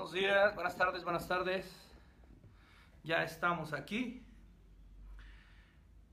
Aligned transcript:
Buenos 0.00 0.14
días, 0.14 0.54
buenas 0.54 0.76
tardes, 0.78 1.04
buenas 1.04 1.28
tardes. 1.28 1.70
Ya 3.04 3.22
estamos 3.22 3.74
aquí, 3.74 4.24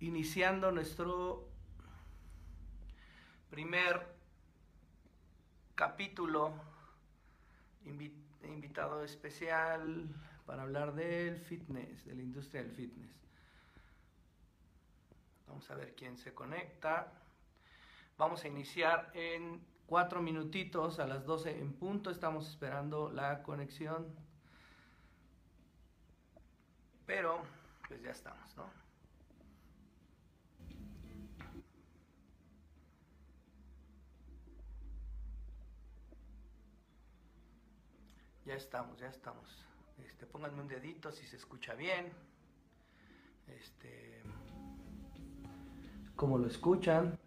iniciando 0.02 0.74
nuestro 0.74 1.48
primer 3.50 4.14
capítulo, 5.74 6.54
invitado 7.86 9.06
especial 9.06 10.10
para 10.46 10.64
hablar 10.64 10.94
del 10.94 11.40
fitness, 11.40 12.04
de 12.04 12.16
la 12.16 12.24
industria 12.24 12.64
del 12.64 12.74
fitness. 12.74 13.16
Vamos 15.48 15.72
a 15.72 15.76
ver 15.76 15.96
quién 15.96 16.18
se 16.18 16.34
conecta. 16.34 17.14
Vamos 18.18 18.44
a 18.44 18.50
iniciar 18.50 19.12
en 19.14 19.66
cuatro 19.88 20.22
minutitos 20.22 21.00
a 21.00 21.08
las 21.08 21.26
12 21.26 21.60
en 21.60 21.74
punto. 21.74 22.12
Estamos 22.12 22.48
esperando 22.48 23.10
la 23.10 23.42
conexión. 23.42 24.06
Pero, 27.06 27.42
pues 27.88 28.02
ya 28.04 28.12
estamos, 28.12 28.56
¿no? 28.58 28.66
Ya 38.46 38.56
estamos, 38.56 39.00
ya 39.00 39.08
estamos. 39.08 39.66
Este, 40.06 40.26
pónganme 40.26 40.62
un 40.62 40.68
dedito 40.68 41.12
si 41.12 41.26
se 41.26 41.38
escucha 41.38 41.74
bien. 41.74 42.12
Este, 43.48 44.22
como 46.16 46.38
lo 46.38 46.48
escuchan. 46.48 47.18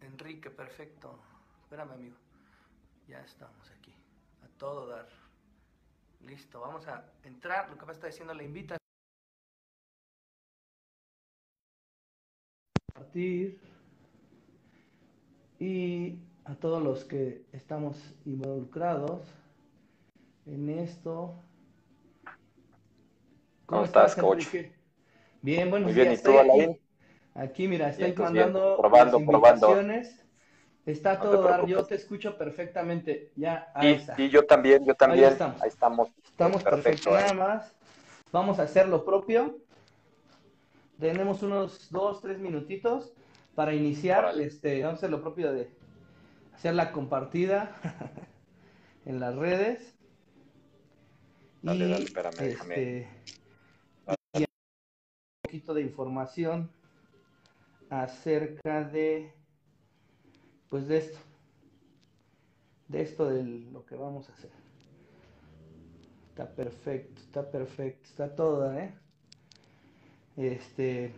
Enrique, 0.00 0.50
perfecto. 0.50 1.18
Espérame, 1.62 1.92
amigo. 1.92 2.16
Ya 3.08 3.20
estamos 3.20 3.70
aquí. 3.70 3.92
A 4.44 4.58
todo 4.58 4.86
dar. 4.86 5.08
Listo, 6.26 6.60
vamos 6.60 6.86
a 6.86 7.04
entrar. 7.24 7.70
Lo 7.70 7.78
que 7.78 7.92
está 7.92 8.06
diciendo 8.08 8.34
la 8.34 8.42
invita. 8.42 8.76
Partir. 12.92 13.58
Y 15.58 16.18
a 16.44 16.54
todos 16.54 16.82
los 16.82 17.04
que 17.04 17.44
estamos 17.52 18.14
involucrados 18.26 19.22
en 20.46 20.68
esto. 20.68 21.34
¿Cómo, 23.66 23.84
estás, 23.84 24.16
coach? 24.16 24.46
Bien, 25.42 25.70
bueno, 25.70 25.86
Muy 25.86 25.94
bien, 25.94 26.12
¿y 26.12 26.18
tú, 26.18 26.38
Alain? 26.38 26.78
Aquí, 27.34 27.68
mira, 27.68 27.90
estoy 27.90 28.12
mandando 28.12 28.76
probando, 28.78 29.24
probando. 29.24 29.76
Está 30.86 31.20
todo 31.20 31.42
dar, 31.42 31.66
yo 31.66 31.84
te 31.84 31.94
escucho 31.94 32.36
perfectamente. 32.36 33.32
Ya, 33.36 33.70
ahí 33.74 33.90
y, 33.90 33.92
está. 33.92 34.14
y 34.20 34.28
yo 34.28 34.44
también, 34.46 34.84
yo 34.84 34.94
también. 34.94 35.24
Ahí 35.24 35.32
estamos. 35.32 35.62
Ahí 35.62 35.68
estamos. 35.68 36.08
Estamos 36.24 36.62
perfecto. 36.62 37.10
Nada 37.10 37.34
más. 37.34 37.76
Vamos 38.32 38.58
a 38.58 38.62
hacer 38.62 38.88
lo 38.88 39.04
propio. 39.04 39.58
Tenemos 40.98 41.42
unos 41.42 41.90
dos, 41.90 42.20
tres 42.20 42.38
minutitos 42.38 43.12
para 43.54 43.74
iniciar. 43.74 44.32
Este, 44.40 44.82
vamos 44.82 44.94
a 44.94 44.96
hacer 44.98 45.10
lo 45.10 45.20
propio 45.20 45.52
de 45.52 45.70
hacer 46.54 46.74
la 46.74 46.92
compartida 46.92 47.76
en 49.04 49.20
las 49.20 49.34
redes. 49.36 49.94
Dale, 51.62 51.84
y, 51.84 51.90
dale, 51.90 52.04
espérame, 52.04 52.40
este, 52.40 53.08
y 54.32 54.38
un 54.38 54.46
poquito 55.42 55.74
de 55.74 55.82
información 55.82 56.70
acerca 57.90 58.84
de, 58.84 59.34
pues 60.68 60.86
de 60.86 60.98
esto, 60.98 61.18
de 62.88 63.02
esto 63.02 63.28
de 63.28 63.42
lo 63.44 63.84
que 63.84 63.96
vamos 63.96 64.30
a 64.30 64.32
hacer. 64.32 64.50
Está 66.30 66.48
perfecto, 66.48 67.20
está 67.20 67.50
perfecto, 67.50 68.04
está 68.04 68.34
todo, 68.34 68.72
¿eh? 68.72 68.94
Este, 70.36 71.12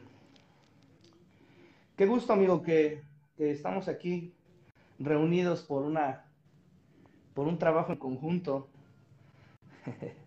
qué 1.96 2.06
gusto, 2.06 2.32
amigo, 2.32 2.62
que, 2.62 3.02
que 3.36 3.50
estamos 3.50 3.88
aquí 3.88 4.34
reunidos 4.98 5.62
por 5.62 5.82
una, 5.82 6.24
por 7.34 7.46
un 7.46 7.58
trabajo 7.58 7.92
en 7.92 7.98
conjunto. 7.98 8.68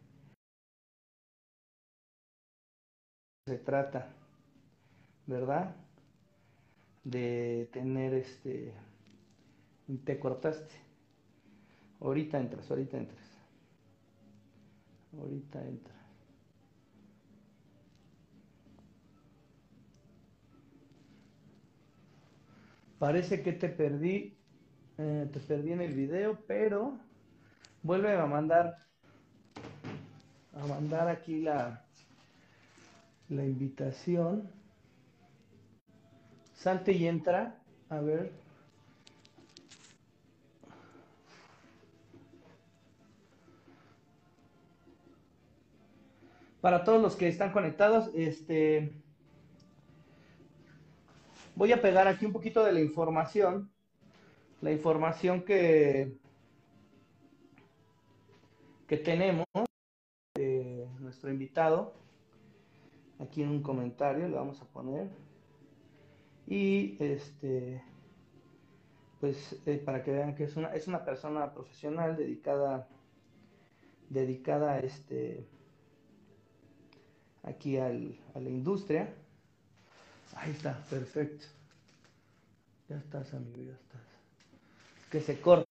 se 3.47 3.57
trata, 3.57 4.13
¿verdad? 5.27 5.75
De 7.05 7.69
tener 7.71 8.13
este 8.15 8.73
te 10.03 10.19
cortaste. 10.19 10.73
Ahorita 12.01 12.39
entras 12.39 12.69
ahorita 12.69 12.97
entras. 12.97 13.21
Ahorita 15.17 15.63
entras. 15.65 15.95
Parece 22.99 23.43
que 23.43 23.53
te 23.53 23.69
perdí 23.69 24.35
eh, 24.97 25.29
te 25.31 25.39
perdí 25.39 25.73
en 25.73 25.81
el 25.81 25.93
video 25.93 26.39
pero 26.47 26.97
vuelve 27.83 28.15
a 28.15 28.25
mandar 28.25 28.77
a 30.53 30.65
mandar 30.65 31.09
aquí 31.09 31.41
la 31.41 31.85
la 33.29 33.43
invitación 33.43 34.54
Salte 36.65 36.93
y 36.93 37.07
entra. 37.07 37.61
A 37.89 37.99
ver. 37.99 38.31
Para 46.61 46.83
todos 46.83 46.99
los 46.99 47.15
que 47.15 47.27
están 47.27 47.51
conectados, 47.51 48.09
este 48.15 48.91
voy 51.55 51.71
a 51.71 51.79
pegar 51.83 52.07
aquí 52.07 52.25
un 52.25 52.33
poquito 52.33 52.63
de 52.63 52.73
la 52.73 52.79
información. 52.79 53.69
La 54.61 54.71
información 54.71 55.43
que, 55.43 56.17
que 58.87 58.97
tenemos 58.97 59.45
de 60.33 60.89
nuestro 60.97 61.29
invitado. 61.29 61.93
Aquí 63.19 63.43
en 63.43 63.49
un 63.49 63.61
comentario 63.61 64.27
le 64.27 64.35
vamos 64.35 64.59
a 64.63 64.65
poner. 64.65 65.24
Y 66.47 66.97
este, 66.99 67.81
pues 69.19 69.55
eh, 69.65 69.81
para 69.83 70.03
que 70.03 70.11
vean 70.11 70.35
que 70.35 70.43
es 70.43 70.55
una, 70.55 70.73
es 70.73 70.87
una 70.87 71.03
persona 71.03 71.53
profesional 71.53 72.15
dedicada, 72.15 72.87
dedicada 74.09 74.79
este, 74.79 75.47
aquí 77.43 77.77
al, 77.77 78.19
a 78.33 78.39
la 78.39 78.49
industria. 78.49 79.13
Ahí 80.35 80.51
está, 80.51 80.77
perfecto. 80.89 81.45
Ya 82.89 82.97
estás, 82.97 83.33
amigo, 83.33 83.63
ya 83.63 83.73
estás. 83.73 84.01
Que 85.09 85.21
se 85.21 85.41
corta. 85.41 85.65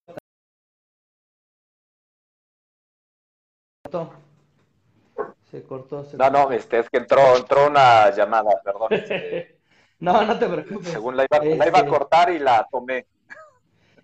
Se 5.51 5.62
cortó. 5.62 6.05
Se 6.05 6.17
no, 6.17 6.31
no, 6.31 6.51
este, 6.51 6.81
es 6.81 6.91
que 6.91 6.97
entró, 6.97 7.37
entró 7.37 7.69
una 7.69 8.11
llamada, 8.11 8.61
perdón. 8.65 8.89
Este, 8.91 9.61
no, 10.00 10.25
no 10.25 10.38
te 10.38 10.47
preocupes. 10.47 10.88
Según 10.88 11.16
la 11.16 11.25
iba, 11.25 11.44
la 11.44 11.66
iba 11.69 11.78
a 11.78 11.81
este, 11.81 11.87
cortar 11.87 12.31
y 12.31 12.38
la 12.38 12.66
tomé. 12.71 13.06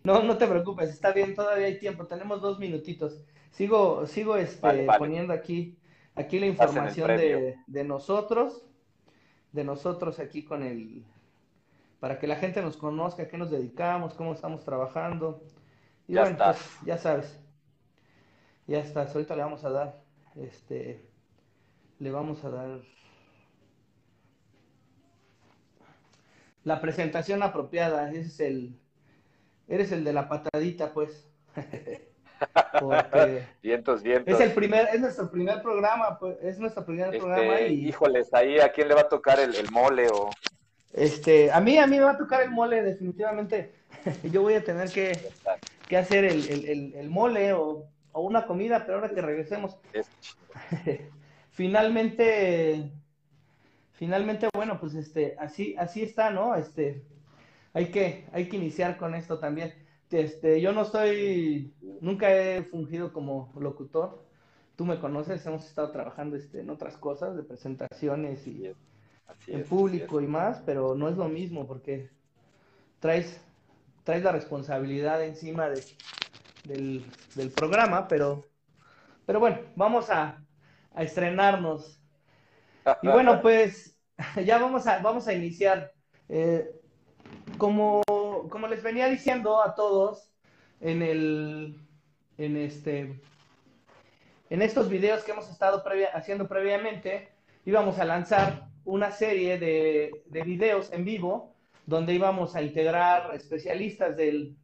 No, 0.03 0.23
no 0.23 0.39
te 0.39 0.47
preocupes, 0.47 0.89
está 0.89 1.12
bien, 1.12 1.34
todavía 1.34 1.67
hay 1.67 1.78
tiempo, 1.78 2.06
tenemos 2.06 2.41
dos 2.41 2.59
minutitos. 2.59 3.21
Sigo, 3.51 4.06
sigo 4.06 4.37
este, 4.37 4.87
poniendo 4.99 5.34
aquí, 5.34 5.78
aquí 6.15 6.39
la 6.39 6.47
información 6.47 7.09
de, 7.09 7.56
de, 7.67 7.84
nosotros, 7.84 8.65
de 9.53 9.65
nosotros 9.65 10.19
aquí 10.19 10.43
con 10.43 10.62
el, 10.62 11.05
para 11.99 12.19
que 12.19 12.27
la 12.27 12.37
gente 12.37 12.62
nos 12.62 12.78
conozca, 12.78 13.25
a 13.25 13.28
qué 13.28 13.37
nos 13.37 13.51
dedicamos, 13.51 14.15
cómo 14.15 14.33
estamos 14.33 14.65
trabajando. 14.65 15.42
Y 16.09 16.15
ya 16.15 16.22
bueno, 16.22 16.39
pues, 16.39 16.59
ya 16.87 16.97
sabes, 16.97 17.39
ya 18.66 18.78
está, 18.78 19.03
ahorita 19.03 19.37
le 19.37 19.42
vamos 19.42 19.65
a 19.65 19.71
dar, 19.71 20.03
este, 20.37 21.04
le 21.98 22.10
vamos 22.10 22.42
a 22.45 22.51
dar 22.51 22.81
la 26.65 26.80
presentación 26.80 27.42
apropiada, 27.42 28.10
ese 28.10 28.21
es 28.21 28.41
el, 28.41 28.78
eres 29.68 29.92
el 29.92 30.04
de 30.04 30.12
la 30.12 30.28
patadita, 30.28 30.92
pues. 30.92 31.28
Porque 32.80 33.47
vientos, 33.62 34.03
vientos. 34.03 34.34
Es 34.34 34.41
el 34.41 34.53
primer, 34.53 34.89
es 34.92 35.01
nuestro 35.01 35.30
primer 35.30 35.60
programa, 35.62 36.18
pues, 36.18 36.39
es 36.42 36.59
nuestro 36.59 36.84
primer 36.84 37.07
este, 37.07 37.18
programa 37.18 37.60
y. 37.60 37.89
Híjoles, 37.89 38.33
ahí 38.33 38.59
a 38.60 38.72
quién 38.72 38.89
le 38.89 38.95
va 38.95 39.03
a 39.03 39.09
tocar 39.09 39.39
el, 39.41 39.54
el, 39.54 39.71
mole 39.71 40.09
o. 40.09 40.30
Este, 40.92 41.53
a 41.53 41.60
mí, 41.60 41.78
a 41.78 41.86
mí 41.86 41.98
me 41.98 42.04
va 42.04 42.12
a 42.12 42.18
tocar 42.18 42.42
el 42.42 42.51
mole, 42.51 42.83
definitivamente. 42.83 43.74
Yo 44.30 44.42
voy 44.42 44.54
a 44.54 44.65
tener 44.65 44.91
que, 44.91 45.18
que 45.86 45.97
hacer 45.97 46.24
el, 46.24 46.48
el, 46.48 46.95
el, 46.95 47.10
mole 47.10 47.53
o, 47.53 47.86
o, 48.13 48.22
una 48.22 48.47
comida, 48.47 48.84
pero 48.84 48.98
ahora 48.98 49.10
que 49.10 49.21
regresemos. 49.21 49.77
Finalmente, 51.51 52.91
finalmente, 54.01 54.49
bueno, 54.55 54.81
pues 54.81 54.95
este, 54.97 55.37
así, 55.39 55.77
así 55.79 56.03
está, 56.03 56.31
¿no? 56.31 56.57
Este, 56.57 57.05
hay 57.75 57.93
que, 57.93 58.27
hay 58.33 58.49
que 58.49 58.57
iniciar 58.57 58.97
con 58.99 59.15
esto 59.15 59.39
también. 59.39 59.75
Este, 60.11 60.61
yo 60.63 60.73
no 60.73 60.83
estoy, 60.83 61.75
nunca 62.01 62.35
he 62.35 62.65
fungido 62.65 63.13
como 63.13 63.53
locutor. 63.61 64.25
Tú 64.77 64.87
me 64.87 64.99
conoces, 65.01 65.45
hemos 65.47 65.67
estado 65.67 65.93
trabajando 65.93 66.37
este, 66.37 66.61
en 66.61 66.71
otras 66.71 66.97
cosas, 66.97 67.37
de 67.37 67.45
presentaciones 67.45 68.47
y 68.47 68.73
en 69.49 69.65
público 69.65 70.23
y 70.23 70.27
más, 70.27 70.63
pero 70.65 70.95
no 70.95 71.11
es 71.11 71.19
lo 71.19 71.29
mismo 71.29 71.67
porque 71.67 72.11
traes, 73.01 73.43
traes 74.05 74.25
la 74.25 74.33
responsabilidad 74.33 75.23
encima 75.25 75.69
de, 75.69 75.85
del, 76.65 77.05
del 77.35 77.51
programa, 77.53 78.09
pero, 78.09 78.47
pero 79.27 79.41
bueno, 79.41 79.59
vamos 79.77 80.11
a, 80.11 80.43
a 80.95 81.03
estrenarnos. 81.03 82.00
Y 83.03 83.09
bueno, 83.09 83.41
pues 83.41 83.97
ya 84.45 84.59
vamos 84.59 84.87
a, 84.87 84.98
vamos 84.98 85.28
a 85.28 85.33
iniciar. 85.33 85.92
Eh, 86.28 86.71
como, 87.59 88.03
como 88.48 88.66
les 88.69 88.83
venía 88.83 89.09
diciendo 89.09 89.63
a 89.63 89.75
todos 89.75 90.33
en 90.81 91.03
el 91.03 91.77
en 92.39 92.57
este 92.57 93.21
en 94.48 94.63
estos 94.63 94.89
videos 94.89 95.22
que 95.22 95.31
hemos 95.31 95.48
estado 95.48 95.84
haciendo 96.13 96.48
previamente, 96.48 97.28
íbamos 97.65 97.98
a 97.98 98.04
lanzar 98.04 98.69
una 98.84 99.13
serie 99.13 99.59
de, 99.59 100.25
de, 100.27 100.42
videos 100.42 100.92
en 100.92 101.04
vivo 101.04 101.54
donde 101.87 102.15
íbamos 102.15 102.57
a 102.57 102.63
integrar 102.63 103.33
especialistas 103.34 104.16
del, 104.16 104.57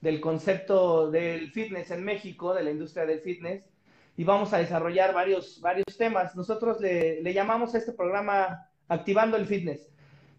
del 0.00 0.20
concepto 0.20 1.10
del 1.10 1.50
fitness 1.50 1.90
en 1.90 2.04
México, 2.04 2.54
de 2.54 2.62
la 2.62 2.70
industria 2.70 3.04
del 3.04 3.20
fitness, 3.20 3.68
y 4.16 4.24
vamos 4.24 4.52
a 4.52 4.58
desarrollar 4.58 5.12
varios, 5.12 5.60
varios 5.60 5.96
temas. 5.96 6.34
Nosotros 6.34 6.80
le, 6.80 7.22
le 7.22 7.34
llamamos 7.34 7.74
a 7.74 7.78
este 7.78 7.92
programa 7.92 8.68
Activando 8.88 9.36
el 9.36 9.46
Fitness. 9.46 9.92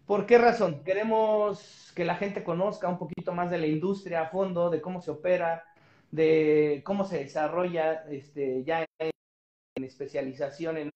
¿Por 0.06 0.26
qué 0.26 0.38
razón? 0.38 0.82
Queremos 0.84 1.92
que 1.94 2.04
la 2.04 2.16
gente 2.16 2.42
conozca 2.42 2.88
un 2.88 2.98
poquito 2.98 3.34
más 3.34 3.50
de 3.50 3.58
la 3.58 3.66
industria 3.66 4.22
a 4.22 4.28
fondo, 4.30 4.70
de 4.70 4.80
cómo 4.80 5.02
se 5.02 5.10
opera, 5.10 5.64
de 6.10 6.82
cómo 6.84 7.04
se 7.04 7.18
desarrolla 7.18 8.04
este, 8.10 8.64
ya 8.64 8.86
en 9.00 9.84
especialización 9.84 10.78
en 10.78 10.90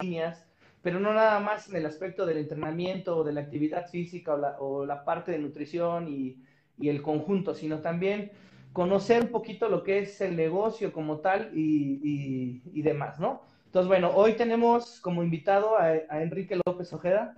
líneas, 0.00 0.46
pero 0.82 1.00
no 1.00 1.12
nada 1.14 1.40
más 1.40 1.68
en 1.68 1.76
el 1.76 1.86
aspecto 1.86 2.26
del 2.26 2.38
entrenamiento 2.38 3.16
o 3.16 3.24
de 3.24 3.32
la 3.32 3.40
actividad 3.40 3.88
física 3.88 4.34
o 4.58 4.84
la, 4.84 5.04
parte 5.04 5.32
de 5.32 5.38
nutrición 5.38 6.08
y, 6.08 6.42
el 6.80 7.02
conjunto, 7.02 7.54
sino 7.54 7.80
también 7.80 8.32
conocer 8.74 9.22
un 9.22 9.28
poquito 9.28 9.70
lo 9.70 9.82
que 9.82 10.00
es 10.00 10.20
el 10.20 10.36
negocio 10.36 10.92
como 10.92 11.20
tal 11.20 11.50
y, 11.54 12.82
demás, 12.82 13.18
¿no? 13.18 13.40
Entonces, 13.64 13.88
bueno, 13.88 14.10
hoy 14.14 14.34
tenemos 14.34 15.00
como 15.00 15.22
invitado 15.24 15.78
a 15.78 16.22
Enrique 16.22 16.60
López 16.66 16.92
Ojeda 16.92 17.34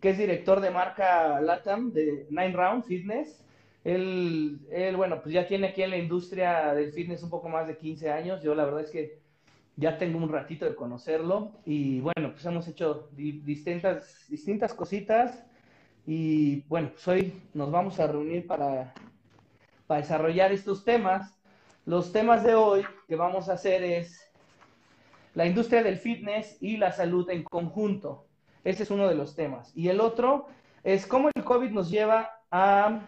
que 0.00 0.10
es 0.10 0.18
director 0.18 0.60
de 0.60 0.70
marca 0.70 1.40
LATAM 1.40 1.92
de 1.92 2.26
Nine 2.30 2.52
Round 2.52 2.84
Fitness. 2.84 3.44
Él, 3.84 4.58
bueno, 4.96 5.20
pues 5.22 5.34
ya 5.34 5.46
tiene 5.46 5.68
aquí 5.68 5.82
en 5.82 5.90
la 5.90 5.98
industria 5.98 6.74
del 6.74 6.92
fitness 6.92 7.22
un 7.22 7.30
poco 7.30 7.48
más 7.48 7.66
de 7.66 7.76
15 7.76 8.10
años. 8.10 8.42
Yo 8.42 8.54
la 8.54 8.64
verdad 8.64 8.82
es 8.82 8.90
que 8.90 9.20
ya 9.76 9.98
tengo 9.98 10.18
un 10.18 10.30
ratito 10.30 10.64
de 10.64 10.74
conocerlo 10.74 11.52
y 11.64 12.00
bueno, 12.00 12.32
pues 12.32 12.44
hemos 12.44 12.66
hecho 12.68 13.08
distintas, 13.12 14.26
distintas 14.28 14.74
cositas 14.74 15.44
y 16.06 16.62
bueno, 16.62 16.90
pues 16.92 17.06
hoy 17.08 17.42
nos 17.54 17.70
vamos 17.70 18.00
a 18.00 18.06
reunir 18.06 18.46
para, 18.46 18.92
para 19.90 20.02
desarrollar 20.02 20.52
estos 20.52 20.84
temas. 20.84 21.36
Los 21.84 22.12
temas 22.12 22.44
de 22.44 22.54
hoy 22.54 22.84
que 23.08 23.16
vamos 23.16 23.48
a 23.48 23.54
hacer 23.54 23.82
es 23.82 24.30
la 25.34 25.46
industria 25.46 25.82
del 25.82 25.96
fitness 25.96 26.56
y 26.60 26.76
la 26.76 26.92
salud 26.92 27.28
en 27.28 27.42
conjunto. 27.42 28.28
Ese 28.62 28.84
es 28.84 28.92
uno 28.92 29.08
de 29.08 29.16
los 29.16 29.34
temas. 29.34 29.76
Y 29.76 29.88
el 29.88 30.00
otro 30.00 30.46
es 30.84 31.08
cómo 31.08 31.28
el 31.34 31.42
COVID 31.42 31.70
nos 31.70 31.90
lleva 31.90 32.30
a 32.52 33.00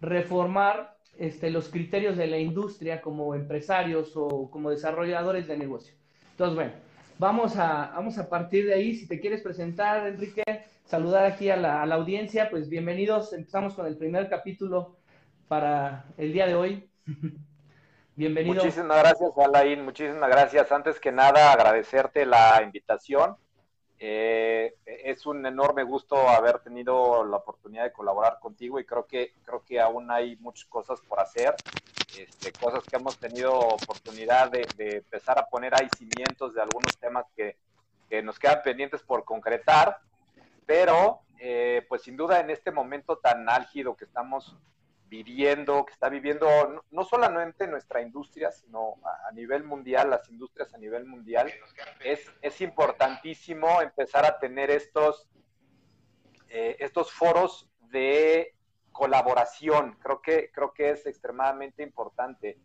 reformar 0.00 0.96
este, 1.18 1.50
los 1.50 1.68
criterios 1.68 2.16
de 2.16 2.26
la 2.26 2.38
industria 2.38 3.02
como 3.02 3.34
empresarios 3.34 4.12
o 4.14 4.50
como 4.50 4.70
desarrolladores 4.70 5.46
de 5.46 5.58
negocio. 5.58 5.94
Entonces, 6.30 6.54
bueno, 6.54 6.72
vamos 7.18 7.58
a, 7.58 7.92
vamos 7.94 8.16
a 8.16 8.30
partir 8.30 8.64
de 8.64 8.72
ahí. 8.72 8.94
Si 8.94 9.06
te 9.06 9.20
quieres 9.20 9.42
presentar, 9.42 10.06
Enrique, 10.06 10.42
saludar 10.86 11.26
aquí 11.26 11.50
a 11.50 11.56
la, 11.58 11.82
audiencia, 11.82 12.48
pues 12.48 12.70
bienvenidos. 12.70 13.34
Empezamos 13.34 13.74
con 13.74 13.84
el 13.84 13.98
primer 13.98 14.30
capítulo 14.30 14.96
para 15.48 16.04
el 16.16 16.32
día 16.32 16.46
de 16.46 16.54
hoy. 16.54 16.90
Bienvenido. 18.16 18.56
Muchísimas 18.56 18.98
gracias, 18.98 19.30
Alain. 19.36 19.84
Muchísimas 19.84 20.28
gracias. 20.30 20.72
Antes 20.72 20.98
que 20.98 21.12
nada, 21.12 21.52
agradecerte 21.52 22.26
la 22.26 22.60
invitación. 22.62 23.36
Eh, 23.98 24.74
es 24.84 25.24
un 25.24 25.46
enorme 25.46 25.82
gusto 25.82 26.28
haber 26.28 26.58
tenido 26.58 27.24
la 27.24 27.38
oportunidad 27.38 27.84
de 27.84 27.92
colaborar 27.92 28.38
contigo 28.40 28.78
y 28.78 28.84
creo 28.84 29.06
que, 29.06 29.32
creo 29.44 29.64
que 29.64 29.80
aún 29.80 30.10
hay 30.10 30.36
muchas 30.36 30.66
cosas 30.66 31.00
por 31.00 31.18
hacer, 31.18 31.54
este, 32.18 32.52
cosas 32.52 32.84
que 32.84 32.96
hemos 32.96 33.16
tenido 33.16 33.58
oportunidad 33.58 34.50
de, 34.50 34.66
empezar 34.78 35.38
a 35.38 35.46
poner 35.46 35.74
ahí 35.74 35.88
cimientos 35.96 36.52
de 36.52 36.60
algunos 36.60 36.94
temas 36.98 37.24
que, 37.34 37.56
que 38.10 38.22
nos 38.22 38.38
quedan 38.38 38.60
pendientes 38.62 39.02
por 39.02 39.24
concretar, 39.24 39.98
pero 40.66 41.20
eh, 41.38 41.86
pues 41.88 42.02
sin 42.02 42.18
duda 42.18 42.40
en 42.40 42.50
este 42.50 42.70
momento 42.70 43.16
tan 43.16 43.48
álgido 43.48 43.96
que 43.96 44.04
estamos 44.04 44.56
viviendo, 45.08 45.84
que 45.84 45.92
está 45.92 46.08
viviendo 46.08 46.82
no, 46.90 47.04
solamente 47.04 47.66
nuestra 47.66 48.02
industria, 48.02 48.50
sino 48.50 48.96
a, 49.04 49.32
nivel 49.32 49.64
mundial, 49.64 50.10
las 50.10 50.28
industrias 50.28 50.72
a 50.74 50.78
nivel 50.78 51.04
mundial, 51.04 51.52
es, 52.04 52.30
es 52.42 52.60
importantísimo 52.60 53.80
empezar 53.82 54.24
a 54.24 54.38
tener 54.38 54.70
estos, 54.70 55.28
eh, 56.48 56.76
estos 56.80 57.12
foros 57.12 57.70
de 57.90 58.54
colaboración. 58.92 59.96
Creo 60.00 60.20
que, 60.20 60.50
creo 60.52 60.72
que 60.72 60.90
es 60.90 61.06
extremadamente 61.06 61.82
importante. 61.82 62.58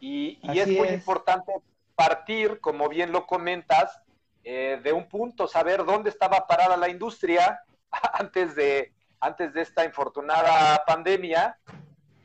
Y, 0.00 0.38
y 0.42 0.60
es 0.60 0.68
muy 0.68 0.88
importante 0.88 1.52
partir, 1.96 2.60
como 2.60 2.88
bien 2.88 3.10
lo 3.10 3.26
comentas, 3.26 4.00
eh, 4.44 4.80
de 4.82 4.92
un 4.92 5.08
punto, 5.08 5.48
saber 5.48 5.84
dónde 5.84 6.10
estaba 6.10 6.46
parada 6.46 6.76
la 6.76 6.88
industria 6.88 7.60
antes 8.12 8.54
de, 8.54 8.92
antes 9.20 9.52
de 9.52 9.62
esta 9.62 9.84
infortunada 9.84 10.84
pandemia 10.86 11.58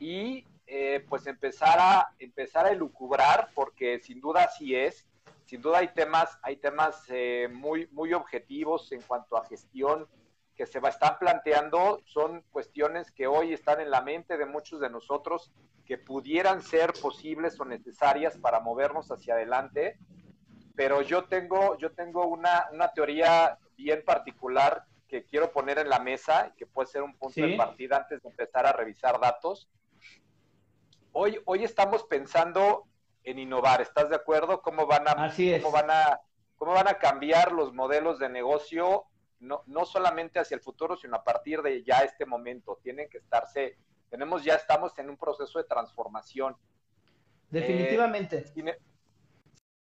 y 0.04 0.46
eh, 0.66 1.02
pues 1.08 1.26
empezar 1.26 1.78
a, 1.78 2.10
empezar 2.18 2.66
a 2.66 2.72
elucubrar, 2.72 3.48
porque 3.54 4.00
sin 4.00 4.20
duda 4.20 4.44
así 4.44 4.76
es, 4.76 5.06
sin 5.46 5.62
duda 5.62 5.78
hay 5.78 5.88
temas, 5.88 6.38
hay 6.42 6.56
temas 6.56 7.04
eh, 7.08 7.48
muy, 7.50 7.88
muy 7.90 8.12
objetivos 8.12 8.92
en 8.92 9.00
cuanto 9.00 9.38
a 9.38 9.46
gestión 9.46 10.06
que 10.54 10.66
se 10.66 10.78
va, 10.78 10.90
están 10.90 11.18
planteando, 11.18 12.02
son 12.04 12.42
cuestiones 12.50 13.10
que 13.12 13.26
hoy 13.26 13.54
están 13.54 13.80
en 13.80 13.90
la 13.90 14.02
mente 14.02 14.36
de 14.36 14.44
muchos 14.44 14.78
de 14.78 14.90
nosotros 14.90 15.50
que 15.86 15.96
pudieran 15.96 16.60
ser 16.60 16.92
posibles 16.92 17.58
o 17.58 17.64
necesarias 17.64 18.36
para 18.36 18.60
movernos 18.60 19.10
hacia 19.10 19.34
adelante, 19.34 19.98
pero 20.76 21.00
yo 21.00 21.24
tengo, 21.24 21.78
yo 21.78 21.92
tengo 21.92 22.26
una, 22.26 22.68
una 22.72 22.92
teoría 22.92 23.58
bien 23.76 24.02
particular 24.04 24.84
que 25.08 25.24
quiero 25.24 25.50
poner 25.50 25.78
en 25.78 25.88
la 25.88 25.98
mesa 25.98 26.50
y 26.52 26.58
que 26.58 26.66
puede 26.66 26.88
ser 26.88 27.02
un 27.02 27.16
punto 27.16 27.40
de 27.40 27.56
partida 27.56 27.96
antes 27.96 28.22
de 28.22 28.28
empezar 28.28 28.66
a 28.66 28.72
revisar 28.72 29.18
datos 29.18 29.68
hoy, 31.14 31.40
hoy 31.46 31.64
estamos 31.64 32.04
pensando 32.04 32.86
en 33.22 33.38
innovar, 33.38 33.80
¿estás 33.80 34.10
de 34.10 34.16
acuerdo? 34.16 34.60
¿Cómo 34.60 34.86
van 34.86 35.08
a, 35.08 35.32
Cómo 35.62 35.72
van 35.72 35.90
a, 35.90 36.20
cómo 36.56 36.72
van 36.72 36.88
a 36.88 36.98
cambiar 36.98 37.52
los 37.52 37.72
modelos 37.72 38.18
de 38.18 38.28
negocio, 38.28 39.06
no, 39.40 39.62
no 39.66 39.86
solamente 39.86 40.38
hacia 40.38 40.56
el 40.56 40.60
futuro, 40.60 40.96
sino 40.96 41.16
a 41.16 41.24
partir 41.24 41.62
de 41.62 41.82
ya 41.82 42.00
este 42.00 42.26
momento? 42.26 42.78
Tienen 42.82 43.08
que 43.08 43.18
estarse, 43.18 43.78
tenemos, 44.10 44.44
ya 44.44 44.56
estamos 44.56 44.96
en 44.98 45.08
un 45.08 45.16
proceso 45.16 45.58
de 45.58 45.64
transformación. 45.64 46.56
Definitivamente. 47.48 48.38
Eh, 48.38 48.46
sin 48.46 48.70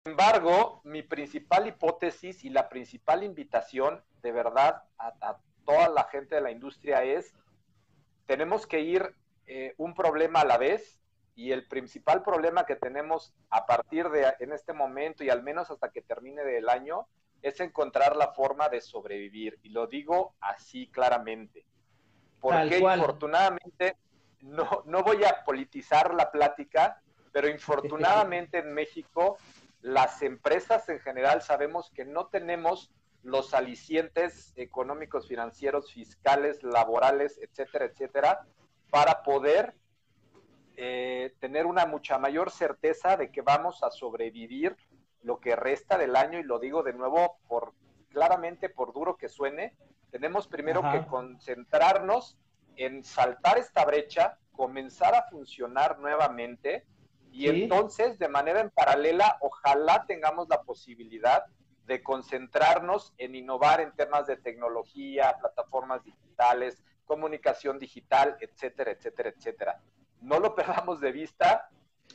embargo, 0.06 0.82
mi 0.84 1.02
principal 1.02 1.68
hipótesis 1.68 2.46
y 2.46 2.50
la 2.50 2.70
principal 2.70 3.24
invitación, 3.24 4.04
de 4.22 4.32
verdad, 4.32 4.84
a, 4.98 5.38
toda 5.66 5.90
la 5.90 6.04
gente 6.06 6.36
de 6.36 6.42
la 6.42 6.52
industria 6.52 7.04
es, 7.04 7.34
tenemos 8.25 8.68
que 8.68 8.82
ir 8.82 9.16
eh, 9.48 9.74
un 9.78 9.94
problema 9.94 10.42
a 10.42 10.46
la 10.46 10.58
vez 10.58 11.02
y 11.36 11.52
el 11.52 11.68
principal 11.68 12.24
problema 12.24 12.66
que 12.66 12.75
tenemos 12.75 13.34
a 13.50 13.66
partir 13.66 14.10
de 14.10 14.34
en 14.40 14.54
este 14.54 14.74
momento 14.74 15.24
y 15.24 15.30
al 15.30 15.44
menos 15.44 15.72
hasta 15.72 15.90
que 15.90 16.02
termine 16.02 16.42
el 16.58 16.70
año 16.70 17.08
es 17.42 17.60
encontrar 17.60 18.16
la 18.16 18.30
forma 18.34 18.70
de 18.70 18.82
sobrevivir. 18.82 19.60
Y 19.63 19.70
lo 19.70 19.88
digo 19.88 20.36
así 20.40 20.88
claramente. 20.88 21.66
Porque 22.40 22.80
infortunadamente, 22.80 23.98
no, 24.42 24.84
no 24.86 25.04
voy 25.04 25.24
a 25.24 25.44
politizar 25.44 26.13
la 26.13 26.32
plática, 26.32 27.02
pero 27.32 27.48
infortunadamente 27.48 28.60
en 28.60 28.74
México 28.74 29.38
las 29.82 30.22
empresas 30.22 30.88
en 30.88 31.00
general 31.00 31.42
sabemos 31.42 31.92
que 31.94 32.06
no 32.06 32.28
tenemos 32.28 32.92
los 33.22 33.54
alicientes 33.54 34.54
económicos, 34.56 35.28
financieros, 35.28 35.92
fiscales, 35.92 36.63
laborales, 36.63 37.38
etcétera, 37.42 37.86
etcétera, 37.86 38.46
para 38.90 39.24
poder 39.24 39.74
eh, 40.75 41.34
tener 41.39 41.65
una 41.65 41.86
mucha 41.86 42.18
mayor 42.18 42.51
certeza 42.51 43.18
de 43.18 43.32
que 43.32 43.42
vamos 43.42 43.84
a 43.84 43.92
sobrevivir 43.92 44.75
lo 45.22 45.39
que 45.39 45.56
resta 45.56 45.98
del 45.98 46.15
año 46.15 46.39
y 46.39 46.44
lo 46.44 46.60
digo 46.60 46.84
de 46.84 46.94
nuevo 46.94 47.38
por 47.48 47.74
claramente 48.10 48.70
por 48.70 48.94
duro 48.94 49.18
que 49.18 49.30
suene, 49.30 49.75
tenemos 50.12 50.48
primero 50.48 50.84
que 50.92 51.06
concentrarnos 51.08 52.38
en 52.75 53.03
saltar 53.03 53.58
esta 53.58 53.84
brecha, 53.86 54.38
comenzar 54.51 55.15
a 55.15 55.24
funcionar 55.24 56.00
nuevamente 56.00 56.86
y 57.32 57.50
entonces 57.50 58.20
de 58.20 58.27
manera 58.27 58.62
en 58.62 58.70
paralela, 58.70 59.38
ojalá 59.42 60.06
tengamos 60.08 60.48
la 60.50 60.62
posibilidad 60.62 61.46
de 61.88 62.03
concentrarnos 62.03 63.13
en 63.18 63.36
innovar 63.36 63.82
en 63.82 63.92
temas 63.94 64.27
de 64.27 64.38
tecnología, 64.38 65.36
plataformas 65.39 66.03
digitales, 66.03 66.84
comunicación 67.06 67.80
digital, 67.80 68.38
etcétera, 68.39 68.92
etcétera, 68.92 69.30
etcétera. 69.30 69.82
No 70.24 70.39
lo 70.39 70.56
perdamos 70.56 71.00
de 71.00 71.12
vista, 71.12 71.70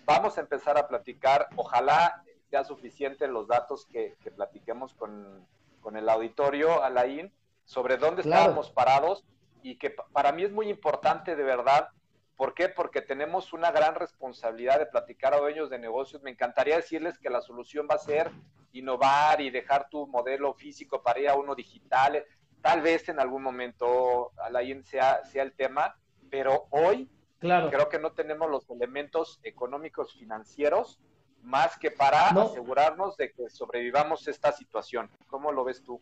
vamos 0.05 0.39
a 0.39 0.41
empezar 0.41 0.77
a 0.79 0.89
platicar, 0.89 1.49
ojalá 1.57 2.25
sea 2.51 2.65
suficiente 2.65 3.29
los 3.29 3.47
datos 3.47 3.87
que, 3.87 4.17
platiquemos 4.35 4.95
con, 4.95 5.47
el 5.95 6.09
auditorio, 6.09 6.83
Alain, 6.83 7.33
sobre 7.65 7.97
dónde 7.97 8.21
estábamos 8.21 8.71
parados 8.71 9.25
y 9.63 9.77
que 9.77 9.91
para 10.13 10.33
mí 10.33 10.45
es 10.45 10.53
muy 10.53 10.69
importante 10.69 11.35
de 11.35 11.43
verdad. 11.43 11.89
¿Por 12.37 12.55
qué? 12.55 12.69
Porque 12.69 13.01
tenemos 13.01 13.53
una 13.53 13.71
gran 13.71 13.95
responsabilidad 13.95 14.79
de 14.79 14.87
platicar 14.87 15.33
a 15.33 15.39
dueños 15.39 15.71
de 15.71 15.79
negocios. 15.79 16.23
Me 16.23 16.31
encantaría 16.31 16.77
decirles 16.77 17.19
que 17.19 17.31
la 17.31 17.41
solución 17.41 17.89
va 17.91 17.97
a 17.97 17.99
ser 17.99 18.31
innovar 18.73 19.41
y 19.41 19.51
dejar 19.51 19.89
tu 19.89 20.07
modelo 20.07 20.55
físico 20.55 21.03
para 21.03 21.21
ir 21.21 21.29
a 21.29 21.37
uno 21.37 21.55
digital. 21.55 22.23
Tal 22.61 22.83
vez 22.83 23.09
en 23.09 23.19
algún 23.19 23.43
momento, 23.43 24.33
Alain, 24.37 24.85
sea, 24.85 25.25
sea 25.25 25.43
el 25.43 25.53
tema, 25.53 25.97
pero 26.31 26.67
hoy 26.71 27.11
claro. 27.39 27.71
creo 27.71 27.89
que 27.89 27.99
no 27.99 28.13
tenemos 28.13 28.51
los 28.51 28.69
elementos 28.71 29.41
económicos 29.43 30.15
financieros 30.15 31.01
más 31.43 31.79
que 31.79 31.91
para 31.91 32.29
asegurarnos 32.29 33.17
de 33.17 33.33
que 33.33 33.49
sobrevivamos 33.49 34.27
esta 34.29 34.53
situación. 34.53 35.11
¿Cómo 35.29 35.53
lo 35.53 35.65
ves 35.65 35.83
tú? 35.83 36.01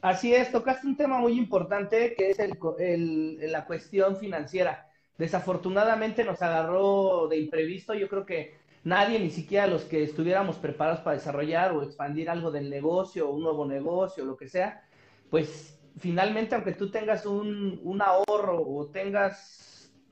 Así 0.00 0.34
es, 0.34 0.52
tocaste 0.52 0.86
un 0.86 0.96
tema 0.96 1.18
muy 1.18 1.32
importante 1.32 2.14
que 2.14 2.30
es 2.30 2.38
el, 2.38 3.50
la 3.50 3.64
cuestión 3.64 4.16
financiera. 4.16 4.88
Desafortunadamente 5.18 6.22
nos 6.22 6.42
agarró 6.42 7.26
de 7.28 7.38
imprevisto. 7.38 7.94
Yo 7.94 8.08
creo 8.08 8.26
que 8.26 8.58
nadie, 8.84 9.18
ni 9.18 9.30
siquiera 9.30 9.66
los 9.66 9.84
que 9.84 10.02
estuviéramos 10.02 10.56
preparados 10.56 11.00
para 11.00 11.16
desarrollar 11.16 11.72
o 11.72 11.82
expandir 11.82 12.30
algo 12.30 12.50
del 12.50 12.70
negocio, 12.70 13.30
un 13.30 13.42
nuevo 13.42 13.66
negocio, 13.66 14.24
lo 14.24 14.36
que 14.36 14.48
sea, 14.48 14.86
pues 15.30 15.80
finalmente, 15.98 16.54
aunque 16.54 16.72
tú 16.72 16.90
tengas 16.90 17.26
un, 17.26 17.80
un 17.82 18.02
ahorro 18.02 18.62
o 18.62 18.86
tengas 18.86 19.66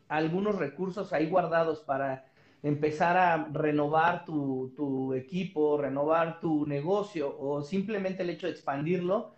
algunos 0.08 0.56
recursos 0.56 1.12
ahí 1.12 1.28
guardados 1.28 1.80
para 1.80 2.26
empezar 2.62 3.16
a 3.16 3.48
renovar 3.52 4.24
tu, 4.24 4.72
tu, 4.74 5.12
equipo, 5.12 5.76
renovar 5.76 6.40
tu 6.40 6.66
negocio 6.66 7.36
o 7.38 7.62
simplemente 7.62 8.22
el 8.22 8.30
hecho 8.30 8.46
de 8.46 8.52
expandirlo, 8.52 9.34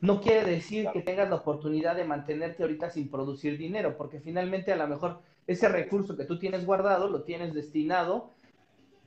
no 0.00 0.20
quiere 0.20 0.48
decir 0.48 0.86
que 0.92 1.02
tengas 1.02 1.28
la 1.28 1.36
oportunidad 1.36 1.96
de 1.96 2.04
mantenerte 2.04 2.62
ahorita 2.62 2.90
sin 2.90 3.10
producir 3.10 3.58
dinero, 3.58 3.96
porque 3.96 4.20
finalmente 4.20 4.72
a 4.72 4.76
lo 4.76 4.86
mejor 4.86 5.20
ese 5.48 5.68
recurso 5.68 6.16
que 6.16 6.24
tú 6.24 6.38
tienes 6.38 6.64
guardado 6.64 7.08
lo 7.08 7.24
tienes 7.24 7.52
destinado 7.52 8.30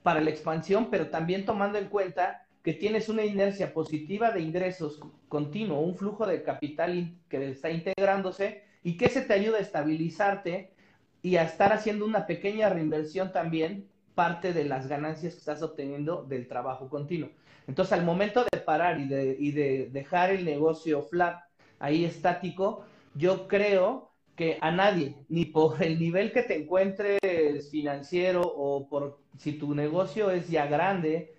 para 0.03 0.20
la 0.20 0.32
expansión, 0.32 0.88
pero 0.91 1.10
también 1.10 1.46
tomando 1.46 1.77
en 1.77 1.88
cuenta 1.88 2.46
que 2.63 2.74
tienes 2.74 3.10
una 3.10 3.24
inercia 3.24 3.74
positiva 3.74 4.32
de 4.32 4.41
ingresos 4.41 5.00
continuo, 5.30 5.80
un 5.80 5.96
flujo 5.96 6.25
de 6.25 6.44
capital 6.44 7.15
que 7.30 7.50
está 7.50 7.70
integrándose 7.72 8.63
y 8.84 8.98
que 8.98 9.10
se 9.10 9.22
te 9.22 9.34
ayuda 9.34 9.58
a 9.58 9.62
estabilizarte 9.62 10.74
y 11.21 11.37
a 11.37 11.43
estar 11.43 11.73
haciendo 11.73 12.05
una 12.05 12.25
pequeña 12.27 12.69
reinversión 12.69 13.31
también 13.31 13.87
parte 14.15 14.53
de 14.53 14.65
las 14.65 14.87
ganancias 14.87 15.33
que 15.33 15.39
estás 15.39 15.61
obteniendo 15.61 16.23
del 16.23 16.47
trabajo 16.47 16.89
continuo. 16.89 17.29
Entonces, 17.67 17.93
al 17.93 18.03
momento 18.03 18.43
de 18.51 18.59
parar 18.59 18.99
y 18.99 19.07
de, 19.07 19.35
y 19.39 19.51
de 19.51 19.89
dejar 19.91 20.31
el 20.31 20.45
negocio 20.45 21.03
flat 21.03 21.39
ahí 21.79 22.05
estático, 22.05 22.85
yo 23.13 23.47
creo 23.47 24.11
que 24.35 24.57
a 24.61 24.71
nadie, 24.71 25.15
ni 25.29 25.45
por 25.45 25.81
el 25.83 25.99
nivel 25.99 26.31
que 26.31 26.43
te 26.43 26.55
encuentres 26.55 27.69
financiero 27.69 28.41
o 28.41 28.87
por 28.89 29.19
si 29.37 29.53
tu 29.53 29.75
negocio 29.75 30.31
es 30.31 30.49
ya 30.49 30.65
grande, 30.65 31.35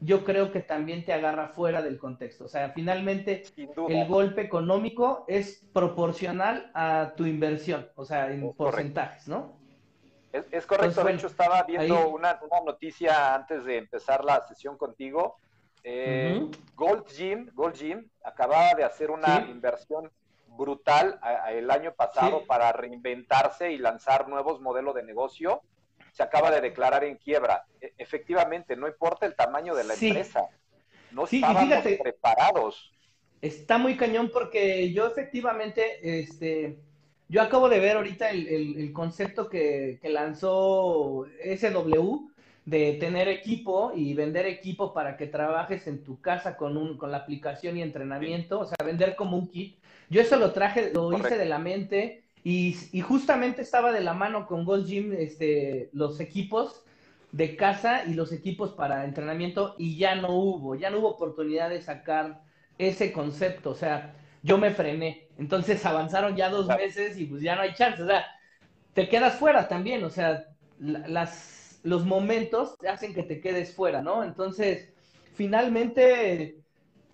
yo 0.00 0.24
creo 0.24 0.52
que 0.52 0.60
también 0.60 1.04
te 1.04 1.12
agarra 1.12 1.48
fuera 1.48 1.82
del 1.82 1.98
contexto. 1.98 2.44
O 2.44 2.48
sea, 2.48 2.70
finalmente 2.70 3.42
el 3.56 4.06
golpe 4.06 4.42
económico 4.42 5.24
es 5.28 5.64
proporcional 5.72 6.70
a 6.74 7.14
tu 7.16 7.26
inversión, 7.26 7.88
o 7.96 8.04
sea, 8.04 8.30
en 8.30 8.52
porcentajes, 8.52 9.26
¿no? 9.28 9.58
Es, 10.32 10.66
correcto, 10.66 11.02
de 11.04 11.14
hecho 11.14 11.26
estaba 11.26 11.62
viendo 11.62 12.10
una, 12.10 12.38
noticia 12.64 13.34
antes 13.34 13.64
de 13.64 13.78
empezar 13.78 14.24
la 14.24 14.46
sesión 14.46 14.76
contigo. 14.76 15.36
Eh, 15.82 16.48
Gold, 16.74 17.06
Gym, 17.06 17.50
Gold 17.54 17.74
Gym 17.74 18.10
acababa 18.22 18.74
de 18.74 18.84
hacer 18.84 19.10
una 19.10 19.46
inversión 19.48 20.10
brutal 20.48 21.18
el 21.48 21.70
año 21.70 21.94
pasado 21.94 22.44
para 22.46 22.72
reinventarse 22.72 23.72
y 23.72 23.78
lanzar 23.78 24.28
nuevos 24.28 24.60
modelos 24.60 24.94
de 24.94 25.02
negocio 25.02 25.62
se 26.18 26.24
acaba 26.24 26.50
de 26.50 26.60
declarar 26.60 27.04
en 27.04 27.16
quiebra. 27.16 27.64
E, 27.80 27.92
efectivamente, 27.96 28.74
no 28.74 28.88
importa 28.88 29.24
el 29.24 29.36
tamaño 29.36 29.72
de 29.76 29.84
la 29.84 29.94
empresa, 29.94 30.48
no 31.12 31.24
estábamos 31.24 31.84
preparados. 32.02 32.92
Está 33.40 33.78
muy 33.78 33.96
cañón 33.96 34.28
porque 34.32 34.92
yo 34.92 35.06
efectivamente, 35.06 36.00
este, 36.02 36.80
yo 37.28 37.40
acabo 37.40 37.68
de 37.68 37.78
ver 37.78 37.96
ahorita 37.96 38.30
el, 38.30 38.92
concepto 38.92 39.48
que, 39.48 40.00
lanzó 40.02 41.24
SW 41.56 42.30
de 42.64 42.94
tener 42.94 43.28
equipo 43.28 43.92
y 43.94 44.12
vender 44.14 44.44
equipo 44.46 44.92
para 44.92 45.16
que 45.16 45.28
trabajes 45.28 45.86
en 45.86 46.02
tu 46.02 46.20
casa 46.20 46.56
con, 46.56 46.76
un, 46.76 46.98
con 46.98 47.12
la 47.12 47.18
aplicación 47.18 47.76
y 47.76 47.82
entrenamiento, 47.82 48.58
o 48.58 48.66
sea, 48.66 48.76
vender 48.84 49.14
como 49.14 49.36
un 49.36 49.48
kit. 49.48 49.78
Yo 50.10 50.20
eso 50.20 50.36
lo 50.36 50.52
traje, 50.52 50.90
lo 50.92 51.16
hice 51.16 51.38
de 51.38 51.44
la 51.44 51.60
mente 51.60 52.24
y, 52.44 53.00
justamente 53.00 53.62
estaba 53.62 53.92
de 53.92 54.00
la 54.00 54.14
mano 54.14 54.46
con 54.46 54.64
Gold 54.64 54.86
Gym 54.86 55.12
este, 55.12 55.90
los 55.92 56.20
equipos 56.20 56.82
de 57.32 57.56
casa 57.56 58.04
y 58.04 58.14
los 58.14 58.32
equipos 58.32 58.72
para 58.72 59.04
entrenamiento 59.04 59.74
y 59.78 59.96
ya 59.96 60.14
no 60.14 60.30
hubo, 60.30 60.74
ya 60.74 60.90
no 60.90 60.98
hubo 60.98 61.10
oportunidad 61.10 61.68
de 61.68 61.82
sacar 61.82 62.42
ese 62.78 63.12
concepto, 63.12 63.70
o 63.70 63.74
sea, 63.74 64.14
yo 64.42 64.56
me 64.56 64.70
frené, 64.70 65.28
entonces 65.36 65.84
avanzaron 65.84 66.36
ya 66.36 66.48
dos 66.48 66.68
meses 66.68 67.18
y 67.18 67.26
pues 67.26 67.42
ya 67.42 67.56
no 67.56 67.62
hay 67.62 67.74
chance, 67.74 68.02
o 68.02 68.06
sea, 68.06 68.24
te 68.94 69.08
quedas 69.08 69.36
fuera 69.36 69.68
también, 69.68 70.04
o 70.04 70.10
sea, 70.10 70.44
las, 70.78 71.80
los 71.82 72.06
momentos 72.06 72.76
hacen 72.88 73.14
que 73.14 73.24
te 73.24 73.40
quedes 73.40 73.74
fuera, 73.74 74.00
¿no? 74.00 74.22
Entonces, 74.24 74.92
finalmente 75.34 76.62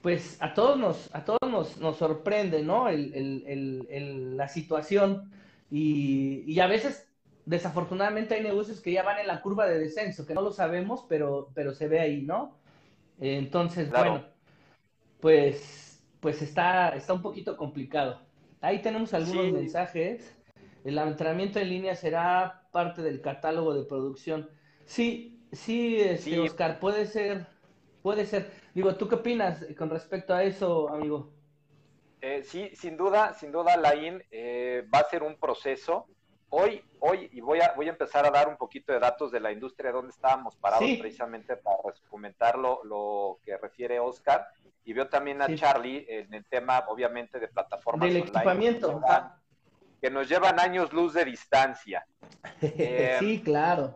pues 0.05 0.37
a 0.41 0.53
todos 0.53 0.79
nos, 0.79 1.09
a 1.15 1.25
todos 1.25 1.51
nos, 1.51 1.79
nos 1.79 1.97
sorprende, 1.97 2.63
¿no? 2.63 2.91
la 2.91 4.49
situación 4.49 5.31
y, 5.71 6.61
a 6.61 6.67
veces, 6.67 7.09
desafortunadamente, 7.47 8.35
hay 8.35 8.43
negocios 8.43 8.83
que 8.83 8.93
ya 8.93 9.03
van 9.03 9.19
en 9.19 9.27
la 9.27 9.41
curva 9.41 9.67
de 9.67 9.79
descenso, 9.79 10.27
que 10.27 10.35
no 10.35 10.43
lo 10.43 10.53
sabemos, 10.53 11.07
pero, 11.09 11.49
pero 11.55 11.73
se 11.73 11.89
ve 11.89 12.01
ahí, 12.01 12.21
¿no? 12.21 12.59
Entonces, 13.19 13.91
bueno, 13.91 14.27
pues, 15.21 16.03
pues 16.21 16.43
está, 16.43 16.91
está 16.91 17.15
un 17.15 17.23
poquito 17.23 17.57
complicado. 17.57 18.21
Ahí 18.61 18.83
tenemos 18.83 19.15
algunos 19.15 19.53
mensajes. 19.53 20.37
El 20.85 20.99
entrenamiento 20.99 21.61
en 21.61 21.71
línea 21.71 21.97
será 21.97 22.69
parte 22.73 23.01
del 23.01 23.23
catálogo 23.23 23.73
de 23.73 23.85
producción. 23.85 24.51
Sí, 24.85 25.41
sí, 25.51 25.97
este, 25.99 26.39
Oscar, 26.41 26.79
puede 26.79 27.07
ser, 27.07 27.47
puede 28.05 28.27
ser. 28.27 28.51
Digo, 28.75 28.95
¿tú 28.97 29.09
qué 29.09 29.15
opinas 29.15 29.65
con 29.79 29.89
respecto 29.89 30.35
a 30.35 30.45
eso, 30.45 30.91
amigo? 30.91 31.33
Eh, 32.21 32.43
sí, 32.45 32.71
sin 32.75 32.99
duda, 32.99 33.33
sin 33.33 33.51
duda, 33.51 33.79
Laín, 33.79 34.23
eh, 34.31 34.87
va 34.95 34.99
a 34.99 35.09
ser 35.09 35.23
un 35.23 35.37
proceso. 35.37 36.07
Hoy, 36.51 36.85
hoy, 37.01 37.31
y 37.33 37.41
voy 37.41 37.61
a, 37.63 37.73
voy 37.75 37.87
a 37.87 37.93
empezar 37.93 38.27
a 38.27 38.31
dar 38.31 38.47
un 38.47 38.59
poquito 38.59 38.93
de 38.93 38.99
datos 38.99 39.33
de 39.33 39.41
la 39.41 39.53
industria, 39.53 39.91
donde 39.91 40.11
estábamos 40.11 40.55
parados 40.57 40.87
precisamente 41.01 41.57
para 41.57 41.79
comentar 42.11 42.59
lo, 42.59 43.39
que 43.43 43.57
refiere 43.57 43.99
Oscar. 43.99 44.49
Y 44.85 44.93
veo 44.93 45.09
también 45.09 45.41
a 45.41 45.55
Charlie 45.55 46.05
en 46.07 46.35
el 46.35 46.45
tema, 46.45 46.85
obviamente, 46.89 47.41
de 47.41 47.49
plataformas 47.49 48.07
Del 48.07 48.19
equipamiento. 48.19 49.01
Que 50.03 50.11
nos, 50.11 50.29
llevan, 50.29 50.61
años 50.61 50.93
luz 50.93 51.15
de 51.15 51.25
distancia. 51.25 52.07
sí, 53.19 53.41
claro. 53.43 53.95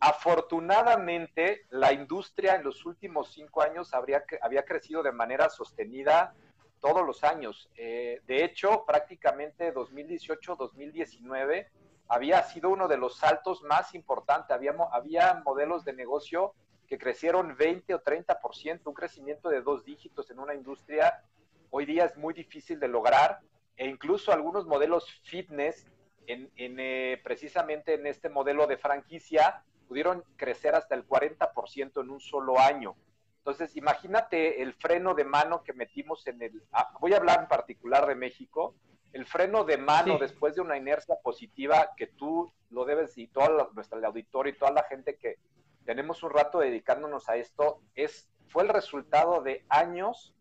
Afortunadamente, 0.00 1.66
la 1.70 1.92
industria 1.92 2.54
en 2.56 2.64
los 2.64 2.86
últimos 2.86 3.32
cinco 3.32 3.62
años 3.62 3.92
habría, 3.92 4.24
había 4.40 4.64
crecido 4.64 5.02
de 5.02 5.12
manera 5.12 5.50
sostenida 5.50 6.34
todos 6.80 7.06
los 7.06 7.22
años. 7.22 7.70
Eh, 7.76 8.20
de 8.26 8.44
hecho, 8.44 8.84
prácticamente 8.86 9.74
2018-2019 9.74 11.68
había 12.08 12.42
sido 12.42 12.70
uno 12.70 12.88
de 12.88 12.96
los 12.96 13.18
saltos 13.18 13.62
más 13.62 13.94
importantes. 13.94 14.50
Había, 14.50 14.74
había 14.90 15.34
modelos 15.44 15.84
de 15.84 15.92
negocio 15.92 16.54
que 16.88 16.98
crecieron 16.98 17.56
20 17.56 17.94
o 17.94 18.02
30%, 18.02 18.80
un 18.86 18.94
crecimiento 18.94 19.48
de 19.48 19.60
dos 19.60 19.84
dígitos 19.84 20.30
en 20.30 20.40
una 20.40 20.54
industria 20.54 21.22
hoy 21.70 21.86
día 21.86 22.04
es 22.04 22.16
muy 22.16 22.34
difícil 22.34 22.78
de 22.78 22.88
lograr 22.88 23.40
e 23.76 23.86
incluso 23.86 24.32
algunos 24.32 24.66
modelos 24.66 25.08
fitness 25.22 25.86
en, 26.26 26.50
eh, 26.56 27.20
precisamente 27.24 27.94
en 27.94 28.06
este 28.06 28.28
modelo 28.28 28.66
de 28.66 28.76
franquicia 28.76 29.64
pudieron 29.90 30.22
crecer 30.36 30.76
hasta 30.76 30.94
el 30.94 31.04
40% 31.04 32.00
en 32.00 32.10
un 32.10 32.20
solo 32.20 32.60
año. 32.60 32.94
Entonces, 33.38 33.76
imagínate 33.76 34.62
el 34.62 34.72
freno 34.74 35.14
de 35.14 35.24
mano 35.24 35.64
que 35.64 35.72
metimos 35.72 36.24
en 36.28 36.40
el... 36.42 36.62
Ah, 36.70 36.92
voy 37.00 37.12
a 37.12 37.16
hablar 37.16 37.40
en 37.40 37.48
particular 37.48 38.06
de 38.06 38.14
México. 38.14 38.76
el 39.12 39.26
freno 39.26 39.64
de 39.64 39.78
mano 39.78 40.16
después 40.16 40.54
de 40.54 40.60
una 40.60 40.76
inercia 40.76 41.16
positiva 41.16 41.90
que 41.96 42.06
tú 42.06 42.52
lo 42.70 42.84
debes 42.84 43.18
y 43.18 43.26
todo 43.26 43.72
nuestro 43.74 43.98
auditorio 44.06 44.52
y 44.52 44.56
toda 44.56 44.70
la 44.70 44.84
gente 44.84 45.16
que 45.16 45.38
tenemos 45.84 46.22
un 46.22 46.30
rato 46.30 46.60
dedicándonos 46.60 47.28
a 47.28 47.34
esto, 47.34 47.80
es, 47.96 48.28
fue 48.46 48.62
el 48.62 48.68
resultado 48.68 49.42
de 49.42 49.64
años, 49.68 50.36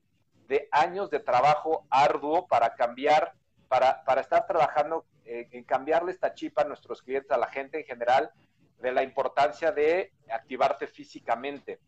de 0.48 0.70
años 0.72 1.10
de 1.10 1.22
trabajo 1.22 1.88
arduo 1.90 2.46
para 2.46 2.76
cambiar, 2.76 3.34
para, 3.68 4.04
para 4.04 4.22
estar 4.22 4.46
trabajando 4.46 5.06
eh, 5.26 5.48
en 5.50 5.64
cambiarle 5.64 6.12
esta 6.12 6.36
chipa 6.36 6.62
a 6.62 6.66
nuestros 6.66 7.02
clientes, 7.02 7.32
a 7.32 7.38
la 7.40 7.48
gente 7.48 7.80
en 7.80 7.86
general, 7.86 8.32
de 8.80 8.92
la 8.92 9.04
importancia 9.04 9.72
de 9.72 10.14
activarte 10.30 10.88
físicamente. 10.88 11.80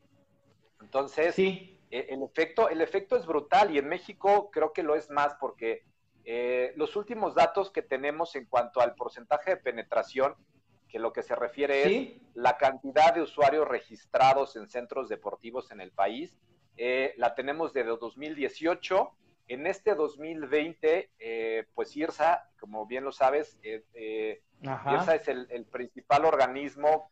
Entonces, 0.81 1.35
sí. 1.35 1.77
Eh, 1.91 2.07
el, 2.09 2.23
efecto, 2.23 2.69
el 2.69 2.81
efecto 2.81 3.17
es 3.17 3.25
brutal 3.25 3.75
y 3.75 3.77
en 3.77 3.87
México 3.87 4.49
creo 4.51 4.71
que 4.71 4.81
lo 4.81 4.95
es 4.95 5.09
más 5.09 5.35
porque 5.35 5.83
eh, 6.23 6.73
los 6.77 6.95
últimos 6.95 7.35
datos 7.35 7.69
que 7.69 7.81
tenemos 7.81 8.35
en 8.35 8.45
cuanto 8.45 8.79
al 8.79 8.95
porcentaje 8.95 9.51
de 9.51 9.57
penetración, 9.57 10.35
que 10.87 10.99
lo 10.99 11.11
que 11.13 11.23
se 11.23 11.35
refiere 11.35 11.83
es 11.83 12.21
la 12.33 12.57
cantidad 12.57 13.13
de 13.13 13.21
usuarios 13.21 13.67
registrados 13.67 14.55
en 14.55 14.67
centros 14.67 15.09
deportivos 15.09 15.71
en 15.71 15.81
el 15.81 15.91
país, 15.91 16.37
eh, 16.77 17.13
la 17.17 17.35
tenemos 17.35 17.73
desde 17.73 17.89
2018. 17.89 19.11
En 19.47 19.67
este 19.67 19.95
2020, 19.95 21.11
pues 21.73 21.95
IRSA, 21.97 22.49
como 22.59 22.85
bien 22.85 23.03
lo 23.03 23.11
sabes, 23.11 23.59
IRSA 23.63 25.15
es 25.15 25.27
el, 25.27 25.47
el 25.51 25.65
principal 25.65 26.25
organismo 26.25 27.11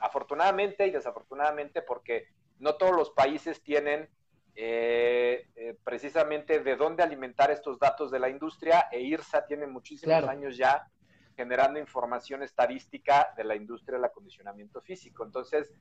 afortunadamente 0.00 0.86
y 0.86 0.90
desafortunadamente 0.90 1.82
porque 1.82 2.28
no 2.58 2.74
todos 2.74 2.94
los 2.94 3.10
países 3.10 3.62
tienen 3.62 4.08
eh, 4.54 5.48
eh, 5.56 5.76
precisamente 5.82 6.60
de 6.60 6.76
dónde 6.76 7.02
alimentar 7.02 7.50
estos 7.50 7.78
datos 7.78 8.10
de 8.10 8.18
la 8.18 8.28
industria 8.28 8.88
e 8.92 9.00
IRSA 9.00 9.46
tiene 9.46 9.66
muchísimos 9.66 10.24
años 10.24 10.56
ya 10.56 10.88
generando 11.34 11.78
información 11.78 12.42
estadística 12.42 13.32
de 13.36 13.44
la 13.44 13.56
industria 13.56 13.96
del 13.96 14.04
acondicionamiento 14.04 14.82
físico. 14.82 15.24
Entonces, 15.24 15.72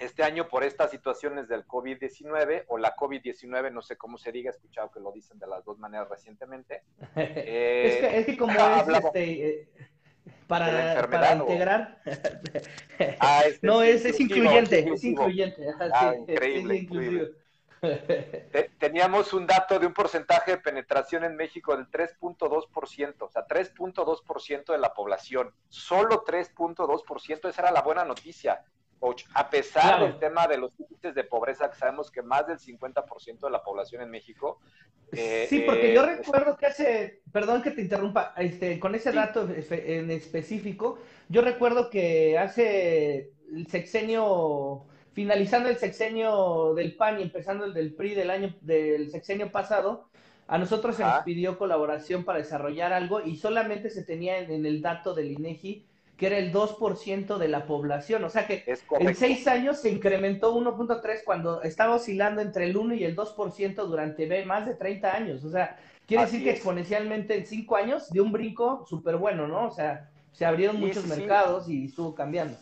este 0.00 0.22
año 0.24 0.48
por 0.48 0.64
estas 0.64 0.90
situaciones 0.90 1.46
del 1.46 1.66
COVID-19 1.66 2.64
o 2.68 2.78
la 2.78 2.96
COVID-19, 2.96 3.70
no 3.70 3.82
sé 3.82 3.96
cómo 3.96 4.16
se 4.16 4.32
diga, 4.32 4.50
he 4.50 4.54
escuchado 4.54 4.90
que 4.90 4.98
lo 4.98 5.12
dicen 5.12 5.38
de 5.38 5.46
las 5.46 5.62
dos 5.62 5.78
maneras 5.78 6.08
recientemente. 6.08 6.82
es, 7.14 8.26
que, 8.26 8.36
como 8.38 8.52
es 8.88 8.88
este, 8.88 9.68
para, 10.46 11.06
para 11.08 11.34
integrar. 11.34 11.98
Ah, 13.18 13.44
no, 13.62 13.82
es, 13.82 14.04
es, 14.04 14.20
incluyente, 14.20 14.86
es 14.92 15.04
incluyente. 15.04 15.66
Ah, 15.94 16.14
increíble, 16.18 17.32
Teníamos 18.78 19.32
un 19.32 19.46
dato 19.46 19.78
de 19.78 19.86
un 19.86 19.94
porcentaje 19.94 20.50
de 20.50 20.58
penetración 20.58 21.24
en 21.24 21.34
México 21.34 21.74
del 21.74 21.90
3.2%, 21.90 23.14
o 23.20 23.30
sea, 23.30 23.46
3.2% 23.46 24.72
de 24.72 24.78
la 24.78 24.92
población, 24.92 25.54
solo 25.68 26.24
3.2%, 26.26 27.48
esa 27.48 27.62
era 27.62 27.70
la 27.70 27.80
buena 27.80 28.04
noticia 28.04 28.62
a 29.34 29.50
pesar 29.50 30.02
del 30.02 30.18
tema 30.18 30.46
de 30.46 30.58
los 30.58 30.78
índices 30.78 31.14
de 31.14 31.24
pobreza, 31.24 31.70
que 31.70 31.76
sabemos 31.76 32.10
que 32.10 32.22
más 32.22 32.46
del 32.46 32.58
50% 32.58 33.40
de 33.40 33.50
la 33.50 33.62
población 33.62 34.02
en 34.02 34.10
México. 34.10 34.60
Eh, 35.12 35.46
sí, 35.48 35.62
porque 35.66 35.92
yo 35.92 36.04
eh, 36.04 36.16
recuerdo 36.16 36.56
que 36.56 36.66
hace, 36.66 37.22
perdón 37.32 37.62
que 37.62 37.70
te 37.70 37.80
interrumpa, 37.80 38.34
este, 38.36 38.78
con 38.78 38.94
ese 38.94 39.12
dato 39.12 39.48
en 39.48 40.10
específico, 40.10 40.98
yo 41.28 41.42
recuerdo 41.42 41.90
que 41.90 42.38
hace 42.38 43.32
el 43.52 43.66
sexenio, 43.68 44.84
finalizando 45.12 45.68
el 45.68 45.78
sexenio 45.78 46.74
del 46.74 46.94
PAN 46.96 47.18
y 47.18 47.22
empezando 47.22 47.64
el 47.64 47.74
del 47.74 47.94
PRI 47.94 48.14
del 48.14 48.30
año, 48.30 48.54
del 48.60 49.10
sexenio 49.10 49.50
pasado, 49.50 50.08
a 50.46 50.58
nosotros 50.58 50.96
se 50.96 51.04
nos 51.04 51.22
pidió 51.22 51.58
colaboración 51.58 52.24
para 52.24 52.38
desarrollar 52.38 52.92
algo 52.92 53.20
y 53.20 53.36
solamente 53.36 53.88
se 53.88 54.02
tenía 54.02 54.38
en 54.38 54.66
el 54.66 54.82
dato 54.82 55.14
del 55.14 55.30
INEGI 55.30 55.86
que 56.20 56.26
era 56.26 56.36
el 56.36 56.52
2% 56.52 57.38
de 57.38 57.48
la 57.48 57.64
población. 57.64 58.22
O 58.24 58.28
sea 58.28 58.46
que 58.46 58.62
en 58.66 59.16
seis 59.16 59.48
años 59.48 59.80
se 59.80 59.88
incrementó 59.88 60.54
1.3 60.54 61.24
cuando 61.24 61.62
estaba 61.62 61.94
oscilando 61.94 62.42
entre 62.42 62.66
el 62.66 62.76
1 62.76 62.92
y 62.96 63.04
el 63.04 63.16
2% 63.16 63.86
durante 63.86 64.44
más 64.44 64.66
de 64.66 64.74
30 64.74 65.16
años. 65.16 65.44
O 65.44 65.50
sea, 65.50 65.78
quiere 66.06 66.26
decir 66.26 66.44
que 66.44 66.50
exponencialmente 66.50 67.38
en 67.38 67.46
cinco 67.46 67.76
años 67.76 68.10
de 68.10 68.20
un 68.20 68.32
brinco 68.32 68.84
súper 68.86 69.16
bueno, 69.16 69.48
¿no? 69.48 69.68
O 69.68 69.70
sea, 69.70 70.10
se 70.30 70.44
abrieron 70.44 70.78
muchos 70.78 71.06
mercados 71.06 71.70
y 71.70 71.86
estuvo 71.86 72.14
cambiando. 72.14 72.58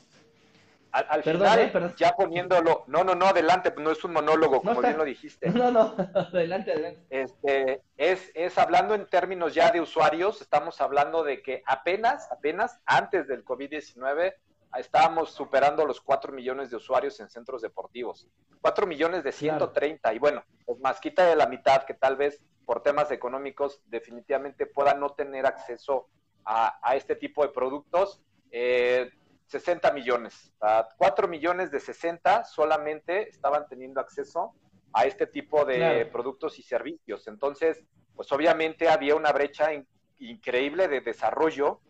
Al, 0.90 1.22
final, 1.22 1.59
¿eh? 1.59 1.94
ya 1.96 2.12
poniéndolo, 2.12 2.85
no, 2.87 3.05
no, 3.05 3.14
no, 3.14 3.27
adelante, 3.27 3.74
no 3.77 3.90
es 3.90 4.03
un 4.05 4.12
monólogo, 4.14 4.62
como 4.62 4.81
bien 4.81 4.96
lo 4.96 5.05
dijiste. 5.05 5.51
No, 5.59 5.70
no, 5.70 5.94
adelante, 6.14 6.72
adelante. 6.72 7.05
Este, 7.11 7.83
es, 7.96 8.31
es 8.35 8.57
hablando 8.57 8.94
en 8.94 9.07
términos 9.07 9.55
ya 9.55 9.70
de 9.70 9.81
usuarios, 9.81 10.40
estamos 10.40 10.81
hablando 10.81 11.24
de 11.24 11.42
que 11.42 11.62
apenas, 11.66 12.31
apenas 12.33 12.81
antes 12.87 13.29
del 13.29 13.44
COVID-19 13.44 14.35
estábamos 14.79 15.33
superando 15.33 15.85
los 15.87 16.01
4 16.01 16.33
millones 16.33 16.70
de 16.70 16.77
usuarios 16.77 17.20
en 17.20 17.29
centros 17.29 17.62
deportivos. 17.62 18.27
4 18.61 18.87
millones 18.87 19.24
de 19.24 19.33
130, 19.33 20.14
y 20.14 20.18
bueno, 20.18 20.42
pues 20.64 20.79
más 20.81 21.01
quita 21.01 21.27
de 21.27 21.37
la 21.37 21.46
mitad 21.46 21.85
que 21.85 21.94
tal 21.94 22.16
vez 22.16 22.42
por 22.64 22.83
temas 22.83 23.11
económicos 23.11 23.83
definitivamente 23.87 24.66
puedan 24.66 25.01
no 25.01 25.11
tener 25.11 25.46
acceso 25.46 26.09
a, 26.44 26.79
a 26.83 26.96
este 26.96 27.14
tipo 27.14 27.42
de 27.42 27.51
productos. 27.51 28.22
Eh, 28.51 29.11
60 29.48 29.92
millones. 29.92 30.52
4 30.98 31.28
millones 31.28 31.70
de 31.70 31.80
60 31.80 32.44
solamente 32.44 33.28
estaban 33.28 33.66
teniendo 33.68 34.00
acceso 34.00 34.54
a 34.92 35.04
este 35.04 35.26
tipo 35.26 35.64
de 35.64 36.06
productos 36.06 36.58
y 36.58 36.62
servicios. 36.62 37.26
Entonces, 37.26 37.82
pues 38.14 38.30
obviamente 38.32 38.88
había 38.88 39.14
una 39.16 39.32
brecha 39.32 39.70
increíble 40.18 40.88
de 40.88 41.00
desarrollo 41.00 41.80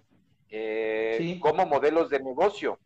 eh, 0.51 1.39
como 1.41 1.67
modelos 1.67 2.11
de 2.11 2.21
negocio. 2.21 2.79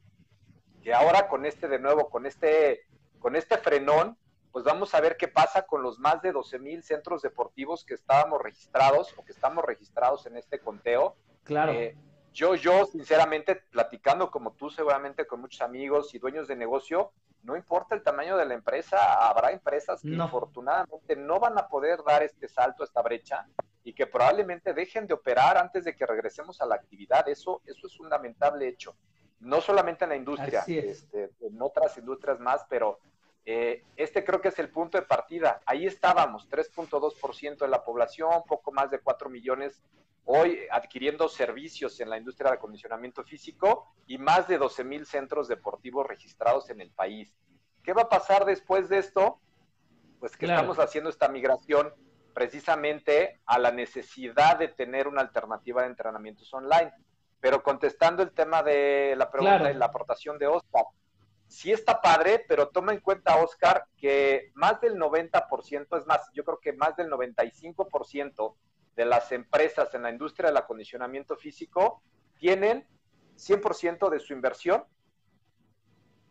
Y 0.82 0.90
ahora 0.90 1.28
con 1.28 1.44
este 1.44 1.68
de 1.68 1.78
nuevo, 1.78 2.08
con 2.08 2.26
este, 2.26 2.86
con 3.18 3.36
este 3.36 3.58
frenón, 3.58 4.16
pues 4.52 4.64
vamos 4.64 4.94
a 4.94 5.00
ver 5.00 5.16
qué 5.16 5.28
pasa 5.28 5.62
con 5.62 5.82
los 5.82 5.98
más 5.98 6.22
de 6.22 6.32
12 6.32 6.58
mil 6.58 6.82
centros 6.82 7.22
deportivos 7.22 7.84
que 7.84 7.94
estábamos 7.94 8.40
registrados 8.40 9.14
o 9.16 9.24
que 9.24 9.32
estamos 9.32 9.64
registrados 9.64 10.26
en 10.26 10.36
este 10.36 10.58
conteo. 10.58 11.16
Claro. 11.44 11.72
Eh, 11.72 11.96
yo, 12.32 12.54
yo, 12.54 12.86
sinceramente, 12.86 13.56
platicando 13.70 14.30
como 14.30 14.52
tú, 14.52 14.70
seguramente 14.70 15.26
con 15.26 15.40
muchos 15.40 15.60
amigos 15.60 16.14
y 16.14 16.18
dueños 16.18 16.48
de 16.48 16.56
negocio, 16.56 17.12
no 17.42 17.56
importa 17.56 17.94
el 17.94 18.02
tamaño 18.02 18.36
de 18.36 18.46
la 18.46 18.54
empresa, 18.54 19.28
habrá 19.28 19.50
empresas 19.50 20.00
que 20.00 20.08
infortunadamente 20.08 21.16
no 21.16 21.40
van 21.40 21.58
a 21.58 21.68
poder 21.68 22.02
dar 22.06 22.22
este 22.22 22.48
salto, 22.48 22.84
esta 22.84 23.02
brecha, 23.02 23.46
y 23.84 23.92
que 23.92 24.06
probablemente 24.06 24.72
dejen 24.72 25.06
de 25.06 25.14
operar 25.14 25.58
antes 25.58 25.84
de 25.84 25.94
que 25.94 26.06
regresemos 26.06 26.60
a 26.60 26.66
la 26.66 26.76
actividad. 26.76 27.28
Eso, 27.28 27.60
eso 27.66 27.86
es 27.86 28.00
un 28.00 28.08
lamentable 28.08 28.68
hecho. 28.68 28.94
No 29.40 29.60
solamente 29.60 30.04
en 30.04 30.10
la 30.10 30.16
industria, 30.16 30.62
este, 30.66 31.30
en 31.40 31.60
otras 31.60 31.98
industrias 31.98 32.38
más, 32.38 32.64
pero 32.68 33.00
eh, 33.44 33.82
este 33.96 34.24
creo 34.24 34.40
que 34.40 34.48
es 34.48 34.58
el 34.60 34.70
punto 34.70 34.96
de 34.96 35.04
partida. 35.04 35.60
Ahí 35.66 35.84
estábamos, 35.84 36.48
3.2% 36.48 37.58
de 37.58 37.68
la 37.68 37.82
población, 37.82 38.44
poco 38.46 38.70
más 38.70 38.90
de 38.90 39.00
4 39.00 39.28
millones 39.28 39.82
hoy 40.24 40.60
adquiriendo 40.70 41.28
servicios 41.28 41.98
en 42.00 42.10
la 42.10 42.18
industria 42.18 42.50
de 42.50 42.56
acondicionamiento 42.56 43.24
físico 43.24 43.94
y 44.06 44.18
más 44.18 44.48
de 44.48 44.58
12 44.58 44.84
mil 44.84 45.06
centros 45.06 45.48
deportivos 45.48 46.06
registrados 46.06 46.70
en 46.70 46.80
el 46.80 46.90
país. 46.90 47.32
¿Qué 47.82 47.92
va 47.92 48.02
a 48.02 48.08
pasar 48.08 48.44
después 48.44 48.88
de 48.88 48.98
esto? 48.98 49.40
Pues 50.20 50.36
que 50.36 50.46
estamos 50.46 50.78
haciendo 50.78 51.10
esta 51.10 51.28
migración 51.28 51.92
precisamente 52.32 53.40
a 53.44 53.58
la 53.58 53.72
necesidad 53.72 54.58
de 54.58 54.68
tener 54.68 55.08
una 55.08 55.20
alternativa 55.20 55.82
de 55.82 55.88
entrenamientos 55.88 56.52
online. 56.54 56.92
Pero 57.40 57.62
contestando 57.62 58.22
el 58.22 58.30
tema 58.30 58.62
de 58.62 59.14
la 59.16 59.30
pregunta 59.30 59.64
de 59.64 59.74
la 59.74 59.86
aportación 59.86 60.38
de 60.38 60.46
Oscar, 60.46 60.84
sí 61.48 61.72
está 61.72 62.00
padre, 62.00 62.44
pero 62.48 62.68
toma 62.68 62.92
en 62.92 63.00
cuenta, 63.00 63.36
Oscar, 63.42 63.86
que 63.96 64.52
más 64.54 64.80
del 64.80 64.96
90%, 64.96 65.98
es 65.98 66.06
más, 66.06 66.30
yo 66.32 66.44
creo 66.44 66.60
que 66.60 66.72
más 66.72 66.96
del 66.96 67.10
95% 67.10 68.54
de 68.96 69.04
las 69.04 69.32
empresas 69.32 69.94
en 69.94 70.02
la 70.02 70.10
industria 70.10 70.48
del 70.48 70.56
acondicionamiento 70.56 71.36
físico 71.36 72.02
tienen 72.38 72.86
100% 73.36 74.10
de 74.10 74.20
su 74.20 74.32
inversión 74.32 74.84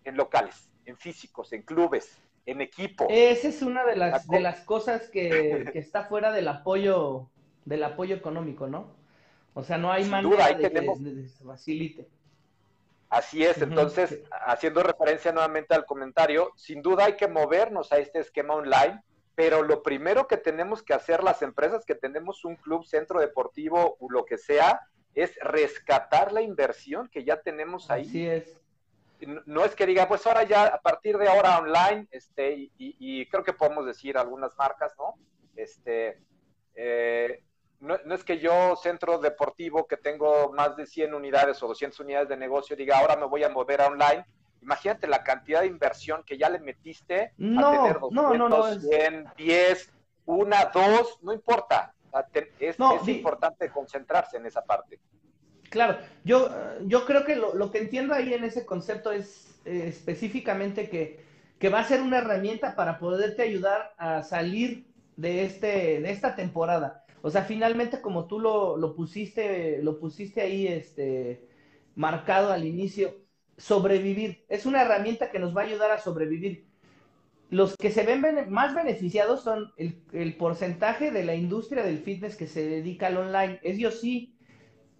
en 0.03 0.17
locales, 0.17 0.69
en 0.85 0.97
físicos, 0.97 1.53
en 1.53 1.63
clubes, 1.63 2.21
en 2.45 2.61
equipo. 2.61 3.07
Esa 3.09 3.47
es 3.47 3.61
una 3.61 3.85
de 3.85 3.95
las, 3.95 4.27
de 4.27 4.39
las 4.39 4.61
cosas 4.61 5.09
que, 5.09 5.71
está 5.73 6.05
fuera 6.05 6.31
del 6.31 6.47
apoyo, 6.47 7.29
del 7.65 7.83
apoyo 7.83 8.15
económico, 8.15 8.67
¿no? 8.67 8.95
O 9.53 9.63
sea, 9.63 9.77
no 9.77 9.91
hay 9.91 10.05
manera 10.05 10.53
de, 10.53 10.71
que, 10.71 11.27
se 11.27 11.43
facilite. 11.43 12.07
Así 13.09 13.43
es, 13.43 13.61
entonces, 13.61 14.23
haciendo 14.45 14.81
referencia 14.83 15.33
nuevamente 15.33 15.75
al 15.75 15.85
comentario, 15.85 16.53
sin 16.55 16.81
duda 16.81 17.05
hay 17.05 17.17
que 17.17 17.27
movernos 17.27 17.91
a 17.91 17.97
este 17.97 18.19
esquema 18.19 18.53
online 18.53 19.03
pero 19.35 19.63
lo 19.63 19.81
primero 19.83 20.27
que 20.27 20.37
tenemos 20.37 20.83
que 20.83 20.93
hacer 20.93 21.23
las 21.23 21.41
empresas 21.41 21.85
que 21.85 21.95
tenemos 21.95 22.45
un 22.45 22.55
club, 22.55 22.85
centro 22.85 23.19
deportivo 23.19 23.97
o 23.99 24.11
lo 24.11 24.25
que 24.25 24.37
sea, 24.37 24.81
es 25.13 25.35
rescatar 25.41 26.31
la 26.31 26.41
inversión 26.41 27.07
que 27.09 27.23
ya 27.23 27.41
tenemos 27.41 27.89
ahí. 27.89 28.07
Así 28.07 28.27
es. 28.27 28.57
No 29.45 29.63
es 29.63 29.75
que 29.75 29.85
diga, 29.85 30.07
pues 30.07 30.25
ahora 30.25 30.43
ya, 30.43 30.65
a 30.65 30.81
partir 30.81 31.17
de 31.17 31.27
ahora 31.27 31.59
online, 31.59 32.07
este, 32.09 32.71
y, 32.77 33.25
creo 33.27 33.43
que 33.43 33.53
podemos 33.53 33.85
decir 33.85 34.17
algunas 34.17 34.57
marcas, 34.57 34.93
¿no? 34.97 35.13
Este, 35.55 36.19
eh, 36.73 37.43
no, 37.81 37.95
es 37.95 38.23
que 38.23 38.39
yo, 38.39 38.75
centro 38.75 39.19
deportivo, 39.19 39.87
que 39.87 39.97
tengo 39.97 40.51
más 40.53 40.75
de 40.75 40.87
100 40.87 41.13
unidades 41.13 41.61
o 41.61 41.67
200 41.67 41.99
unidades 41.99 42.29
de 42.29 42.37
negocio, 42.37 42.75
diga, 42.75 42.97
ahora 42.97 43.15
me 43.15 43.25
voy 43.25 43.43
a 43.43 43.49
mover 43.49 43.81
a 43.81 43.87
online. 43.87 44.25
Imagínate 44.61 45.07
la 45.07 45.23
cantidad 45.23 45.61
de 45.61 45.67
inversión 45.67 46.23
que 46.23 46.37
ya 46.37 46.49
le 46.49 46.59
metiste 46.59 47.33
no, 47.37 47.67
a 47.67 47.71
tener 47.71 47.99
200, 47.99 48.37
no, 48.37 48.49
no, 48.49 48.79
100, 48.79 49.29
10, 49.35 49.93
una, 50.25 50.65
dos, 50.65 51.19
no 51.21 51.33
importa. 51.33 51.93
Es, 52.59 52.77
es 52.79 53.07
importante 53.07 53.69
concentrarse 53.69 54.37
en 54.37 54.45
esa 54.45 54.63
parte. 54.63 54.99
Claro, 55.69 55.97
yo, 56.25 56.49
yo 56.85 57.05
creo 57.05 57.23
que 57.23 57.37
lo, 57.37 57.55
lo 57.55 57.71
que 57.71 57.77
entiendo 57.77 58.13
ahí 58.13 58.33
en 58.33 58.43
ese 58.43 58.65
concepto 58.65 59.11
es 59.11 59.57
eh, 59.63 59.85
específicamente 59.87 60.89
que, 60.89 61.23
que 61.57 61.69
va 61.69 61.79
a 61.79 61.85
ser 61.85 62.01
una 62.01 62.17
herramienta 62.17 62.75
para 62.75 62.99
poderte 62.99 63.41
ayudar 63.41 63.93
a 63.97 64.21
salir 64.23 64.85
de, 65.15 65.45
este, 65.45 66.01
de 66.01 66.11
esta 66.11 66.35
temporada. 66.35 67.05
O 67.21 67.29
sea, 67.29 67.43
finalmente 67.43 68.01
como 68.01 68.25
tú 68.25 68.39
lo, 68.39 68.75
lo 68.75 68.95
pusiste, 68.95 69.81
lo 69.81 69.99
pusiste 69.99 70.41
ahí 70.41 70.67
este, 70.67 71.47
marcado 71.95 72.51
al 72.51 72.65
inicio, 72.65 73.15
sobrevivir. 73.61 74.43
Es 74.49 74.65
una 74.65 74.81
herramienta 74.81 75.31
que 75.31 75.39
nos 75.39 75.55
va 75.55 75.61
a 75.61 75.65
ayudar 75.65 75.91
a 75.91 75.99
sobrevivir. 75.99 76.65
Los 77.49 77.75
que 77.75 77.91
se 77.91 78.03
ven 78.03 78.23
más 78.49 78.73
beneficiados 78.73 79.43
son 79.43 79.73
el, 79.77 80.01
el, 80.13 80.35
porcentaje 80.35 81.11
de 81.11 81.25
la 81.25 81.35
industria 81.35 81.83
del 81.83 81.99
fitness 81.99 82.37
que 82.37 82.47
se 82.47 82.67
dedica 82.67 83.07
al 83.07 83.17
online. 83.17 83.59
Ellos 83.61 83.99
sí, 83.99 84.37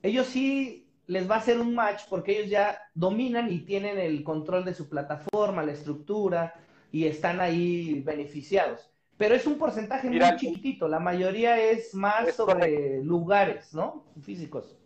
ellos 0.03 0.27
sí 0.27 0.89
les 1.07 1.29
va 1.29 1.35
a 1.35 1.39
hacer 1.39 1.59
un 1.59 1.73
match 1.73 2.03
porque 2.09 2.37
ellos 2.37 2.49
ya 2.49 2.77
dominan 2.93 3.51
y 3.51 3.59
tienen 3.59 3.97
el 3.97 4.23
control 4.23 4.65
de 4.65 4.73
su 4.73 4.89
plataforma, 4.89 5.63
la 5.63 5.71
estructura 5.71 6.53
y 6.91 7.05
están 7.05 7.39
ahí 7.39 8.01
beneficiados 8.05 8.91
pero 9.21 9.35
es 9.35 9.45
un 9.45 9.59
porcentaje 9.59 10.09
muy 10.09 10.35
chiquitito, 10.35 10.87
la 10.87 10.99
mayoría 10.99 11.55
es 11.61 11.93
más 11.93 12.33
sobre 12.33 13.03
lugares, 13.03 13.71
¿no? 13.71 14.03
Físicos. 14.23 14.80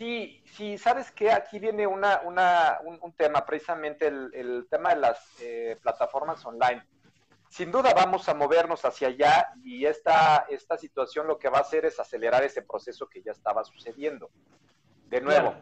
Sí, 0.00 0.42
sí, 0.46 0.78
sabes 0.78 1.10
que 1.10 1.30
aquí 1.30 1.58
viene 1.58 1.86
una, 1.86 2.22
una, 2.24 2.80
un, 2.82 3.12
tema, 3.12 3.44
precisamente 3.44 4.06
el, 4.06 4.66
tema 4.70 4.94
de 4.94 4.96
las 4.96 5.20
eh, 5.42 5.78
plataformas 5.82 6.42
online. 6.46 6.82
Sin 7.50 7.70
duda 7.70 7.92
vamos 7.94 8.26
a 8.26 8.32
movernos 8.32 8.82
hacia 8.86 9.08
allá 9.08 9.52
y 9.62 9.84
esta, 9.84 10.46
esta 10.48 10.78
situación 10.78 11.26
lo 11.26 11.38
que 11.38 11.50
va 11.50 11.58
a 11.58 11.60
hacer 11.60 11.84
es 11.84 12.00
acelerar 12.00 12.42
ese 12.42 12.62
proceso 12.62 13.10
que 13.10 13.20
ya 13.20 13.32
estaba 13.32 13.62
sucediendo. 13.62 14.30
De 15.10 15.20
nuevo, 15.20 15.54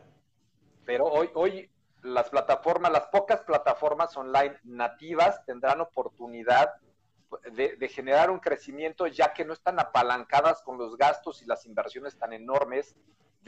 pero 0.84 1.06
hoy, 1.06 1.30
hoy 1.34 1.68
las 2.02 2.30
plataformas, 2.30 2.92
las 2.92 3.06
pocas 3.08 3.40
plataformas 3.40 4.16
online 4.16 4.56
nativas 4.62 5.44
tendrán 5.46 5.80
oportunidad 5.80 6.74
de, 7.50 7.88
generar 7.88 8.30
un 8.30 8.38
crecimiento 8.38 9.08
ya 9.08 9.32
que 9.32 9.44
no 9.44 9.52
están 9.52 9.80
apalancadas 9.80 10.62
con 10.62 10.78
los 10.78 10.96
gastos 10.96 11.42
y 11.42 11.46
las 11.46 11.66
inversiones 11.66 12.16
tan 12.16 12.32
enormes 12.32 12.94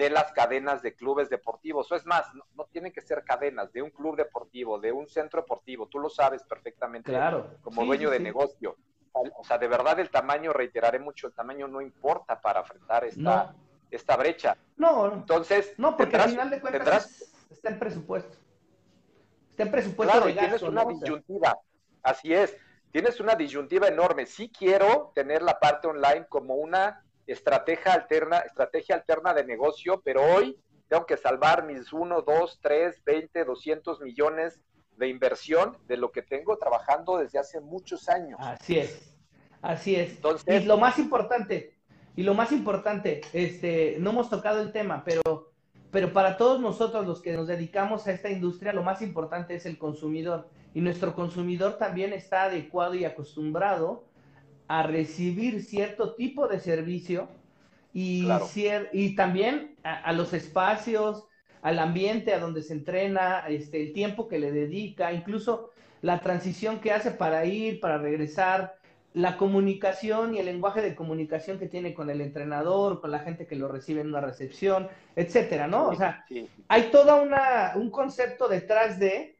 de 0.01 0.11
las 0.11 0.33
cadenas 0.33 0.83
de 0.83 0.95
clubes 0.95 1.29
deportivos. 1.29 1.91
O 1.93 1.95
es 1.95 2.07
más, 2.07 2.27
no, 2.35 2.65
tienen 2.73 2.93
que 2.93 3.01
ser 3.01 3.23
cadenas 3.23 3.73
de 3.73 3.83
un 3.83 3.91
club 3.91 4.17
deportivo, 4.17 4.79
de 4.79 4.93
un 4.93 5.07
centro 5.07 5.43
deportivo. 5.43 5.87
Tú 5.89 5.99
lo 5.99 6.09
sabes 6.09 6.43
perfectamente 6.43 7.11
claro. 7.11 7.59
como 7.63 7.85
dueño 7.85 8.11
de 8.11 8.19
negocio. 8.19 8.77
O 9.13 9.45
sea, 9.45 9.59
de 9.59 9.69
verdad 9.69 9.99
el 10.01 10.11
tamaño, 10.11 10.53
reiteraré 10.53 10.99
mucho, 10.99 11.27
el 11.27 11.35
tamaño 11.35 11.69
no 11.69 11.81
importa 11.81 12.41
para 12.41 12.61
enfrentar 12.61 13.05
esta, 13.05 13.55
esta 13.91 14.17
brecha. 14.17 14.57
No, 14.77 15.13
entonces, 15.13 15.75
no, 15.77 15.97
porque 15.97 16.17
al 16.17 16.31
final 16.31 16.51
de 16.51 16.61
cuentas 16.61 17.35
está 17.51 17.71
en 17.71 17.79
presupuesto. 17.79 18.39
Está 19.51 19.65
en 19.65 19.71
presupuesto 19.71 20.21
de 20.21 20.33
gasto, 20.33 20.41
tienes 20.41 20.63
una 20.63 20.85
disyuntiva. 20.85 21.59
Así 22.03 22.33
es 22.33 22.57
tienes 22.91 23.21
una 23.21 23.35
disyuntiva 23.35 23.89
enorme. 23.89 24.27
Sí 24.27 24.51
quiero 24.57 25.13
tener 25.15 25.43
la 25.43 25.59
parte 25.59 25.89
online 25.89 26.27
como 26.29 26.55
una 26.55 27.05
estrategia 27.33 27.93
alterna, 27.93 28.39
estrategia 28.39 28.97
alterna 28.97 29.33
de 29.35 29.45
negocio, 29.45 30.01
pero 30.05 30.23
hoy 30.23 30.59
tengo 30.89 31.07
que 31.07 31.17
salvar 31.17 31.65
mis 31.65 31.93
1, 31.93 32.23
2, 32.23 32.59
3, 32.61 33.05
20, 33.05 33.45
200 33.45 34.01
millones 34.01 34.61
de 34.97 35.09
inversión 35.09 35.77
de 35.87 35.97
lo 35.97 36.11
que 36.11 36.23
tengo 36.23 36.59
trabajando 36.59 37.19
desde 37.19 37.39
hace 37.39 37.61
muchos 37.61 38.09
años. 38.09 38.39
Así 38.41 38.79
es, 38.79 39.17
así 39.63 39.97
es. 39.97 40.11
Entonces, 40.11 40.63
y 40.63 40.67
lo 40.67 40.77
más 40.77 40.99
importante, 40.99 41.79
y 42.17 42.23
lo 42.23 42.35
más 42.35 42.53
importante, 42.53 43.21
este, 43.33 43.97
no 44.01 44.11
hemos 44.11 44.29
tocado 44.29 44.61
el 44.61 44.73
tema, 44.73 45.05
pero, 45.05 45.53
pero 45.91 46.13
para 46.13 46.37
todos 46.37 46.61
nosotros 46.61 47.07
los 47.07 47.23
que 47.23 47.33
nos 47.33 47.47
dedicamos 47.47 48.07
a 48.07 48.13
esta 48.13 48.29
industria, 48.29 48.73
lo 48.73 48.83
más 48.83 49.01
importante 49.01 49.55
es 49.55 49.67
el 49.67 49.79
consumidor 49.79 50.49
y 50.75 50.81
nuestro 50.81 51.15
consumidor 51.15 51.79
también 51.79 52.13
está 52.13 52.45
adecuado 52.45 52.95
y 52.95 53.05
acostumbrado 53.05 54.10
a 54.71 54.85
recibir 54.85 55.65
cierto 55.65 56.15
tipo 56.15 56.47
de 56.47 56.61
servicio 56.61 57.29
y, 57.93 58.25
y 58.93 59.17
también 59.17 59.75
a, 59.83 60.13
los 60.13 60.33
espacios, 60.33 61.25
al 61.61 61.81
ambiente 61.81 62.33
a 62.33 62.39
donde 62.39 62.63
se 62.63 62.75
entrena, 62.75 63.41
este, 63.49 63.83
el 63.83 63.93
tiempo 63.93 64.29
que 64.29 64.39
le 64.39 64.53
dedica, 64.53 65.13
incluso 65.13 65.71
la 66.03 66.21
transición 66.21 66.79
que 66.79 66.93
hace 66.93 67.11
para 67.11 67.45
ir, 67.47 67.81
para 67.81 67.99
regresar, 67.99 68.77
la 69.13 69.37
comunicación 69.37 70.37
y 70.37 70.39
el 70.39 70.47
lenguaje 70.47 70.83
de 70.83 70.95
comunicación 70.95 71.59
que 71.59 71.67
tiene 71.67 71.93
con 71.93 72.09
el 72.09 72.21
entrenador, 72.21 73.01
con 73.01 73.11
la 73.11 73.19
gente 73.19 73.49
que 73.49 73.57
lo 73.57 73.67
recibe 73.67 74.03
en 74.03 74.07
una 74.07 74.21
recepción, 74.21 74.87
etcétera, 75.17 75.67
¿no? 75.67 75.89
O 75.89 75.97
sea, 75.97 76.25
hay 76.69 76.83
todo 76.93 77.21
una, 77.21 77.73
un 77.75 77.91
concepto 77.91 78.47
detrás 78.47 79.01
de 79.01 79.40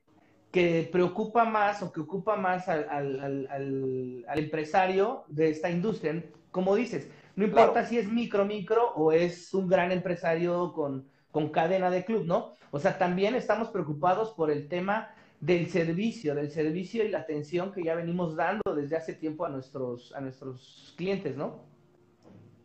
que 0.51 0.89
preocupa 0.91 1.45
más 1.45 1.83
o 1.83 1.93
que 1.93 2.01
ocupa 2.01 2.37
más 2.37 2.69
al, 2.69 4.27
empresario 4.35 5.25
de 5.29 5.51
esta 5.51 5.71
industria. 5.71 6.25
Como 6.51 6.75
dices, 6.75 7.09
no 7.37 7.45
importa 7.45 7.87
si 7.87 7.99
es 7.99 8.09
micro, 8.09 8.45
micro 8.45 8.93
o 8.95 9.13
es 9.13 9.55
un 9.55 9.69
gran 9.69 9.93
empresario 9.93 10.73
con, 10.73 11.09
con 11.31 11.51
cadena 11.51 11.91
de 11.91 12.05
club, 12.05 12.25
¿no? 12.27 12.55
O 12.73 12.81
sea, 12.81 12.99
también 12.99 13.35
estamos 13.35 13.69
preocupados 13.69 14.33
por 14.33 14.51
el 14.51 14.69
tema 14.69 15.15
del 15.41 15.69
servicio, 15.71 16.35
del 16.35 16.51
servicio 16.51 17.05
y 17.05 17.09
la 17.09 17.21
atención 17.21 17.73
que 17.73 17.83
ya 17.83 17.95
venimos 17.95 18.37
dando 18.37 18.75
desde 18.75 18.97
hace 18.97 19.15
tiempo 19.15 19.45
a 19.45 19.49
nuestros, 19.49 20.13
a 20.15 20.21
nuestros 20.21 20.95
clientes, 20.97 21.37
¿no? 21.37 21.65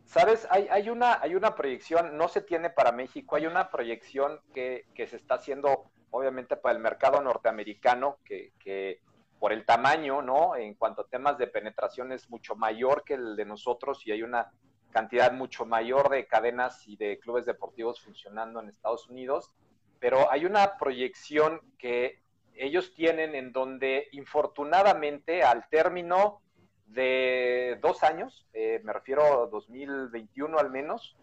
Sabes, 0.06 0.48
hay, 0.50 0.67
hay, 0.69 0.89
una, 0.89 1.19
hay 1.21 1.36
una 1.36 1.56
proyección, 1.56 2.17
no 2.17 2.28
se 2.28 2.41
tiene 2.41 2.69
para 2.69 2.91
México, 2.91 3.36
hay 3.36 3.48
una 3.48 3.69
proyección 3.69 4.39
que, 4.54 4.86
que 4.93 5.08
se 5.08 5.15
está 5.15 5.36
haciendo 5.36 5.91
obviamente 6.15 6.56
para 6.56 6.75
el 6.75 6.82
mercado 6.82 7.21
norteamericano, 7.21 8.19
que, 8.23 9.01
por 9.38 9.51
el 9.51 9.65
tamaño, 9.65 10.21
¿no? 10.21 10.56
En 10.56 10.75
cuanto 10.75 11.01
a 11.01 11.08
temas 11.08 11.38
de 11.38 11.47
penetración 11.47 12.13
es 12.13 12.30
mucho 12.30 12.56
mayor 12.56 13.04
que 13.04 13.15
el 13.15 13.36
de 13.36 13.45
nosotros 13.45 14.08
y 14.08 14.12
hay 14.12 14.23
una 14.23 14.51
cantidad 14.91 15.34
mucho 15.34 15.65
mayor 15.65 16.10
de 16.10 16.25
cadenas 16.25 16.88
y 16.88 16.95
de 16.95 17.19
clubes 17.19 17.45
deportivos 17.45 17.99
funcionando 17.99 18.62
en 18.62 18.69
Estados 18.69 19.10
Unidos, 19.10 19.51
pero 19.99 20.32
hay 20.32 20.45
una 20.45 20.78
proyección 20.78 21.60
que 21.78 22.21
ellos 22.56 22.93
tienen 22.93 23.36
en 23.36 23.51
donde 23.51 24.08
infortunadamente 24.13 25.43
al 25.43 25.67
término 25.67 26.41
de 26.88 27.78
dos 27.82 28.04
años, 28.04 28.47
eh, 28.54 28.80
me 28.86 28.93
refiero 28.93 29.43
a 29.43 29.47
2021 29.47 30.58
al 30.58 30.69
menos, 30.71 31.17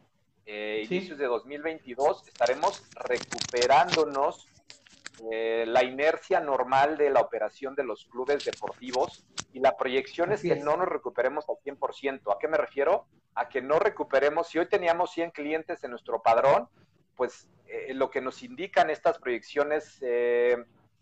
eh, 0.45 0.83
inicios 0.85 1.17
de 1.19 1.27
2022, 1.27 2.29
estaremos 2.29 2.83
recuperándonos 2.95 4.49
eh, 5.31 5.65
la 5.67 5.85
inercia 5.85 6.41
normal 6.41 6.97
de 6.97 7.11
la 7.11 7.21
operación 7.21 7.75
de 7.75 7.85
los 7.85 8.07
clubes 8.07 8.45
deportivos 8.45 9.25
y 9.53 9.61
la 9.61 9.77
proyección 9.77 10.33
es 10.33 10.43
que 10.43 10.57
no 10.57 10.77
nos 10.77 10.89
recuperemos 10.89 11.45
al 11.49 11.57
100%. 11.57 12.35
¿A 12.35 12.39
qué 12.41 12.49
me 12.49 12.57
refiero? 12.57 13.07
A 13.35 13.49
que 13.49 13.63
no 13.63 13.79
recuperemos, 13.79 14.49
si 14.49 14.59
hoy 14.59 14.67
teníamos 14.67 15.13
100 15.13 15.31
clientes 15.31 15.85
en 15.85 15.91
nuestro 15.91 16.23
padrón, 16.23 16.69
pues 17.15 17.49
eh, 17.67 17.95
lo 17.95 18.11
que 18.11 18.21
nos 18.21 18.43
indican 18.43 18.91
estas 18.91 19.19
proyecciones 19.19 19.99
eh, 20.03 20.57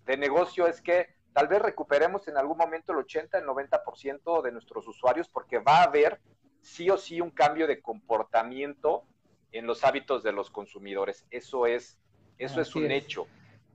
de 0.04 0.16
negocio 0.16 0.66
es 0.66 0.83
que 0.83 1.09
tal 1.33 1.48
vez 1.48 1.62
recuperemos 1.62 2.28
en 2.28 2.37
algún 2.37 2.59
momento 2.59 2.92
el 2.92 2.98
80, 2.98 3.38
el 3.38 3.46
90% 3.46 4.42
de 4.42 4.52
nuestros 4.52 4.87
usuarios 4.87 5.28
porque 5.28 5.59
va 5.59 5.78
a 5.78 5.85
haber 5.85 6.20
sí 6.61 6.90
o 6.90 6.98
sí 6.98 7.20
un 7.20 7.30
cambio 7.30 7.66
de 7.66 7.80
comportamiento 7.80 9.04
en 9.52 9.66
los 9.66 9.85
hábitos 9.85 10.22
de 10.22 10.33
los 10.33 10.50
consumidores. 10.50 11.26
Eso 11.30 11.66
es, 11.66 11.98
eso 12.38 12.61
es 12.61 12.74
un 12.76 12.90
hecho. 12.90 13.26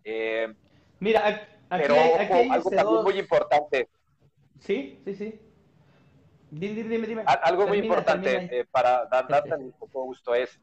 Eh, 0.06 0.54
Mira, 1.00 1.28
aquí, 1.28 1.46
pero 1.70 1.96
hay, 1.96 2.50
algo 2.50 2.70
también 2.70 3.04
muy 3.04 3.20
importante. 3.20 3.90
Sí, 4.60 5.00
sí, 5.04 5.16
sí. 5.16 5.40
Dime, 6.52 6.84
dime, 6.84 7.08
dime. 7.08 7.24
Algo 7.26 7.68
muy 7.68 7.80
importante 7.80 8.60
eh, 8.60 8.66
para 8.66 9.06
dar, 9.08 9.44
un 9.58 9.74
poco 9.74 10.04
gusto 10.04 10.34
es, 10.34 10.60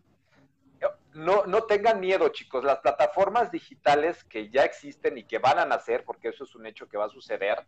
no, 1.12 1.44
no 1.44 1.64
tengan 1.64 2.00
miedo, 2.00 2.28
chicos. 2.30 2.64
Las 2.64 2.78
plataformas 2.78 3.50
digitales 3.50 4.24
que 4.24 4.48
ya 4.48 4.64
existen 4.64 5.18
y 5.18 5.24
que 5.24 5.38
van 5.38 5.58
a 5.58 5.66
nacer, 5.66 6.04
porque 6.04 6.28
eso 6.28 6.44
es 6.44 6.54
un 6.54 6.66
hecho 6.66 6.88
que 6.88 6.96
va 6.96 7.06
a 7.06 7.10
suceder, 7.10 7.66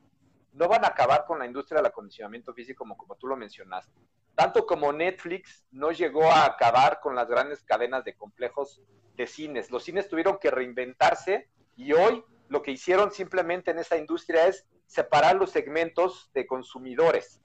no 0.53 0.69
van 0.69 0.85
a 0.85 0.89
acabar 0.89 1.27
con 1.27 1.39
la 1.39 1.47
industria 1.47 1.79
del 1.79 1.87
acondicionamiento 1.87 2.55
físico 2.55 2.79
como, 2.79 2.97
como 2.97 3.17
tú 3.17 3.27
lo 3.27 3.37
mencionaste. 3.37 4.01
Tanto 4.35 4.65
como 4.67 4.93
Netflix 4.93 5.65
no 5.71 5.93
llegó 5.93 6.25
a 6.31 6.47
acabar 6.47 7.01
con 7.01 7.15
las 7.15 7.29
grandes 7.29 7.63
cadenas 7.63 8.05
de 8.05 8.17
complejos 8.17 8.81
de 9.17 9.27
cines. 9.27 9.71
Los 9.71 9.85
cines 9.85 10.09
tuvieron 10.09 10.39
que 10.39 10.51
reinventarse 10.51 11.49
y 11.77 11.93
hoy 11.93 12.25
lo 12.49 12.63
que 12.63 12.73
hicieron 12.73 13.11
simplemente 13.11 13.71
en 13.71 13.79
esta 13.79 13.97
industria 13.97 14.47
es 14.47 14.67
separar 14.87 15.37
los 15.37 15.51
segmentos 15.51 16.31
de 16.35 16.47
consumidores. 16.47 17.41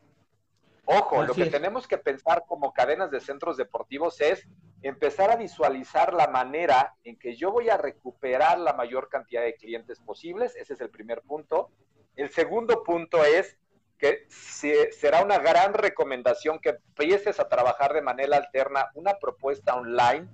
Ojo, 0.85 1.23
lo 1.23 1.35
que 1.35 1.45
tenemos 1.45 1.87
que 1.87 1.99
pensar 1.99 2.45
como 2.47 2.73
cadenas 2.73 3.11
de 3.11 3.19
centros 3.19 3.57
deportivos 3.57 4.19
es 4.21 4.47
empezar 4.81 5.29
a 5.29 5.35
visualizar 5.35 6.13
la 6.13 6.27
manera 6.27 6.95
en 7.03 7.17
que 7.17 7.35
yo 7.35 7.51
voy 7.51 7.69
a 7.69 7.77
recuperar 7.77 8.57
la 8.57 8.73
mayor 8.73 9.07
cantidad 9.09 9.43
de 9.43 9.55
clientes 9.55 9.99
posibles. 9.99 10.55
Ese 10.55 10.73
es 10.73 10.81
el 10.81 10.89
primer 10.89 11.21
punto. 11.21 11.69
El 12.15 12.31
segundo 12.31 12.83
punto 12.83 13.23
es 13.23 13.57
que 13.99 14.25
será 14.29 15.23
una 15.23 15.37
gran 15.39 15.73
recomendación 15.73 16.57
que 16.59 16.69
empieces 16.69 17.39
a 17.39 17.49
trabajar 17.49 17.93
de 17.93 18.01
manera 18.01 18.37
alterna 18.37 18.89
una 18.95 19.19
propuesta 19.19 19.75
online 19.75 20.27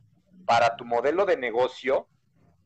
para 0.45 0.75
tu 0.75 0.86
modelo 0.86 1.25
de 1.25 1.36
negocio. 1.36 2.08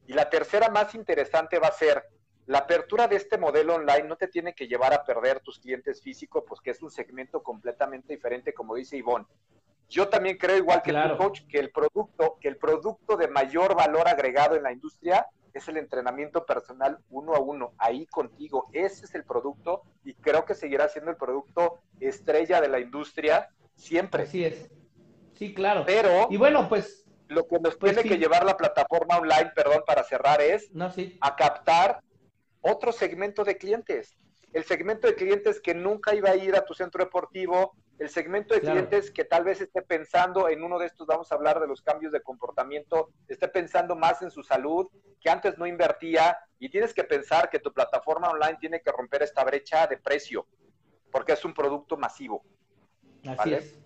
Y 0.09 0.13
la 0.13 0.27
tercera 0.27 0.69
más 0.69 0.95
interesante 0.95 1.59
va 1.59 1.67
a 1.67 1.71
ser 1.71 2.03
la 2.47 2.57
apertura 2.57 3.07
de 3.07 3.15
este 3.15 3.37
modelo 3.37 3.75
online 3.75 4.07
no 4.07 4.15
te 4.15 4.27
tiene 4.27 4.55
que 4.55 4.67
llevar 4.67 4.91
a 4.91 5.03
perder 5.03 5.39
tus 5.39 5.59
clientes 5.59 6.01
físicos, 6.01 6.43
pues 6.47 6.59
que 6.61 6.71
es 6.71 6.81
un 6.81 6.89
segmento 6.89 7.43
completamente 7.43 8.15
diferente, 8.15 8.51
como 8.51 8.73
dice 8.73 8.97
Ivonne. 8.97 9.27
Yo 9.87 10.09
también 10.09 10.37
creo, 10.37 10.57
igual 10.57 10.81
que 10.81 10.89
el 10.89 11.15
coach, 11.15 11.41
que 11.47 11.59
el 11.59 11.69
producto, 11.69 12.39
que 12.41 12.47
el 12.47 12.57
producto 12.57 13.17
de 13.17 13.27
mayor 13.27 13.75
valor 13.75 14.07
agregado 14.07 14.55
en 14.55 14.63
la 14.63 14.71
industria 14.71 15.27
es 15.53 15.67
el 15.67 15.77
entrenamiento 15.77 16.43
personal 16.43 16.97
uno 17.11 17.35
a 17.35 17.39
uno, 17.39 17.73
ahí 17.77 18.07
contigo. 18.07 18.67
Ese 18.73 19.05
es 19.05 19.13
el 19.13 19.25
producto 19.25 19.83
y 20.03 20.15
creo 20.15 20.43
que 20.43 20.55
seguirá 20.55 20.89
siendo 20.89 21.11
el 21.11 21.17
producto 21.17 21.81
estrella 21.99 22.61
de 22.61 22.69
la 22.69 22.79
industria 22.79 23.49
siempre. 23.75 24.23
Así 24.23 24.43
es. 24.43 24.71
Sí, 25.35 25.53
claro. 25.53 25.83
Pero. 25.85 26.29
Y 26.31 26.37
bueno, 26.37 26.67
pues. 26.67 27.05
Lo 27.29 27.47
que 27.47 27.59
nos 27.59 27.77
pues 27.77 27.93
tiene 27.93 28.09
que 28.09 28.17
llevar 28.17 28.43
la 28.43 28.57
plataforma 28.57 29.17
online, 29.17 29.51
perdón, 29.55 29.83
para 29.85 30.03
cerrar, 30.03 30.41
es 30.41 30.71
no, 30.73 30.91
sí. 30.91 31.17
a 31.21 31.35
captar 31.35 32.01
otro 32.61 32.91
segmento 32.91 33.43
de 33.43 33.57
clientes. 33.57 34.17
El 34.51 34.63
segmento 34.63 35.05
de 35.05 35.13
clientes 35.13 35.61
que 35.61 35.75
nunca 35.75 36.15
iba 36.15 36.31
a 36.31 36.35
ir 36.35 36.55
a 36.55 36.65
tu 36.65 36.73
centro 36.73 37.03
deportivo, 37.03 37.73
el 37.99 38.09
segmento 38.09 38.55
de 38.55 38.61
clientes 38.61 39.11
que 39.11 39.25
tal 39.25 39.43
vez 39.43 39.61
esté 39.61 39.83
pensando 39.83 40.49
en 40.49 40.63
uno 40.63 40.79
de 40.79 40.87
estos, 40.87 41.05
vamos 41.05 41.31
a 41.31 41.35
hablar 41.35 41.59
de 41.59 41.67
los 41.67 41.83
cambios 41.83 42.11
de 42.11 42.21
comportamiento, 42.21 43.11
esté 43.27 43.47
pensando 43.47 43.95
más 43.95 44.23
en 44.23 44.31
su 44.31 44.41
salud, 44.41 44.87
que 45.21 45.29
antes 45.29 45.57
no 45.59 45.67
invertía, 45.67 46.35
y 46.57 46.69
tienes 46.69 46.95
que 46.95 47.03
pensar 47.03 47.51
que 47.51 47.59
tu 47.59 47.71
plataforma 47.71 48.29
online 48.29 48.57
tiene 48.59 48.81
que 48.81 48.91
romper 48.91 49.21
esta 49.21 49.43
brecha 49.43 49.85
de 49.85 49.97
precio, 49.97 50.47
porque 51.11 51.33
es 51.33 51.45
un 51.45 51.53
producto 51.53 51.95
masivo. 51.95 52.43
Así 53.27 53.53
es. 53.53 53.77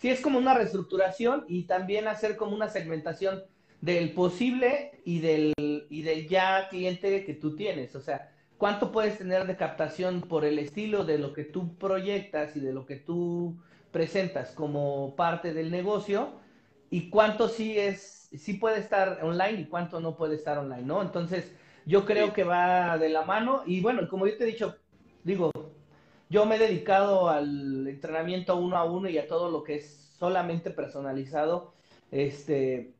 Sí, 0.00 0.08
es 0.08 0.22
como 0.22 0.38
una 0.38 0.54
reestructuración 0.54 1.44
y 1.46 1.64
también 1.64 2.08
hacer 2.08 2.36
como 2.38 2.56
una 2.56 2.70
segmentación 2.70 3.42
del 3.82 4.12
posible 4.12 5.02
y 5.04 5.20
del, 5.20 5.52
y 5.90 6.00
del 6.00 6.26
ya 6.26 6.68
cliente 6.70 7.22
que 7.26 7.34
tú 7.34 7.54
tienes. 7.54 7.94
O 7.94 8.00
sea, 8.00 8.32
¿cuánto 8.56 8.92
puedes 8.92 9.18
tener 9.18 9.46
de 9.46 9.58
captación 9.58 10.22
por 10.22 10.46
el 10.46 10.58
estilo 10.58 11.04
de 11.04 11.18
lo 11.18 11.34
que 11.34 11.44
tú 11.44 11.76
proyectas 11.76 12.56
y 12.56 12.60
de 12.60 12.72
lo 12.72 12.86
que 12.86 12.96
tú 12.96 13.58
presentas 13.90 14.52
como 14.52 15.14
parte 15.16 15.52
del 15.52 15.70
negocio? 15.70 16.32
Y 16.88 17.10
cuánto 17.10 17.48
sí 17.48 17.78
es, 17.78 18.30
sí 18.34 18.54
puede 18.54 18.80
estar 18.80 19.22
online 19.22 19.60
y 19.60 19.66
cuánto 19.66 20.00
no 20.00 20.16
puede 20.16 20.36
estar 20.36 20.56
online, 20.56 20.86
¿no? 20.86 21.02
Entonces, 21.02 21.52
yo 21.84 22.06
creo 22.06 22.32
que 22.32 22.44
va 22.44 22.96
de 22.96 23.10
la 23.10 23.26
mano. 23.26 23.64
Y 23.66 23.82
bueno, 23.82 24.08
como 24.08 24.26
yo 24.26 24.34
te 24.38 24.44
he 24.44 24.46
dicho, 24.46 24.78
digo, 25.24 25.50
yo 26.30 26.46
me 26.46 26.56
he 26.56 26.58
dedicado 26.58 27.28
al 27.28 27.86
entrenamiento 27.88 28.56
uno 28.56 28.76
a 28.76 28.84
uno 28.84 29.08
y 29.08 29.18
a 29.18 29.26
todo 29.26 29.50
lo 29.50 29.64
que 29.64 29.76
es 29.76 30.14
solamente 30.16 30.70
personalizado. 30.70 31.74
Este, 32.12 32.94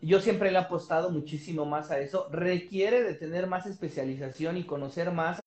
yo 0.00 0.20
siempre 0.20 0.52
le 0.52 0.58
he 0.58 0.62
apostado 0.62 1.10
muchísimo 1.10 1.66
más 1.66 1.90
a 1.90 1.98
eso. 1.98 2.28
Requiere 2.30 3.02
de 3.02 3.14
tener 3.14 3.48
más 3.48 3.66
especialización 3.66 4.56
y 4.56 4.64
conocer 4.64 5.10
más 5.10 5.40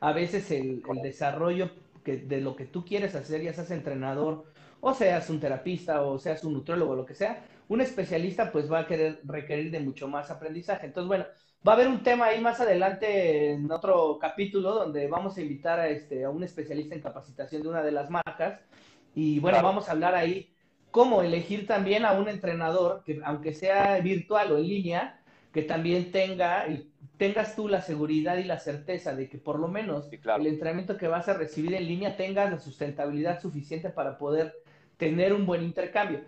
a 0.00 0.12
veces 0.12 0.50
el, 0.50 0.82
desarrollo 1.02 1.70
que, 2.04 2.16
de 2.16 2.40
lo 2.40 2.56
que 2.56 2.66
tú 2.66 2.84
quieres 2.84 3.14
hacer, 3.14 3.42
ya 3.42 3.52
seas 3.52 3.70
entrenador 3.70 4.44
o 4.80 4.94
seas 4.94 5.30
un 5.30 5.40
terapista 5.40 6.02
o 6.02 6.18
seas 6.18 6.42
un 6.44 6.54
nutrólogo, 6.54 6.96
lo 6.96 7.06
que 7.06 7.14
sea. 7.14 7.44
Un 7.68 7.80
especialista 7.80 8.50
pues 8.50 8.70
va 8.70 8.80
a 8.80 8.86
querer 8.86 9.20
requerir 9.24 9.70
de 9.70 9.80
mucho 9.80 10.08
más 10.08 10.30
aprendizaje. 10.30 10.86
Entonces, 10.86 11.08
bueno, 11.08 11.26
va 11.66 11.72
a 11.72 11.74
haber 11.74 11.88
un 11.88 12.02
tema 12.02 12.26
ahí 12.26 12.40
más 12.40 12.60
adelante 12.60 13.52
en 13.52 13.70
otro 13.70 14.18
capítulo 14.20 14.74
donde 14.74 15.06
vamos 15.08 15.36
a 15.36 15.40
invitar 15.40 15.80
a, 15.80 15.88
este, 15.88 16.24
a 16.24 16.30
un 16.30 16.42
especialista 16.44 16.94
en 16.94 17.00
capacitación 17.00 17.62
de 17.62 17.68
una 17.68 17.82
de 17.82 17.92
las 17.92 18.10
marcas. 18.10 18.60
Y 19.14 19.40
bueno, 19.40 19.62
vamos 19.62 19.88
a 19.88 19.92
hablar 19.92 20.14
ahí 20.14 20.52
cómo 20.90 21.22
elegir 21.22 21.66
también 21.66 22.04
a 22.04 22.12
un 22.12 22.28
entrenador 22.28 23.02
que 23.04 23.20
aunque 23.24 23.52
sea 23.54 23.98
virtual 24.00 24.52
o 24.52 24.58
en 24.58 24.68
línea, 24.68 25.20
que 25.52 25.62
también 25.62 26.12
tenga 26.12 26.66
tengas 27.16 27.56
tú 27.56 27.68
la 27.68 27.82
seguridad 27.82 28.38
y 28.38 28.44
la 28.44 28.60
certeza 28.60 29.14
de 29.14 29.28
que 29.28 29.38
por 29.38 29.58
lo 29.58 29.66
menos 29.66 30.08
el 30.12 30.46
entrenamiento 30.46 30.96
que 30.96 31.08
vas 31.08 31.28
a 31.28 31.34
recibir 31.34 31.74
en 31.74 31.86
línea 31.86 32.16
tenga 32.16 32.48
la 32.48 32.60
sustentabilidad 32.60 33.42
suficiente 33.42 33.90
para 33.90 34.16
poder 34.16 34.54
tener 34.96 35.32
un 35.32 35.44
buen 35.44 35.64
intercambio. 35.64 36.20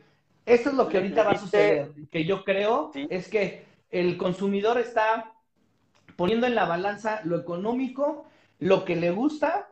Esto 0.44 0.70
es 0.70 0.74
lo 0.74 0.88
que 0.88 0.96
ahorita 0.96 1.22
va 1.22 1.30
a 1.32 1.38
suceder, 1.38 1.92
que 2.10 2.24
yo 2.24 2.44
creo 2.44 2.90
es 3.08 3.28
que 3.28 3.69
el 3.90 4.16
consumidor 4.16 4.78
está 4.78 5.34
poniendo 6.16 6.46
en 6.46 6.54
la 6.54 6.66
balanza 6.66 7.20
lo 7.24 7.38
económico, 7.38 8.26
lo 8.58 8.84
que 8.84 8.96
le 8.96 9.10
gusta 9.10 9.70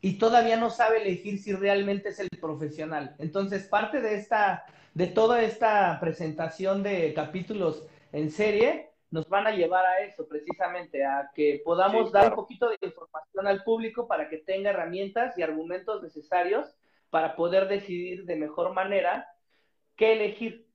y 0.00 0.18
todavía 0.18 0.56
no 0.56 0.70
sabe 0.70 1.02
elegir 1.02 1.38
si 1.38 1.52
realmente 1.52 2.10
es 2.10 2.20
el 2.20 2.28
profesional. 2.40 3.16
Entonces, 3.18 3.66
parte 3.66 4.00
de 4.00 4.14
esta, 4.14 4.64
de 4.94 5.08
toda 5.08 5.42
esta 5.42 5.98
presentación 6.00 6.82
de 6.82 7.12
capítulos 7.14 7.84
en 8.12 8.30
serie, 8.30 8.90
nos 9.10 9.28
van 9.28 9.46
a 9.46 9.50
llevar 9.50 9.84
a 9.84 10.00
eso, 10.00 10.28
precisamente, 10.28 11.04
a 11.04 11.30
que 11.34 11.60
podamos 11.64 12.12
dar 12.12 12.30
un 12.30 12.36
poquito 12.36 12.68
de 12.68 12.76
información 12.82 13.46
al 13.46 13.64
público 13.64 14.06
para 14.06 14.28
que 14.28 14.38
tenga 14.38 14.70
herramientas 14.70 15.36
y 15.38 15.42
argumentos 15.42 16.02
necesarios 16.02 16.74
para 17.10 17.34
poder 17.34 17.66
decidir 17.66 18.26
de 18.26 18.36
mejor 18.36 18.74
manera 18.74 19.28
qué 19.96 20.12
elegir. 20.12 20.65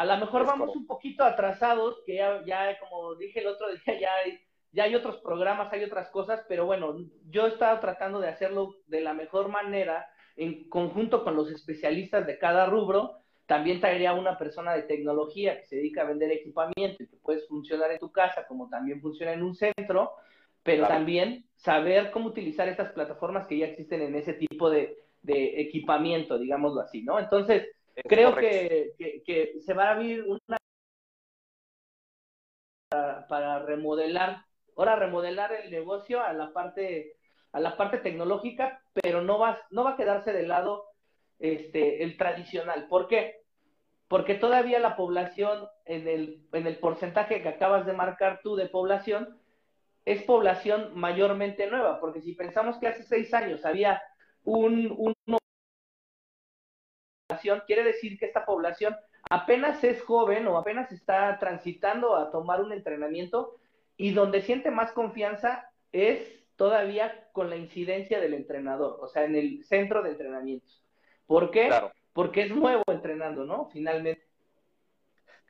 A 0.00 0.04
lo 0.06 0.16
mejor 0.16 0.46
vamos 0.46 0.74
un 0.74 0.86
poquito 0.86 1.24
atrasados, 1.24 1.98
que 2.06 2.14
ya, 2.14 2.42
ya, 2.46 2.78
como 2.78 3.14
dije 3.16 3.40
el 3.40 3.48
otro 3.48 3.66
día, 3.86 4.00
ya 4.00 4.14
hay 4.24 4.40
ya 4.72 4.84
hay 4.84 4.94
otros 4.94 5.16
programas, 5.18 5.72
hay 5.72 5.84
otras 5.84 6.08
cosas, 6.10 6.44
pero 6.48 6.64
bueno, 6.64 6.96
yo 7.28 7.46
he 7.46 7.48
estado 7.48 7.80
tratando 7.80 8.20
de 8.20 8.28
hacerlo 8.28 8.76
de 8.86 9.00
la 9.00 9.14
mejor 9.14 9.48
manera 9.48 10.06
en 10.36 10.68
conjunto 10.68 11.24
con 11.24 11.34
los 11.36 11.50
especialistas 11.50 12.26
de 12.26 12.38
cada 12.38 12.66
rubro. 12.66 13.16
También 13.46 13.80
traería 13.80 14.14
una 14.14 14.38
persona 14.38 14.74
de 14.74 14.84
tecnología 14.84 15.58
que 15.58 15.66
se 15.66 15.76
dedica 15.76 16.02
a 16.02 16.06
vender 16.06 16.30
equipamiento 16.30 17.02
y 17.02 17.08
que 17.08 17.16
puedes 17.16 17.48
funcionar 17.48 17.90
en 17.90 17.98
tu 17.98 18.12
casa 18.12 18.46
como 18.46 18.68
también 18.68 19.00
funciona 19.00 19.32
en 19.32 19.42
un 19.42 19.56
centro, 19.56 20.12
pero 20.62 20.86
también 20.86 21.44
saber 21.56 22.12
cómo 22.12 22.28
utilizar 22.28 22.68
estas 22.68 22.92
plataformas 22.92 23.48
que 23.48 23.58
ya 23.58 23.66
existen 23.66 24.02
en 24.02 24.14
ese 24.14 24.34
tipo 24.34 24.70
de, 24.70 24.96
equipamiento, 25.22 26.38
digámoslo 26.38 26.80
así, 26.80 27.02
¿no? 27.02 27.18
Entonces, 27.18 27.68
creo 28.08 28.34
que, 28.36 28.94
se 29.64 29.74
va 29.74 29.88
a 29.88 29.92
abrir 29.92 30.24
una 30.24 30.56
para 33.28 33.60
remodelar 33.60 34.44
ahora 34.80 34.96
remodelar 34.96 35.52
el 35.52 35.70
negocio 35.70 36.22
a 36.22 36.32
la 36.32 36.52
parte, 36.52 37.16
a 37.52 37.60
la 37.60 37.76
parte 37.76 37.98
tecnológica, 37.98 38.82
pero 38.94 39.20
no 39.20 39.38
va, 39.38 39.60
no 39.70 39.84
va 39.84 39.90
a 39.90 39.96
quedarse 39.96 40.32
de 40.32 40.46
lado 40.46 40.86
este, 41.38 42.02
el 42.02 42.16
tradicional. 42.16 42.88
¿Por 42.88 43.06
qué? 43.06 43.42
Porque 44.08 44.34
todavía 44.34 44.78
la 44.78 44.96
población, 44.96 45.68
en 45.84 46.08
el, 46.08 46.46
en 46.52 46.66
el 46.66 46.78
porcentaje 46.78 47.42
que 47.42 47.48
acabas 47.48 47.84
de 47.84 47.92
marcar 47.92 48.40
tú 48.42 48.56
de 48.56 48.68
población, 48.68 49.38
es 50.06 50.22
población 50.22 50.92
mayormente 50.94 51.66
nueva, 51.66 52.00
porque 52.00 52.22
si 52.22 52.32
pensamos 52.34 52.78
que 52.78 52.88
hace 52.88 53.02
seis 53.02 53.34
años 53.34 53.66
había 53.66 54.02
un, 54.44 54.94
un 54.96 55.14
quiere 57.66 57.82
decir 57.84 58.18
que 58.18 58.26
esta 58.26 58.44
población 58.44 58.96
apenas 59.28 59.82
es 59.84 60.02
joven 60.02 60.46
o 60.46 60.56
apenas 60.56 60.90
está 60.92 61.38
transitando 61.38 62.16
a 62.16 62.30
tomar 62.30 62.60
un 62.60 62.72
entrenamiento 62.72 63.56
y 63.96 64.12
donde 64.12 64.42
siente 64.42 64.70
más 64.70 64.92
confianza 64.92 65.70
es 65.92 66.40
todavía 66.56 67.28
con 67.32 67.50
la 67.50 67.56
incidencia 67.56 68.20
del 68.20 68.34
entrenador, 68.34 68.98
o 69.00 69.08
sea, 69.08 69.24
en 69.24 69.34
el 69.34 69.64
centro 69.64 70.02
de 70.02 70.10
entrenamientos. 70.10 70.82
¿Por 71.26 71.50
qué? 71.50 71.70
Porque 72.12 72.42
es 72.42 72.50
nuevo 72.50 72.82
entrenando, 72.88 73.44
¿no? 73.44 73.68
Finalmente. 73.72 74.26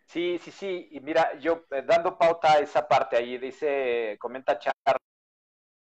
Sí, 0.07 0.39
sí, 0.43 0.51
sí. 0.51 0.89
Y 0.91 1.01
mira, 1.01 1.39
yo 1.39 1.65
eh, 1.71 1.83
dando 1.87 2.19
pauta 2.19 2.55
a 2.55 2.59
esa 2.59 2.87
parte 2.87 3.17
ahí, 3.17 3.39
dice, 3.39 4.17
comenta 4.21 4.59
Char, 4.59 4.75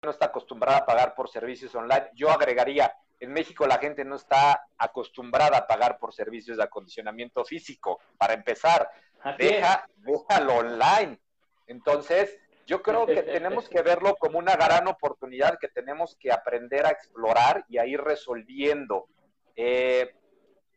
no 0.02 0.10
está 0.10 0.26
acostumbrada 0.26 0.78
a 0.78 0.86
pagar 0.86 1.14
por 1.14 1.28
servicios 1.28 1.74
online. 1.74 2.10
Yo 2.14 2.30
agregaría, 2.30 2.92
en 3.18 3.32
México 3.32 3.66
la 3.66 3.78
gente 3.78 4.04
no 4.04 4.16
está 4.16 4.66
acostumbrada 4.76 5.58
a 5.58 5.66
pagar 5.66 5.98
por 5.98 6.12
servicios 6.12 6.56
de 6.56 6.64
acondicionamiento 6.64 7.44
físico. 7.44 8.00
Para 8.18 8.34
empezar, 8.34 8.90
deja, 9.38 9.88
déjalo 9.96 10.56
online. 10.56 11.18
Entonces, 11.66 12.38
yo 12.66 12.82
creo 12.82 13.06
que 13.06 13.22
tenemos 13.22 13.68
que 13.68 13.82
verlo 13.82 14.16
como 14.16 14.38
una 14.38 14.56
gran 14.56 14.86
oportunidad 14.88 15.58
que 15.58 15.68
tenemos 15.68 16.16
que 16.16 16.32
aprender 16.32 16.84
a 16.86 16.90
explorar 16.90 17.64
y 17.68 17.78
a 17.78 17.86
ir 17.86 18.00
resolviendo. 18.00 19.06
Eh, 19.54 20.14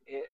eh, 0.05 0.29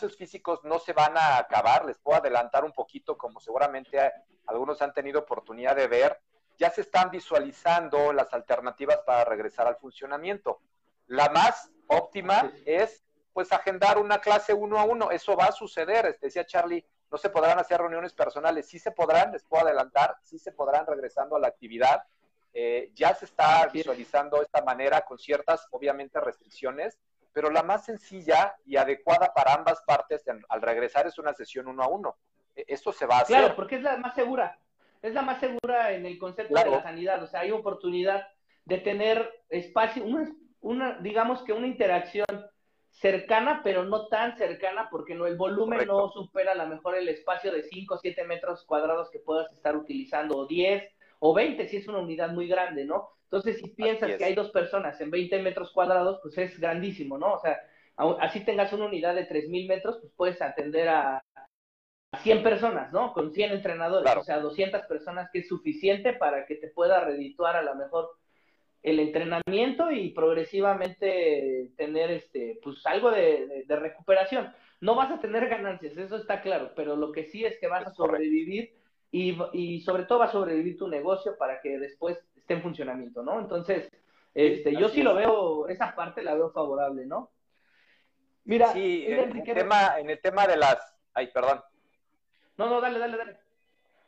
los 0.00 0.16
físicos 0.16 0.64
no 0.64 0.78
se 0.78 0.92
van 0.92 1.16
a 1.16 1.36
acabar, 1.36 1.84
les 1.84 1.98
puedo 1.98 2.18
adelantar 2.18 2.64
un 2.64 2.72
poquito, 2.72 3.18
como 3.18 3.38
seguramente 3.38 3.98
algunos 4.46 4.80
han 4.80 4.94
tenido 4.94 5.20
oportunidad 5.20 5.76
de 5.76 5.88
ver. 5.88 6.18
ya 6.58 6.70
se 6.70 6.82
están 6.82 7.10
visualizando 7.10 8.12
las 8.12 8.34
alternativas 8.34 8.98
para 9.06 9.24
regresar 9.24 9.66
al 9.66 9.76
funcionamiento. 9.76 10.60
La 11.10 11.28
más 11.28 11.68
óptima 11.88 12.52
es 12.64 13.02
pues 13.32 13.50
agendar 13.50 13.98
una 13.98 14.18
clase 14.20 14.54
uno 14.54 14.78
a 14.78 14.84
uno. 14.84 15.10
Eso 15.10 15.36
va 15.36 15.46
a 15.46 15.52
suceder, 15.52 16.06
este, 16.06 16.26
decía 16.26 16.46
Charlie, 16.46 16.86
no 17.10 17.18
se 17.18 17.30
podrán 17.30 17.58
hacer 17.58 17.80
reuniones 17.80 18.12
personales, 18.12 18.68
sí 18.68 18.78
se 18.78 18.92
podrán, 18.92 19.32
les 19.32 19.42
puedo 19.42 19.66
adelantar, 19.66 20.14
sí 20.22 20.38
se 20.38 20.52
podrán 20.52 20.86
regresando 20.86 21.34
a 21.34 21.40
la 21.40 21.48
actividad. 21.48 22.04
Eh, 22.54 22.92
ya 22.94 23.12
se 23.12 23.24
está 23.24 23.68
visualizando 23.72 24.40
esta 24.40 24.62
manera 24.62 25.00
con 25.00 25.18
ciertas, 25.18 25.66
obviamente, 25.72 26.20
restricciones, 26.20 26.96
pero 27.32 27.50
la 27.50 27.64
más 27.64 27.84
sencilla 27.84 28.54
y 28.64 28.76
adecuada 28.76 29.34
para 29.34 29.54
ambas 29.54 29.82
partes 29.82 30.22
al 30.48 30.62
regresar 30.62 31.08
es 31.08 31.18
una 31.18 31.34
sesión 31.34 31.66
uno 31.66 31.82
a 31.82 31.88
uno. 31.88 32.18
E, 32.54 32.66
esto 32.68 32.92
se 32.92 33.06
va 33.06 33.16
a 33.16 33.20
hacer. 33.22 33.36
Claro, 33.36 33.56
porque 33.56 33.76
es 33.76 33.82
la 33.82 33.96
más 33.96 34.14
segura. 34.14 34.60
Es 35.02 35.12
la 35.12 35.22
más 35.22 35.40
segura 35.40 35.90
en 35.90 36.06
el 36.06 36.18
concepto 36.20 36.54
de 36.54 36.70
la 36.70 36.82
sanidad. 36.84 37.20
O 37.20 37.26
sea, 37.26 37.40
hay 37.40 37.50
oportunidad 37.50 38.28
de 38.64 38.78
tener 38.78 39.42
espacio, 39.48 40.04
una, 40.04 40.30
una, 40.60 40.98
digamos 40.98 41.42
que 41.42 41.52
una 41.52 41.66
interacción 41.66 42.26
cercana, 42.90 43.60
pero 43.62 43.84
no 43.84 44.08
tan 44.08 44.36
cercana, 44.36 44.88
porque 44.90 45.14
no, 45.14 45.26
el 45.26 45.36
volumen 45.36 45.86
no 45.86 46.10
supera 46.10 46.52
a 46.52 46.56
lo 46.56 46.66
mejor 46.66 46.96
el 46.96 47.08
espacio 47.08 47.52
de 47.52 47.62
5 47.62 47.94
o 47.94 47.98
7 47.98 48.24
metros 48.24 48.64
cuadrados 48.64 49.10
que 49.10 49.20
puedas 49.20 49.50
estar 49.52 49.76
utilizando, 49.76 50.36
o 50.36 50.46
10 50.46 50.82
o 51.20 51.34
20 51.34 51.68
si 51.68 51.76
es 51.78 51.88
una 51.88 51.98
unidad 51.98 52.30
muy 52.30 52.48
grande, 52.48 52.84
¿no? 52.84 53.10
Entonces, 53.24 53.58
si 53.58 53.68
piensas 53.68 54.16
que 54.16 54.24
hay 54.24 54.34
dos 54.34 54.50
personas 54.50 55.00
en 55.00 55.10
20 55.10 55.40
metros 55.40 55.70
cuadrados, 55.72 56.18
pues 56.20 56.36
es 56.38 56.58
grandísimo, 56.58 57.16
¿no? 57.16 57.34
O 57.34 57.38
sea, 57.38 57.60
así 58.18 58.44
tengas 58.44 58.72
una 58.72 58.86
unidad 58.86 59.14
de 59.14 59.28
3.000 59.28 59.68
metros, 59.68 59.98
pues 60.00 60.12
puedes 60.16 60.42
atender 60.42 60.88
a, 60.88 61.22
100 62.22 62.42
personas, 62.42 62.92
¿no? 62.92 63.12
Con 63.12 63.32
100 63.32 63.52
entrenadores, 63.52 64.16
o 64.16 64.24
sea, 64.24 64.40
200 64.40 64.82
personas 64.82 65.30
que 65.32 65.40
es 65.40 65.48
suficiente 65.48 66.12
para 66.12 66.44
que 66.44 66.56
te 66.56 66.68
pueda 66.68 67.04
redituar 67.04 67.56
a 67.56 67.62
lo 67.62 67.74
mejor 67.76 68.10
el 68.82 68.98
entrenamiento 68.98 69.90
y 69.90 70.10
progresivamente 70.10 71.70
tener 71.76 72.10
este 72.10 72.58
pues 72.62 72.84
algo 72.86 73.10
de, 73.10 73.64
recuperación. 73.68 74.52
No 74.80 74.94
vas 74.94 75.10
a 75.10 75.20
tener 75.20 75.48
ganancias, 75.48 75.96
eso 75.96 76.16
está 76.16 76.40
claro, 76.40 76.72
pero 76.74 76.96
lo 76.96 77.12
que 77.12 77.24
sí 77.24 77.44
es 77.44 77.58
que 77.58 77.66
vas 77.66 77.86
a 77.86 77.92
sobrevivir 77.92 78.74
y, 79.12 79.36
y, 79.52 79.80
sobre 79.82 80.04
todo 80.04 80.20
va 80.20 80.26
a 80.26 80.32
sobrevivir 80.32 80.78
tu 80.78 80.88
negocio 80.88 81.36
para 81.36 81.60
que 81.60 81.78
después 81.78 82.18
esté 82.36 82.54
en 82.54 82.62
funcionamiento, 82.62 83.22
¿no? 83.22 83.40
Entonces, 83.40 83.90
este, 84.34 84.74
yo 84.74 84.88
sí 84.88 85.02
lo 85.02 85.14
veo, 85.14 85.68
esa 85.68 85.94
parte 85.94 86.22
la 86.22 86.34
veo 86.34 86.50
favorable, 86.50 87.04
¿no? 87.04 87.30
Mira, 88.44 88.72
sí, 88.72 89.04
en, 89.06 89.36
el 89.36 89.42
tema, 89.42 89.98
en 89.98 90.10
el 90.10 90.20
tema 90.20 90.46
de 90.46 90.56
las, 90.56 90.78
ay, 91.12 91.26
perdón. 91.32 91.60
No, 92.56 92.70
no, 92.70 92.80
dale, 92.80 92.98
dale, 92.98 93.16
dale. 93.16 93.49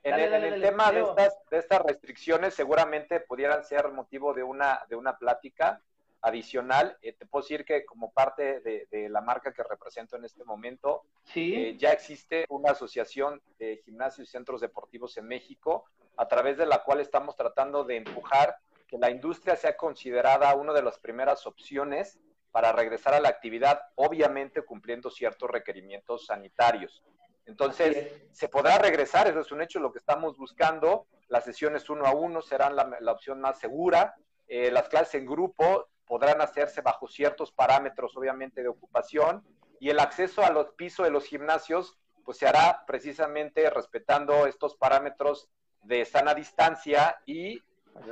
En, 0.05 0.15
el, 0.15 0.61
tema 0.61 0.91
de 0.91 1.01
estas, 1.03 1.39
de 1.49 1.59
estas 1.59 1.81
restricciones, 1.83 2.55
seguramente 2.55 3.21
pudieran 3.21 3.63
ser 3.65 3.91
motivo 3.93 4.35
de 4.35 4.43
una, 4.43 4.81
de 4.89 4.97
una 4.97 5.17
plática 5.17 5.81
adicional. 6.23 6.97
Eh, 7.03 7.13
te 7.13 7.27
puedo 7.27 7.43
decir 7.43 7.65
que 7.65 7.85
como 7.85 8.13
parte 8.13 8.61
de, 8.61 9.09
la 9.11 9.21
marca 9.21 9.53
que 9.53 9.63
represento 9.63 10.17
en 10.17 10.25
este 10.25 10.45
momento, 10.45 11.03
eh, 11.35 11.77
ya 11.79 11.91
existe 11.91 12.47
una 12.49 12.71
asociación 12.71 13.43
de 13.59 13.83
gimnasios 13.85 14.29
y 14.29 14.31
centros 14.31 14.61
deportivos 14.61 15.17
en 15.19 15.27
México, 15.27 15.85
a 16.17 16.27
través 16.29 16.57
de 16.57 16.67
la 16.67 16.83
cual 16.83 17.01
estamos 17.01 17.37
tratando 17.37 17.85
de 17.85 17.97
empujar 17.97 18.57
que 18.87 18.99
la 18.99 19.11
industria 19.11 19.57
sea 19.57 19.77
considerada 19.77 20.55
una 20.55 20.73
de 20.73 20.83
las 20.83 20.99
primeras 20.99 21.47
opciones 21.47 22.21
para 22.51 22.73
regresar 22.73 23.15
a 23.15 23.21
la 23.21 23.31
actividad, 23.31 23.81
obviamente 23.95 24.63
cumpliendo 24.63 25.11
ciertos 25.11 25.51
requerimientos 25.51 26.27
sanitarios. 26.27 27.03
Entonces, 27.47 28.23
se 28.33 28.49
podrá 28.49 28.79
regresar, 28.79 29.27
eso 29.27 29.41
es 29.41 29.53
un 29.53 29.63
hecho, 29.63 29.81
lo 29.81 29.93
que 29.93 29.99
estamos 29.99 30.37
buscando. 30.37 31.07
Las 31.29 31.45
sesiones 31.45 31.89
uno 31.91 32.07
a 32.07 32.13
uno 32.13 32.41
serán 32.43 32.77
la, 32.77 33.13
opción 33.13 33.41
más 33.41 33.59
segura. 33.59 34.15
Eh, 34.47 34.71
las 34.71 34.89
clases 34.89 35.17
en 35.17 35.27
grupo 35.27 35.89
podrán 36.07 36.41
hacerse 36.41 36.81
bajo 36.81 37.09
ciertos 37.09 37.53
parámetros, 37.53 38.17
obviamente, 38.17 38.63
de 38.63 38.69
ocupación. 38.69 39.45
Y 39.81 39.91
el 39.91 39.99
acceso 39.99 40.45
a 40.45 40.51
los 40.51 40.73
pisos 40.73 41.05
de 41.05 41.11
los 41.11 41.25
gimnasios, 41.25 41.99
pues 42.25 42.39
se 42.39 42.47
hará 42.47 42.85
precisamente 42.87 43.69
respetando 43.71 44.47
estos 44.47 44.77
parámetros 44.77 45.49
de 45.83 46.05
sana 46.05 46.35
distancia 46.35 47.21
y 47.27 47.61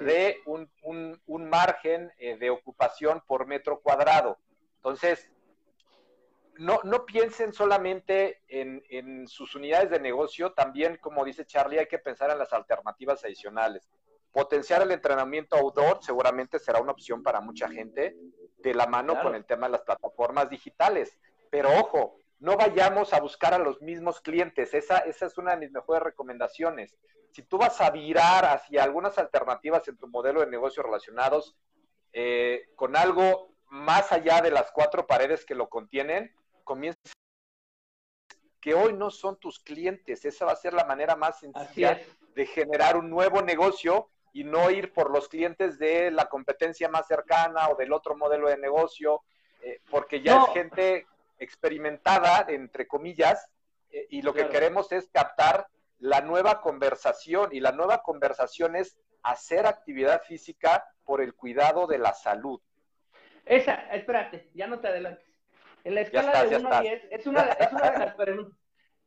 de 0.01 0.39
un, 0.47 0.71
un, 0.83 1.49
margen 1.49 2.13
eh, 2.19 2.37
de 2.37 2.51
ocupación 2.51 3.23
por 3.27 3.47
metro 3.47 3.81
cuadrado. 3.81 4.39
Entonces, 4.77 5.31
no, 6.61 6.79
no 6.85 7.07
piensen 7.07 7.55
solamente 7.55 8.43
en, 8.49 9.27
sus 9.27 9.55
unidades 9.55 9.89
de 9.89 9.99
negocio, 9.99 10.53
también, 10.53 10.99
como 10.99 11.25
dice 11.25 11.47
Charlie, 11.47 11.79
hay 11.79 11.87
que 11.87 11.99
pensar 11.99 12.31
en 12.31 12.39
las 12.39 12.53
alternativas 12.53 13.25
adicionales. 13.25 13.89
Potenciar 14.31 14.83
el 14.83 14.91
entrenamiento 14.91 15.57
outdoor 15.57 16.05
seguramente 16.05 16.59
será 16.59 16.79
una 16.83 16.93
opción 16.93 17.23
para 17.23 17.41
mucha 17.41 17.67
gente 17.71 18.15
de 18.59 18.75
la 18.75 18.87
mano 18.87 19.19
con 19.23 19.35
el 19.35 19.47
tema 19.47 19.69
de 19.69 19.73
las 19.73 19.81
plataformas 19.81 20.51
digitales. 20.51 21.19
Pero 21.49 21.71
ojo, 21.81 22.19
no 22.41 22.59
vayamos 22.59 23.15
a 23.15 23.21
buscar 23.21 23.55
a 23.55 23.59
los 23.59 23.81
mismos 23.81 24.21
clientes. 24.21 24.75
Esa, 24.75 24.99
esa 24.99 25.25
es 25.25 25.39
una 25.39 25.53
de 25.53 25.61
mis 25.67 25.73
mejores 25.73 26.03
recomendaciones. 26.03 26.95
Si 27.31 27.43
tú 27.43 27.57
vas 27.57 27.81
a 27.81 27.91
virar 27.91 28.45
hacia 28.45 28.85
algunas 28.85 29.17
alternativas 29.17 29.89
en 29.89 29.97
tu 29.97 30.09
modelo 30.09 30.41
de 30.41 30.47
negocio 30.47 30.83
relacionados 30.83 31.57
eh, 32.13 32.69
con 32.77 32.97
algo 32.97 33.55
más 33.71 34.13
allá 34.13 34.43
de 34.43 34.51
las 34.51 34.71
cuatro 34.73 35.07
paredes 35.07 35.47
que 35.47 35.55
lo 35.55 35.71
contienen, 35.71 36.35
comienza 36.65 36.99
que 38.61 38.75
hoy 38.75 38.93
no 38.93 39.11
son 39.11 39.39
tus 39.39 39.59
clientes. 39.59 40.25
Esa 40.25 40.45
va 40.45 40.53
a 40.53 40.57
ser 40.57 40.75
la 40.75 40.85
manera 40.85 41.17
más 41.17 41.41
sencilla 41.41 42.01
de 42.35 42.47
generar 42.47 42.97
un 42.97 43.11
nuevo 43.11 43.43
negocio 43.43 44.11
y 44.33 44.45
no 44.45 44.71
ir 44.71 44.93
por 44.93 45.11
los 45.11 45.29
clientes 45.29 45.79
de 45.79 46.11
la 46.11 46.27
competencia 46.27 46.89
más 46.89 47.07
cercana 47.07 47.69
o 47.69 47.77
del 47.77 47.93
otro 47.93 48.17
modelo 48.17 48.49
de 48.49 48.59
negocio, 48.59 49.23
eh, 49.63 49.81
porque 49.91 50.23
ya 50.23 50.45
es 50.45 50.51
gente 50.51 51.07
experimentada, 51.39 52.47
entre 52.49 52.87
comillas, 52.87 53.49
eh, 53.91 54.07
y 54.11 54.23
lo 54.23 54.33
que 54.33 54.49
queremos 54.49 54.93
es 54.93 55.09
captar 55.11 55.67
la 55.99 56.21
nueva 56.21 56.61
conversación, 56.61 57.51
y 57.53 57.61
la 57.61 57.73
nueva 57.73 58.03
conversación 58.03 58.77
es 58.77 58.97
hacer 59.23 59.67
actividad 59.67 60.23
física 60.23 60.85
por 61.05 61.21
el 61.21 61.35
cuidado 61.35 61.87
de 61.87 61.99
la 61.99 62.15
salud. 62.15 62.61
Esa, 63.45 63.75
espérate, 63.93 64.49
ya 64.55 64.67
no 64.67 64.81
te 64.81 64.89
adelantes. 64.89 65.30
En 65.85 65.95
la 65.95 66.03
escala 66.03 66.45
del 66.45 66.61
1 66.61 66.73
al 66.73 66.83
10, 66.83 67.03
es 67.11 67.27
una, 67.27 67.43
es 67.43 67.73
una 67.73 67.91
de 67.91 67.99
las 67.99 68.15
preguntas. 68.15 68.59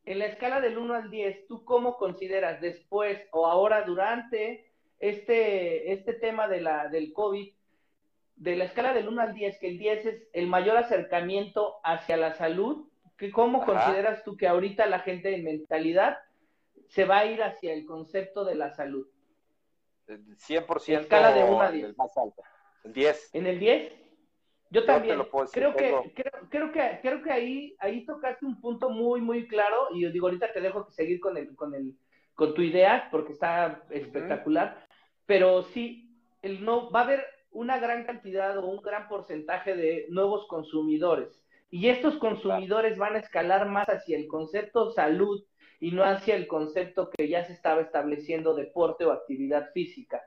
En 0.06 0.20
la 0.20 0.26
escala 0.26 0.60
del 0.60 0.78
1 0.78 0.94
al 0.94 1.10
10, 1.10 1.48
¿tú 1.48 1.64
cómo 1.64 1.98
consideras 1.98 2.60
después 2.60 3.22
o 3.32 3.48
ahora 3.48 3.84
durante 3.84 4.72
este, 5.00 5.94
este 5.94 6.14
tema 6.14 6.48
de 6.48 6.62
la, 6.62 6.88
del 6.90 7.14
COVID, 7.14 7.54
de 8.36 8.56
la 8.56 8.66
escala 8.66 8.94
del 8.94 9.08
1 9.08 9.22
al 9.22 9.34
10, 9.34 9.60
que 9.60 9.68
el 9.68 9.78
10 9.78 10.06
es 10.06 10.24
el 10.34 10.48
mayor 10.48 10.78
acercamiento 10.78 11.80
hacia 11.84 12.18
la 12.18 12.34
salud, 12.34 12.88
¿cómo 13.32 13.66
consideras 13.66 14.24
tú 14.24 14.36
que 14.36 14.48
ahorita 14.48 14.86
la 14.86 15.00
gente 15.00 15.34
en 15.34 15.44
mentalidad 15.44 16.18
se 16.88 17.06
va 17.06 17.20
a 17.20 17.26
ir 17.26 17.42
hacia 17.42 17.74
el 17.74 17.86
concepto 17.86 18.44
de 18.44 18.56
la 18.56 18.72
salud? 18.72 19.08
100% 20.08 21.00
escala 21.00 21.32
de 21.32 21.44
1 21.44 21.62
a 21.62 21.72
10. 21.72 21.98
más 21.98 22.18
alto. 22.18 22.44
El 22.84 22.94
10. 22.94 23.30
¿En 23.34 23.48
el 23.48 23.60
10? 23.60 23.94
Yo 24.74 24.86
también 24.86 25.22
creo 25.52 25.76
que, 25.76 26.12
creo, 26.50 26.72
que 26.72 27.00
creo 27.00 27.22
que 27.22 27.32
ahí, 27.32 27.76
ahí 27.78 28.04
tocaste 28.08 28.44
un 28.44 28.60
punto 28.60 28.90
muy, 28.90 29.22
muy 29.22 29.48
claro, 29.48 29.90
y 29.94 30.02
yo 30.02 30.10
digo, 30.10 30.26
ahorita 30.26 30.52
te 30.52 30.62
dejo 30.62 30.90
seguir 30.90 31.20
con 31.20 31.38
el, 31.38 31.56
con 31.56 31.76
el, 31.76 31.94
con 32.34 32.56
tu 32.56 32.64
idea, 32.64 33.08
porque 33.12 33.34
está 33.34 33.84
espectacular, 33.92 34.88
pero 35.28 35.62
sí, 35.62 36.10
el 36.42 36.66
no, 36.66 36.90
va 36.90 37.02
a 37.02 37.04
haber 37.04 37.24
una 37.52 37.78
gran 37.78 38.04
cantidad 38.04 38.58
o 38.58 38.66
un 38.66 38.82
gran 38.82 39.08
porcentaje 39.08 39.76
de 39.76 40.08
nuevos 40.10 40.48
consumidores. 40.48 41.40
Y 41.70 41.90
estos 41.90 42.18
consumidores 42.18 42.98
van 42.98 43.16
a 43.16 43.20
escalar 43.20 43.70
más 43.70 43.88
hacia 43.88 44.18
el 44.18 44.28
concepto 44.28 44.90
salud 44.90 45.44
y 45.80 45.92
no 45.92 46.04
hacia 46.04 46.36
el 46.36 46.48
concepto 46.48 47.12
que 47.12 47.28
ya 47.28 47.46
se 47.46 47.54
estaba 47.54 47.82
estableciendo 47.82 48.56
deporte 48.56 49.06
o 49.06 49.12
actividad 49.12 49.72
física. 49.72 50.24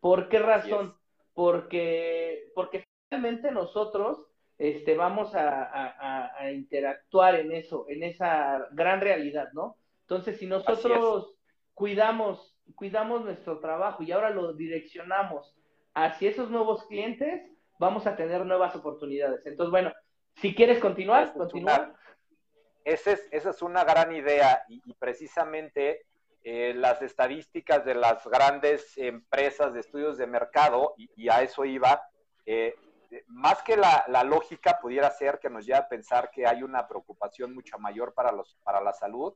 ¿Por 0.00 0.28
qué 0.28 0.40
razón? 0.40 0.96
Porque, 1.32 2.50
porque 2.56 2.84
nosotros 3.10 4.26
este, 4.58 4.96
vamos 4.96 5.32
a, 5.34 6.50
interactuar 6.52 7.36
en 7.36 7.52
eso, 7.52 7.86
en 7.88 8.02
esa 8.02 8.68
gran 8.72 9.00
realidad, 9.00 9.48
¿no? 9.52 9.76
Entonces, 10.02 10.38
si 10.38 10.46
nosotros 10.46 11.34
cuidamos, 11.72 12.56
cuidamos 12.74 13.24
nuestro 13.24 13.58
trabajo 13.58 14.02
y 14.02 14.12
ahora 14.12 14.30
lo 14.30 14.52
direccionamos 14.52 15.56
hacia 15.94 16.30
esos 16.30 16.50
nuevos 16.50 16.84
clientes, 16.86 17.42
vamos 17.78 18.06
a 18.06 18.16
tener 18.16 18.44
nuevas 18.44 18.76
oportunidades. 18.76 19.46
Entonces, 19.46 19.70
bueno, 19.70 19.92
si 20.36 20.54
quieres 20.54 20.78
continuar, 20.78 21.32
continuar. 21.32 21.94
Esa 22.84 23.12
es, 23.12 23.28
esa 23.30 23.50
es 23.50 23.62
una 23.62 23.82
gran 23.82 24.14
idea 24.14 24.62
y, 24.68 24.92
precisamente 24.94 26.04
eh, 26.42 26.74
las 26.76 27.00
estadísticas 27.00 27.82
de 27.86 27.94
las 27.94 28.26
grandes 28.26 28.98
empresas 28.98 29.72
de 29.72 29.80
estudios 29.80 30.18
de 30.18 30.26
mercado, 30.26 30.94
y, 30.98 31.08
y 31.16 31.30
a 31.30 31.40
eso 31.40 31.64
iba, 31.64 32.02
eh, 32.44 32.74
más 33.26 33.62
que 33.62 33.76
la, 33.76 34.24
lógica 34.24 34.78
pudiera 34.80 35.10
ser 35.10 35.38
que 35.38 35.50
nos 35.50 35.66
lleve 35.66 35.78
a 35.78 35.88
pensar 35.88 36.30
que 36.30 36.46
hay 36.46 36.62
una 36.62 36.86
preocupación 36.86 37.54
mucho 37.54 37.78
mayor 37.78 38.14
para, 38.14 38.32
los, 38.32 38.56
para 38.62 38.80
la 38.80 38.92
salud. 38.92 39.34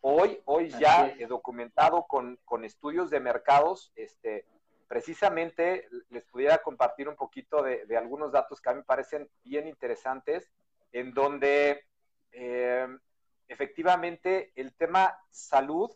Hoy, 0.00 0.40
hoy 0.46 0.70
ya 0.70 1.08
he 1.18 1.26
documentado 1.26 2.06
con, 2.06 2.38
estudios 2.64 3.10
de 3.10 3.20
mercados, 3.20 3.92
este, 3.96 4.46
precisamente 4.88 5.88
les 6.08 6.24
pudiera 6.24 6.58
compartir 6.58 7.08
un 7.08 7.16
poquito 7.16 7.62
de, 7.62 7.96
algunos 7.96 8.32
datos 8.32 8.60
que 8.60 8.70
a 8.70 8.72
mí 8.72 8.78
me 8.78 8.84
parecen 8.84 9.28
bien 9.44 9.68
interesantes, 9.68 10.50
en 10.92 11.12
donde 11.12 11.84
eh, 12.32 12.88
efectivamente 13.48 14.52
el 14.56 14.72
tema 14.74 15.18
salud 15.30 15.90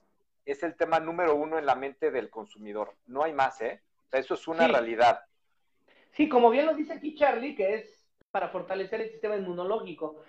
es 0.44 0.62
el 0.62 0.76
tema 0.76 1.00
número 1.00 1.34
uno 1.34 1.58
en 1.58 1.66
la 1.66 1.74
mente 1.74 2.10
del 2.10 2.30
consumidor. 2.30 2.94
No 3.06 3.24
hay 3.24 3.32
más, 3.32 3.60
¿eh? 3.62 3.82
O 4.06 4.10
sea, 4.10 4.20
eso 4.20 4.34
es 4.34 4.46
una 4.46 4.68
realidad. 4.68 5.24
Sí, 6.16 6.28
como 6.28 6.50
bien 6.50 6.66
lo 6.66 6.74
dice 6.74 6.92
aquí 6.92 7.14
Charlie, 7.16 7.56
que 7.56 7.74
es 7.74 8.08
para 8.30 8.48
fortalecer 8.48 9.00
el 9.00 9.10
sistema 9.10 9.36
inmunológico. 9.36 10.22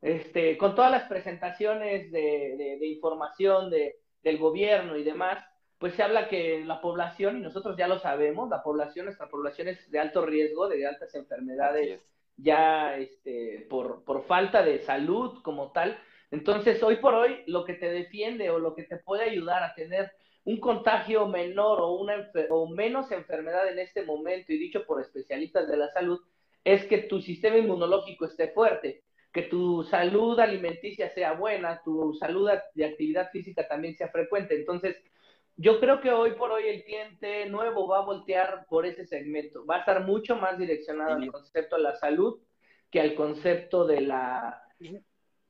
Este, 0.00 0.56
con 0.58 0.74
todas 0.74 0.90
las 0.90 1.04
presentaciones 1.04 2.12
de, 2.12 2.78
información 2.82 3.70
del 3.70 4.38
gobierno 4.38 4.96
y 4.96 5.02
demás, 5.02 5.44
pues 5.78 5.94
se 5.94 6.02
habla 6.02 6.28
que 6.28 6.64
la 6.64 6.80
población, 6.80 7.38
y 7.38 7.40
nosotros 7.40 7.76
ya 7.76 7.88
lo 7.88 7.98
sabemos, 7.98 8.48
la 8.48 8.62
población, 8.62 9.06
nuestra 9.06 9.28
población 9.28 9.68
es 9.68 9.90
de 9.90 9.98
alto 9.98 10.24
riesgo, 10.24 10.68
de 10.68 10.86
altas 10.86 11.14
enfermedades, 11.14 12.00
ya 12.36 12.96
este, 12.96 13.66
por, 13.68 14.04
por 14.04 14.24
falta 14.26 14.62
de 14.62 14.80
salud 14.80 15.42
como 15.42 15.72
tal. 15.72 15.98
Entonces, 16.30 16.82
hoy 16.82 16.96
por 16.96 17.14
hoy, 17.14 17.42
lo 17.46 17.64
que 17.64 17.74
te 17.74 17.90
defiende 17.90 18.50
o 18.50 18.58
lo 18.58 18.74
que 18.74 18.84
te 18.84 18.98
puede 18.98 19.24
ayudar 19.24 19.62
a 19.62 19.74
tener 19.74 20.12
un 20.44 20.58
contagio 20.58 21.26
menor 21.26 21.80
o, 21.80 21.92
una 21.92 22.30
o 22.50 22.68
menos 22.68 23.10
enfermedad 23.10 23.68
en 23.70 23.78
este 23.78 24.04
momento, 24.04 24.52
y 24.52 24.58
dicho 24.58 24.84
por 24.86 25.00
especialistas 25.00 25.68
de 25.68 25.76
la 25.76 25.88
salud, 25.90 26.20
es 26.64 26.84
que 26.86 26.98
tu 26.98 27.20
sistema 27.20 27.56
inmunológico 27.56 28.26
esté 28.26 28.48
fuerte 28.48 29.04
que 29.34 29.42
tu 29.42 29.82
salud 29.82 30.38
alimenticia 30.38 31.10
sea 31.10 31.32
buena, 31.32 31.82
tu 31.84 32.14
salud 32.14 32.48
de 32.74 32.84
actividad 32.84 33.30
física 33.32 33.66
también 33.66 33.96
sea 33.96 34.08
frecuente. 34.08 34.54
Entonces, 34.54 34.96
yo 35.56 35.80
creo 35.80 36.00
que 36.00 36.12
hoy 36.12 36.32
por 36.32 36.52
hoy 36.52 36.68
el 36.68 36.84
cliente 36.84 37.46
nuevo 37.46 37.88
va 37.88 37.98
a 37.98 38.04
voltear 38.04 38.64
por 38.68 38.86
ese 38.86 39.04
segmento, 39.06 39.66
va 39.66 39.76
a 39.76 39.78
estar 39.80 40.04
mucho 40.04 40.36
más 40.36 40.56
direccionado 40.56 41.14
al 41.14 41.32
concepto 41.32 41.76
de 41.76 41.82
la 41.82 41.96
salud 41.96 42.40
que 42.90 43.00
al 43.00 43.16
concepto 43.16 43.84
de 43.84 44.00
la 44.02 44.62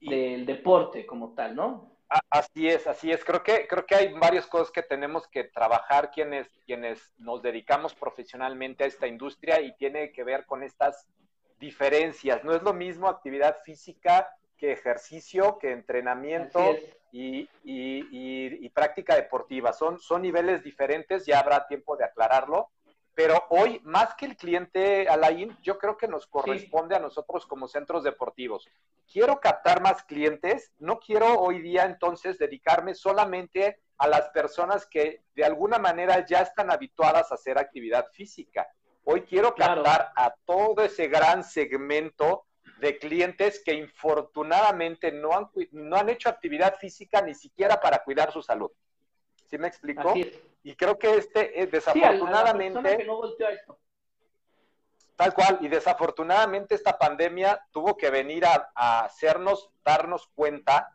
del 0.00 0.46
deporte 0.46 1.04
como 1.04 1.34
tal, 1.34 1.54
¿no? 1.54 1.93
Así 2.30 2.68
es, 2.68 2.86
así 2.86 3.10
es. 3.10 3.24
Creo 3.24 3.42
que, 3.42 3.66
creo 3.66 3.86
que 3.86 3.94
hay 3.96 4.12
varias 4.12 4.46
cosas 4.46 4.70
que 4.70 4.82
tenemos 4.82 5.26
que 5.26 5.44
trabajar 5.44 6.10
quienes, 6.12 6.46
quienes 6.64 7.12
nos 7.18 7.42
dedicamos 7.42 7.94
profesionalmente 7.94 8.84
a 8.84 8.86
esta 8.86 9.06
industria 9.06 9.60
y 9.60 9.74
tiene 9.76 10.12
que 10.12 10.22
ver 10.22 10.46
con 10.46 10.62
estas 10.62 11.08
diferencias. 11.58 12.44
No 12.44 12.54
es 12.54 12.62
lo 12.62 12.72
mismo 12.72 13.08
actividad 13.08 13.58
física 13.64 14.28
que 14.56 14.72
ejercicio, 14.72 15.58
que 15.58 15.72
entrenamiento 15.72 16.76
y, 17.10 17.48
práctica 18.70 19.16
deportiva. 19.16 19.72
Son, 19.72 19.98
son 19.98 20.22
niveles 20.22 20.62
diferentes, 20.62 21.26
ya 21.26 21.40
habrá 21.40 21.66
tiempo 21.66 21.96
de 21.96 22.04
aclararlo. 22.04 22.70
Pero 23.14 23.44
hoy, 23.50 23.80
más 23.84 24.14
que 24.16 24.26
el 24.26 24.36
cliente, 24.36 25.08
Alain, 25.08 25.56
yo 25.62 25.78
creo 25.78 25.96
que 25.96 26.08
nos 26.08 26.26
corresponde 26.26 26.96
a 26.96 26.98
nosotros 26.98 27.46
como 27.46 27.68
centros 27.68 28.02
deportivos. 28.02 28.68
Quiero 29.10 29.38
captar 29.40 29.80
más 29.80 30.02
clientes, 30.02 30.72
no 30.78 30.98
quiero 30.98 31.38
hoy 31.38 31.60
día 31.62 31.84
entonces 31.84 32.38
dedicarme 32.38 32.94
solamente 32.94 33.80
a 33.98 34.08
las 34.08 34.30
personas 34.30 34.86
que 34.86 35.22
de 35.36 35.44
alguna 35.44 35.78
manera 35.78 36.26
ya 36.26 36.40
están 36.40 36.72
habituadas 36.72 37.30
a 37.30 37.36
hacer 37.36 37.56
actividad 37.56 38.06
física. 38.12 38.66
Hoy 39.04 39.22
quiero 39.22 39.54
captar 39.54 40.12
a 40.16 40.34
todo 40.44 40.82
ese 40.82 41.06
gran 41.06 41.44
segmento 41.44 42.46
de 42.80 42.98
clientes 42.98 43.62
que 43.64 43.74
infortunadamente 43.74 45.12
no 45.12 45.36
han, 45.36 45.48
no 45.70 45.96
han 45.96 46.08
hecho 46.08 46.28
actividad 46.28 46.76
física 46.78 47.22
ni 47.22 47.34
siquiera 47.34 47.80
para 47.80 48.02
cuidar 48.02 48.32
su 48.32 48.42
salud. 48.42 48.72
¿Sí 49.46 49.56
me 49.58 49.68
explico? 49.68 50.14
Y 50.64 50.74
creo 50.74 50.98
que 50.98 51.16
este, 51.16 51.62
es 51.62 51.70
desafortunadamente... 51.70 53.06
Tal 55.16 55.32
cual, 55.32 55.58
y 55.60 55.68
desafortunadamente 55.68 56.74
esta 56.74 56.98
pandemia 56.98 57.64
tuvo 57.70 57.96
que 57.96 58.10
venir 58.10 58.44
a, 58.44 58.72
a 58.74 59.04
hacernos 59.04 59.70
darnos 59.84 60.26
cuenta 60.34 60.90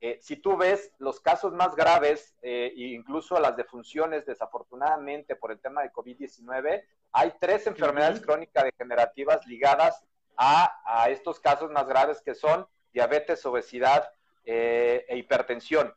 eh, 0.00 0.18
si 0.22 0.36
tú 0.36 0.56
ves 0.56 0.92
los 0.98 1.20
casos 1.20 1.52
más 1.52 1.74
graves, 1.74 2.36
eh, 2.42 2.72
e 2.76 2.80
incluso 2.94 3.38
las 3.40 3.56
defunciones, 3.56 4.26
desafortunadamente 4.26 5.34
por 5.34 5.50
el 5.50 5.58
tema 5.58 5.82
de 5.82 5.92
COVID-19, 5.92 6.84
hay 7.12 7.32
tres 7.40 7.66
enfermedades 7.66 8.20
crónicas 8.20 8.64
degenerativas 8.64 9.44
ligadas 9.46 10.04
a, 10.36 11.08
estos 11.10 11.40
casos 11.40 11.70
más 11.72 11.88
graves 11.88 12.22
que 12.22 12.34
son 12.34 12.66
diabetes, 12.92 13.44
obesidad 13.44 14.08
eh, 14.44 15.04
e 15.08 15.16
hipertensión. 15.16 15.92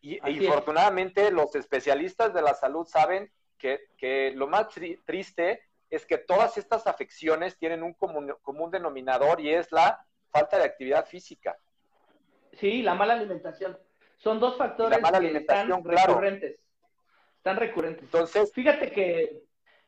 Y 0.00 0.18
e 0.24 0.30
infortunadamente 0.30 1.30
los 1.30 1.54
especialistas 1.54 2.32
de 2.32 2.42
la 2.42 2.54
salud 2.54 2.86
saben 2.86 3.30
que, 3.58 4.32
lo 4.34 4.46
más 4.46 4.68
triste 5.04 5.62
es 5.90 6.06
que 6.06 6.18
todas 6.18 6.56
estas 6.58 6.86
afecciones 6.86 7.58
tienen 7.58 7.82
un 7.82 7.94
común 7.94 8.70
denominador 8.70 9.40
y 9.40 9.52
es 9.52 9.72
la 9.72 10.04
falta 10.30 10.58
de 10.58 10.64
actividad 10.64 11.06
física. 11.06 11.58
Sí, 12.52 12.82
la 12.82 12.94
mala 12.94 13.14
alimentación. 13.14 13.78
Son 14.16 14.40
dos 14.40 14.56
factores 14.56 14.98
que 14.98 15.36
están 15.38 15.68
recurrentes. 15.84 16.60
Están 17.36 17.56
recurrentes. 17.56 18.02
Entonces, 18.02 18.52
fíjate 18.52 18.90
que, 18.90 19.44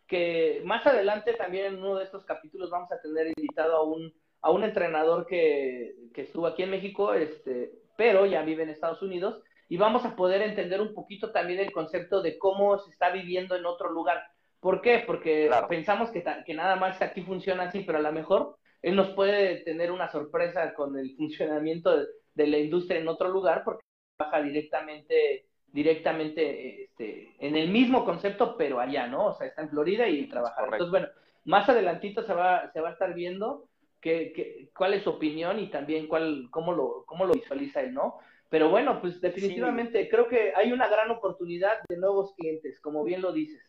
que 0.06 0.62
más 0.64 0.86
adelante 0.86 1.34
también 1.34 1.66
en 1.66 1.78
uno 1.78 1.96
de 1.96 2.04
estos 2.04 2.24
capítulos 2.24 2.70
vamos 2.70 2.90
a 2.92 3.00
tener 3.00 3.26
invitado 3.26 3.76
a 3.76 3.82
un, 3.82 4.14
a 4.40 4.50
un 4.50 4.62
entrenador 4.62 5.26
que, 5.26 5.94
que 6.14 6.22
estuvo 6.22 6.46
aquí 6.46 6.62
en 6.62 6.70
México, 6.70 7.12
este, 7.12 7.72
pero 7.96 8.24
ya 8.24 8.42
vive 8.42 8.62
en 8.62 8.70
Estados 8.70 9.02
Unidos, 9.02 9.42
y 9.70 9.76
vamos 9.76 10.04
a 10.04 10.16
poder 10.16 10.42
entender 10.42 10.80
un 10.80 10.92
poquito 10.92 11.30
también 11.30 11.60
el 11.60 11.72
concepto 11.72 12.20
de 12.20 12.36
cómo 12.36 12.76
se 12.80 12.90
está 12.90 13.10
viviendo 13.10 13.54
en 13.54 13.64
otro 13.64 13.90
lugar. 13.90 14.20
¿Por 14.58 14.82
qué? 14.82 15.04
Porque 15.06 15.48
pensamos 15.68 16.10
que, 16.10 16.22
que 16.44 16.54
nada 16.54 16.76
más 16.76 17.00
aquí 17.00 17.22
funciona 17.22 17.62
así, 17.62 17.80
pero 17.80 17.98
a 17.98 18.02
lo 18.02 18.12
mejor 18.12 18.56
él 18.82 18.96
nos 18.96 19.10
puede 19.10 19.62
tener 19.62 19.92
una 19.92 20.10
sorpresa 20.10 20.74
con 20.74 20.98
el 20.98 21.14
funcionamiento 21.16 21.96
de, 21.96 22.06
de 22.34 22.46
la 22.48 22.58
industria 22.58 23.00
en 23.00 23.06
otro 23.08 23.28
lugar 23.28 23.62
porque 23.64 23.84
trabaja 24.18 24.42
directamente 24.42 25.46
directamente 25.72 26.82
este, 26.82 27.34
en 27.38 27.54
el 27.54 27.70
mismo 27.70 28.04
concepto, 28.04 28.56
pero 28.56 28.80
allá, 28.80 29.06
¿no? 29.06 29.26
O 29.26 29.34
sea, 29.34 29.46
está 29.46 29.62
en 29.62 29.70
Florida 29.70 30.08
y 30.08 30.28
trabaja. 30.28 30.64
Entonces, 30.64 30.90
bueno, 30.90 31.06
más 31.44 31.68
adelantito 31.68 32.24
se 32.24 32.34
va, 32.34 32.70
se 32.72 32.80
va 32.80 32.88
a 32.88 32.92
estar 32.92 33.14
viendo 33.14 33.68
que, 34.00 34.68
cuál 34.76 34.94
es 34.94 35.04
su 35.04 35.10
opinión 35.10 35.60
y 35.60 35.70
también 35.70 36.08
cuál, 36.08 36.48
cómo, 36.50 36.72
lo, 36.72 37.04
cómo 37.06 37.24
lo 37.24 37.34
visualiza 37.34 37.82
él, 37.82 37.94
¿no? 37.94 38.18
Pero 38.50 38.68
bueno, 38.68 39.00
pues 39.00 39.20
definitivamente 39.20 40.08
creo 40.10 40.28
que 40.28 40.52
hay 40.54 40.72
una 40.72 40.88
gran 40.88 41.10
oportunidad 41.10 41.78
de 41.88 41.96
nuevos 41.96 42.34
clientes, 42.34 42.80
como 42.80 43.04
bien 43.04 43.22
lo 43.22 43.32
dices. 43.32 43.62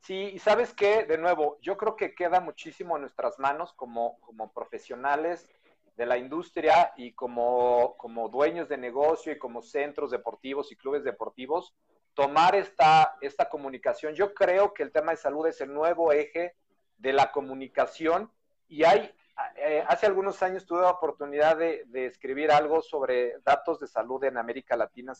Sí, 0.00 0.30
y 0.34 0.38
sabes 0.38 0.72
qué, 0.72 1.04
de 1.04 1.18
nuevo, 1.18 1.58
yo 1.60 1.76
creo 1.76 1.96
que 1.96 2.14
queda 2.14 2.40
muchísimo 2.40 2.96
en 2.96 3.02
nuestras 3.02 3.38
manos 3.38 3.72
como, 3.74 4.18
como 4.20 4.52
profesionales, 4.52 5.48
de 5.96 6.06
la 6.06 6.16
industria 6.16 6.92
y 6.96 7.12
como, 7.12 7.96
como 7.98 8.28
dueños 8.28 8.68
de 8.68 8.78
negocio 8.78 9.32
y 9.32 9.38
como 9.38 9.62
centros 9.62 10.10
deportivos 10.10 10.72
y 10.72 10.76
clubes 10.76 11.04
deportivos, 11.04 11.74
tomar 12.14 12.54
esta, 12.54 13.16
esta 13.20 13.48
comunicación. 13.48 14.14
Yo 14.14 14.34
creo 14.34 14.72
que 14.72 14.82
el 14.82 14.92
tema 14.92 15.12
de 15.12 15.18
salud 15.18 15.46
es 15.46 15.60
el 15.60 15.72
nuevo 15.72 16.12
eje 16.12 16.54
de 16.98 17.12
la 17.12 17.30
comunicación 17.30 18.30
y 18.68 18.84
hay, 18.84 19.12
eh, 19.56 19.84
hace 19.86 20.06
algunos 20.06 20.42
años 20.42 20.66
tuve 20.66 20.82
la 20.82 20.90
oportunidad 20.90 21.56
de, 21.56 21.86
escribir 22.06 22.50
algo 22.50 22.82
sobre 22.82 23.38
datos 23.44 23.80
de 23.80 23.86
salud 23.86 24.22
en 24.24 24.36
América 24.36 24.76
Latina, 24.76 25.12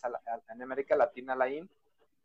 en 0.48 0.62
América 0.62 0.96
Latina, 0.96 1.34
Laín, 1.34 1.70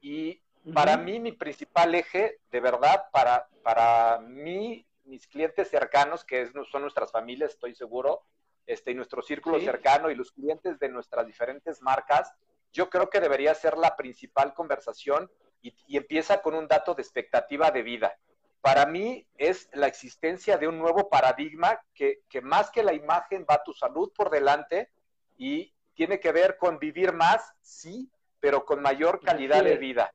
y 0.01 0.41
para 0.73 0.97
mí 0.97 1.19
mi 1.19 1.31
principal 1.31 1.95
eje, 1.95 2.39
de 2.51 2.59
verdad, 2.59 3.05
para, 3.11 3.47
para 3.63 4.19
mí, 4.19 4.85
mis 5.05 5.27
clientes 5.27 5.69
cercanos, 5.69 6.25
que 6.25 6.51
son 6.69 6.81
nuestras 6.81 7.11
familias, 7.11 7.51
estoy 7.51 7.73
seguro, 7.73 8.23
este, 8.65 8.91
y 8.91 8.95
nuestro 8.95 9.21
círculo 9.21 9.59
cercano 9.61 10.11
y 10.11 10.15
los 10.15 10.31
clientes 10.31 10.77
de 10.77 10.89
nuestras 10.89 11.25
diferentes 11.25 11.81
marcas, 11.81 12.33
yo 12.73 12.89
creo 12.89 13.09
que 13.09 13.21
debería 13.21 13.55
ser 13.55 13.77
la 13.77 13.95
principal 13.95 14.53
conversación 14.53 15.31
y, 15.61 15.73
empieza 15.97 16.41
con 16.41 16.53
un 16.53 16.67
dato 16.67 16.93
de 16.93 17.01
expectativa 17.01 17.71
de 17.71 17.81
vida. 17.81 18.17
Para 18.61 18.85
mí 18.85 19.27
es 19.37 19.69
la 19.73 19.87
existencia 19.87 20.57
de 20.57 20.67
un 20.67 20.77
nuevo 20.77 21.09
paradigma 21.09 21.79
que, 21.93 22.21
más 22.41 22.71
que 22.71 22.83
la 22.83 22.93
imagen 22.93 23.45
va 23.49 23.63
tu 23.63 23.73
salud 23.73 24.11
por 24.15 24.29
delante 24.29 24.89
y 25.37 25.73
tiene 25.93 26.19
que 26.19 26.31
ver 26.31 26.57
con 26.57 26.79
vivir 26.79 27.13
más, 27.13 27.53
sí, 27.61 28.11
pero 28.39 28.65
con 28.65 28.81
mayor 28.81 29.19
calidad 29.21 29.63
de 29.63 29.77
vida. 29.77 30.13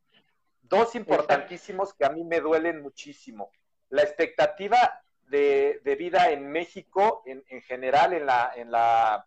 Dos 0.63 0.95
importantísimos 0.95 1.95
que 1.95 2.05
a 2.05 2.11
mí 2.11 2.25
me 2.25 2.41
duelen 2.41 2.83
muchísimo. 2.83 3.51
La 3.89 4.03
expectativa 4.03 5.03
de, 5.29 5.97
vida 5.99 6.31
en 6.31 6.51
México 6.51 7.23
en, 7.27 7.63
general, 7.63 8.13
en 8.13 8.27
la, 8.27 8.53
en 8.55 8.71
la, 8.71 9.27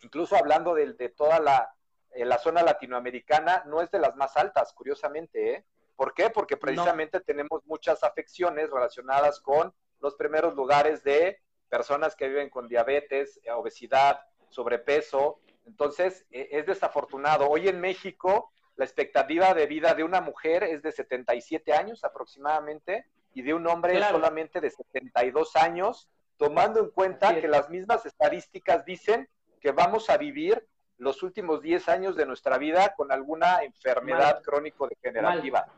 incluso 0.00 0.36
hablando 0.36 0.74
de, 0.74 1.08
toda 1.10 1.38
la, 1.38 1.74
la, 2.14 2.38
zona 2.38 2.62
latinoamericana, 2.62 3.62
no 3.66 3.80
es 3.80 3.90
de 3.90 4.00
las 4.00 4.16
más 4.16 4.36
altas, 4.36 4.72
curiosamente. 4.72 5.54
¿eh? 5.54 5.64
¿Por 6.02 6.14
qué? 6.14 6.30
Porque 6.30 6.56
precisamente 6.56 7.20
tenemos 7.20 7.64
muchas 7.64 8.02
afecciones 8.02 8.68
relacionadas 8.68 9.38
con 9.38 9.72
los 10.00 10.16
primeros 10.16 10.56
lugares 10.56 11.04
de 11.04 11.40
personas 11.68 12.16
que 12.16 12.26
viven 12.26 12.50
con 12.50 12.66
diabetes, 12.66 13.38
obesidad, 13.54 14.18
sobrepeso. 14.48 15.38
Entonces, 15.64 16.26
e, 16.32 16.48
es 16.50 16.66
desafortunado. 16.66 17.48
Hoy 17.48 17.68
en 17.68 17.80
México, 17.80 18.50
la 18.74 18.84
expectativa 18.84 19.54
de 19.54 19.66
vida 19.66 19.94
de 19.94 20.02
una 20.02 20.20
mujer 20.20 20.64
es 20.64 20.82
de 20.82 20.90
77 20.90 21.72
años 21.72 22.02
aproximadamente 22.02 23.06
y 23.32 23.42
de 23.42 23.54
un 23.54 23.64
hombre 23.68 24.02
solamente 24.02 24.60
de 24.60 24.72
72 24.72 25.54
años, 25.54 26.10
tomando 26.36 26.80
en 26.80 26.90
cuenta 26.90 27.40
que 27.40 27.46
las 27.46 27.70
mismas 27.70 28.04
estadísticas 28.06 28.84
dicen 28.84 29.28
que 29.60 29.70
vamos 29.70 30.10
a 30.10 30.16
vivir 30.16 30.66
los 30.98 31.22
últimos 31.22 31.62
10 31.62 31.88
años 31.88 32.16
de 32.16 32.26
nuestra 32.26 32.58
vida 32.58 32.92
con 32.96 33.12
alguna 33.12 33.62
enfermedad 33.62 34.42
crónico-degenerativa. 34.42 35.68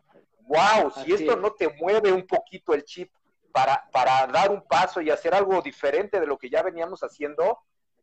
¡Wow! 0.46 0.90
Si 1.02 1.12
esto 1.12 1.36
no 1.36 1.52
te 1.52 1.68
mueve 1.68 2.12
un 2.12 2.26
poquito 2.26 2.74
el 2.74 2.84
chip 2.84 3.10
para, 3.52 3.88
para 3.92 4.26
dar 4.26 4.50
un 4.50 4.62
paso 4.66 5.00
y 5.00 5.10
hacer 5.10 5.34
algo 5.34 5.60
diferente 5.62 6.20
de 6.20 6.26
lo 6.26 6.38
que 6.38 6.50
ya 6.50 6.62
veníamos 6.62 7.02
haciendo, 7.02 7.60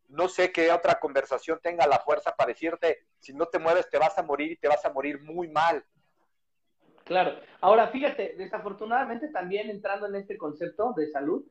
no 0.08 0.28
sé 0.28 0.52
qué 0.52 0.70
otra 0.70 0.98
conversación 1.00 1.58
tenga 1.62 1.86
la 1.86 1.98
fuerza 1.98 2.34
para 2.34 2.48
decirte, 2.48 3.06
si 3.18 3.32
no 3.32 3.46
te 3.46 3.58
mueves 3.58 3.88
te 3.88 3.98
vas 3.98 4.16
a 4.18 4.22
morir 4.22 4.52
y 4.52 4.56
te 4.56 4.68
vas 4.68 4.84
a 4.84 4.92
morir 4.92 5.20
muy 5.20 5.48
mal. 5.48 5.84
Claro. 7.04 7.38
Ahora, 7.60 7.88
fíjate, 7.88 8.34
desafortunadamente 8.36 9.28
también 9.28 9.70
entrando 9.70 10.06
en 10.06 10.16
este 10.16 10.36
concepto 10.36 10.92
de 10.96 11.08
salud, 11.08 11.44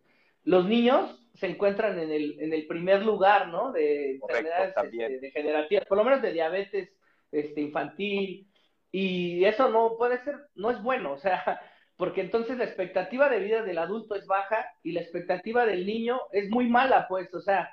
los 0.43 0.65
niños 0.65 1.19
se 1.35 1.47
encuentran 1.47 1.99
en 1.99 2.11
el, 2.11 2.39
en 2.39 2.53
el 2.53 2.67
primer 2.67 3.03
lugar, 3.03 3.47
¿no? 3.47 3.71
De 3.71 4.15
enfermedades 4.15 4.73
este, 4.75 5.19
degenerativas, 5.19 5.85
por 5.85 5.97
lo 5.97 6.03
menos 6.03 6.21
de 6.21 6.33
diabetes 6.33 6.89
este, 7.31 7.61
infantil, 7.61 8.47
y 8.91 9.45
eso 9.45 9.69
no 9.69 9.95
puede 9.97 10.23
ser, 10.23 10.35
no 10.55 10.69
es 10.69 10.81
bueno, 10.81 11.13
o 11.13 11.17
sea, 11.17 11.61
porque 11.97 12.21
entonces 12.21 12.57
la 12.57 12.65
expectativa 12.65 13.29
de 13.29 13.39
vida 13.39 13.63
del 13.63 13.77
adulto 13.77 14.15
es 14.15 14.25
baja 14.25 14.65
y 14.83 14.91
la 14.91 15.01
expectativa 15.01 15.65
del 15.65 15.85
niño 15.85 16.19
es 16.31 16.49
muy 16.49 16.67
mala, 16.67 17.07
pues, 17.07 17.33
o 17.33 17.41
sea, 17.41 17.71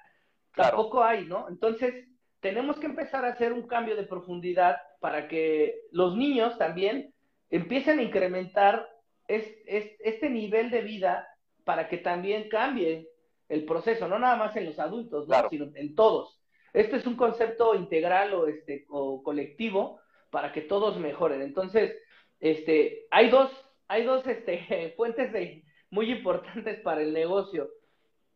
tampoco 0.55 1.03
hay, 1.03 1.25
¿no? 1.25 1.49
Entonces, 1.49 2.07
tenemos 2.41 2.79
que 2.79 2.87
empezar 2.87 3.25
a 3.25 3.31
hacer 3.31 3.53
un 3.53 3.67
cambio 3.67 3.97
de 3.97 4.05
profundidad 4.05 4.77
para 5.01 5.29
que 5.29 5.81
los 5.91 6.17
niños 6.17 6.57
también 6.59 7.13
empiecen 7.51 7.99
a 7.99 8.03
incrementar 8.03 8.89
este 9.27 10.31
nivel 10.31 10.71
de 10.71 10.83
vida 10.83 11.29
para 11.65 11.89
que 11.89 11.99
también 11.99 12.49
cambie 12.49 13.09
el 13.49 13.65
proceso, 13.65 14.09
no 14.09 14.19
nada 14.19 14.37
más 14.37 14.57
en 14.57 14.67
los 14.67 14.79
adultos, 14.79 15.29
sino 15.51 15.71
en 15.75 15.95
todos. 15.95 16.41
Este 16.73 16.97
es 16.97 17.07
un 17.07 17.17
concepto 17.17 17.75
integral 17.75 18.35
o, 18.35 18.47
este, 18.47 18.87
o 18.89 19.23
colectivo 19.23 20.01
para 20.31 20.53
que 20.53 20.63
todos 20.63 20.99
mejoren. 20.99 21.43
Entonces, 21.43 21.97
este, 22.41 23.07
hay 23.11 23.31
dos, 23.31 23.51
hay 23.89 24.05
dos 24.05 24.27
este, 24.27 24.93
fuentes 24.97 25.33
de, 25.33 25.65
muy 25.91 26.11
importantes 26.11 26.81
para 26.81 27.03
el 27.03 27.13
negocio 27.13 27.71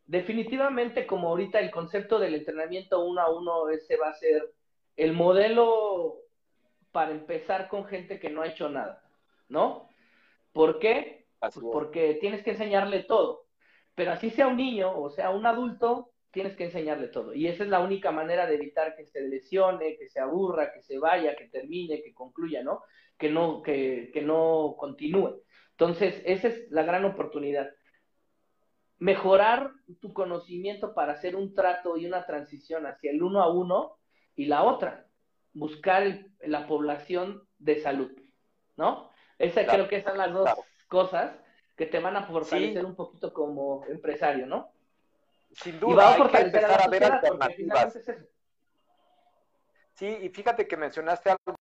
definitivamente 0.05 1.07
como 1.07 1.29
ahorita 1.29 1.59
el 1.59 1.71
concepto 1.71 2.19
del 2.19 2.35
entrenamiento 2.35 3.03
uno 3.05 3.21
a 3.21 3.33
uno 3.33 3.69
ese 3.69 3.97
va 3.97 4.09
a 4.09 4.13
ser 4.13 4.53
el 4.97 5.13
modelo 5.13 6.17
para 6.91 7.11
empezar 7.11 7.67
con 7.69 7.85
gente 7.85 8.19
que 8.19 8.29
no 8.29 8.41
ha 8.41 8.47
hecho 8.47 8.69
nada, 8.69 9.01
¿no? 9.49 9.89
¿Por 10.51 10.77
qué? 10.77 11.25
Pues 11.39 11.57
porque 11.71 12.15
tienes 12.21 12.43
que 12.43 12.51
enseñarle 12.51 13.03
todo. 13.03 13.47
Pero 13.95 14.11
así 14.11 14.29
sea 14.29 14.47
un 14.47 14.57
niño 14.57 14.95
o 14.95 15.09
sea 15.09 15.31
un 15.31 15.45
adulto, 15.45 16.11
tienes 16.33 16.57
que 16.57 16.65
enseñarle 16.65 17.07
todo. 17.07 17.33
Y 17.33 17.47
esa 17.47 17.63
es 17.63 17.69
la 17.69 17.79
única 17.79 18.11
manera 18.11 18.47
de 18.47 18.55
evitar 18.55 18.95
que 18.95 19.05
se 19.05 19.21
lesione, 19.21 19.97
que 19.97 20.09
se 20.09 20.19
aburra, 20.19 20.73
que 20.73 20.81
se 20.81 20.97
vaya, 20.97 21.35
que 21.35 21.47
termine, 21.47 22.01
que 22.01 22.13
concluya, 22.13 22.63
¿no? 22.63 22.81
Que 23.17 23.29
no, 23.29 23.61
que, 23.61 24.09
que 24.11 24.21
no 24.21 24.75
continúe. 24.77 25.43
Entonces, 25.71 26.21
esa 26.25 26.47
es 26.49 26.69
la 26.71 26.83
gran 26.83 27.05
oportunidad 27.05 27.69
mejorar 28.97 29.71
tu 29.99 30.13
conocimiento 30.13 30.93
para 30.93 31.13
hacer 31.13 31.35
un 31.35 31.53
trato 31.53 31.97
y 31.97 32.05
una 32.05 32.25
transición 32.25 32.85
hacia 32.85 33.11
el 33.11 33.21
uno 33.21 33.41
a 33.41 33.51
uno 33.51 33.97
y 34.35 34.45
la 34.45 34.63
otra, 34.63 35.07
buscar 35.53 36.25
la 36.39 36.67
población 36.67 37.43
de 37.59 37.81
salud, 37.81 38.11
¿no? 38.75 39.11
Esa 39.37 39.65
creo 39.65 39.87
que 39.87 40.01
son 40.01 40.17
las 40.17 40.31
dos 40.31 40.49
cosas 40.87 41.35
que 41.75 41.85
te 41.85 41.99
van 41.99 42.15
a 42.15 42.23
fortalecer 42.23 42.85
un 42.85 42.95
poquito 42.95 43.33
como 43.33 43.83
empresario, 43.87 44.47
¿no? 44.47 44.72
Sin 45.53 45.79
duda, 45.79 45.93
y 45.93 45.95
va 45.95 46.09
a 46.09 46.17
fortalecer 46.17 46.65
a, 46.65 46.87
ver 46.87 47.03
alternativas. 47.03 47.99
Sí, 49.93 50.07
y 50.07 50.29
fíjate 50.29 50.67
que 50.67 50.75
mencionaste 50.75 51.29
algo 51.29 51.55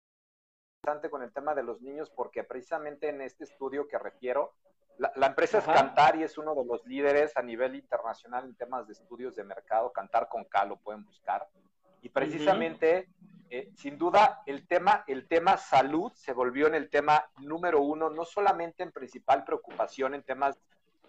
interesante 0.82 1.10
con 1.10 1.22
el 1.22 1.32
tema 1.32 1.54
de 1.54 1.62
los 1.62 1.80
niños, 1.80 2.10
porque 2.10 2.44
precisamente 2.44 3.08
en 3.08 3.20
este 3.20 3.44
estudio 3.44 3.88
que 3.88 3.98
refiero, 3.98 4.54
la, 4.98 5.26
empresa 5.26 5.58
es 5.58 5.64
Cantar 5.64 6.16
y 6.16 6.24
es 6.24 6.36
uno 6.36 6.54
de 6.54 6.64
los 6.64 6.84
líderes 6.86 7.34
a 7.36 7.42
nivel 7.42 7.74
internacional 7.74 8.44
en 8.44 8.54
temas 8.54 8.86
de 8.86 8.92
estudios 8.92 9.34
de 9.34 9.44
mercado. 9.44 9.92
Cantar 9.92 10.28
con 10.28 10.44
K 10.44 10.66
lo 10.66 10.76
pueden 10.76 11.04
buscar. 11.04 11.48
Y 12.02 12.10
precisamente, 12.10 13.08
eh, 13.48 13.70
sin 13.74 13.96
duda, 13.96 14.42
el 14.44 14.66
tema, 14.66 15.04
el 15.06 15.26
tema 15.26 15.56
salud 15.56 16.12
se 16.14 16.32
volvió 16.32 16.66
en 16.66 16.74
el 16.74 16.90
tema 16.90 17.30
número 17.38 17.80
uno, 17.80 18.10
no 18.10 18.26
solamente 18.26 18.82
en 18.82 18.92
principal 18.92 19.44
preocupación 19.44 20.14
en 20.14 20.22
temas 20.22 20.60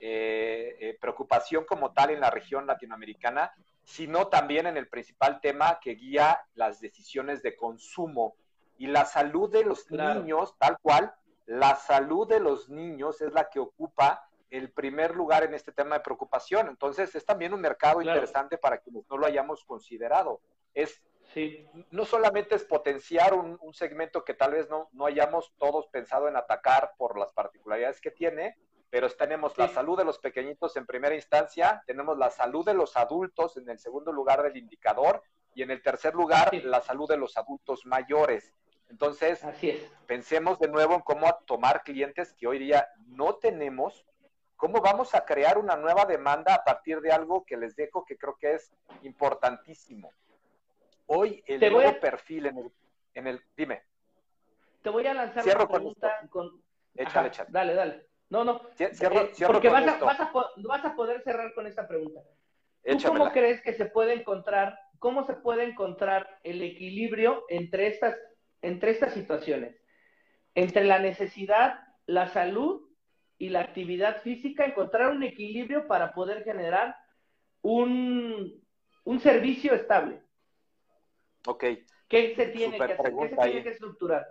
eh, 0.04 0.78
eh, 0.80 0.98
preocupación 1.00 1.64
como 1.64 1.94
tal 1.94 2.10
en 2.10 2.20
la 2.20 2.32
región 2.32 2.66
latinoamericana, 2.66 3.54
sino 3.84 4.30
también 4.30 4.66
en 4.66 4.76
el 4.76 4.88
principal 4.88 5.40
tema 5.40 5.80
que 5.80 5.92
guía 5.92 6.40
las 6.56 6.80
decisiones 6.80 7.44
de 7.44 7.56
consumo 7.56 8.36
y 8.80 8.88
la 8.88 9.06
salud 9.06 9.52
de 9.52 9.64
los 9.64 9.92
niños, 9.92 10.56
tal 10.58 10.80
cual, 10.82 11.14
la 11.46 11.76
salud 11.76 12.28
de 12.28 12.40
los 12.40 12.68
niños 12.68 13.22
es 13.22 13.32
la 13.32 13.48
que 13.48 13.60
ocupa 13.60 14.28
el 14.50 14.72
primer 14.72 15.16
lugar 15.16 15.44
en 15.44 15.54
este 15.54 15.72
tema 15.72 15.98
de 15.98 16.02
preocupación. 16.02 16.68
Entonces, 16.68 17.14
es 17.14 17.24
también 17.24 17.54
un 17.54 17.62
mercado 17.62 18.02
interesante 18.02 18.58
para 18.58 18.80
quienes 18.80 19.08
no 19.08 19.18
lo 19.18 19.28
hayamos 19.28 19.64
considerado. 19.64 20.42
Es 20.74 21.00
no 21.92 22.06
solamente 22.06 22.56
es 22.56 22.64
potenciar 22.64 23.34
un, 23.36 23.60
segmento 23.74 24.26
que 24.26 24.34
tal 24.34 24.54
vez 24.54 24.68
no, 24.68 24.90
no, 24.94 25.06
hayamos 25.06 25.54
todos 25.60 25.88
pensado 25.88 26.28
en 26.28 26.36
atacar 26.36 26.94
por 26.98 27.18
las 27.18 27.32
particularidades 27.32 28.02
que 28.02 28.12
tiene, 28.12 28.58
pero 28.92 29.10
tenemos 29.10 29.58
la 29.58 29.70
salud 29.70 29.98
de 29.98 30.04
los 30.04 30.20
pequeñitos 30.20 30.76
en 30.76 30.86
primera 30.86 31.16
instancia, 31.16 31.82
tenemos 31.88 32.18
la 32.18 32.30
salud 32.30 32.66
de 32.66 32.74
los 32.74 32.98
adultos 32.98 33.56
en 33.56 33.70
el 33.70 33.80
segundo 33.80 34.12
lugar 34.12 34.44
del 34.44 34.58
indicador 34.58 35.24
y 35.56 35.64
en 35.64 35.72
el 35.72 35.82
tercer 35.82 36.14
lugar 36.14 36.54
la 36.66 36.82
salud 36.82 37.08
de 37.08 37.16
los 37.16 37.38
adultos 37.38 37.86
mayores. 37.86 38.54
Entonces, 38.90 39.42
pensemos 40.06 40.60
de 40.60 40.68
nuevo 40.68 40.96
en 40.96 41.02
cómo 41.02 41.34
tomar 41.48 41.84
clientes 41.84 42.34
que 42.34 42.48
hoy 42.48 42.60
día 42.60 42.86
no 43.08 43.36
tenemos, 43.36 44.06
cómo 44.58 44.82
vamos 44.82 45.16
a 45.16 45.24
crear 45.24 45.58
una 45.58 45.78
nueva 45.78 46.04
demanda 46.04 46.54
a 46.54 46.64
partir 46.66 47.00
de 47.00 47.14
algo 47.14 47.46
que 47.46 47.56
les 47.56 47.78
dejo 47.78 48.04
que 48.04 48.18
creo 48.18 48.36
que 48.38 48.56
es 48.56 48.74
importantísimo. 49.04 50.12
Hoy 51.06 51.42
el 51.48 51.72
nuevo 51.72 51.98
perfil 52.02 52.48
en 52.48 52.58
el, 52.58 52.72
en 53.14 53.28
el, 53.28 53.42
dime. 53.56 53.84
Te 54.82 54.90
voy 54.90 55.08
a 55.08 55.14
lanzar 55.14 55.46
una 55.46 55.68
pregunta 55.68 56.28
con, 56.30 56.62
Échale, 56.94 57.30
échale. 57.30 57.50
Dale, 57.52 57.74
dale. 57.74 58.11
No, 58.32 58.44
no. 58.44 58.62
Cierro, 58.76 59.22
eh, 59.22 59.32
porque 59.46 59.70
vas 59.70 59.86
a, 59.88 60.04
vas, 60.04 60.20
a, 60.20 60.32
vas 60.56 60.86
a, 60.86 60.96
poder 60.96 61.22
cerrar 61.22 61.54
con 61.54 61.68
esta 61.68 61.88
pregunta. 61.88 62.22
¿Tú 62.84 62.98
cómo 63.06 63.30
crees 63.32 63.62
que 63.62 63.74
se 63.74 63.86
puede 63.86 64.14
encontrar, 64.14 64.80
cómo 64.98 65.28
se 65.28 65.34
puede 65.34 65.66
encontrar 65.66 66.40
el 66.44 66.64
equilibrio 66.64 67.44
entre 67.50 67.88
estas 67.88 68.16
entre 68.62 68.92
estas 68.92 69.14
situaciones, 69.14 69.76
entre 70.56 70.86
la 70.86 71.00
necesidad, 71.00 71.80
la 72.06 72.28
salud 72.28 72.90
y 73.38 73.50
la 73.50 73.62
actividad 73.62 74.22
física, 74.22 74.66
encontrar 74.66 75.12
un 75.12 75.24
equilibrio 75.24 75.88
para 75.88 76.14
poder 76.14 76.44
generar 76.44 76.96
un, 77.62 78.62
servicio 79.22 79.74
estable. 79.74 80.22
Ok. 81.46 81.66
¿Qué 82.08 82.34
se 82.36 82.48
tiene 82.48 82.78
que 82.78 82.84
hacer? 82.84 83.14
¿Qué 83.20 83.30
se 83.30 83.36
tiene 83.36 83.64
que 83.64 83.70
estructurar? 83.70 84.26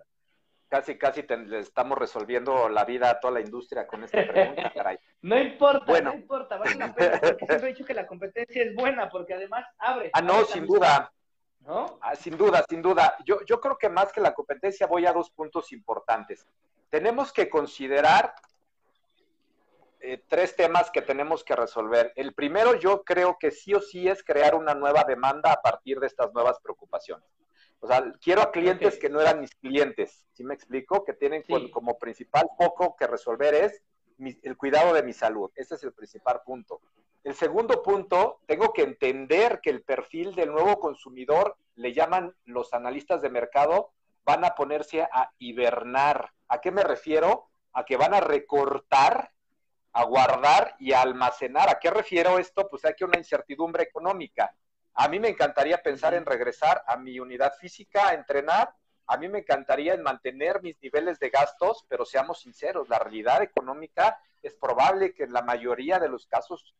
Casi, 0.71 0.97
casi 0.97 1.23
le 1.23 1.59
estamos 1.59 1.99
resolviendo 1.99 2.69
la 2.69 2.85
vida 2.85 3.11
a 3.11 3.19
toda 3.19 3.35
la 3.35 3.41
industria 3.41 3.89
con 3.89 4.05
esta 4.05 4.25
pregunta, 4.25 4.71
caray. 4.75 4.99
no 5.23 5.37
importa, 5.37 6.01
no 6.01 6.15
importa, 6.15 6.59
vale 6.59 6.77
la 6.77 6.95
pena, 6.95 7.19
porque 7.21 7.45
siempre 7.45 7.71
he 7.71 7.73
dicho 7.73 7.85
que 7.85 7.93
la 7.93 8.07
competencia 8.07 8.63
es 8.63 8.73
buena, 8.77 9.11
porque 9.11 9.35
además 9.35 9.67
abre. 9.79 10.11
Ah, 10.13 10.23
no, 10.23 10.45
sin 10.45 10.65
duda. 10.67 11.13
Ah, 11.67 12.15
sin 12.15 12.37
duda, 12.37 12.65
sin 12.69 12.83
duda. 12.83 13.17
Yo, 13.25 13.45
yo 13.45 13.61
creo 13.61 13.77
que 13.77 13.89
más 13.89 14.13
que 14.13 14.21
la 14.21 14.33
competencia 14.33 14.87
voy 14.87 15.07
a 15.07 15.13
dos 15.13 15.31
puntos 15.31 15.73
importantes. 15.73 16.47
Tenemos 16.89 17.33
que 17.33 17.51
considerar 17.51 18.33
eh, 19.99 20.23
tres 20.29 20.55
temas 20.57 20.91
que 20.91 21.03
tenemos 21.03 21.45
que 21.45 21.55
resolver. 21.57 22.13
El 22.15 22.33
primero, 22.33 22.75
yo 22.77 23.03
creo 23.03 23.37
que 23.39 23.51
sí 23.51 23.75
o 23.75 23.81
sí 23.81 24.09
es 24.09 24.23
crear 24.23 24.55
una 24.55 24.75
nueva 24.75 25.03
demanda 25.03 25.53
a 25.53 25.61
partir 25.61 26.01
de 26.01 26.07
estas 26.07 26.33
nuevas 26.33 26.59
preocupaciones. 26.61 27.29
O 27.81 27.87
sea, 27.87 28.13
quiero 28.21 28.43
a 28.43 28.53
clientes 28.53 28.99
que 28.99 29.09
no 29.09 29.21
eran 29.21 29.41
mis 29.41 29.55
clientes, 29.55 30.27
¿sí 30.33 30.45
me 30.45 30.55
explico? 30.55 31.05
Que 31.05 31.15
tienen 31.15 31.43
como 31.73 31.99
principal 31.99 32.47
foco 32.59 32.95
que 32.95 33.07
resolver 33.07 33.55
es 33.55 33.83
el 34.19 34.57
cuidado 34.57 34.93
de 34.93 35.03
mi 35.03 35.15
salud. 35.15 35.51
Ese 35.55 35.77
es 35.77 35.83
el 35.85 35.95
principal 35.95 36.43
punto. 36.45 36.81
El 37.25 37.35
segundo 37.35 37.83
punto, 37.83 38.41
tengo 38.47 38.73
que 38.73 38.83
entender 38.83 39.61
que 39.63 39.71
el 39.71 39.83
perfil 39.83 40.35
del 40.35 40.53
nuevo 40.53 40.79
consumidor, 40.79 41.57
le 41.75 41.93
llaman 41.95 42.35
los 42.45 42.73
analistas 42.75 43.23
de 43.23 43.31
mercado, 43.31 43.93
van 44.25 44.45
a 44.45 44.55
ponerse 44.55 45.03
a 45.03 45.33
hibernar. 45.39 46.33
¿A 46.49 46.61
qué 46.61 46.71
me 46.71 46.83
refiero? 46.83 47.49
A 47.73 47.85
que 47.85 47.97
van 47.97 48.13
a 48.15 48.21
recortar, 48.21 49.31
a 49.93 50.05
guardar 50.05 50.77
y 50.79 50.93
a 50.93 51.03
almacenar. 51.03 51.71
¿A 51.71 51.79
qué 51.79 51.91
refiero 51.91 52.39
esto? 52.39 52.69
Pues 52.69 52.85
hay 52.85 52.95
que 52.95 53.05
una 53.05 53.19
incertidumbre 53.19 53.85
económica. 53.85 54.55
A 54.95 55.09
mí 55.09 55.19
me 55.21 55.29
encantaría 55.29 55.83
pensar 55.83 56.15
en 56.15 56.27
regresar 56.27 56.83
a 56.87 56.97
mi 56.97 57.19
unidad 57.21 57.55
física, 57.59 58.09
a 58.09 58.15
entrenar, 58.15 58.75
a 59.07 59.17
mí 59.17 59.29
me 59.29 59.41
encantaría 59.41 59.97
mantener 59.97 60.63
mis 60.63 60.81
niveles 60.81 61.19
de 61.19 61.31
gastos, 61.31 61.85
pero 61.89 62.05
seamos 62.05 62.41
sinceros, 62.41 62.89
la 62.89 62.99
realidad 62.99 63.43
económica 63.43 64.21
es 64.41 64.55
probable 64.55 65.15
que 65.15 65.25
en 65.25 65.33
la 65.33 65.43
mayoría 65.43 65.99
de 65.99 66.09
los 66.09 66.27
casos, 66.27 66.75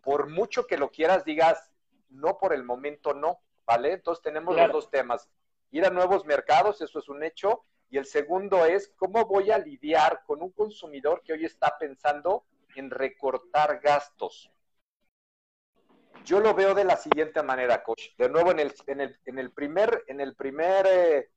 por 0.00 0.28
mucho 0.28 0.66
que 0.66 0.78
lo 0.78 0.90
quieras, 0.90 1.24
digas, 1.24 1.70
no 2.08 2.38
por 2.38 2.54
el 2.54 2.64
momento 2.64 3.12
no, 3.12 3.40
¿vale? 3.66 3.92
Entonces 3.92 4.22
tenemos 4.22 4.56
los 4.56 4.72
dos 4.72 4.90
temas. 4.90 5.28
Ir 5.70 5.84
a 5.84 5.90
nuevos 5.90 6.24
mercados, 6.24 6.80
eso 6.80 6.98
es 6.98 7.08
un 7.08 7.22
hecho, 7.22 7.64
y 7.90 7.98
el 7.98 8.06
segundo 8.06 8.64
es 8.64 8.92
cómo 8.96 9.26
voy 9.26 9.50
a 9.50 9.58
lidiar 9.58 10.22
con 10.26 10.42
un 10.42 10.52
consumidor 10.52 11.22
que 11.22 11.34
hoy 11.34 11.44
está 11.44 11.76
pensando 11.78 12.46
en 12.74 12.90
recortar 12.90 13.80
gastos. 13.80 14.50
Yo 16.26 16.40
lo 16.40 16.54
veo 16.54 16.74
de 16.74 16.82
la 16.82 16.96
siguiente 16.96 17.40
manera, 17.44 17.84
coach. 17.84 18.16
De 18.18 18.28
nuevo, 18.28 18.50
en 18.50 18.58
el, 18.58 18.74
en 18.88 19.00
el, 19.00 19.16
en 19.26 19.38
el 19.38 19.52
primer, 19.52 20.02
en 20.08 20.20
el 20.20 20.34
primer, 20.34 20.84
eh, 20.84 21.30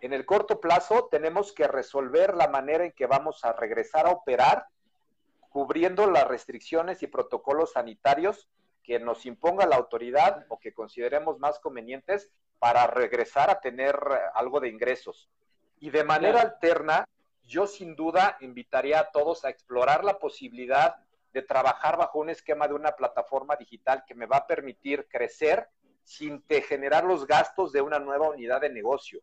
en 0.00 0.14
el 0.14 0.24
corto 0.24 0.58
plazo, 0.58 1.08
tenemos 1.10 1.52
que 1.52 1.68
resolver 1.68 2.34
la 2.34 2.48
manera 2.48 2.86
en 2.86 2.92
que 2.92 3.06
vamos 3.06 3.44
a 3.44 3.52
regresar 3.52 4.06
a 4.06 4.10
operar, 4.12 4.64
cubriendo 5.50 6.10
las 6.10 6.26
restricciones 6.26 7.02
y 7.02 7.08
protocolos 7.08 7.72
sanitarios 7.72 8.48
que 8.82 8.98
nos 8.98 9.26
imponga 9.26 9.66
la 9.66 9.76
autoridad 9.76 10.46
o 10.48 10.58
que 10.58 10.72
consideremos 10.72 11.38
más 11.38 11.58
convenientes 11.58 12.30
para 12.58 12.86
regresar 12.86 13.50
a 13.50 13.60
tener 13.60 13.98
algo 14.34 14.60
de 14.60 14.70
ingresos. 14.70 15.28
Y 15.78 15.90
de 15.90 16.04
manera 16.04 16.40
alterna, 16.40 17.06
yo 17.44 17.66
sin 17.66 17.94
duda 17.94 18.38
invitaría 18.40 18.98
a 18.98 19.10
todos 19.10 19.44
a 19.44 19.50
explorar 19.50 20.04
la 20.04 20.18
posibilidad 20.18 20.96
de 21.32 21.42
trabajar 21.42 21.96
bajo 21.96 22.18
un 22.18 22.30
esquema 22.30 22.68
de 22.68 22.74
una 22.74 22.92
plataforma 22.92 23.56
digital 23.56 24.04
que 24.06 24.14
me 24.14 24.26
va 24.26 24.38
a 24.38 24.46
permitir 24.46 25.08
crecer 25.08 25.68
sin 26.04 26.44
generar 26.48 27.04
los 27.04 27.26
gastos 27.26 27.72
de 27.72 27.80
una 27.80 27.98
nueva 27.98 28.28
unidad 28.28 28.60
de 28.60 28.70
negocio. 28.70 29.20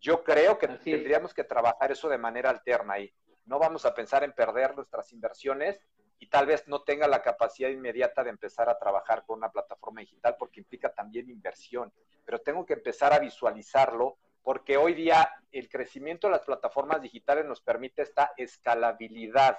Yo 0.00 0.22
creo 0.22 0.58
que 0.58 0.68
tendríamos 0.68 1.34
que 1.34 1.44
trabajar 1.44 1.90
eso 1.90 2.08
de 2.08 2.18
manera 2.18 2.50
alterna 2.50 2.98
y 2.98 3.12
no 3.46 3.58
vamos 3.58 3.84
a 3.84 3.94
pensar 3.94 4.22
en 4.22 4.32
perder 4.32 4.76
nuestras 4.76 5.12
inversiones 5.12 5.80
y 6.20 6.28
tal 6.28 6.46
vez 6.46 6.66
no 6.68 6.82
tenga 6.82 7.08
la 7.08 7.22
capacidad 7.22 7.70
inmediata 7.70 8.22
de 8.22 8.30
empezar 8.30 8.68
a 8.68 8.78
trabajar 8.78 9.24
con 9.26 9.38
una 9.38 9.50
plataforma 9.50 10.00
digital 10.00 10.36
porque 10.38 10.60
implica 10.60 10.92
también 10.92 11.30
inversión, 11.30 11.92
pero 12.24 12.40
tengo 12.40 12.66
que 12.66 12.74
empezar 12.74 13.12
a 13.12 13.18
visualizarlo 13.18 14.18
porque 14.42 14.76
hoy 14.76 14.94
día 14.94 15.30
el 15.52 15.68
crecimiento 15.68 16.26
de 16.26 16.32
las 16.32 16.44
plataformas 16.44 17.02
digitales 17.02 17.44
nos 17.44 17.60
permite 17.60 18.02
esta 18.02 18.32
escalabilidad. 18.36 19.58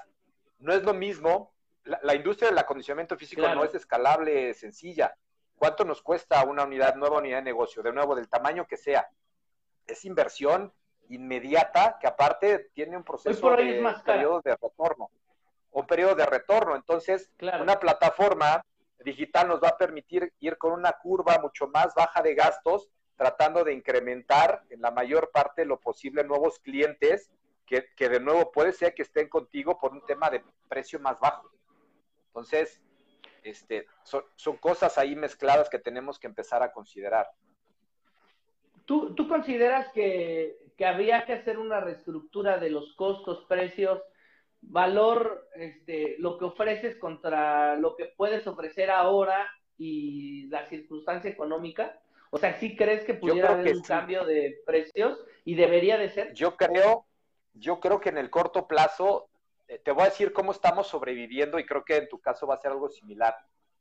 No 0.60 0.74
es 0.74 0.84
lo 0.84 0.94
mismo, 0.94 1.54
la, 1.84 2.16
industria 2.16 2.50
del 2.50 2.58
acondicionamiento 2.58 3.18
físico 3.18 3.42
no 3.42 3.64
es 3.64 3.74
escalable, 3.76 4.54
sencilla. 4.54 5.16
¿Cuánto 5.56 5.84
nos 5.84 6.02
cuesta 6.02 6.44
una 6.46 6.64
unidad, 6.64 6.96
nueva 6.96 7.18
unidad 7.18 7.38
de 7.38 7.44
negocio? 7.44 7.84
De 7.84 7.92
nuevo, 7.92 8.16
del 8.16 8.30
tamaño 8.30 8.66
que 8.68 8.78
sea. 8.78 9.10
Es 9.86 10.06
inversión 10.06 10.74
inmediata 11.10 11.98
que 12.00 12.08
aparte 12.08 12.70
tiene 12.74 12.96
un 12.96 13.04
proceso 13.04 13.50
de 13.56 13.84
periodo 14.06 14.42
de 14.42 14.56
retorno 14.56 15.10
un 15.72 15.86
periodo 15.86 16.16
de 16.16 16.26
retorno. 16.26 16.76
Entonces, 16.76 17.30
una 17.40 17.80
plataforma 17.80 18.64
digital 19.00 19.48
nos 19.48 19.62
va 19.62 19.70
a 19.70 19.78
permitir 19.78 20.34
ir 20.40 20.58
con 20.58 20.74
una 20.74 20.94
curva 20.94 21.38
mucho 21.40 21.68
más 21.68 21.94
baja 21.96 22.22
de 22.22 22.36
gastos, 22.36 22.90
tratando 23.16 23.64
de 23.64 23.74
incrementar 23.74 24.64
en 24.70 24.82
la 24.82 24.92
mayor 24.92 25.32
parte 25.32 25.66
lo 25.66 25.80
posible 25.80 26.24
nuevos 26.24 26.60
clientes 26.60 27.30
que, 27.66 28.10
de 28.10 28.20
nuevo 28.20 28.52
puede 28.52 28.74
ser 28.74 28.96
que 28.96 29.04
estén 29.04 29.30
contigo 29.30 29.78
por 29.78 29.92
un 29.92 30.04
tema 30.06 30.30
de 30.30 30.44
precio 30.68 31.00
más 31.00 31.20
bajo. 31.20 31.52
Entonces, 32.30 32.82
este, 33.44 33.86
son, 34.04 34.24
son 34.36 34.58
cosas 34.58 34.98
ahí 34.98 35.16
mezcladas 35.16 35.70
que 35.70 35.80
tenemos 35.80 36.20
que 36.20 36.28
empezar 36.28 36.64
a 36.64 36.72
considerar. 36.72 37.28
¿Tú, 38.86 39.14
tú 39.16 39.28
consideras 39.28 39.92
que, 39.94 40.58
que 40.78 40.86
habría 40.86 41.26
que 41.26 41.34
hacer 41.34 41.60
una 41.60 41.80
reestructura 41.80 42.58
de 42.58 42.70
los 42.70 42.96
costos, 42.96 43.46
precios 43.48 44.02
valor, 44.62 45.48
este, 45.56 46.16
lo 46.20 46.38
que 46.38 46.46
ofreces 46.46 46.98
contra 46.98 47.76
lo 47.76 47.96
que 47.96 48.06
puedes 48.18 48.46
ofrecer 48.48 48.92
ahora 48.92 49.50
y 49.78 50.48
la 50.48 50.68
circunstancia 50.68 51.30
económica? 51.30 52.00
O 52.32 52.38
sea, 52.38 52.54
¿sí 52.60 52.76
crees 52.76 53.04
que 53.06 53.16
pudiera 53.16 53.54
haber 53.54 53.76
un 53.76 53.82
cambio 53.82 54.24
de 54.26 54.62
precios 54.66 55.20
y 55.46 55.56
debería 55.56 55.98
de 55.98 56.10
ser? 56.10 56.34
Yo 56.34 56.56
creo, 56.56 57.06
yo 57.54 57.80
creo 57.80 58.00
que 58.00 58.10
en 58.10 58.18
el 58.18 58.30
corto 58.30 58.68
plazo, 58.68 59.30
te 59.78 59.92
voy 59.92 60.04
a 60.04 60.10
decir 60.10 60.34
cómo 60.34 60.52
estamos 60.52 60.88
sobreviviendo 60.88 61.60
y 61.60 61.66
creo 61.66 61.86
que 61.86 61.98
en 61.98 62.10
tu 62.10 62.20
caso 62.20 62.48
va 62.48 62.56
a 62.56 62.62
ser 62.62 62.72
algo 62.72 62.90
similar. 62.90 63.36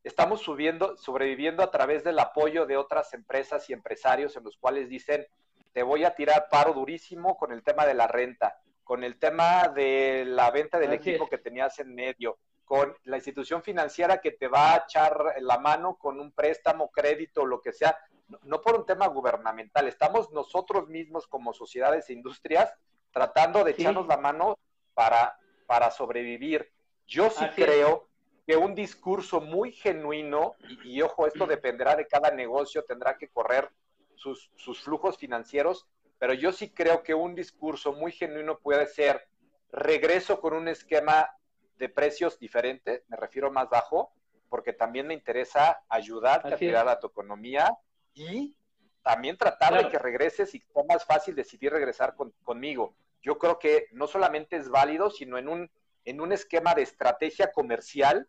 Estamos 0.04 0.40
subiendo, 0.40 0.96
sobreviviendo 0.96 1.62
a 1.62 1.70
través 1.70 2.04
del 2.04 2.18
apoyo 2.18 2.66
de 2.66 2.76
otras 2.76 3.12
empresas 3.14 3.68
y 3.68 3.72
empresarios 3.72 4.36
en 4.36 4.44
los 4.44 4.56
cuales 4.56 4.88
dicen, 4.88 5.26
te 5.72 5.82
voy 5.82 6.04
a 6.04 6.14
tirar 6.14 6.48
paro 6.50 6.72
durísimo 6.72 7.36
con 7.36 7.52
el 7.52 7.62
tema 7.62 7.86
de 7.86 7.94
la 7.94 8.06
renta 8.06 8.60
con 8.88 9.04
el 9.04 9.18
tema 9.18 9.68
de 9.68 10.24
la 10.24 10.50
venta 10.50 10.78
del 10.78 10.94
equipo 10.94 11.28
que 11.28 11.36
tenías 11.36 11.78
en 11.78 11.94
medio, 11.94 12.38
con 12.64 12.96
la 13.04 13.18
institución 13.18 13.62
financiera 13.62 14.22
que 14.22 14.30
te 14.30 14.48
va 14.48 14.72
a 14.72 14.76
echar 14.78 15.34
la 15.40 15.58
mano 15.58 15.96
con 15.96 16.18
un 16.18 16.32
préstamo, 16.32 16.90
crédito, 16.90 17.44
lo 17.44 17.60
que 17.60 17.74
sea, 17.74 17.98
no, 18.44 18.62
por 18.62 18.76
un 18.76 18.86
tema 18.86 19.06
gubernamental, 19.08 19.86
estamos 19.88 20.32
nosotros 20.32 20.88
mismos 20.88 21.26
como 21.26 21.52
sociedades 21.52 22.08
e 22.08 22.14
industrias 22.14 22.72
tratando 23.10 23.62
de 23.62 23.72
echarnos 23.72 24.06
la 24.06 24.16
mano 24.16 24.58
para, 24.94 25.38
para 25.68 25.90
sobrevivir. 25.90 26.72
Yo 27.06 27.28
sí 27.28 27.44
creo 27.54 28.08
que 28.46 28.56
un 28.56 28.74
discurso 28.74 29.42
muy 29.42 29.70
genuino, 29.70 30.56
y, 30.82 31.02
ojo, 31.02 31.26
esto 31.26 31.46
dependerá 31.46 31.94
de 31.94 32.06
cada 32.06 32.30
negocio, 32.30 32.82
tendrá 32.84 33.18
que 33.18 33.28
correr 33.28 33.70
sus, 34.14 34.50
sus 34.56 34.80
flujos 34.80 35.18
financieros, 35.18 35.86
pero 36.18 36.32
yo 36.32 36.52
sí 36.52 36.70
creo 36.70 37.02
que 37.02 37.12
un 37.12 37.34
discurso 37.34 37.92
muy 37.92 38.12
genuino 38.12 38.58
puede 38.58 38.86
ser 38.86 39.28
regreso 39.70 40.40
con 40.40 40.54
un 40.54 40.68
esquema 40.68 41.30
de 41.76 41.90
precios 41.90 42.38
diferente, 42.38 43.04
me 43.08 43.18
refiero 43.18 43.50
más 43.50 43.68
bajo, 43.68 44.10
porque 44.48 44.72
también 44.72 45.06
me 45.06 45.14
interesa 45.14 45.82
ayudarte 45.86 46.54
a 46.54 46.56
tirar 46.56 46.88
a 46.88 46.98
tu 46.98 47.08
economía 47.08 47.76
y 48.14 48.56
también 49.02 49.36
tratar 49.36 49.84
de 49.84 49.90
que 49.90 49.98
regreses 49.98 50.54
y 50.54 50.60
sea 50.60 50.82
más 50.88 51.04
fácil 51.04 51.34
decidir 51.34 51.72
regresar 51.72 52.14
conmigo. 52.42 52.94
Yo 53.22 53.38
creo 53.38 53.58
que 53.58 53.86
no 53.92 54.06
solamente 54.06 54.56
es 54.56 54.68
válido, 54.68 55.10
sino 55.10 55.38
en 55.38 55.48
un, 55.48 55.70
en 56.04 56.20
un 56.20 56.32
esquema 56.32 56.74
de 56.74 56.82
estrategia 56.82 57.52
comercial, 57.52 58.28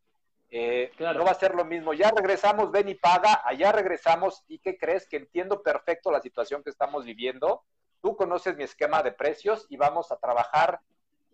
eh, 0.52 0.92
no 1.00 1.24
va 1.24 1.32
a 1.32 1.36
ser 1.36 1.54
lo 1.54 1.66
mismo. 1.66 1.94
Ya 1.94 2.12
regresamos, 2.12 2.72
ven 2.72 2.90
y 2.90 2.96
paga, 2.96 3.42
allá 3.46 3.72
regresamos 3.72 4.44
y 4.48 4.60
¿qué 4.60 4.78
crees? 4.78 5.08
Que 5.08 5.18
entiendo 5.18 5.62
perfecto 5.62 6.12
la 6.12 6.22
situación 6.22 6.64
que 6.64 6.72
estamos 6.72 7.06
viviendo 7.06 7.64
tú 8.02 8.16
conoces 8.16 8.56
mi 8.56 8.64
esquema 8.64 9.04
de 9.04 9.12
precios 9.12 9.66
y 9.70 9.78
vamos 9.78 10.12
a 10.12 10.18
trabajar 10.18 10.80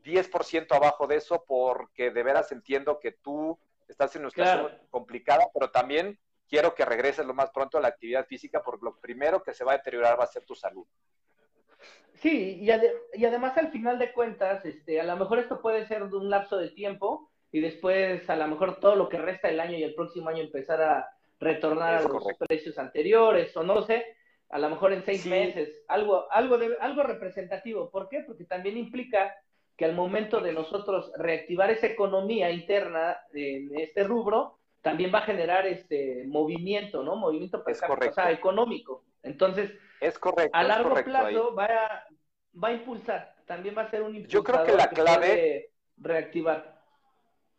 10% 0.03 0.75
abajo 0.75 1.07
de 1.07 1.17
eso 1.17 1.43
porque 1.47 2.11
de 2.11 2.23
veras 2.23 2.51
entiendo 2.51 2.99
que 2.99 3.11
tú 3.11 3.57
estás 3.87 4.15
en 4.15 4.23
una 4.23 4.29
situación 4.29 4.71
complicada, 4.89 5.45
pero 5.53 5.71
también 5.71 6.19
quiero 6.47 6.75
que 6.75 6.85
regreses 6.85 7.25
lo 7.25 7.33
más 7.33 7.51
pronto 7.51 7.77
a 7.77 7.81
la 7.81 7.87
actividad 7.89 8.25
física 8.25 8.63
porque 8.63 8.85
lo 8.85 8.97
primero 8.97 9.43
que 9.43 9.53
se 9.53 9.63
va 9.63 9.73
a 9.73 9.77
deteriorar 9.77 10.19
va 10.19 10.23
a 10.23 10.27
ser 10.27 10.43
tu 10.45 10.55
salud. 10.55 10.85
Sí, 12.15 12.59
y, 12.61 12.69
y 13.19 13.25
además 13.25 13.57
al 13.57 13.71
final 13.71 13.99
de 13.99 14.11
cuentas, 14.13 14.65
este, 14.65 14.99
a 14.99 15.03
lo 15.03 15.15
mejor 15.17 15.39
esto 15.39 15.61
puede 15.61 15.85
ser 15.87 16.07
de 16.09 16.17
un 16.17 16.29
lapso 16.29 16.57
de 16.57 16.69
tiempo 16.69 17.29
y 17.51 17.59
después 17.61 18.29
a 18.29 18.35
lo 18.35 18.47
mejor 18.47 18.79
todo 18.79 18.95
lo 18.95 19.09
que 19.09 19.17
resta 19.17 19.47
del 19.47 19.59
año 19.59 19.77
y 19.77 19.83
el 19.83 19.95
próximo 19.95 20.29
año 20.29 20.41
empezar 20.41 20.81
a 20.81 21.09
retornar 21.39 21.95
a 21.95 22.01
los 22.01 22.23
precios 22.39 22.77
anteriores 22.77 23.55
o 23.55 23.63
no 23.63 23.81
sé, 23.83 24.05
a 24.49 24.59
lo 24.59 24.69
mejor 24.69 24.93
en 24.93 25.03
seis 25.03 25.25
meses, 25.25 25.83
algo, 25.87 26.31
algo, 26.31 26.57
de, 26.57 26.77
algo 26.79 27.03
representativo. 27.03 27.89
¿Por 27.89 28.09
qué? 28.09 28.23
Porque 28.25 28.45
también 28.45 28.77
implica 28.77 29.35
que 29.75 29.85
al 29.85 29.93
momento 29.93 30.39
de 30.39 30.53
nosotros 30.53 31.11
reactivar 31.17 31.69
esa 31.71 31.87
economía 31.87 32.51
interna 32.51 33.17
en 33.33 33.77
este 33.77 34.03
rubro, 34.03 34.59
también 34.81 35.11
va 35.13 35.19
a 35.19 35.25
generar 35.25 35.65
este 35.65 36.23
movimiento, 36.27 37.03
¿no? 37.03 37.15
Movimiento 37.15 37.63
económico. 38.29 39.03
Entonces, 39.23 39.71
es 40.01 40.19
correcto, 40.19 40.57
a 40.57 40.63
largo 40.63 40.95
plazo 40.95 41.55
va 41.55 41.65
a, 41.65 42.05
va 42.63 42.67
a 42.69 42.73
impulsar, 42.73 43.35
también 43.45 43.77
va 43.77 43.83
a 43.83 43.89
ser 43.89 44.01
un 44.01 44.15
impulsador 44.15 44.31
Yo 44.31 44.43
creo 44.43 44.65
que 44.65 44.73
la 44.73 44.89
clave 44.89 45.71
reactivar. 45.97 46.75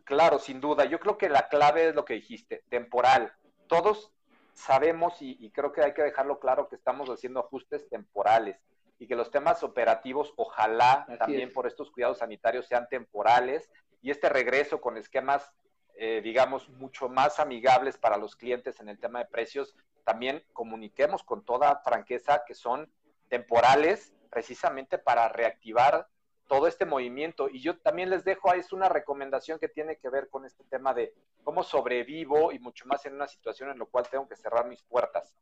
Claro, 0.04 0.38
sin 0.38 0.60
duda. 0.60 0.84
Yo 0.84 1.00
creo 1.00 1.18
que 1.18 1.28
la 1.28 1.48
clave 1.48 1.88
es 1.88 1.94
lo 1.94 2.04
que 2.04 2.14
dijiste, 2.14 2.62
temporal. 2.68 3.32
Todos 3.66 4.12
sabemos 4.54 5.20
y, 5.20 5.50
creo 5.50 5.72
que 5.72 5.82
hay 5.82 5.92
que 5.92 6.02
dejarlo 6.02 6.38
claro 6.38 6.68
que 6.68 6.76
estamos 6.76 7.10
haciendo 7.10 7.40
ajustes 7.40 7.88
temporales 7.88 8.56
y 8.98 9.06
que 9.06 9.16
los 9.16 9.30
temas 9.30 9.62
operativos, 9.62 10.32
ojalá 10.36 11.06
también 11.18 11.52
por 11.52 11.66
estos 11.66 11.90
cuidados 11.90 12.18
sanitarios 12.18 12.66
sean 12.66 12.88
temporales 12.88 13.68
y 14.00 14.10
este 14.10 14.28
regreso 14.28 14.80
con 14.80 14.96
esquemas, 14.96 15.52
eh, 15.96 16.20
digamos, 16.22 16.68
mucho 16.70 17.08
más 17.08 17.38
amigables 17.38 17.98
para 17.98 18.16
los 18.16 18.36
clientes 18.36 18.80
en 18.80 18.88
el 18.88 18.98
tema 18.98 19.18
de 19.18 19.26
precios, 19.26 19.74
también 20.06 20.44
comuniquemos 20.52 21.24
con 21.24 21.44
toda 21.44 21.80
franqueza 21.80 22.44
que 22.46 22.54
son 22.54 22.88
temporales 23.28 24.14
precisamente 24.30 24.98
para 24.98 25.28
reactivar 25.28 26.06
todo 26.46 26.68
este 26.68 26.84
movimiento. 26.84 27.48
Y 27.48 27.60
yo 27.60 27.76
también 27.78 28.08
les 28.08 28.24
dejo, 28.24 28.52
es 28.54 28.72
una 28.72 28.88
recomendación 28.88 29.58
que 29.58 29.68
tiene 29.68 29.96
que 29.96 30.08
ver 30.08 30.28
con 30.30 30.44
este 30.44 30.62
tema 30.62 30.94
de 30.94 31.12
cómo 31.42 31.64
sobrevivo 31.64 32.52
y 32.52 32.60
mucho 32.60 32.86
más 32.86 33.04
en 33.04 33.14
una 33.14 33.26
situación 33.26 33.68
en 33.70 33.80
la 33.80 33.84
cual 33.84 34.08
tengo 34.08 34.28
que 34.28 34.36
cerrar 34.36 34.68
mis 34.68 34.80
puertas. 34.84 35.34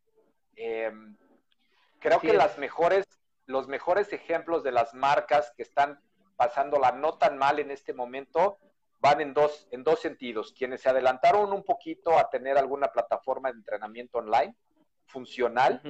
Em, 0.56 1.14
creo 1.98 2.18
que 2.18 2.32
las 2.32 2.56
mejores, 2.56 3.04
los 3.44 3.68
mejores 3.68 4.14
ejemplos 4.14 4.62
de 4.64 4.72
las 4.72 4.94
marcas 4.94 5.52
que 5.58 5.62
están 5.62 6.00
pasándola 6.36 6.92
no 6.92 7.18
tan 7.18 7.36
mal 7.36 7.58
en 7.58 7.70
este 7.70 7.92
momento 7.92 8.56
van 9.04 9.20
en 9.20 9.34
dos, 9.34 9.68
en 9.70 9.84
dos 9.84 10.00
sentidos. 10.00 10.54
Quienes 10.56 10.80
se 10.80 10.88
adelantaron 10.88 11.52
un 11.52 11.62
poquito 11.62 12.18
a 12.18 12.30
tener 12.30 12.56
alguna 12.56 12.88
plataforma 12.88 13.52
de 13.52 13.58
entrenamiento 13.58 14.16
online 14.16 14.56
funcional 15.04 15.82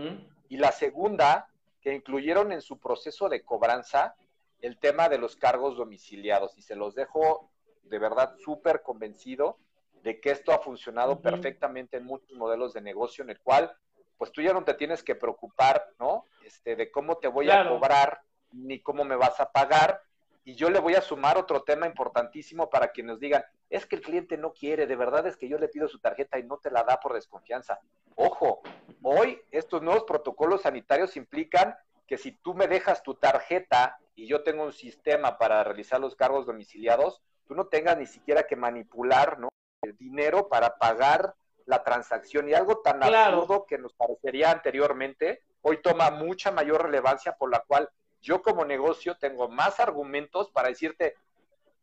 y 0.49 0.57
la 0.57 0.73
segunda, 0.73 1.47
que 1.81 1.95
incluyeron 1.95 2.51
en 2.51 2.61
su 2.61 2.81
proceso 2.81 3.29
de 3.29 3.45
cobranza 3.45 4.17
el 4.61 4.79
tema 4.81 5.09
de 5.09 5.19
los 5.19 5.37
cargos 5.37 5.77
domiciliados 5.77 6.59
y 6.59 6.63
se 6.63 6.75
los 6.75 6.97
dejo 6.97 7.53
de 7.85 8.01
verdad 8.01 8.35
súper 8.37 8.83
convencido 8.83 9.59
de 10.03 10.21
que 10.21 10.33
esto 10.33 10.51
ha 10.53 10.59
funcionado 10.59 11.21
perfectamente 11.21 11.99
en 11.99 12.07
muchos 12.07 12.37
modelos 12.37 12.73
de 12.73 12.81
negocio 12.81 13.23
en 13.23 13.31
el 13.31 13.39
cual 13.39 13.77
pues 14.19 14.33
tú 14.33 14.43
ya 14.43 14.53
no 14.53 14.65
te 14.65 14.75
tienes 14.75 15.05
que 15.05 15.15
preocupar, 15.15 15.87
¿no? 16.01 16.27
Este, 16.45 16.75
de 16.75 16.91
cómo 16.91 17.19
te 17.19 17.29
voy 17.29 17.49
a 17.49 17.69
cobrar 17.69 18.23
ni 18.51 18.81
cómo 18.81 19.05
me 19.05 19.15
vas 19.15 19.39
a 19.39 19.53
pagar. 19.53 20.03
Y 20.45 20.55
yo 20.57 20.69
le 20.69 20.79
voy 20.79 20.95
a 20.95 21.01
sumar 21.01 21.39
otro 21.39 21.63
tema 21.63 21.87
importantísimo 21.87 22.69
para 22.69 22.93
que 22.93 23.03
nos 23.03 23.19
digan, 23.19 23.45
es 23.71 23.87
que 23.87 23.97
el 23.97 24.03
cliente 24.03 24.37
no 24.37 24.53
quiere, 24.53 24.87
de 24.87 24.95
verdad 24.95 25.27
es 25.27 25.37
que 25.37 25.49
yo 25.49 25.59
le 25.59 25.69
pido 25.69 25.89
su 25.89 25.99
tarjeta 25.99 26.39
y 26.39 26.43
no 26.43 26.59
te 26.59 26.71
la 26.71 26.83
da 26.83 27.01
por 27.01 27.15
desconfianza. 27.15 27.81
Ojo, 28.15 28.61
hoy 29.03 29.41
estos 29.51 29.83
nuevos 29.83 30.05
protocolos 30.05 30.63
sanitarios 30.63 31.17
implican 31.17 31.75
que 32.07 32.19
si 32.19 32.33
tú 32.33 32.55
me 32.55 32.69
dejas 32.69 33.03
tu 33.03 33.15
tarjeta 33.15 33.99
y 34.15 34.27
yo 34.27 34.43
tengo 34.43 34.65
un 34.65 34.73
sistema 34.73 35.39
para 35.39 35.65
realizar 35.65 35.99
los 35.99 36.15
cargos 36.15 36.47
domiciliados, 36.47 37.23
tú 37.47 37.55
no 37.55 37.67
tengas 37.67 37.97
ni 37.97 38.07
siquiera 38.07 38.47
que 38.47 38.57
manipular 38.57 39.39
¿no? 39.39 39.49
el 39.83 39.97
dinero 39.97 40.49
para 40.49 40.77
pagar 40.77 41.35
la 41.67 41.83
transacción. 41.83 42.49
Y 42.49 42.55
algo 42.55 42.79
tan 42.79 43.03
absurdo 43.03 43.65
que 43.67 43.79
nos 43.79 43.95
parecería 43.95 44.51
anteriormente, 44.51 45.43
hoy 45.63 45.81
toma 45.81 46.11
mucha 46.11 46.51
mayor 46.51 46.83
relevancia 46.83 47.35
por 47.37 47.51
la 47.51 47.61
cual 47.61 47.89
yo 48.25 48.41
como 48.41 48.65
negocio 48.65 49.17
tengo 49.19 49.49
más 49.49 49.79
argumentos 49.81 50.51
para 50.51 50.69
decirte, 50.69 51.15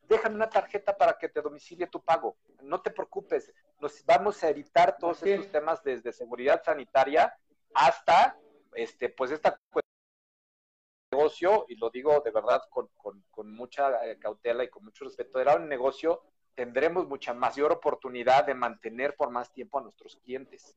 déjame 0.09 0.35
una 0.35 0.49
tarjeta 0.49 0.97
para 0.97 1.17
que 1.17 1.29
te 1.29 1.41
domicilie 1.41 1.85
tu 1.85 2.03
pago. 2.03 2.35
No 2.63 2.81
te 2.81 2.89
preocupes, 2.89 3.53
nos 3.79 4.03
vamos 4.05 4.43
a 4.43 4.49
evitar 4.49 4.97
todos 4.97 5.21
estos 5.21 5.51
temas 5.51 5.83
desde 5.83 6.11
seguridad 6.11 6.61
sanitaria 6.63 7.33
hasta 7.73 8.37
este 8.73 9.09
pues 9.09 9.31
esta 9.31 9.57
negocio, 11.11 11.65
y 11.67 11.75
lo 11.75 11.89
digo 11.89 12.21
de 12.21 12.31
verdad 12.31 12.61
con, 12.69 12.89
con, 13.29 13.53
mucha 13.53 14.05
eh, 14.05 14.17
cautela 14.17 14.63
y 14.63 14.69
con 14.69 14.85
mucho 14.85 15.03
respeto, 15.03 15.39
era 15.39 15.57
un 15.57 15.67
negocio, 15.67 16.23
tendremos 16.55 17.05
mucha 17.07 17.33
mayor 17.33 17.71
oportunidad 17.71 18.45
de 18.45 18.55
mantener 18.55 19.15
por 19.15 19.29
más 19.29 19.51
tiempo 19.51 19.77
a 19.77 19.81
nuestros 19.81 20.15
clientes. 20.15 20.75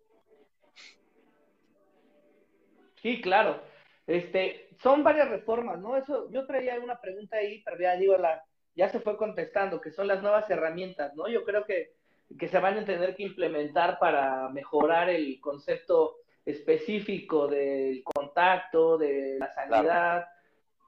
Sí, 2.96 3.20
claro. 3.20 3.73
Este, 4.06 4.68
son 4.82 5.02
varias 5.02 5.30
reformas, 5.30 5.78
¿no? 5.80 5.96
Eso, 5.96 6.30
yo 6.30 6.46
traía 6.46 6.78
una 6.78 7.00
pregunta 7.00 7.36
ahí, 7.36 7.62
pero 7.64 7.78
ya 7.78 7.96
digo, 7.96 8.18
la, 8.18 8.44
ya 8.74 8.88
se 8.88 9.00
fue 9.00 9.16
contestando, 9.16 9.80
que 9.80 9.90
son 9.90 10.06
las 10.06 10.22
nuevas 10.22 10.48
herramientas, 10.50 11.14
¿no? 11.14 11.28
Yo 11.28 11.44
creo 11.44 11.64
que, 11.64 11.94
que 12.38 12.48
se 12.48 12.58
van 12.58 12.78
a 12.78 12.84
tener 12.84 13.16
que 13.16 13.22
implementar 13.22 13.98
para 13.98 14.48
mejorar 14.50 15.08
el 15.08 15.40
concepto 15.40 16.16
específico 16.44 17.46
del 17.46 18.02
contacto, 18.04 18.98
de 18.98 19.38
la 19.38 19.50
sanidad, 19.52 20.28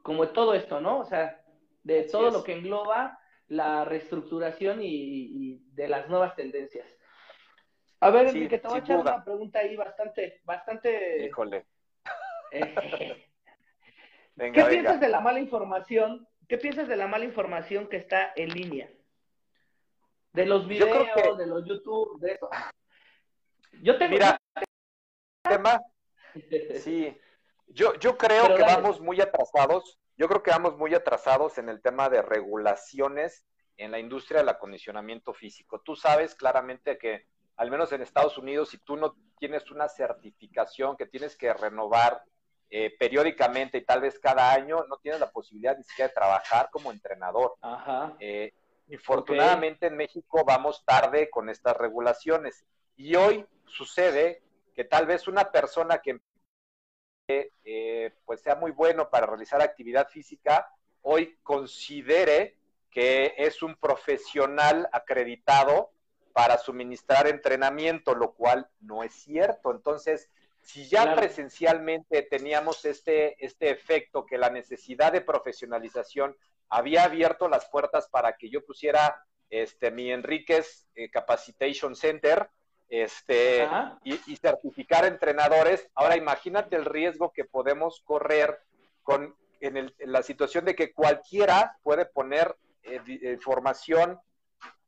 como 0.03 0.29
todo 0.29 0.55
esto, 0.55 0.81
¿no? 0.81 1.01
O 1.01 1.05
sea, 1.05 1.41
de 1.83 2.03
todo 2.05 2.31
lo 2.31 2.45
que 2.45 2.53
engloba 2.53 3.19
la 3.49 3.85
reestructuración 3.85 4.81
y, 4.83 5.63
de 5.73 5.89
las 5.89 6.09
nuevas 6.09 6.35
tendencias. 6.35 6.87
A 8.01 8.11
ver, 8.11 8.29
Enrique, 8.29 8.59
te 8.59 8.69
voy 8.69 8.79
a 8.79 8.81
echar 8.81 8.99
una 8.99 9.25
pregunta 9.25 9.61
ahí 9.61 9.75
bastante, 9.77 10.41
bastante. 10.45 11.25
Híjole. 11.25 11.65
¿Qué 14.37 14.65
piensas 14.65 15.01
de 15.01 15.09
la 15.09 15.21
mala 15.21 15.41
información? 15.41 16.29
¿Qué 16.49 16.59
piensas 16.59 16.89
de 16.89 16.97
la 16.97 17.09
mala 17.09 17.25
información 17.25 17.89
que 17.89 17.97
está 17.97 18.33
en 18.37 18.51
línea? 18.51 18.91
De 20.33 20.47
los 20.47 20.69
videos, 20.69 21.39
de 21.39 21.47
los 21.47 21.65
YouTube, 21.65 22.21
de 22.21 22.33
eso. 22.33 22.49
Yo 23.83 23.97
tengo, 23.99 24.13
Mira, 24.13 24.39
tema. 25.43 25.81
Sí, 26.81 27.17
yo, 27.69 27.95
yo 27.95 28.17
creo 28.19 28.55
que 28.55 28.63
vamos 28.63 29.01
muy 29.01 29.21
atrasados. 29.21 29.99
Yo 30.17 30.29
creo 30.29 30.43
que 30.43 30.51
vamos 30.51 30.77
muy 30.77 30.95
atrasados 30.95 31.59
en 31.59 31.69
el 31.69 31.81
tema 31.81 32.09
de 32.09 32.23
regulaciones 32.23 33.45
en 33.77 33.91
la 33.91 33.99
industria 33.99 34.41
del 34.41 34.49
acondicionamiento 34.49 35.35
físico. 35.35 35.81
Tú 35.81 35.97
sabes 35.97 36.35
claramente 36.35 36.99
que, 36.99 37.27
al 37.57 37.71
menos 37.71 37.93
en 37.93 38.03
Estados 38.03 38.39
Unidos, 38.39 38.71
si 38.71 38.79
tú 38.79 38.97
no 38.97 39.17
tienes 39.39 39.71
una 39.71 39.89
certificación 39.89 40.97
que 40.97 41.07
tienes 41.07 41.37
que 41.37 41.53
renovar 41.53 42.23
eh, 42.71 42.95
periódicamente 42.99 43.79
y 43.79 43.85
tal 43.85 44.01
vez 44.01 44.19
cada 44.19 44.53
año, 44.53 44.85
no 44.89 44.97
tienes 44.99 45.21
la 45.21 45.31
posibilidad 45.31 45.77
ni 45.77 45.85
siquiera 45.85 46.09
de 46.09 46.15
trabajar 46.15 46.69
como 46.71 46.91
entrenador. 46.91 47.55
Ajá. 47.61 48.17
Eh, 48.19 48.53
infortunadamente 48.89 49.87
en 49.87 49.97
México 49.97 50.45
vamos 50.45 50.85
tarde 50.85 51.31
con 51.31 51.49
estas 51.49 51.77
regulaciones. 51.77 52.65
Y 52.97 53.15
hoy 53.15 53.47
sucede 53.67 54.43
que 54.75 54.85
tal 54.85 55.07
vez 55.07 55.29
una 55.29 55.51
persona 55.51 55.99
que 55.99 56.21
eh, 57.29 58.15
pues 58.25 58.41
sea 58.41 58.55
muy 58.55 58.71
bueno 58.71 59.11
para 59.11 59.27
realizar 59.27 59.61
actividad 59.61 60.09
física, 60.09 60.69
hoy 61.03 61.37
considere 61.43 62.57
que 62.91 63.35
es 63.37 63.63
un 63.63 63.77
profesional 63.77 64.89
acreditado 64.93 65.91
para 66.33 66.59
suministrar 66.59 67.27
entrenamiento, 67.27 68.15
lo 68.15 68.33
cual 68.33 68.69
no 68.81 69.03
es 69.03 69.13
cierto. 69.13 69.71
Entonces, 69.71 70.31
si 70.67 70.89
ya 70.89 71.15
presencialmente 71.15 72.23
teníamos 72.23 72.85
este, 72.87 73.37
este 73.39 73.71
efecto 73.71 74.27
que 74.27 74.37
la 74.37 74.51
necesidad 74.51 75.13
de 75.13 75.21
profesionalización 75.21 76.37
había 76.69 77.05
abierto 77.05 77.49
las 77.49 77.67
puertas 77.67 78.09
para 78.09 78.37
que 78.37 78.51
yo 78.51 78.65
pusiera 78.67 79.25
este, 79.49 79.93
mi 79.93 80.11
Enríquez 80.11 80.89
eh, 80.97 81.09
Capacitation 81.09 81.95
Center, 81.95 82.51
este, 82.89 83.69
y, 84.03 84.37
certificar 84.37 85.05
entrenadores. 85.05 85.89
Ahora 85.95 86.17
imagínate 86.17 86.75
el 86.75 86.85
riesgo 86.85 87.33
que 87.33 87.45
podemos 87.45 88.01
correr 88.05 88.59
con, 89.05 89.37
en, 89.61 89.95
la 90.01 90.25
situación 90.25 90.65
de 90.65 90.75
que 90.75 90.93
cualquiera 90.93 91.79
puede 91.85 92.07
poner 92.07 92.57
eh, 92.83 93.01
información 93.33 94.19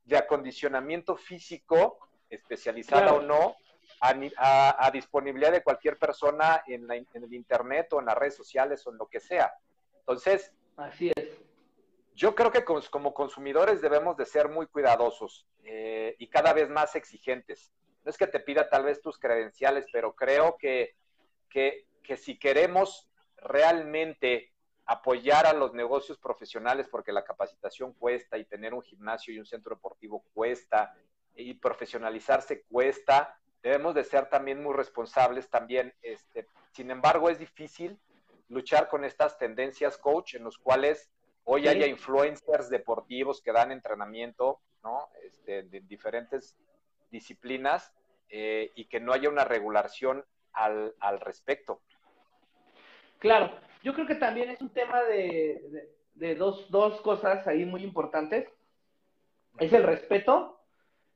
de 0.05 0.17
acondicionamiento 0.17 1.17
físico, 1.17 2.01
especializada 2.31 3.15
o 3.15 3.23
no, 3.23 3.55
a, 4.01 4.91
disponibilidad 4.93 5.53
de 5.53 5.63
cualquier 5.63 5.99
persona 5.99 6.63
en, 6.67 6.91
en, 6.91 7.07
el 7.15 7.35
Internet 7.35 7.93
o 7.93 8.01
en 8.01 8.07
las 8.07 8.17
redes 8.17 8.37
sociales 8.37 8.87
o 8.87 8.91
en 8.91 8.99
lo 8.99 9.07
que 9.07 9.21
sea. 9.21 9.53
Entonces, 10.01 10.53
así 10.77 11.13
es. 11.15 11.41
Yo 12.15 12.35
creo 12.35 12.51
que 12.51 12.65
como, 12.65 13.15
consumidores 13.15 13.81
debemos 13.81 14.17
de 14.17 14.27
ser 14.27 14.49
muy 14.49 14.67
cuidadosos 14.67 15.47
eh, 15.65 16.17
y 16.19 16.27
cada 16.27 16.53
vez 16.53 16.69
más 16.69 16.97
exigentes 16.97 17.73
no 18.05 18.11
es 18.11 18.17
que 18.17 18.27
te 18.27 18.41
pida 18.41 18.69
tal 18.69 18.85
vez 18.85 19.01
tus 19.01 19.19
credenciales, 19.19 19.87
pero 19.93 20.15
creo 20.15 20.57
que, 20.59 20.95
que, 21.51 21.87
si 22.17 22.39
queremos 22.39 23.07
realmente 23.37 24.53
apoyar 24.87 25.47
a 25.47 25.53
los 25.53 25.75
negocios 25.75 26.19
profesionales, 26.19 26.89
porque 26.91 27.13
la 27.13 27.23
capacitación 27.23 27.93
cuesta 27.93 28.39
y 28.39 28.47
tener 28.47 28.73
un 28.73 28.83
gimnasio 28.83 29.35
y 29.35 29.39
un 29.39 29.45
centro 29.45 29.75
deportivo 29.75 30.25
cuesta 30.33 30.97
y 31.35 31.53
profesionalizarse 31.53 32.63
cuesta, 32.63 33.39
debemos 33.63 33.95
de 33.95 34.05
ser 34.05 34.29
también 34.29 34.63
muy 34.63 34.75
responsables 34.75 35.49
también. 35.49 35.95
Este, 36.03 36.47
sin 36.73 36.91
embargo, 36.91 37.29
es 37.29 37.39
difícil 37.39 37.99
luchar 38.49 38.89
con 38.89 39.05
estas 39.05 39.39
tendencias, 39.39 39.99
coach, 39.99 40.35
en 40.35 40.45
los 40.45 40.59
cuales 40.59 41.11
hoy 41.45 41.69
haya 41.69 41.87
influencers 41.87 42.69
deportivos 42.69 43.43
que 43.43 43.53
dan 43.53 43.73
entrenamiento, 43.73 44.61
¿no? 44.83 45.09
Este, 45.23 45.63
de 45.65 45.81
diferentes 45.81 46.57
disciplinas 47.11 47.93
eh, 48.29 48.71
y 48.75 48.87
que 48.87 49.01
no 49.01 49.13
haya 49.13 49.29
una 49.29 49.45
regulación 49.45 50.25
al, 50.53 50.95
al, 51.01 51.21
respecto. 51.21 51.81
Claro, 53.19 53.51
yo 53.83 53.95
creo 53.95 54.07
que 54.07 54.15
también 54.17 54.51
es 54.51 54.61
un 54.61 54.71
tema 54.71 55.03
de, 55.05 55.91
de, 56.15 56.35
dos, 56.35 56.71
dos, 56.71 57.01
cosas 57.01 57.47
ahí 57.47 57.65
muy 57.65 57.83
importantes. 57.83 58.49
Es 59.59 59.73
el 59.73 59.83
respeto, 59.83 60.58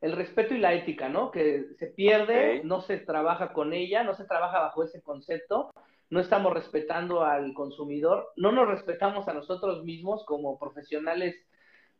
el 0.03 0.13
respeto 0.13 0.53
y 0.55 0.59
la 0.59 0.75
ética, 0.75 1.09
¿no? 1.09 1.31
Que 1.31 1.65
se 1.79 1.87
pierde, 1.87 2.63
no 2.65 2.83
se 2.83 2.99
trabaja 2.99 3.53
con 3.53 3.73
ella, 3.73 4.03
no 4.03 4.15
se 4.15 4.25
trabaja 4.25 4.59
bajo 4.59 4.83
ese 4.83 5.01
concepto, 5.01 5.71
no 6.11 6.19
estamos 6.21 6.53
respetando 6.53 7.25
al 7.25 7.55
consumidor, 7.55 8.33
no 8.37 8.51
nos 8.51 8.69
respetamos 8.69 9.29
a 9.29 9.33
nosotros 9.33 9.85
mismos 9.85 10.25
como 10.27 10.59
profesionales. 10.59 11.37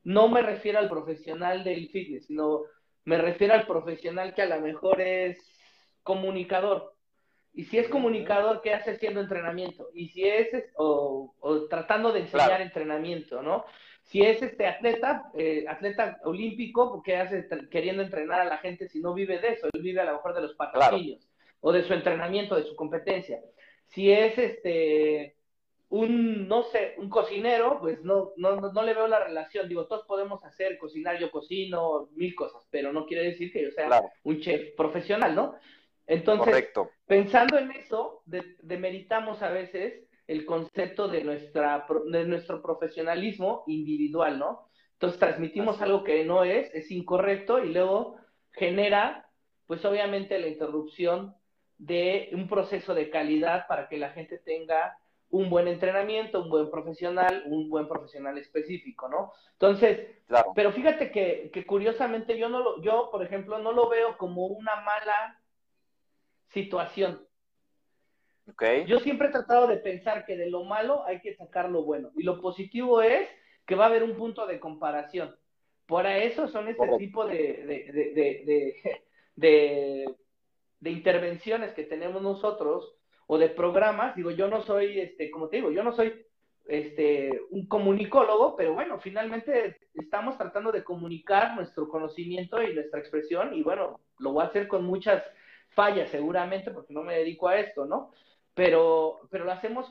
No 0.03 0.29
me 0.29 0.43
refiero 0.43 0.81
al 0.81 0.89
profesional 0.89 1.63
del 1.63 1.89
fitness, 1.91 2.27
sino 2.27 2.63
me 3.05 3.19
refiero 3.19 3.55
al 3.55 3.69
profesional 3.69 4.35
que 4.35 4.43
a 4.43 4.47
lo 4.47 4.61
mejor 4.61 5.01
es 5.01 5.39
comunicador. 6.03 6.95
Y 7.55 7.65
si 7.65 7.79
es 7.79 7.89
comunicador, 7.89 8.63
¿qué 8.63 8.75
hace 8.75 8.93
haciendo 8.93 9.21
entrenamiento? 9.21 9.89
Y 9.95 10.09
si 10.09 10.25
es, 10.25 10.49
o, 10.77 11.35
tratando 11.71 12.13
de 12.13 12.21
enseñar 12.21 12.63
entrenamiento, 12.63 13.43
¿no? 13.43 13.65
Si 14.03 14.23
es 14.23 14.43
este 14.43 14.67
atleta, 14.67 15.31
eh, 15.35 15.65
atleta 15.69 16.19
olímpico, 16.25 17.03
¿qué 17.03 17.17
hace 17.17 17.49
queriendo 17.71 18.03
entrenar 18.03 18.41
a 18.41 18.45
la 18.45 18.59
gente 18.59 18.89
si 18.89 19.01
no 19.01 19.15
vive 19.15 19.39
de 19.39 19.51
eso? 19.51 19.69
Él 19.73 19.83
vive 19.83 20.01
a 20.01 20.05
lo 20.05 20.15
mejor 20.15 20.35
de 20.35 20.43
los 20.43 20.55
patrocinios 20.55 21.29
o 21.61 21.73
de 21.73 21.83
su 21.85 21.95
entrenamiento, 21.95 22.57
de 22.57 22.65
su 22.65 22.77
competencia. 22.77 23.41
Si 23.87 24.11
es 24.11 24.37
este 24.37 25.37
un, 25.93 26.49
no 26.49 26.63
sé, 26.63 26.95
un 26.97 27.11
cocinero, 27.11 27.79
pues 27.79 28.03
no, 28.03 28.33
no, 28.37 28.57
no, 28.57 28.83
le 28.83 28.95
veo 28.95 29.07
la 29.09 29.23
relación. 29.23 29.69
Digo, 29.69 29.87
todos 29.87 30.07
podemos 30.07 30.43
hacer, 30.43 30.79
cocinar, 30.79 31.19
yo 31.19 31.31
cocino, 31.31 32.09
mil 32.15 32.35
cosas, 32.35 32.67
pero 32.71 32.95
no 32.95 33.05
quiere 33.05 33.25
decir 33.25 33.53
que 33.53 33.63
yo 33.63 33.71
sea 33.73 34.03
un 34.25 34.41
chef 34.41 34.75
profesional, 34.75 35.35
¿no? 35.35 35.55
Entonces, 36.07 36.71
pensando 37.07 37.59
en 37.59 37.73
eso, 37.73 38.23
demeritamos 38.25 39.43
a 39.43 39.51
veces 39.51 40.03
el 40.27 40.45
concepto 40.45 41.09
de, 41.09 41.25
nuestra, 41.25 41.87
de 42.11 42.25
nuestro 42.25 42.63
profesionalismo 42.63 43.65
individual, 43.67 44.39
¿no? 44.39 44.69
Entonces 44.95 45.19
transmitimos 45.19 45.83
algo 45.83 46.05
que 46.05 46.25
no 46.25 46.45
es, 46.45 46.73
es 46.75 46.91
incorrecto 46.91 47.63
y 47.63 47.73
luego 47.73 48.17
genera, 48.53 49.29
pues 49.67 49.85
obviamente, 49.85 50.39
la 50.39 50.47
interrupción 50.47 51.35
de 51.77 52.31
un 52.33 52.47
proceso 52.47 52.95
de 52.95 53.11
calidad 53.11 53.67
para 53.67 53.89
que 53.89 53.99
la 53.99 54.11
gente 54.11 54.39
tenga 54.39 54.97
un 55.31 55.49
buen 55.49 55.67
entrenamiento, 55.67 56.43
un 56.43 56.51
buen 56.51 56.71
profesional, 56.71 57.43
un 57.47 57.69
buen 57.69 57.89
profesional 57.89 58.37
específico, 58.39 59.09
¿no? 59.09 59.33
Entonces, 59.53 60.07
pero 60.55 60.73
fíjate 60.73 61.11
que, 61.11 61.51
que, 61.53 61.67
curiosamente 61.67 62.39
yo 62.39 62.49
no 62.49 62.61
lo, 62.61 62.83
yo, 62.83 63.09
por 63.11 63.25
ejemplo, 63.25 63.59
no 63.59 63.73
lo 63.73 63.89
veo 63.89 64.17
como 64.19 64.47
una 64.47 64.77
mala 64.77 65.41
situación. 66.49 67.27
Okay. 68.51 68.85
Yo 68.87 68.99
siempre 69.01 69.29
he 69.29 69.31
tratado 69.31 69.67
de 69.67 69.77
pensar 69.77 70.25
que 70.25 70.37
de 70.37 70.51
lo 70.51 70.65
malo 70.65 71.05
hay 71.07 71.21
que 71.21 71.35
sacar 71.35 71.71
lo 71.71 71.85
bueno. 71.85 72.11
Y 72.17 72.25
lo 72.25 72.41
positivo 72.41 73.01
es 73.03 73.29
que 73.67 73.75
va 73.77 73.85
a 73.85 73.89
haber 73.89 74.03
un 74.03 74.17
punto 74.17 74.47
de 74.47 74.59
comparación. 74.59 75.37
Por 75.87 76.07
eso 76.07 76.49
son 76.49 76.69
este 76.69 76.89
tipo 76.99 77.25
de, 77.27 77.35
de, 77.35 77.93
de, 78.15 78.97
de, 79.37 80.15
de 80.81 80.91
intervenciones 80.91 81.73
que 81.75 81.85
tenemos 81.85 82.23
nosotros 82.23 82.97
o 83.27 83.39
de 83.39 83.49
programas, 83.49 84.17
digo, 84.17 84.31
yo 84.31 84.49
no 84.49 84.63
soy, 84.63 85.01
este, 85.01 85.31
como 85.31 85.49
te 85.49 85.57
digo, 85.57 85.71
yo 85.71 85.83
no 85.83 85.93
soy 85.93 86.27
este, 86.67 87.31
un 87.51 87.67
comunicólogo, 87.67 88.57
pero 88.57 88.75
bueno, 88.75 88.99
finalmente 88.99 89.79
estamos 89.95 90.37
tratando 90.37 90.73
de 90.73 90.85
comunicar 90.85 91.55
nuestro 91.55 91.89
conocimiento 91.89 92.63
y 92.63 92.75
nuestra 92.75 93.01
expresión 93.01 93.55
y 93.55 93.63
bueno, 93.63 94.01
lo 94.19 94.33
voy 94.33 94.43
a 94.43 94.49
hacer 94.49 94.69
con 94.69 94.85
muchas 94.85 95.23
fallas 95.71 96.11
seguramente 96.11 96.71
porque 96.73 96.93
no 96.93 97.03
me 97.03 97.17
dedico 97.17 97.49
a 97.49 97.59
esto, 97.59 97.87
¿no? 97.87 98.13
Pero, 98.55 99.21
pero 99.31 99.45
lo 99.45 99.53
hacemos 99.53 99.87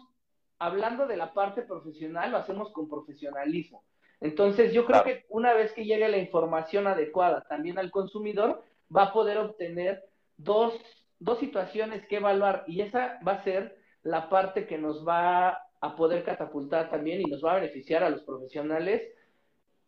hablando 0.59 1.07
de 1.07 1.17
la 1.17 1.33
parte 1.33 1.63
profesional, 1.63 2.31
lo 2.31 2.37
hacemos 2.37 2.71
con 2.71 2.87
profesionalismo. 2.87 3.83
Entonces, 4.19 4.71
yo 4.71 4.85
creo 4.85 5.03
que 5.03 5.25
una 5.29 5.53
vez 5.53 5.73
que 5.73 5.85
llegue 5.85 6.07
la 6.07 6.17
información 6.17 6.85
adecuada 6.85 7.43
también 7.49 7.79
al 7.79 7.89
consumidor, 7.89 8.63
va 8.95 9.03
a 9.03 9.13
poder 9.13 9.39
obtener 9.39 10.03
dos 10.37 10.79
dos 11.21 11.39
situaciones 11.39 12.05
que 12.07 12.17
evaluar 12.17 12.63
y 12.67 12.81
esa 12.81 13.19
va 13.25 13.33
a 13.33 13.43
ser 13.43 13.77
la 14.01 14.27
parte 14.27 14.65
que 14.65 14.79
nos 14.79 15.07
va 15.07 15.49
a 15.79 15.95
poder 15.95 16.23
catapultar 16.23 16.89
también 16.89 17.21
y 17.21 17.25
nos 17.25 17.45
va 17.45 17.51
a 17.53 17.59
beneficiar 17.59 18.03
a 18.03 18.09
los 18.09 18.23
profesionales. 18.23 19.03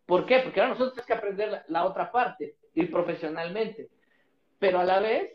¿Por 0.06 0.28
qué? 0.28 0.40
Porque 0.44 0.62
ahora 0.62 0.74
nosotros 0.74 0.94
tenemos 0.94 1.08
que 1.08 1.14
aprender 1.14 1.64
la, 1.68 1.86
otra 1.86 2.12
parte, 2.12 2.56
ir 2.76 2.92
profesionalmente, 2.92 3.90
pero 4.60 4.80
a 4.80 4.84
la 4.84 5.00
vez, 5.00 5.32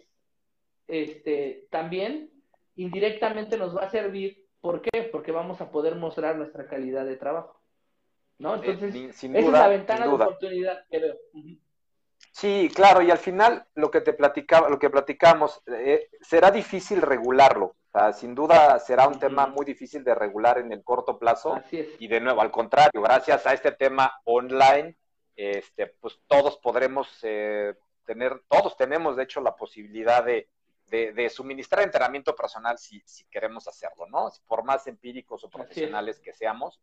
este, 0.87 1.67
también 1.69 2.31
indirectamente 2.79 3.59
nos 3.59 3.77
va 3.77 3.83
a 3.83 3.91
servir. 3.91 4.47
¿Por 4.61 4.81
qué? 4.83 5.03
Porque 5.13 5.33
vamos 5.33 5.61
a 5.61 5.71
poder 5.71 5.97
mostrar 5.97 6.37
nuestra 6.37 6.67
calidad 6.67 7.05
de 7.05 7.17
trabajo. 7.17 7.61
¿No? 8.39 8.55
Eh, 8.57 8.61
Entonces, 8.65 8.95
esa 9.25 9.39
es 9.39 9.49
la 9.49 9.69
ventana 9.69 10.07
de 10.07 10.13
oportunidad 10.13 10.85
que 10.91 10.99
veo. 10.99 11.17
Sí, 12.33 12.71
claro, 12.75 13.03
y 13.03 13.11
al 13.11 13.19
final 13.19 13.67
lo 13.75 13.91
que 13.91 14.01
te 14.01 14.13
platicaba, 14.13 14.69
lo 14.69 14.79
que 14.79 14.91
platicamos, 14.91 15.61
eh, 15.67 16.09
será 16.21 16.51
difícil 16.51 17.03
regularlo. 17.03 17.75
sin 18.15 18.35
duda 18.35 18.79
será 18.79 19.09
un 19.09 19.19
tema 19.19 19.49
muy 19.49 19.65
difícil 19.65 20.05
de 20.05 20.15
regular 20.15 20.59
en 20.59 20.71
el 20.73 20.85
corto 20.85 21.19
plazo. 21.19 21.55
Así 21.55 21.81
es. 21.81 21.89
Y 21.99 22.07
de 22.07 22.21
nuevo, 22.21 22.41
al 22.41 22.53
contrario, 22.53 23.03
gracias 23.03 23.45
a 23.45 23.55
este 23.55 23.73
tema 23.73 24.21
online, 24.25 24.97
este, 25.35 25.89
pues 26.01 26.21
todos 26.29 26.59
podremos 26.59 27.09
eh, 27.23 27.75
tener, 28.05 28.41
todos 28.49 28.77
tenemos 28.77 29.17
de 29.17 29.25
hecho 29.25 29.41
la 29.41 29.57
posibilidad 29.57 30.25
de, 30.25 30.49
de, 30.89 31.31
suministrar 31.31 31.85
entrenamiento 31.85 32.35
personal 32.35 32.79
si, 32.79 33.03
si, 33.05 33.25
queremos 33.27 33.69
hacerlo, 33.69 34.07
¿no? 34.07 34.31
Por 34.47 34.65
más 34.65 34.87
empíricos 34.87 35.45
o 35.45 35.51
profesionales 35.51 36.21
que 36.21 36.33
seamos. 36.33 36.81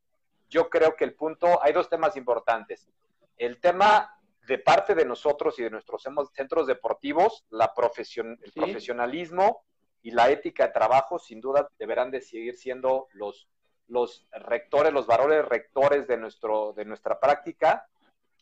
Yo 0.49 0.69
creo 0.69 0.95
que 0.95 1.05
el 1.05 1.15
punto, 1.15 1.61
hay 1.63 1.73
dos 1.73 1.89
temas 1.89 2.15
importantes. 2.15 2.87
El 3.37 3.59
tema 3.59 4.15
de 4.47 4.59
parte 4.59 4.93
de 4.93 5.05
nosotros 5.05 5.57
y 5.59 5.63
de 5.63 5.69
nuestros 5.69 6.03
centros 6.33 6.67
deportivos, 6.67 7.45
la 7.49 7.73
profesión, 7.73 8.39
el 8.43 8.51
profesionalismo 8.51 9.63
y 10.03 10.11
la 10.11 10.29
ética 10.29 10.67
de 10.67 10.73
trabajo 10.73 11.17
sin 11.17 11.41
duda 11.41 11.67
deberán 11.79 12.11
de 12.11 12.21
seguir 12.21 12.55
siendo 12.55 13.07
los, 13.13 13.49
los 13.87 14.27
rectores, 14.31 14.93
los 14.93 15.07
valores 15.07 15.43
rectores 15.45 16.07
de, 16.07 16.17
nuestro, 16.17 16.73
de 16.73 16.85
nuestra 16.85 17.19
práctica. 17.19 17.87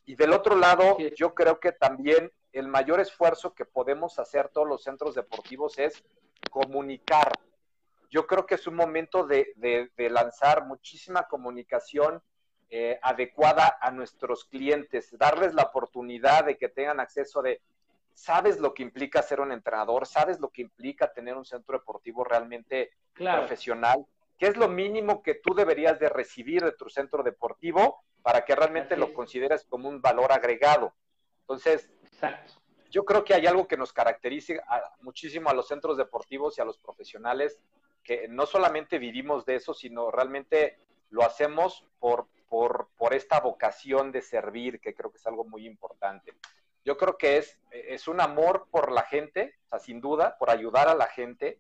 Y 0.06 0.16
del 0.16 0.34
otro 0.34 0.58
lado, 0.58 0.98
yo 1.16 1.34
creo 1.34 1.62
que 1.62 1.72
también 1.72 2.32
el 2.54 2.68
mayor 2.68 3.00
esfuerzo 3.00 3.54
que 3.54 3.66
podemos 3.66 4.18
hacer 4.20 4.50
todos 4.50 4.68
los 4.68 4.84
centros 4.84 5.16
deportivos 5.16 5.78
es 5.80 6.04
comunicar. 6.50 7.32
Yo 8.10 8.26
creo 8.28 8.46
que 8.46 8.56
es 8.56 8.68
un 8.68 8.76
momento 8.76 9.26
de, 9.26 9.54
de 9.58 10.10
lanzar 10.10 10.66
muchísima 10.66 11.28
comunicación 11.28 12.22
eh, 12.76 12.98
adecuada 13.04 13.78
a 13.80 13.92
nuestros 13.92 14.46
clientes, 14.46 15.16
darles 15.20 15.54
la 15.54 15.62
oportunidad 15.62 16.46
de 16.46 16.58
que 16.58 16.70
tengan 16.70 17.00
acceso 17.00 17.44
de, 17.44 17.62
sabes 18.16 18.60
lo 18.60 18.74
que 18.74 18.82
implica 18.82 19.22
ser 19.22 19.42
un 19.42 19.52
entrenador, 19.52 20.08
sabes 20.08 20.40
lo 20.40 20.50
que 20.50 20.64
implica 20.64 21.14
tener 21.14 21.36
un 21.36 21.46
centro 21.46 21.78
deportivo 21.78 22.24
realmente 22.24 22.90
profesional, 23.14 24.08
qué 24.40 24.48
es 24.48 24.58
lo 24.58 24.70
mínimo 24.70 25.22
que 25.22 25.36
tú 25.36 25.54
deberías 25.54 26.00
de 26.00 26.10
recibir 26.10 26.64
de 26.64 26.72
tu 26.72 26.90
centro 26.90 27.22
deportivo 27.22 28.04
para 28.24 28.44
que 28.44 28.56
realmente 28.56 28.98
lo 28.98 29.14
consideres 29.14 29.66
como 29.66 29.88
un 29.88 30.02
valor 30.02 30.32
agregado. 30.32 30.96
Entonces, 31.42 31.92
yo 32.94 33.06
creo 33.06 33.24
que 33.24 33.34
hay 33.34 33.48
algo 33.48 33.68
que 33.68 33.76
nos 33.76 33.92
caracteriza 33.92 34.54
muchísimo 35.02 35.50
a 35.50 35.54
los 35.54 35.68
centros 35.68 35.98
deportivos 35.98 36.58
y 36.58 36.62
a 36.62 36.66
los 36.66 36.78
profesionales, 36.78 37.60
que 38.04 38.28
no 38.28 38.46
solamente 38.46 39.00
vivimos 39.00 39.46
de 39.46 39.56
eso, 39.56 39.74
sino 39.74 40.12
realmente 40.12 40.78
lo 41.10 41.24
hacemos 41.24 41.86
por, 42.00 42.28
por, 42.50 43.14
esta 43.14 43.40
vocación 43.40 44.12
de 44.12 44.22
servir, 44.22 44.80
que 44.80 44.94
creo 44.94 45.12
que 45.12 45.18
es 45.18 45.26
algo 45.26 45.44
muy 45.44 45.66
importante. 45.66 46.34
Yo 46.86 46.98
creo 46.98 47.18
que 47.18 47.38
es, 47.38 47.58
es 47.72 48.08
un 48.08 48.22
amor 48.22 48.68
por 48.70 48.92
la 48.92 49.04
gente, 49.04 49.56
o 49.66 49.70
sea, 49.70 49.80
sin 49.80 50.00
duda, 50.00 50.38
por 50.38 50.52
ayudar 50.52 50.88
a 50.88 50.96
la 50.96 51.08
gente. 51.08 51.60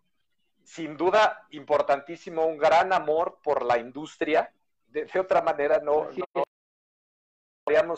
Sin 0.63 0.97
duda, 0.97 1.47
importantísimo, 1.49 2.45
un 2.45 2.57
gran 2.57 2.93
amor 2.93 3.39
por 3.43 3.65
la 3.65 3.79
industria. 3.79 4.53
De, 4.87 5.07
otra 5.19 5.41
manera, 5.41 5.79
no, 5.79 6.09
no 6.11 6.42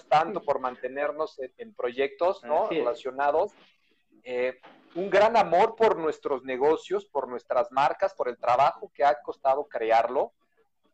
tanto 0.07 0.41
por 0.41 0.59
mantenernos 0.59 1.39
en, 1.57 1.73
proyectos 1.73 2.43
¿no? 2.43 2.69
relacionados. 2.69 3.53
Eh, 4.23 4.59
un 4.95 5.09
gran 5.09 5.37
amor 5.37 5.75
por 5.75 5.97
nuestros 5.97 6.43
negocios, 6.43 7.05
por 7.05 7.27
nuestras 7.27 7.71
marcas, 7.71 8.13
por 8.13 8.29
el 8.29 8.37
trabajo 8.37 8.91
que 8.93 9.03
ha 9.03 9.21
costado 9.21 9.65
crearlo 9.65 10.33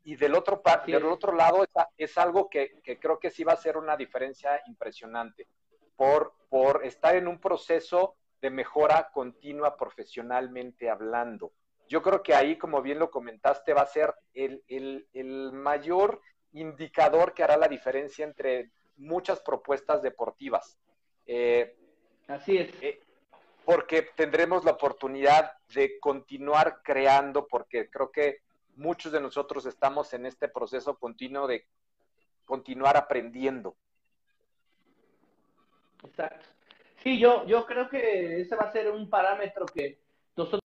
y 0.03 0.15
del 0.15 0.35
otro, 0.35 0.61
del 0.87 1.05
otro 1.05 1.33
lado 1.33 1.65
es, 1.97 2.17
algo 2.17 2.49
que, 2.49 2.81
creo 2.99 3.19
que 3.19 3.29
sí 3.29 3.43
va 3.43 3.53
a 3.53 3.57
ser 3.57 3.77
una 3.77 3.95
diferencia 3.95 4.61
impresionante 4.65 5.47
por, 5.95 6.33
por 6.49 6.83
estar 6.83 7.15
en 7.15 7.27
un 7.27 7.39
proceso 7.39 8.15
de 8.41 8.49
mejora 8.49 9.11
continua 9.13 9.77
profesionalmente 9.77 10.89
hablando. 10.89 11.53
Yo 11.87 12.01
creo 12.01 12.23
que 12.23 12.33
ahí, 12.33 12.57
como 12.57 12.81
bien 12.81 12.97
lo 12.97 13.11
comentaste, 13.11 13.73
va 13.73 13.81
a 13.81 13.85
ser 13.85 14.15
el, 14.33 15.51
mayor 15.53 16.21
indicador 16.53 17.33
que 17.33 17.43
hará 17.43 17.57
la 17.57 17.67
diferencia 17.67 18.25
entre 18.25 18.71
muchas 19.01 19.41
propuestas 19.41 20.01
deportivas. 20.01 20.77
Eh, 21.25 21.75
Así 22.27 22.57
es. 22.57 22.71
Eh, 22.81 23.01
porque 23.65 24.03
tendremos 24.15 24.63
la 24.63 24.71
oportunidad 24.71 25.53
de 25.73 25.99
continuar 25.99 26.81
creando, 26.83 27.47
porque 27.47 27.89
creo 27.89 28.11
que 28.11 28.39
muchos 28.75 29.11
de 29.11 29.21
nosotros 29.21 29.65
estamos 29.65 30.13
en 30.13 30.25
este 30.25 30.47
proceso 30.47 30.97
continuo 30.97 31.47
de 31.47 31.67
continuar 32.45 32.97
aprendiendo. 32.97 33.75
Exacto. 36.03 36.45
Sí, 37.03 37.19
yo, 37.19 37.45
yo 37.45 37.65
creo 37.65 37.89
que 37.89 38.41
ese 38.41 38.55
va 38.55 38.65
a 38.65 38.71
ser 38.71 38.91
un 38.91 39.09
parámetro 39.09 39.65
que 39.65 39.99
nosotros 40.35 40.61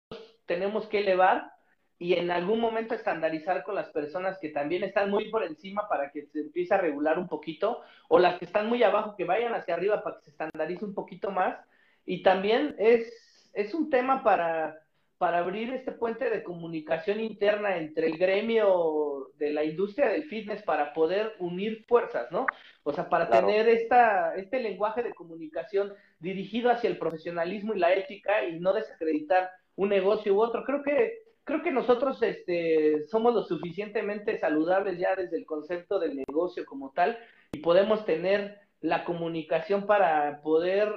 tenemos 0.46 0.86
que 0.86 1.00
elevar 1.00 1.55
y 1.98 2.14
en 2.14 2.30
algún 2.30 2.60
momento 2.60 2.94
estandarizar 2.94 3.62
con 3.62 3.74
las 3.74 3.88
personas 3.88 4.38
que 4.38 4.50
también 4.50 4.84
están 4.84 5.10
muy 5.10 5.30
por 5.30 5.42
encima 5.44 5.88
para 5.88 6.10
que 6.10 6.26
se 6.26 6.40
empiece 6.40 6.74
a 6.74 6.78
regular 6.78 7.18
un 7.18 7.26
poquito, 7.26 7.80
o 8.08 8.18
las 8.18 8.38
que 8.38 8.44
están 8.44 8.68
muy 8.68 8.82
abajo, 8.82 9.16
que 9.16 9.24
vayan 9.24 9.54
hacia 9.54 9.74
arriba 9.74 10.02
para 10.02 10.16
que 10.16 10.24
se 10.24 10.30
estandarice 10.30 10.84
un 10.84 10.94
poquito 10.94 11.30
más. 11.30 11.58
Y 12.04 12.22
también 12.22 12.76
es, 12.78 13.50
es 13.54 13.72
un 13.72 13.88
tema 13.88 14.22
para, 14.22 14.78
para 15.16 15.38
abrir 15.38 15.72
este 15.72 15.92
puente 15.92 16.28
de 16.28 16.42
comunicación 16.42 17.18
interna 17.18 17.78
entre 17.78 18.08
el 18.08 18.18
gremio 18.18 19.30
de 19.38 19.52
la 19.52 19.64
industria 19.64 20.08
del 20.08 20.24
fitness 20.24 20.62
para 20.62 20.92
poder 20.92 21.32
unir 21.38 21.84
fuerzas, 21.88 22.30
¿no? 22.30 22.46
O 22.82 22.92
sea, 22.92 23.08
para 23.08 23.30
tener 23.30 23.68
esta, 23.68 24.34
este 24.36 24.60
lenguaje 24.60 25.02
de 25.02 25.14
comunicación 25.14 25.94
dirigido 26.20 26.70
hacia 26.70 26.90
el 26.90 26.98
profesionalismo 26.98 27.74
y 27.74 27.78
la 27.78 27.94
ética 27.94 28.44
y 28.44 28.60
no 28.60 28.74
desacreditar 28.74 29.50
un 29.76 29.88
negocio 29.88 30.34
u 30.34 30.42
otro. 30.42 30.62
Creo 30.64 30.82
que 30.82 31.25
creo 31.46 31.62
que 31.62 31.70
nosotros 31.70 32.20
este, 32.22 33.06
somos 33.06 33.32
lo 33.32 33.44
suficientemente 33.44 34.38
saludables 34.40 34.98
ya 34.98 35.14
desde 35.14 35.38
el 35.38 35.46
concepto 35.46 36.00
del 36.00 36.16
negocio 36.16 36.66
como 36.66 36.90
tal 36.90 37.16
y 37.52 37.60
podemos 37.60 38.04
tener 38.04 38.58
la 38.80 39.04
comunicación 39.04 39.86
para 39.86 40.42
poder 40.42 40.92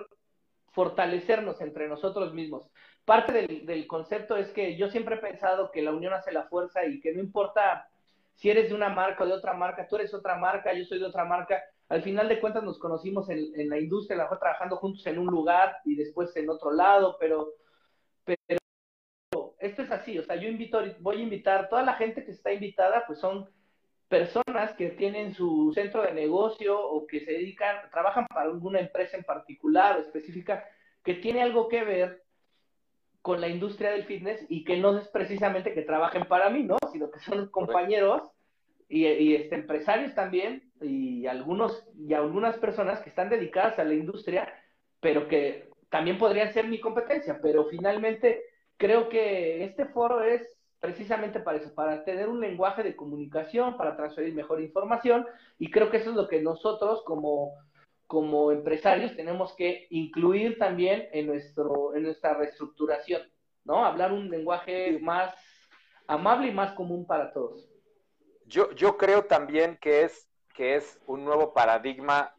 fortalecernos 0.72 1.62
entre 1.62 1.88
nosotros 1.88 2.34
mismos. 2.34 2.68
Parte 3.06 3.32
del, 3.32 3.66
del, 3.68 3.86
concepto 3.86 4.38
es 4.38 4.50
que 4.50 4.76
yo 4.76 4.90
siempre 4.90 5.16
he 5.16 5.20
pensado 5.20 5.70
que 5.72 5.84
la 5.84 5.94
unión 5.94 6.14
hace 6.14 6.32
la 6.32 6.48
fuerza 6.48 6.84
y 6.84 7.00
que 7.00 7.14
no 7.14 7.20
importa 7.20 7.88
si 8.34 8.50
eres 8.50 8.70
de 8.70 8.76
una 8.76 8.90
marca 8.90 9.26
o 9.26 9.28
de 9.28 9.34
otra 9.34 9.54
marca, 9.54 9.88
tú 9.88 9.98
eres 9.98 10.14
otra 10.16 10.36
marca, 10.36 10.74
yo 10.74 10.84
soy 10.86 10.98
de 10.98 11.06
otra 11.06 11.26
marca, 11.26 11.62
al 11.90 12.02
final 12.02 12.28
de 12.28 12.40
cuentas 12.40 12.64
nos 12.64 12.80
conocimos 12.80 13.30
en, 13.30 13.52
en 13.56 13.70
la 13.70 13.80
industria, 13.80 14.28
trabajando 14.40 14.78
juntos 14.78 15.06
en 15.06 15.20
un 15.20 15.28
lugar 15.28 15.78
y 15.86 15.96
después 15.96 16.36
en 16.38 16.50
otro 16.50 16.72
lado, 16.72 17.18
pero, 17.20 17.50
pero 18.24 18.59
esto 19.60 19.82
es 19.82 19.92
así, 19.92 20.18
o 20.18 20.24
sea, 20.24 20.36
yo 20.36 20.48
invito, 20.48 20.82
voy 21.00 21.18
a 21.18 21.24
invitar, 21.24 21.70
toda 21.70 21.84
la 21.84 21.94
gente 21.94 22.24
que 22.24 22.32
está 22.32 22.54
invitada, 22.54 23.04
pues 23.06 23.20
son 23.20 23.50
personas 24.08 24.74
que 24.74 24.90
tienen 24.90 25.34
su 25.34 25.72
centro 25.74 26.02
de 26.02 26.14
negocio 26.14 26.80
o 26.80 27.06
que 27.06 27.20
se 27.20 27.32
dedican, 27.32 27.90
trabajan 27.92 28.26
para 28.28 28.50
alguna 28.50 28.80
empresa 28.80 29.18
en 29.18 29.24
particular 29.24 29.98
o 29.98 30.02
específica 30.02 30.66
que 31.04 31.16
tiene 31.16 31.44
algo 31.44 31.68
que 31.68 31.84
ver 31.84 32.24
con 33.22 33.42
la 33.42 33.50
industria 33.50 33.92
del 33.92 34.06
fitness 34.06 34.46
y 34.50 34.64
que 34.64 34.78
no 34.78 34.98
es 34.98 35.08
precisamente 35.10 35.74
que 35.74 35.84
trabajen 35.84 36.26
para 36.26 36.50
mí, 36.50 36.64
¿no? 36.64 36.78
Sino 36.92 37.12
que 37.12 37.20
son 37.20 37.50
compañeros 37.50 38.24
y, 38.88 39.06
y 39.06 39.36
este, 39.36 39.56
empresarios 39.56 40.16
también 40.16 40.72
y 40.82 41.28
algunos 41.28 41.86
y 41.96 42.14
algunas 42.14 42.58
personas 42.58 43.02
que 43.02 43.10
están 43.10 43.30
dedicadas 43.30 43.78
a 43.78 43.84
la 43.84 43.94
industria, 43.94 44.52
pero 45.02 45.28
que 45.28 45.70
también 45.90 46.18
podrían 46.18 46.54
ser 46.54 46.68
mi 46.68 46.80
competencia, 46.80 47.40
pero 47.42 47.66
finalmente 47.66 48.42
creo 48.80 49.10
que 49.10 49.64
este 49.66 49.86
foro 49.86 50.24
es 50.24 50.42
precisamente 50.80 51.42
para 51.42 51.58
eso, 51.58 51.76
para 51.76 52.04
tener 52.06 52.30
un 52.30 52.40
lenguaje 52.40 52.82
de 52.82 52.96
comunicación, 52.96 53.78
para 53.78 53.98
transferir 53.98 54.34
mejor 54.34 54.62
información, 54.62 55.28
y 55.60 55.70
creo 55.70 55.92
que 55.92 55.98
eso 55.98 56.12
es 56.12 56.16
lo 56.16 56.28
que 56.30 56.42
nosotros 56.42 57.04
como, 57.04 57.54
como 58.08 58.52
empresarios 58.52 59.16
tenemos 59.16 59.54
que 59.56 59.88
incluir 59.90 60.58
también 60.58 61.10
en, 61.12 61.28
nuestro, 61.28 61.94
en 61.94 62.04
nuestra 62.04 62.34
reestructuración, 62.34 63.22
¿no? 63.66 63.86
Hablar 63.86 64.14
un 64.14 64.30
lenguaje 64.30 64.98
más 65.02 65.36
amable 66.08 66.48
y 66.48 66.54
más 66.54 66.72
común 66.72 67.06
para 67.06 67.34
todos. 67.34 67.70
Yo, 68.46 68.72
yo 68.72 68.98
creo 68.98 69.26
también 69.26 69.78
que 69.82 70.04
es, 70.04 70.30
que 70.56 70.76
es 70.76 71.00
un 71.06 71.26
nuevo 71.26 71.54
paradigma 71.54 72.34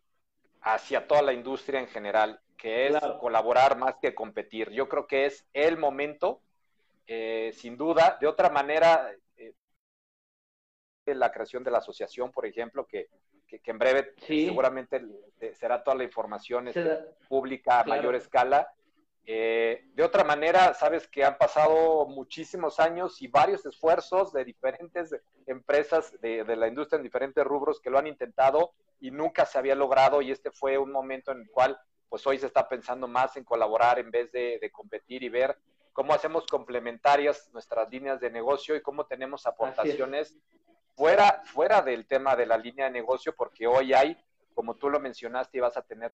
hacia 0.62 1.06
toda 1.06 1.20
la 1.20 1.34
industria 1.34 1.80
en 1.80 1.88
general, 1.88 2.40
que 2.60 2.88
es 2.88 2.90
claro. 2.90 3.18
colaborar 3.18 3.78
más 3.78 3.96
que 3.96 4.14
competir. 4.14 4.70
Yo 4.70 4.88
creo 4.88 5.06
que 5.06 5.24
es 5.24 5.46
el 5.54 5.78
momento 5.78 6.42
eh, 7.06 7.52
sin 7.54 7.76
duda. 7.76 8.18
De 8.20 8.26
otra 8.26 8.50
manera, 8.50 9.10
eh, 9.36 9.54
la 11.06 11.32
creación 11.32 11.64
de 11.64 11.70
la 11.70 11.78
asociación, 11.78 12.30
por 12.30 12.44
ejemplo, 12.44 12.86
que, 12.86 13.08
que, 13.48 13.60
que 13.60 13.70
en 13.70 13.78
breve 13.78 14.14
sí. 14.18 14.46
seguramente 14.46 15.02
será 15.54 15.82
toda 15.82 15.96
la 15.96 16.04
información 16.04 16.68
este, 16.68 16.98
pública 17.28 17.80
a 17.80 17.84
claro. 17.84 17.98
mayor 17.98 18.14
escala. 18.14 18.70
Eh, 19.24 19.86
de 19.94 20.02
otra 20.02 20.24
manera, 20.24 20.74
sabes 20.74 21.08
que 21.08 21.24
han 21.24 21.38
pasado 21.38 22.06
muchísimos 22.06 22.78
años 22.78 23.22
y 23.22 23.28
varios 23.28 23.64
esfuerzos 23.64 24.34
de 24.34 24.44
diferentes 24.44 25.14
empresas 25.46 26.12
de, 26.20 26.44
de, 26.44 26.56
la 26.56 26.68
industria 26.68 26.98
en 26.98 27.04
diferentes 27.04 27.42
rubros 27.42 27.80
que 27.80 27.90
lo 27.90 27.98
han 27.98 28.06
intentado 28.06 28.72
y 28.98 29.10
nunca 29.10 29.46
se 29.46 29.58
había 29.58 29.74
logrado 29.74 30.20
y 30.20 30.30
este 30.30 30.50
fue 30.50 30.78
un 30.78 30.90
momento 30.90 31.32
en 31.32 31.40
el 31.40 31.50
cual 31.50 31.78
pues 32.10 32.26
hoy 32.26 32.38
se 32.38 32.46
está 32.46 32.68
pensando 32.68 33.08
más 33.08 33.36
en 33.36 33.44
colaborar 33.44 33.98
en 33.98 34.10
vez 34.10 34.30
de, 34.32 34.58
de 34.60 34.70
competir 34.70 35.22
y 35.22 35.30
ver 35.30 35.56
cómo 35.92 36.12
hacemos 36.12 36.46
complementarias 36.46 37.48
nuestras 37.52 37.88
líneas 37.88 38.20
de 38.20 38.30
negocio 38.30 38.74
y 38.74 38.82
cómo 38.82 39.06
tenemos 39.06 39.46
aportaciones 39.46 40.36
fuera, 40.96 41.42
fuera 41.44 41.82
del 41.82 42.06
tema 42.06 42.36
de 42.36 42.46
la 42.46 42.58
línea 42.58 42.86
de 42.86 42.92
negocio, 42.92 43.34
porque 43.34 43.66
hoy 43.66 43.92
hay, 43.94 44.16
como 44.54 44.76
tú 44.76 44.90
lo 44.90 45.00
mencionaste, 45.00 45.58
y 45.58 45.60
vas 45.60 45.76
a 45.76 45.82
tener 45.82 46.12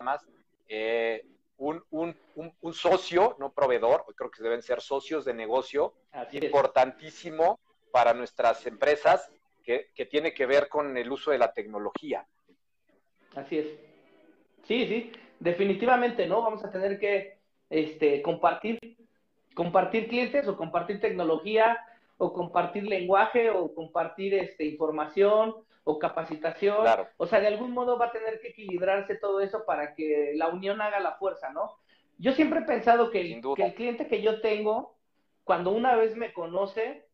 más, 0.00 0.24
eh, 0.68 1.26
un, 1.56 1.82
un, 1.90 2.16
un, 2.36 2.54
un, 2.60 2.72
socio, 2.72 3.36
no 3.40 3.52
proveedor, 3.52 4.04
creo 4.14 4.30
que 4.30 4.42
deben 4.42 4.62
ser 4.62 4.80
socios 4.80 5.24
de 5.24 5.34
negocio, 5.34 5.94
Así 6.12 6.38
importantísimo 6.38 7.58
es. 7.60 7.90
para 7.90 8.14
nuestras 8.14 8.64
empresas, 8.66 9.30
que, 9.64 9.90
que 9.94 10.06
tiene 10.06 10.32
que 10.32 10.46
ver 10.46 10.68
con 10.68 10.96
el 10.96 11.10
uso 11.10 11.30
de 11.30 11.38
la 11.38 11.52
tecnología. 11.52 12.26
Así 13.34 13.58
es. 13.58 13.87
Sí, 14.68 14.86
sí, 14.86 15.12
definitivamente, 15.40 16.26
¿no? 16.26 16.42
Vamos 16.42 16.62
a 16.62 16.70
tener 16.70 17.00
que 17.00 17.38
este, 17.70 18.20
compartir, 18.20 18.78
compartir 19.54 20.08
clientes 20.08 20.46
o 20.46 20.58
compartir 20.58 21.00
tecnología 21.00 21.78
o 22.18 22.34
compartir 22.34 22.84
lenguaje 22.84 23.48
o 23.48 23.74
compartir 23.74 24.34
este, 24.34 24.66
información 24.66 25.54
o 25.84 25.98
capacitación. 25.98 26.82
Claro. 26.82 27.08
O 27.16 27.26
sea, 27.26 27.40
de 27.40 27.46
algún 27.46 27.72
modo 27.72 27.96
va 27.96 28.06
a 28.06 28.12
tener 28.12 28.40
que 28.40 28.48
equilibrarse 28.48 29.14
todo 29.14 29.40
eso 29.40 29.64
para 29.64 29.94
que 29.94 30.32
la 30.34 30.48
unión 30.48 30.82
haga 30.82 31.00
la 31.00 31.12
fuerza, 31.12 31.50
¿no? 31.50 31.78
Yo 32.18 32.32
siempre 32.32 32.60
he 32.60 32.64
pensado 32.64 33.10
que 33.10 33.22
el, 33.22 33.40
que 33.56 33.64
el 33.64 33.74
cliente 33.74 34.06
que 34.06 34.20
yo 34.20 34.42
tengo, 34.42 34.98
cuando 35.44 35.70
una 35.70 35.96
vez 35.96 36.14
me 36.14 36.34
conoce, 36.34 37.06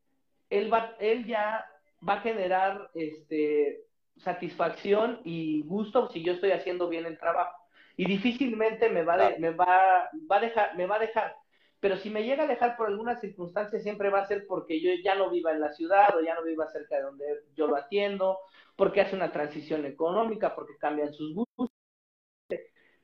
él, 0.51 0.73
va, 0.73 0.97
él 0.99 1.25
ya 1.25 1.71
va 2.07 2.15
a 2.15 2.21
generar 2.21 2.91
este, 2.95 3.84
satisfacción 4.17 5.21
y 5.25 5.63
gusto 5.63 6.09
si 6.11 6.23
yo 6.23 6.33
estoy 6.33 6.53
haciendo 6.53 6.89
bien 6.89 7.07
el 7.07 7.19
trabajo 7.19 7.65
y 7.97 8.07
difícilmente 8.07 8.89
me 8.89 9.03
va, 9.03 9.17
de, 9.17 9.39
me 9.39 9.51
va, 9.51 10.11
va 10.31 10.37
a 10.37 10.41
dejar, 10.41 10.77
me 10.77 10.87
va 10.87 10.97
a 10.97 11.01
dejar. 11.01 11.37
Pero 11.81 11.97
si 11.99 12.11
me 12.11 12.25
llega 12.25 12.45
a 12.45 12.49
dejar 12.49 12.77
por 12.77 12.89
alguna 12.89 13.21
circunstancia, 13.21 13.79
siempre 13.79 14.09
va 14.09 14.21
a 14.21 14.27
ser 14.27 14.47
porque 14.47 14.81
yo 14.81 14.91
ya 15.05 15.15
no 15.15 15.31
viva 15.31 15.53
en 15.53 15.61
la 15.61 15.73
ciudad 15.73 16.17
o 16.17 16.23
ya 16.23 16.35
no 16.35 16.43
viva 16.43 16.71
cerca 16.71 16.97
de 16.97 17.03
donde 17.03 17.25
yo 17.55 17.67
lo 17.67 17.77
atiendo, 17.77 18.39
porque 18.75 19.03
hace 19.03 19.15
una 19.15 19.33
transición 19.33 19.85
económica, 19.85 20.55
porque 20.55 20.79
cambian 20.79 21.13
sus 21.13 21.35
gustos. 21.35 21.71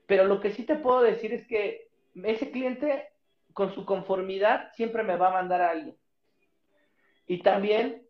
Pero 0.06 0.24
lo 0.24 0.40
que 0.40 0.52
sí 0.52 0.64
te 0.64 0.76
puedo 0.76 1.02
decir 1.02 1.32
es 1.32 1.46
que 1.46 1.90
ese 2.24 2.50
cliente, 2.50 3.08
con 3.52 3.74
su 3.74 3.84
conformidad, 3.84 4.72
siempre 4.74 5.02
me 5.02 5.16
va 5.16 5.28
a 5.28 5.32
mandar 5.34 5.60
a 5.60 5.70
alguien. 5.70 5.96
Y 7.26 7.42
también 7.42 8.06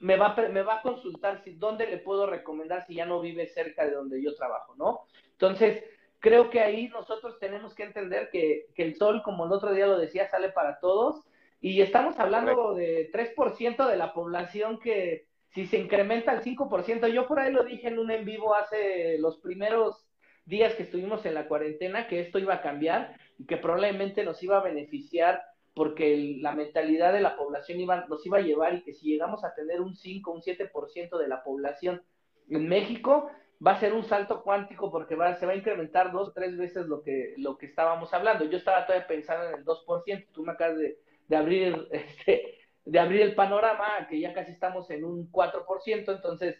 me 0.00 0.16
va, 0.16 0.34
me 0.50 0.62
va 0.62 0.76
a 0.76 0.82
consultar 0.82 1.42
si 1.42 1.52
dónde 1.54 1.86
le 1.86 1.98
puedo 1.98 2.26
recomendar 2.26 2.84
si 2.86 2.94
ya 2.94 3.06
no 3.06 3.20
vive 3.20 3.46
cerca 3.46 3.84
de 3.86 3.92
donde 3.92 4.22
yo 4.22 4.34
trabajo, 4.34 4.74
¿no? 4.76 5.00
Entonces, 5.32 5.84
creo 6.20 6.50
que 6.50 6.60
ahí 6.60 6.88
nosotros 6.88 7.38
tenemos 7.38 7.74
que 7.74 7.84
entender 7.84 8.30
que, 8.30 8.66
que, 8.74 8.82
el 8.82 8.96
sol, 8.96 9.22
como 9.22 9.46
el 9.46 9.52
otro 9.52 9.72
día 9.72 9.86
lo 9.86 9.98
decía, 9.98 10.28
sale 10.28 10.50
para 10.50 10.78
todos. 10.80 11.24
Y 11.60 11.80
estamos 11.80 12.18
hablando 12.18 12.74
de 12.74 13.10
3% 13.10 13.88
de 13.88 13.96
la 13.96 14.12
población 14.12 14.78
que 14.78 15.26
si 15.54 15.66
se 15.66 15.78
incrementa 15.78 16.32
al 16.32 16.42
5%, 16.42 17.08
yo 17.08 17.26
por 17.26 17.38
ahí 17.38 17.52
lo 17.52 17.62
dije 17.62 17.88
en 17.88 17.98
un 17.98 18.10
en 18.10 18.24
vivo 18.24 18.54
hace 18.54 19.18
los 19.18 19.38
primeros 19.38 20.04
días 20.44 20.74
que 20.74 20.82
estuvimos 20.82 21.24
en 21.24 21.34
la 21.34 21.46
cuarentena, 21.46 22.06
que 22.08 22.20
esto 22.20 22.38
iba 22.38 22.54
a 22.54 22.60
cambiar 22.60 23.16
y 23.38 23.46
que 23.46 23.56
probablemente 23.56 24.24
nos 24.24 24.42
iba 24.42 24.58
a 24.58 24.62
beneficiar 24.62 25.42
porque 25.74 26.38
la 26.40 26.52
mentalidad 26.52 27.12
de 27.12 27.20
la 27.20 27.36
población 27.36 27.80
iba, 27.80 28.06
nos 28.06 28.24
iba 28.24 28.38
a 28.38 28.42
llevar 28.42 28.74
y 28.74 28.82
que 28.82 28.92
si 28.92 29.10
llegamos 29.10 29.44
a 29.44 29.54
tener 29.54 29.80
un 29.80 29.94
5, 29.94 30.30
un 30.30 30.40
7% 30.40 31.18
de 31.18 31.28
la 31.28 31.42
población 31.42 32.02
en 32.48 32.68
México, 32.68 33.30
va 33.64 33.72
a 33.72 33.80
ser 33.80 33.92
un 33.92 34.04
salto 34.04 34.42
cuántico 34.42 34.90
porque 34.90 35.16
va, 35.16 35.34
se 35.34 35.46
va 35.46 35.52
a 35.52 35.56
incrementar 35.56 36.12
dos 36.12 36.28
o 36.28 36.32
tres 36.32 36.56
veces 36.56 36.86
lo 36.86 37.02
que, 37.02 37.34
lo 37.38 37.58
que 37.58 37.66
estábamos 37.66 38.12
hablando. 38.14 38.44
Yo 38.44 38.58
estaba 38.58 38.86
todavía 38.86 39.06
pensando 39.06 39.48
en 39.48 39.54
el 39.56 39.64
2%, 39.64 40.28
tú 40.32 40.44
me 40.44 40.52
acabas 40.52 40.78
de, 40.78 40.98
de 41.26 41.36
abrir 41.36 41.88
este, 41.92 42.58
de 42.84 42.98
abrir 42.98 43.22
el 43.22 43.34
panorama, 43.34 44.06
que 44.08 44.20
ya 44.20 44.34
casi 44.34 44.52
estamos 44.52 44.90
en 44.90 45.04
un 45.04 45.30
4%, 45.32 46.14
entonces, 46.14 46.56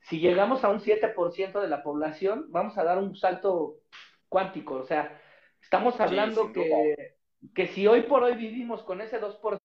si 0.00 0.20
llegamos 0.20 0.64
a 0.64 0.68
un 0.68 0.80
7% 0.80 1.60
de 1.60 1.68
la 1.68 1.82
población, 1.82 2.46
vamos 2.48 2.76
a 2.76 2.84
dar 2.84 2.98
un 2.98 3.14
salto 3.14 3.76
cuántico, 4.28 4.74
o 4.74 4.84
sea, 4.84 5.20
estamos 5.62 6.00
hablando 6.00 6.48
sí, 6.48 6.52
que, 6.54 7.17
que 7.54 7.68
si 7.68 7.86
hoy 7.86 8.02
por 8.02 8.22
hoy 8.22 8.34
vivimos 8.34 8.82
con 8.82 9.00
ese 9.00 9.20
2%, 9.20 9.58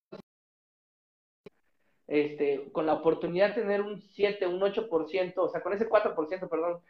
este, 2.08 2.72
con 2.72 2.86
la 2.86 2.94
oportunidad 2.94 3.50
de 3.50 3.62
tener 3.62 3.82
un 3.82 4.02
7, 4.02 4.46
un 4.48 4.62
8%, 4.62 5.34
o 5.38 5.50
sea, 5.50 5.62
con 5.62 5.74
ese 5.74 5.90
4%, 5.90 6.50
perdón, 6.50 6.82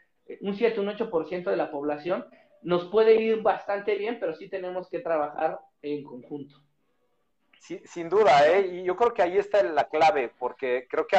un 0.42 0.56
7, 0.56 0.80
un 0.80 0.88
8% 0.88 1.50
de 1.50 1.58
la 1.58 1.72
población, 1.72 2.26
nos 2.62 2.86
puede 2.86 3.16
ir 3.22 3.42
bastante 3.42 3.96
bien, 3.96 4.18
pero 4.20 4.34
sí 4.36 4.50
tenemos 4.50 4.90
que 4.90 5.00
trabajar 5.00 5.60
en 5.82 6.04
conjunto. 6.04 6.62
Sí, 7.60 7.82
sin 7.86 8.10
duda, 8.10 8.48
¿eh? 8.50 8.68
y 8.68 8.84
yo 8.84 8.96
creo 8.96 9.14
que 9.14 9.22
ahí 9.22 9.38
está 9.38 9.64
la 9.64 9.88
clave, 9.88 10.32
porque 10.38 10.88
creo 10.90 11.08
que, 11.08 11.18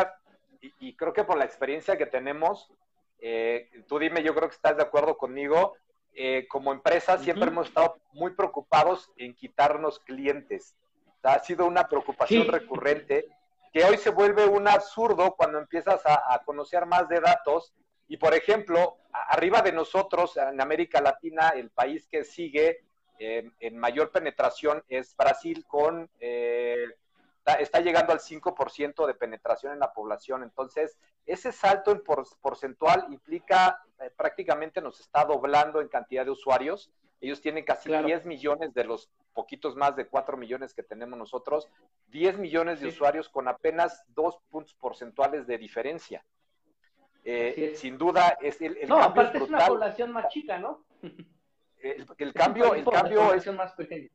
y, 0.61 0.73
y 0.81 0.97
creo 0.97 1.13
que 1.13 1.25
por 1.25 1.39
la 1.39 1.45
experiencia 1.45 1.97
que 1.97 2.07
tenemos, 2.07 2.71
eh, 3.19 3.71
tú 3.89 3.99
dime, 3.99 4.23
yo 4.23 4.35
creo 4.35 4.49
que 4.49 4.55
estás 4.55 4.77
de 4.77 4.83
acuerdo 4.83 5.17
conmigo, 5.17 5.75
eh, 6.15 6.47
como 6.49 6.73
empresa 6.73 7.19
siempre 7.19 7.45
uh 7.45 7.49
-huh. 7.49 7.53
hemos 7.53 7.69
estado 7.69 7.97
muy 8.13 8.33
preocupados 8.33 9.11
en 9.17 9.35
quitarnos 9.35 9.99
clientes. 10.01 10.77
O 11.07 11.21
sea, 11.23 11.33
ha 11.35 11.39
sido 11.41 11.67
una 11.67 11.89
preocupación 11.89 12.45
sí. 12.45 12.51
recurrente 12.51 13.27
que 13.73 13.85
hoy 13.85 13.97
se 13.97 14.11
vuelve 14.11 14.47
un 14.47 14.69
absurdo 14.69 15.35
cuando 15.37 15.59
empiezas 15.59 16.05
a, 16.07 16.35
a, 16.35 16.45
conocer 16.45 16.87
más 16.87 17.09
de 17.09 17.21
datos. 17.21 17.75
Y 18.07 18.17
por 18.17 18.35
ejemplo, 18.35 18.99
arriba 19.13 19.63
de 19.63 19.73
nosotros, 19.73 20.37
en 20.37 20.61
América 20.61 21.01
Latina, 21.01 21.49
el 21.51 21.71
país 21.71 22.07
que 22.09 22.25
sigue 22.25 22.85
en 23.19 23.79
mayor 23.79 24.11
penetración 24.11 24.83
es 24.89 25.17
Brasil 25.17 25.65
con, 25.67 26.11
eh, 26.21 26.87
está, 27.59 27.81
llegando 27.81 28.13
al 28.13 28.21
5% 28.21 29.07
de 29.07 29.15
penetración 29.15 29.73
en 29.73 29.79
la 29.79 29.93
población. 29.93 30.43
Entonces, 30.43 30.99
ese 31.27 31.53
salto 31.53 31.91
en 31.93 32.03
porcentual 32.41 33.07
implica 33.11 33.83
eh, 34.01 34.11
prácticamente 34.17 34.81
nos 34.81 35.01
está 35.01 35.25
doblando 35.25 35.81
en 35.81 35.89
cantidad 35.89 36.25
de 36.25 36.31
usuarios. 36.31 36.91
Ellos 37.21 37.41
tienen 37.41 37.65
casi 37.65 37.91
10 37.91 38.27
millones 38.27 38.75
de 38.75 38.85
los 38.85 39.11
poquitos 39.33 39.77
más 39.77 39.97
de 39.97 40.07
4 40.07 40.37
millones 40.37 40.75
que 40.75 40.83
tenemos 40.83 41.19
nosotros, 41.19 41.69
10 42.09 42.39
millones 42.39 42.81
de 42.81 42.89
usuarios 42.89 43.29
con 43.29 43.49
apenas 43.49 44.05
dos 44.09 44.39
puntos 44.51 44.75
porcentuales 44.75 45.47
de 45.47 45.59
diferencia. 45.59 46.25
Eh, 47.25 47.73
sin 47.77 47.97
duda 47.97 48.37
es 48.41 48.61
el, 48.61 48.77
no, 48.87 49.03
aparte 49.03 49.39
es, 49.39 49.49
una 49.49 49.67
población 49.67 50.13
más 50.13 50.29
chica, 50.29 50.59
¿no? 50.59 50.85
El, 51.79 52.07
cambio, 52.35 52.75
el 52.75 52.85
cambio 52.85 53.33
es 53.33 53.51
más 53.55 53.73
pequeña. 53.73 54.11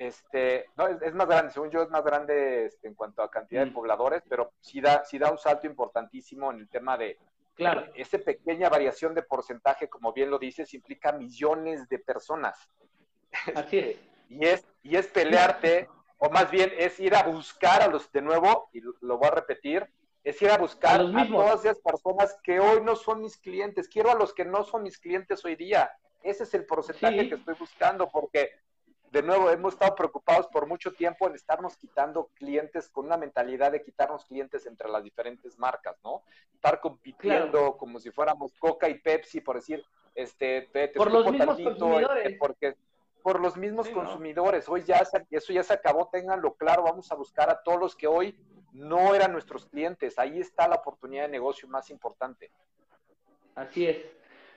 Este, 0.00 0.70
no, 0.78 0.88
es, 0.88 1.12
más 1.12 1.28
grande, 1.28 1.52
según 1.52 1.70
yo 1.70 1.82
es 1.82 1.90
más 1.90 2.02
grande 2.02 2.64
este, 2.64 2.88
en 2.88 2.94
cuanto 2.94 3.22
a 3.22 3.30
cantidad 3.30 3.64
de 3.64 3.70
mm. 3.70 3.74
pobladores, 3.74 4.22
pero 4.26 4.50
sí 4.58 4.80
da, 4.80 5.04
sí 5.04 5.18
da 5.18 5.30
un 5.30 5.36
salto 5.36 5.66
importantísimo 5.66 6.50
en 6.50 6.60
el 6.60 6.68
tema 6.70 6.96
de, 6.96 7.18
Claro. 7.60 7.84
Esa 7.94 8.16
pequeña 8.16 8.70
variación 8.70 9.14
de 9.14 9.22
porcentaje, 9.22 9.90
como 9.90 10.14
bien 10.14 10.30
lo 10.30 10.38
dices, 10.38 10.72
implica 10.72 11.12
millones 11.12 11.86
de 11.90 11.98
personas. 11.98 12.56
Así 13.54 13.78
es. 13.78 13.96
y 14.30 14.46
es, 14.46 14.66
y 14.82 14.96
es 14.96 15.06
pelearte, 15.08 15.86
o 16.16 16.30
más 16.30 16.50
bien 16.50 16.72
es 16.78 16.98
ir 16.98 17.14
a 17.14 17.24
buscar 17.24 17.82
a 17.82 17.88
los, 17.88 18.10
de 18.12 18.22
nuevo, 18.22 18.70
y 18.72 18.80
lo 18.80 19.18
voy 19.18 19.28
a 19.28 19.32
repetir, 19.32 19.86
es 20.24 20.40
ir 20.40 20.50
a 20.50 20.56
buscar 20.56 21.02
a, 21.02 21.28
todas 21.28 21.60
esas 21.66 21.80
personas 21.80 22.34
que 22.42 22.60
hoy 22.60 22.80
no 22.82 22.96
son 22.96 23.20
mis 23.20 23.36
clientes. 23.36 23.88
Quiero 23.88 24.10
a 24.10 24.14
los 24.14 24.32
que 24.32 24.46
no 24.46 24.64
son 24.64 24.82
mis 24.82 24.98
clientes 24.98 25.44
hoy 25.44 25.56
día. 25.56 25.92
Ese 26.22 26.44
es 26.44 26.54
el 26.54 26.64
porcentaje 26.64 27.28
que 27.28 27.34
estoy 27.34 27.56
buscando, 27.58 28.08
porque 28.08 28.52
de 29.10 29.22
nuevo 29.22 29.50
hemos 29.50 29.74
estado 29.74 29.94
preocupados 29.94 30.46
por 30.48 30.66
mucho 30.66 30.92
tiempo 30.92 31.26
en 31.26 31.34
estarnos 31.34 31.76
quitando 31.76 32.30
clientes 32.34 32.88
con 32.88 33.06
una 33.06 33.16
mentalidad 33.16 33.72
de 33.72 33.82
quitarnos 33.82 34.24
clientes 34.24 34.66
entre 34.66 34.88
las 34.88 35.02
diferentes 35.02 35.58
marcas, 35.58 35.96
¿no? 36.04 36.22
Estar 36.54 36.80
compitiendo 36.80 37.76
como 37.76 37.98
si 37.98 38.10
fuéramos 38.10 38.52
Coca 38.58 38.88
y 38.88 38.98
Pepsi, 38.98 39.40
por 39.40 39.56
decir, 39.56 39.84
este, 40.14 40.68
por 40.94 41.10
los 41.10 41.30
mismos 41.30 41.60
consumidores. 41.60 42.36
porque 42.38 42.76
por 43.22 43.40
los 43.40 43.56
mismos 43.56 43.88
consumidores. 43.90 44.68
Hoy 44.68 44.82
ya 44.84 45.02
eso 45.30 45.52
ya 45.52 45.62
se 45.62 45.72
acabó, 45.72 46.08
ténganlo 46.08 46.54
claro, 46.54 46.84
vamos 46.84 47.10
a 47.12 47.16
buscar 47.16 47.50
a 47.50 47.62
todos 47.62 47.78
los 47.78 47.96
que 47.96 48.06
hoy 48.06 48.38
no 48.72 49.14
eran 49.14 49.32
nuestros 49.32 49.66
clientes. 49.66 50.18
Ahí 50.18 50.40
está 50.40 50.68
la 50.68 50.76
oportunidad 50.76 51.24
de 51.24 51.30
negocio 51.30 51.68
más 51.68 51.90
importante. 51.90 52.50
Así 53.54 53.86
es. 53.86 53.98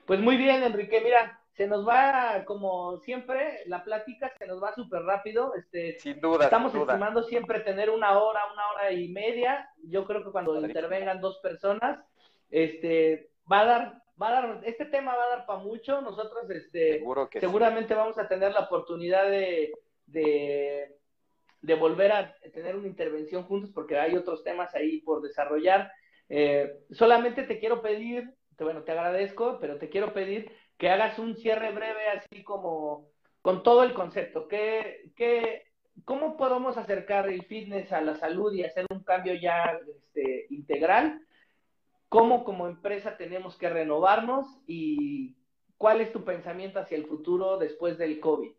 Pues 0.06 0.20
muy 0.20 0.38
bien, 0.38 0.64
Enrique. 0.64 1.02
Mira, 1.02 1.43
se 1.54 1.68
nos 1.68 1.88
va, 1.88 2.44
como 2.46 2.98
siempre, 3.00 3.62
la 3.68 3.84
plática 3.84 4.32
se 4.38 4.48
nos 4.48 4.62
va 4.62 4.74
súper 4.74 5.04
rápido. 5.04 5.54
Este, 5.56 6.00
sin 6.00 6.20
duda. 6.20 6.46
Estamos 6.46 6.74
estimando 6.74 7.24
siempre 7.24 7.60
tener 7.62 7.90
una 7.90 8.20
hora, 8.20 8.42
una 8.52 8.70
hora 8.72 8.92
y 8.92 9.10
media. 9.10 9.70
Yo 9.84 10.06
creo 10.06 10.24
que 10.24 10.32
cuando 10.32 10.60
intervengan 10.60 11.22
dos 11.22 11.40
personas, 11.40 12.00
este, 12.50 13.30
va 13.52 13.62
a 13.62 13.66
dar, 13.66 14.02
va 14.22 14.28
a 14.30 14.32
dar, 14.32 14.62
este 14.64 14.86
tema 14.86 15.16
va 15.16 15.24
a 15.24 15.30
dar 15.30 15.46
para 15.46 15.60
mucho. 15.60 16.02
Nosotros, 16.02 16.50
este, 16.50 17.04
seguramente 17.40 17.94
vamos 17.94 18.18
a 18.18 18.28
tener 18.28 18.52
la 18.52 18.62
oportunidad 18.62 19.30
de, 19.30 19.72
de 20.08 20.98
de 21.64 21.76
volver 21.76 22.12
a 22.12 22.36
tener 22.54 22.76
una 22.76 22.88
intervención 22.88 23.44
juntos 23.44 23.72
porque 23.74 23.98
hay 23.98 24.16
otros 24.16 24.44
temas 24.44 24.76
ahí 24.76 25.00
por 25.00 25.22
desarrollar. 25.22 25.92
Eh, 26.28 26.74
solamente 26.92 27.44
te 27.44 27.58
quiero 27.58 27.82
pedir, 27.82 28.34
bueno, 28.60 28.84
te 28.84 28.92
agradezco, 28.92 29.60
pero 29.62 29.78
te 29.78 29.90
quiero 29.90 30.14
pedir 30.14 30.52
que 30.84 30.90
hagas 30.90 31.18
un 31.18 31.38
cierre 31.38 31.72
breve 31.72 32.10
así 32.10 32.44
como 32.44 33.08
con 33.42 33.64
todo 33.64 33.84
el 33.84 33.94
concepto. 33.94 34.50
¿Qué, 34.50 35.14
qué, 35.16 35.72
¿Cómo 36.04 36.36
podemos 36.36 36.76
acercar 36.76 37.30
el 37.30 37.46
fitness 37.46 37.94
a 37.94 38.02
la 38.02 38.18
salud 38.18 38.52
y 38.52 38.66
hacer 38.66 38.86
un 38.90 39.02
cambio 39.02 39.34
ya 39.34 39.80
este, 39.96 40.48
integral? 40.50 41.26
¿Cómo 42.10 42.44
como 42.44 42.68
empresa 42.68 43.16
tenemos 43.16 43.58
que 43.58 43.70
renovarnos? 43.70 44.46
¿Y 44.68 45.38
cuál 45.78 46.02
es 46.02 46.12
tu 46.12 46.26
pensamiento 46.26 46.80
hacia 46.82 46.98
el 46.98 47.08
futuro 47.08 47.58
después 47.58 47.98
del 47.98 48.20
COVID? 48.20 48.52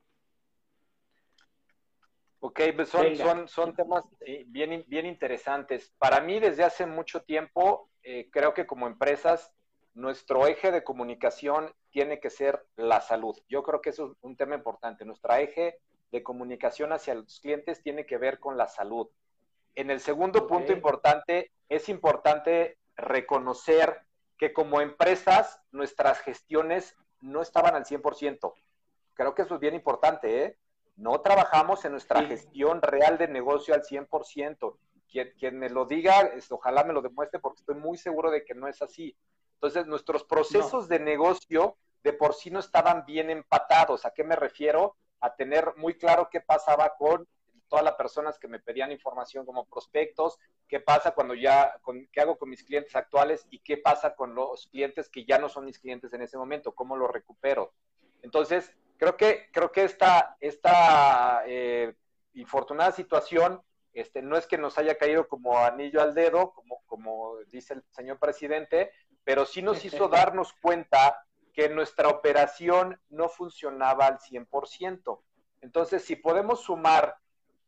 Ok, 2.41 2.61
pues 2.75 2.89
son, 2.89 3.17
son, 3.17 3.49
son 3.49 3.77
temas 3.77 4.03
eh, 4.21 4.45
bien, 4.47 4.83
bien 4.87 5.05
interesantes. 5.05 5.93
Para 5.99 6.23
mí, 6.23 6.41
desde 6.41 6.65
hace 6.65 6.87
mucho 6.87 7.21
tiempo, 7.21 7.91
eh, 8.03 8.31
creo 8.33 8.55
que 8.55 8.67
como 8.67 8.87
empresas, 8.87 9.53
nuestro 9.93 10.47
eje 10.47 10.73
de 10.73 10.83
comunicación 10.83 11.71
tiene 11.95 12.19
que 12.19 12.29
ser 12.29 12.67
la 12.75 13.01
salud. 13.01 13.39
Yo 13.49 13.63
creo 13.63 13.81
que 13.81 13.91
eso 13.91 14.11
es 14.11 14.19
un 14.23 14.37
tema 14.37 14.57
importante. 14.57 15.05
Nuestro 15.05 15.33
eje 15.35 15.79
de 16.11 16.25
comunicación 16.25 16.93
hacia 16.93 17.15
los 17.15 17.39
clientes 17.39 17.85
tiene 17.85 18.05
que 18.05 18.19
ver 18.19 18.41
con 18.41 18.57
la 18.57 18.67
salud. 18.67 19.09
En 19.77 19.93
el 19.93 20.01
segundo 20.01 20.49
punto 20.49 20.73
importante, 20.73 21.53
es 21.69 21.89
importante 21.89 22.79
reconocer 22.97 24.01
que 24.37 24.53
como 24.53 24.81
empresas, 24.81 25.63
nuestras 25.71 26.19
gestiones 26.19 26.97
no 27.21 27.41
estaban 27.41 27.77
al 27.77 27.85
100%. 27.85 28.53
Creo 29.15 29.35
que 29.37 29.43
eso 29.43 29.55
es 29.55 29.61
bien 29.61 29.75
importante, 29.75 30.45
¿eh? 30.45 30.59
No 30.97 31.21
trabajamos 31.21 31.85
en 31.85 31.93
nuestra 31.93 32.25
gestión 32.25 32.83
real 32.83 33.19
de 33.19 33.29
negocio 33.29 33.73
al 33.73 33.85
100%. 33.85 34.77
Quien, 35.09 35.33
quien 35.39 35.61
me 35.61 35.71
lo 35.71 35.85
diga, 35.85 36.33
ojalá 36.51 36.83
me 36.83 36.93
lo 36.93 37.03
demuestre 37.03 37.39
porque 37.39 37.61
estoy 37.61 37.77
muy 37.77 37.97
seguro 37.97 38.33
de 38.33 38.45
que 38.45 38.55
no 38.55 38.67
es 38.67 38.83
así. 38.83 39.17
Entonces, 39.55 39.87
nuestros 39.87 40.25
procesos 40.25 40.89
de 40.89 40.99
negocio 40.99 41.77
de 42.03 42.13
por 42.13 42.35
sí 42.35 42.51
no 42.51 42.61
estaban 42.61 43.05
bien 43.07 43.31
empatados. 43.31 44.05
¿A 44.05 44.13
qué 44.13 44.25
me 44.25 44.37
refiero? 44.37 44.97
A 45.21 45.35
tener 45.35 45.75
muy 45.77 45.95
claro 45.95 46.29
qué 46.31 46.41
pasaba 46.41 46.95
con 46.99 47.27
todas 47.69 47.85
las 47.85 47.95
personas 47.95 48.39
que 48.39 48.47
me 48.47 48.61
pedían 48.61 48.93
información 48.93 49.47
como 49.47 49.65
prospectos, 49.65 50.39
qué 50.69 50.81
pasa 50.81 51.13
cuando 51.13 51.35
ya, 51.35 51.77
con, 51.83 52.07
qué 52.13 52.21
hago 52.21 52.37
con 52.37 52.51
mis 52.51 52.63
clientes 52.63 52.95
actuales 52.95 53.47
y 53.51 53.59
qué 53.61 53.79
pasa 53.79 54.15
con 54.15 54.35
los 54.35 54.69
clientes 54.69 55.09
que 55.09 55.25
ya 55.25 55.39
no 55.39 55.49
son 55.49 55.65
mis 55.65 55.79
clientes 55.79 56.13
en 56.13 56.23
ese 56.23 56.37
momento, 56.37 56.75
cómo 56.75 56.97
los 56.97 57.11
recupero. 57.11 57.73
Entonces, 58.23 58.73
creo 58.97 59.17
que, 59.17 59.49
creo 59.53 59.73
que 59.73 59.85
esta, 59.85 60.37
esta 60.41 61.43
eh, 61.47 61.95
infortunada 62.35 62.93
situación 62.93 63.63
este, 63.93 64.23
no 64.23 64.37
es 64.37 64.47
que 64.47 64.59
nos 64.59 64.77
haya 64.77 64.97
caído 64.97 65.29
como 65.29 65.59
anillo 65.59 66.03
al 66.03 66.15
dedo, 66.15 66.53
como, 66.53 66.83
como 66.87 67.39
dice 67.51 67.75
el 67.75 67.85
señor 67.91 68.19
presidente, 68.19 68.91
pero 69.25 69.47
sí 69.47 69.63
nos 69.63 69.85
hizo 69.85 70.09
darnos 70.09 70.53
cuenta 70.55 71.25
que 71.53 71.69
nuestra 71.69 72.09
operación 72.09 73.01
no 73.11 73.29
funcionaba 73.29 74.07
al 74.07 74.19
100%. 74.19 75.21
Entonces, 75.61 76.05
si 76.05 76.17
podemos 76.17 76.63
sumar, 76.63 77.17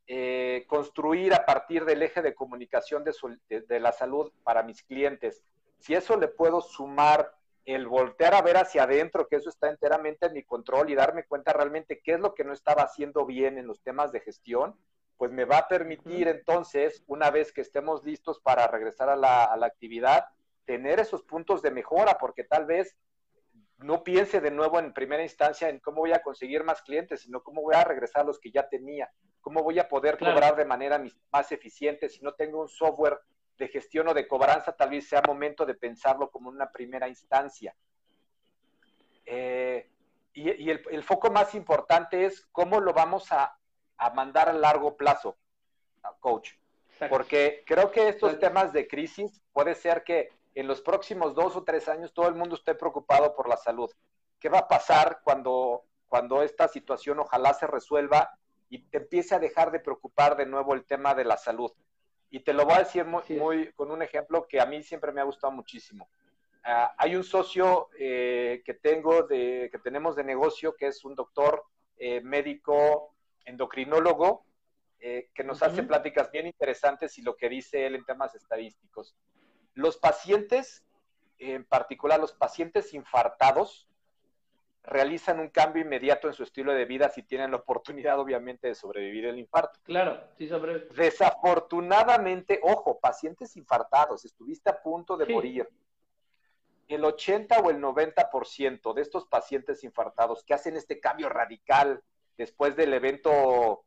eh, 0.06 0.64
construir 0.68 1.34
a 1.34 1.46
partir 1.46 1.84
del 1.84 2.02
eje 2.02 2.22
de 2.22 2.34
comunicación 2.34 3.04
de, 3.04 3.14
de, 3.60 3.80
la 3.80 3.92
salud 3.92 4.32
para 4.44 4.62
mis 4.62 4.82
clientes, 4.82 5.42
si 5.78 5.94
eso 5.94 6.16
le 6.16 6.28
puedo 6.28 6.60
sumar 6.60 7.32
el 7.64 7.88
voltear 7.88 8.34
a 8.34 8.42
ver 8.42 8.56
hacia 8.56 8.84
adentro, 8.84 9.26
que 9.26 9.36
eso 9.36 9.48
está 9.48 9.68
enteramente 9.68 10.26
en 10.26 10.34
mi 10.34 10.44
control 10.44 10.90
y 10.90 10.94
darme 10.94 11.24
cuenta 11.24 11.52
realmente 11.52 12.00
qué 12.00 12.12
es 12.12 12.20
lo 12.20 12.34
que 12.34 12.44
no 12.44 12.52
estaba 12.52 12.82
haciendo 12.82 13.26
bien 13.26 13.58
en 13.58 13.66
los 13.66 13.82
temas 13.82 14.12
de 14.12 14.20
gestión, 14.20 14.76
pues 15.16 15.32
me 15.32 15.44
va 15.44 15.58
a 15.58 15.68
permitir 15.68 16.28
entonces, 16.28 17.02
una 17.06 17.30
vez 17.30 17.52
que 17.52 17.62
estemos 17.62 18.04
listos 18.04 18.38
para 18.40 18.68
regresar 18.68 19.08
a 19.08 19.16
la, 19.16 19.52
actividad, 19.62 20.26
tener 20.66 21.00
esos 21.00 21.22
puntos 21.22 21.62
de 21.62 21.70
mejora, 21.70 22.18
porque 22.18 22.44
tal 22.44 22.66
vez 22.66 22.96
no 23.78 24.02
piense 24.02 24.40
de 24.40 24.50
nuevo 24.50 24.78
en 24.78 24.92
primera 24.92 25.22
instancia 25.22 25.68
en 25.68 25.80
cómo 25.80 25.98
voy 25.98 26.12
a 26.12 26.22
conseguir 26.22 26.64
más 26.64 26.82
clientes, 26.82 27.22
sino 27.22 27.42
cómo 27.42 27.62
voy 27.62 27.74
a 27.74 27.84
regresar 27.84 28.22
a 28.22 28.26
los 28.26 28.38
que 28.38 28.50
ya 28.50 28.68
tenía, 28.68 29.10
cómo 29.40 29.62
voy 29.62 29.78
a 29.78 29.88
poder 29.88 30.18
cobrar 30.18 30.56
de 30.56 30.64
manera 30.64 31.02
más 31.32 31.52
eficiente 31.52 32.08
si 32.08 32.22
no 32.22 32.34
tengo 32.34 32.60
un 32.60 32.68
software 32.68 33.18
de 33.58 33.68
gestión 33.68 34.08
o 34.08 34.14
de 34.14 34.28
cobranza, 34.28 34.72
tal 34.72 34.90
vez 34.90 35.08
sea 35.08 35.22
momento 35.26 35.64
de 35.64 35.74
pensarlo 35.74 36.30
como 36.30 36.50
una 36.50 36.70
primera 36.70 37.08
instancia. 37.08 37.74
Eh, 39.24 39.90
y, 40.34 40.70
el, 40.70 41.02
foco 41.02 41.30
más 41.30 41.54
importante 41.54 42.26
es 42.26 42.46
cómo 42.52 42.80
lo 42.80 42.92
vamos 42.92 43.32
a, 43.32 43.58
mandar 44.14 44.50
a 44.50 44.52
largo 44.52 44.96
plazo, 44.96 45.38
coach. 46.20 46.52
Porque 47.08 47.62
creo 47.66 47.90
que 47.90 48.08
estos 48.08 48.38
temas 48.38 48.72
de 48.72 48.86
crisis 48.86 49.42
puede 49.52 49.74
ser 49.74 50.04
que 50.04 50.30
en 50.56 50.66
los 50.66 50.80
próximos 50.80 51.34
dos 51.34 51.54
o 51.54 51.64
tres 51.64 51.86
años 51.86 52.14
todo 52.14 52.28
el 52.28 52.34
mundo 52.34 52.56
esté 52.56 52.74
preocupado 52.74 53.34
por 53.36 53.46
la 53.46 53.58
salud. 53.58 53.90
¿Qué 54.40 54.48
va 54.48 54.60
a 54.60 54.68
pasar 54.68 55.20
cuando, 55.22 55.84
cuando 56.08 56.42
esta 56.42 56.66
situación 56.66 57.20
ojalá 57.20 57.52
se 57.52 57.66
resuelva 57.66 58.30
y 58.70 58.84
empiece 58.90 59.34
a 59.34 59.38
dejar 59.38 59.70
de 59.70 59.80
preocupar 59.80 60.34
de 60.34 60.46
nuevo 60.46 60.72
el 60.72 60.86
tema 60.86 61.14
de 61.14 61.24
la 61.24 61.36
salud? 61.36 61.70
Y 62.30 62.40
te 62.40 62.54
lo 62.54 62.64
voy 62.64 62.74
a 62.74 62.78
decir 62.78 63.04
muy, 63.04 63.70
con 63.74 63.90
un 63.90 64.00
ejemplo 64.00 64.46
que 64.48 64.58
a 64.58 64.64
mí 64.64 64.82
siempre 64.82 65.12
me 65.12 65.20
ha 65.20 65.24
gustado 65.24 65.52
muchísimo. 65.52 66.08
Ah, 66.64 66.94
hay 66.96 67.16
un 67.16 67.22
socio 67.22 67.90
eh, 67.98 68.62
que 68.64 68.74
tengo 68.74 69.24
de, 69.24 69.68
que 69.70 69.78
tenemos 69.78 70.16
de 70.16 70.24
negocio 70.24 70.74
que 70.74 70.86
es 70.86 71.04
un 71.04 71.14
doctor 71.14 71.64
eh, 71.98 72.22
médico 72.22 73.14
endocrinólogo 73.44 74.46
eh, 75.00 75.28
que 75.34 75.44
nos 75.44 75.62
hace 75.62 75.82
pláticas 75.82 76.32
bien 76.32 76.46
interesantes 76.46 77.18
y 77.18 77.22
lo 77.22 77.36
que 77.36 77.50
dice 77.50 77.86
él 77.86 77.94
en 77.94 78.06
temas 78.06 78.34
estadísticos. 78.34 79.14
Los 79.76 79.98
pacientes, 79.98 80.84
en 81.38 81.64
particular 81.64 82.18
los 82.18 82.32
pacientes 82.32 82.94
infartados, 82.94 83.86
realizan 84.82 85.38
un 85.38 85.50
cambio 85.50 85.82
inmediato 85.82 86.28
en 86.28 86.34
su 86.34 86.44
estilo 86.44 86.72
de 86.72 86.86
vida 86.86 87.10
si 87.10 87.22
tienen 87.22 87.50
la 87.50 87.58
oportunidad, 87.58 88.18
obviamente, 88.18 88.68
de 88.68 88.74
sobrevivir 88.74 89.26
el 89.26 89.38
infarto. 89.38 89.78
Claro, 89.82 90.28
sí, 90.38 90.48
sobre. 90.48 90.86
Desafortunadamente, 90.94 92.58
ojo, 92.62 92.98
pacientes 92.98 93.54
infartados, 93.56 94.24
estuviste 94.24 94.70
a 94.70 94.82
punto 94.82 95.16
de 95.18 95.26
morir. 95.26 95.68
El 96.88 97.04
80 97.04 97.58
o 97.58 97.70
el 97.70 97.78
90% 97.78 98.94
de 98.94 99.02
estos 99.02 99.26
pacientes 99.26 99.84
infartados 99.84 100.42
que 100.42 100.54
hacen 100.54 100.76
este 100.76 101.00
cambio 101.00 101.28
radical 101.28 102.02
después 102.38 102.76
del 102.76 102.94
evento 102.94 103.84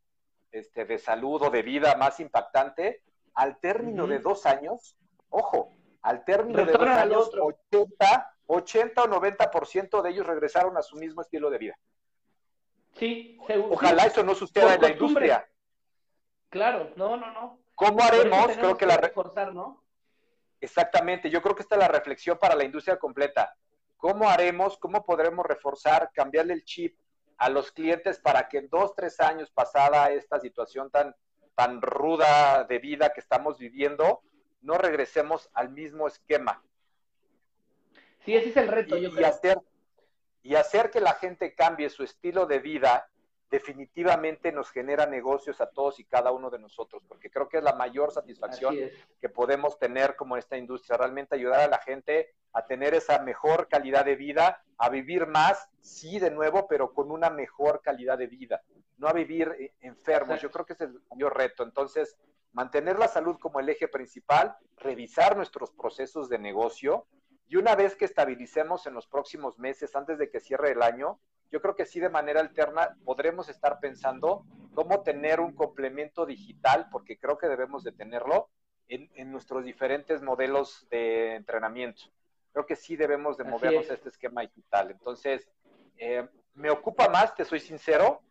este, 0.51 0.85
de 0.85 0.99
salud 0.99 1.41
o 1.41 1.49
de 1.49 1.63
vida 1.63 1.95
más 1.95 2.19
impactante, 2.19 3.01
al 3.33 3.59
término 3.59 4.05
de 4.05 4.19
dos 4.19 4.45
años, 4.45 4.95
ojo, 5.29 5.71
al 6.01 6.23
término 6.25 6.65
de 6.65 6.71
dos 6.71 6.87
años, 6.87 7.31
80, 7.33 8.35
80 8.47 9.03
o 9.03 9.07
90% 9.07 10.01
de 10.01 10.09
ellos 10.09 10.25
regresaron 10.25 10.77
a 10.77 10.81
su 10.81 10.97
mismo 10.97 11.21
estilo 11.21 11.49
de 11.49 11.57
vida. 11.57 11.79
Sí, 12.95 13.37
Ojalá 13.69 14.05
eso 14.05 14.23
no 14.23 14.35
suceda 14.35 14.75
en 14.75 14.81
la 14.81 14.89
industria. 14.91 15.49
Claro, 16.49 16.91
no, 16.95 17.15
no, 17.15 17.31
no. 17.31 17.59
¿Cómo 17.75 18.03
haremos? 18.03 18.57
Creo 18.57 18.75
que, 18.75 18.85
la 18.85 18.97
reforzar, 18.97 19.53
¿no? 19.53 19.83
Exactamente, 20.59 21.29
yo 21.29 21.41
creo 21.41 21.55
que 21.55 21.61
esta 21.61 21.75
es 21.75 21.79
la 21.79 21.87
reflexión 21.87 22.37
para 22.37 22.55
la 22.55 22.65
industria 22.65 22.97
completa. 22.97 23.55
¿Cómo 23.95 24.29
haremos, 24.29 24.77
cómo 24.77 25.05
podremos 25.05 25.45
reforzar, 25.45 26.11
cambiarle 26.13 26.53
el 26.53 26.65
chip 26.65 26.97
a 27.37 27.49
los 27.49 27.71
clientes 27.71 28.19
para 28.19 28.49
que 28.49 28.57
en 28.57 28.69
dos, 28.69 28.93
tres 28.95 29.19
años 29.21 29.49
pasada 29.51 30.11
esta 30.11 30.39
situación 30.39 30.89
tan, 30.89 31.15
tan 31.55 31.81
ruda 31.81 32.65
de 32.65 32.79
vida 32.79 33.13
que 33.13 33.21
estamos 33.21 33.57
viviendo, 33.57 34.21
no 34.61 34.77
regresemos 34.77 35.49
al 35.53 35.69
mismo 35.69 36.07
esquema? 36.07 36.63
Sí, 38.25 38.35
ese 38.35 38.49
es 38.49 38.57
el 38.57 38.67
reto, 38.67 38.97
y, 38.97 39.09
yo 39.09 39.25
Hacer, 39.25 39.57
y 40.43 40.55
hacer 40.55 40.91
que 40.91 41.01
la 41.01 41.13
gente 41.13 41.55
cambie 41.55 41.89
su 41.89 42.03
estilo 42.03 42.45
de 42.45 42.59
vida 42.59 43.09
definitivamente 43.49 44.51
nos 44.51 44.69
genera 44.69 45.05
negocios 45.05 45.59
a 45.59 45.69
todos 45.69 45.99
y 45.99 46.05
cada 46.05 46.31
uno 46.31 46.49
de 46.49 46.59
nosotros, 46.59 47.03
porque 47.07 47.31
creo 47.31 47.49
que 47.49 47.57
es 47.57 47.63
la 47.63 47.73
mayor 47.73 48.11
satisfacción 48.11 48.75
que 49.19 49.29
podemos 49.29 49.79
tener 49.79 50.15
como 50.15 50.37
esta 50.37 50.57
industria, 50.57 50.97
realmente 50.97 51.35
ayudar 51.35 51.61
a 51.61 51.67
la 51.67 51.79
gente 51.79 52.33
a 52.53 52.65
tener 52.65 52.93
esa 52.93 53.19
mejor 53.19 53.67
calidad 53.67 54.05
de 54.05 54.15
vida, 54.15 54.63
a 54.77 54.89
vivir 54.89 55.27
más, 55.27 55.69
sí, 55.81 56.19
de 56.19 56.31
nuevo, 56.31 56.67
pero 56.67 56.93
con 56.93 57.11
una 57.11 57.29
mejor 57.29 57.81
calidad 57.81 58.17
de 58.17 58.27
vida, 58.27 58.61
no 58.97 59.07
a 59.07 59.13
vivir 59.13 59.55
eh, 59.59 59.73
enfermos. 59.81 60.41
Yo 60.41 60.51
creo 60.51 60.65
que 60.65 60.73
ese 60.73 60.85
es 60.85 60.91
el 60.91 61.01
mayor 61.09 61.35
reto. 61.35 61.63
Entonces, 61.63 62.17
mantener 62.51 62.97
la 62.97 63.07
salud 63.07 63.37
como 63.39 63.59
el 63.59 63.69
eje 63.69 63.87
principal, 63.87 64.55
revisar 64.77 65.35
nuestros 65.37 65.71
procesos 65.71 66.29
de 66.29 66.39
negocio 66.39 67.07
y 67.47 67.55
una 67.55 67.75
vez 67.75 67.95
que 67.95 68.05
estabilicemos 68.05 68.85
en 68.85 68.93
los 68.93 69.07
próximos 69.07 69.57
meses, 69.57 69.95
antes 69.95 70.19
de 70.19 70.29
que 70.29 70.39
cierre 70.39 70.71
el 70.71 70.83
año, 70.83 71.19
yo 71.51 71.61
creo 71.61 71.75
que 71.75 71.87
sí 71.87 71.99
de 71.99 72.09
manera 72.09 72.41
alterna 72.41 72.95
podremos 73.03 73.49
estar 73.49 73.79
pensando 73.79 74.45
cómo 74.75 75.01
tener 75.01 75.39
un 75.39 75.55
complemento 75.55 76.27
digital, 76.27 76.87
porque 76.91 77.17
creo 77.17 77.39
que 77.39 77.47
debemos 77.47 77.83
de 77.83 77.91
tenerlo 77.91 78.49
en, 78.87 79.31
nuestros 79.31 79.63
diferentes 79.65 80.21
modelos 80.21 80.87
de 80.91 81.35
entrenamiento. 81.35 82.03
Creo 82.53 82.67
que 82.67 82.75
sí 82.75 82.95
debemos 82.95 83.35
de 83.37 83.45
movernos 83.45 83.89
a 83.89 83.95
este 83.95 84.09
esquema 84.09 84.41
digital. 84.41 84.91
Entonces, 84.91 85.49
eh, 85.97 86.27
me 86.53 86.69
ocupa 86.69 87.09
más, 87.09 87.33
te 87.35 87.45
soy 87.45 87.59
sincero, 87.59 88.21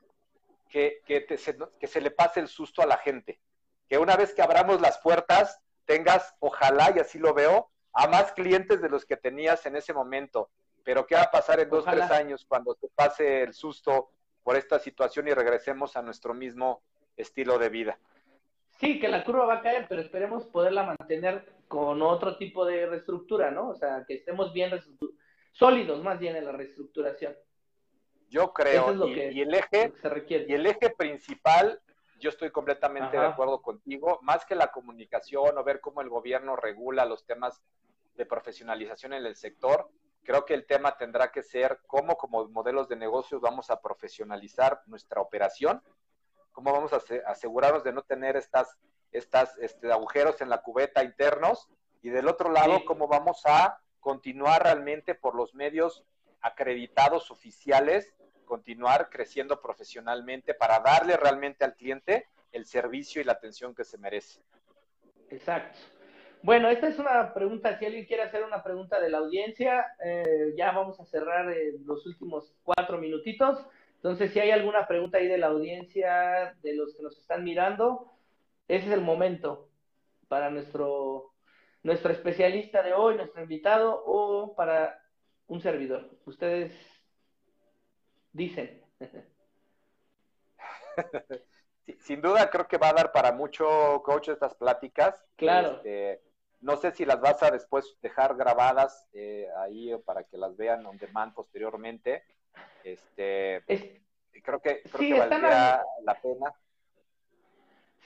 que, 0.69 1.01
que, 1.05 1.27
que 1.27 1.87
se 1.87 2.01
le 2.01 2.11
pase 2.13 2.39
el 2.39 2.49
susto 2.49 2.83
a 2.83 2.87
la 2.87 2.99
gente. 2.99 3.41
Que 3.89 3.99
una 3.99 4.17
vez 4.17 4.35
que 4.35 4.43
abramos 4.43 4.81
las 4.81 4.99
puertas, 4.99 5.61
tengas, 5.85 6.35
ojalá, 6.41 6.93
y 6.95 7.01
así 7.01 7.19
lo 7.19 7.35
veo, 7.35 7.71
a 7.93 8.07
más 8.07 8.33
clientes 8.33 8.81
de 8.83 8.89
los 8.89 9.05
que 9.05 9.17
tenías 9.17 9.65
en 9.67 9.77
ese 9.77 9.93
momento 9.93 10.51
pero 10.89 11.07
¿qué 11.07 11.17
va 11.17 11.25
a 11.25 11.31
pasar 11.31 11.61
en 11.61 11.69
dos, 11.69 11.85
tres 11.85 12.11
años 12.11 12.47
cuando 12.49 12.75
se 12.81 12.89
pase 12.89 13.43
el 13.43 13.53
susto 13.53 14.09
por 14.43 14.57
esta 14.57 14.79
situación 14.79 15.29
y 15.29 15.35
regresemos 15.35 15.99
a 15.99 16.03
nuestro 16.03 16.33
mismo 16.33 16.81
estilo 17.15 17.59
de 17.59 17.69
vida? 17.69 17.99
Sí, 18.81 18.99
que 18.99 19.09
la 19.09 19.23
curva 19.23 19.45
va 19.45 19.55
a 19.57 19.61
caer, 19.61 19.85
pero 19.87 20.01
esperemos 20.01 20.47
poderla 20.47 20.85
mantener 20.85 21.45
con 21.69 22.01
otro 22.01 22.39
tipo 22.39 22.65
de 22.65 22.87
reestructura, 22.87 23.51
¿no? 23.51 23.69
O 23.69 23.75
sea, 23.75 24.07
que 24.09 24.15
estemos 24.15 24.55
bien 24.55 24.71
sólidos 25.53 26.03
más 26.03 26.19
bien 26.19 26.37
en 26.37 26.47
la 26.47 26.53
reestructuración. 26.53 27.37
Yo 28.31 28.55
creo, 28.55 29.09
y, 29.09 29.43
el 29.43 29.53
eje, 29.53 29.93
y 30.49 30.55
el 30.55 30.65
eje 30.65 30.89
principal, 30.89 31.83
yo 32.19 32.31
estoy 32.31 32.51
completamente 32.51 33.19
de 33.19 33.27
acuerdo 33.27 33.63
contigo, 33.63 34.19
más 34.23 34.45
que 34.45 34.55
la 34.55 34.73
comunicación 34.73 35.57
o 35.57 35.65
ver 35.65 35.81
cómo 35.81 36.01
el 36.01 36.09
gobierno 36.09 36.57
regula 36.57 37.05
los 37.05 37.25
temas 37.25 37.63
de 38.15 38.27
profesionalización 38.27 39.13
en 39.13 39.25
el 39.25 39.37
sector, 39.37 39.91
Creo 40.29 40.45
que 40.45 40.53
el 40.53 40.67
tema 40.67 40.95
tendrá 40.99 41.33
que 41.33 41.43
ser 41.43 41.81
cómo 41.87 42.19
como 42.19 42.47
modelos 42.49 42.87
de 42.87 42.97
negocios 42.97 43.41
vamos 43.41 43.71
a 43.71 43.81
profesionalizar 43.81 44.83
nuestra 44.85 45.23
operación, 45.23 45.83
cómo 46.53 46.71
vamos 46.71 46.93
a 46.93 47.01
asegurarnos 47.27 47.83
de 47.83 47.95
no 47.95 48.03
tener 48.03 48.37
estas, 48.37 48.77
estas 49.11 49.57
este, 49.57 49.91
agujeros 49.91 50.43
en 50.43 50.51
la 50.51 50.61
cubeta 50.61 51.03
internos 51.03 51.71
y 52.03 52.11
del 52.11 52.29
otro 52.29 52.51
lado, 52.53 52.85
cómo 52.85 53.09
vamos 53.09 53.41
a 53.47 53.81
continuar 54.01 54.65
realmente 54.65 55.15
por 55.15 55.35
los 55.35 55.55
medios 55.55 56.05
acreditados 56.43 57.31
oficiales, 57.31 58.15
continuar 58.49 59.11
creciendo 59.11 59.61
profesionalmente 59.61 60.55
para 60.55 60.81
darle 60.81 61.17
realmente 61.17 61.65
al 61.65 61.77
cliente 61.77 62.27
el 62.51 62.65
servicio 62.65 63.21
y 63.21 63.25
la 63.25 63.33
atención 63.33 63.75
que 63.75 63.85
se 63.85 63.99
merece. 63.99 64.41
Exacto. 65.31 65.79
Bueno, 66.43 66.69
esta 66.69 66.89
es 66.89 66.99
una 66.99 67.35
pregunta, 67.35 67.79
si 67.79 67.85
alguien 67.85 68.07
quiere 68.07 68.23
hacer 68.23 68.45
una 68.45 68.63
pregunta 68.63 69.01
de 69.01 69.11
la 69.11 69.19
audiencia, 69.19 69.87
eh, 70.03 70.55
ya 70.57 70.71
vamos 70.71 70.99
a 71.01 71.05
cerrar 71.05 71.53
los 71.85 72.07
últimos 72.07 72.55
cuatro 72.63 72.99
minutitos. 72.99 73.67
Entonces, 73.97 74.33
si 74.33 74.39
hay 74.39 74.53
alguna 74.53 74.87
pregunta 74.87 75.19
ahí 75.19 75.27
de 75.27 75.39
la 75.39 75.49
audiencia, 75.49 76.57
de 76.63 76.75
los 76.75 76.95
que 76.95 77.03
nos 77.03 77.19
están 77.19 77.43
mirando, 77.45 78.13
ese 78.69 78.87
es 78.87 78.93
el 78.93 79.01
momento 79.01 79.69
para 80.29 80.51
nuestro, 80.51 81.35
nuestro 81.83 82.13
especialista 82.13 82.83
de 82.83 82.93
hoy, 82.93 83.17
nuestro 83.17 83.43
invitado, 83.43 84.03
o 84.07 84.55
para 84.55 85.03
un 85.49 85.61
servidor. 85.61 86.09
Ustedes 86.25 86.73
dicen. 88.39 88.81
Sin 92.01 92.23
duda 92.23 92.49
creo 92.49 92.67
que 92.67 92.79
va 92.79 92.89
a 92.89 92.95
dar 92.95 93.13
para 93.13 93.33
mucho, 93.33 94.03
coach, 94.03 94.29
estas 94.29 94.55
pláticas. 94.55 95.23
Claro. 95.37 95.77
Este, 95.77 96.23
no 96.61 96.77
sé 96.77 96.93
si 96.93 97.05
las 97.05 97.21
vas 97.21 97.43
a 97.43 97.51
después 97.51 97.97
dejar 98.01 98.37
grabadas 98.37 99.07
eh, 99.13 99.49
ahí 99.59 99.93
para 100.05 100.25
que 100.25 100.39
las 100.39 100.57
vean 100.57 100.87
on 100.87 100.97
demand 100.99 101.35
posteriormente. 101.35 102.25
Este, 102.85 103.63
creo 104.43 104.61
que, 104.61 104.83
creo 104.83 104.99
que 104.99 105.19
valdría 105.19 105.83
la 106.05 106.15
pena. 106.21 106.55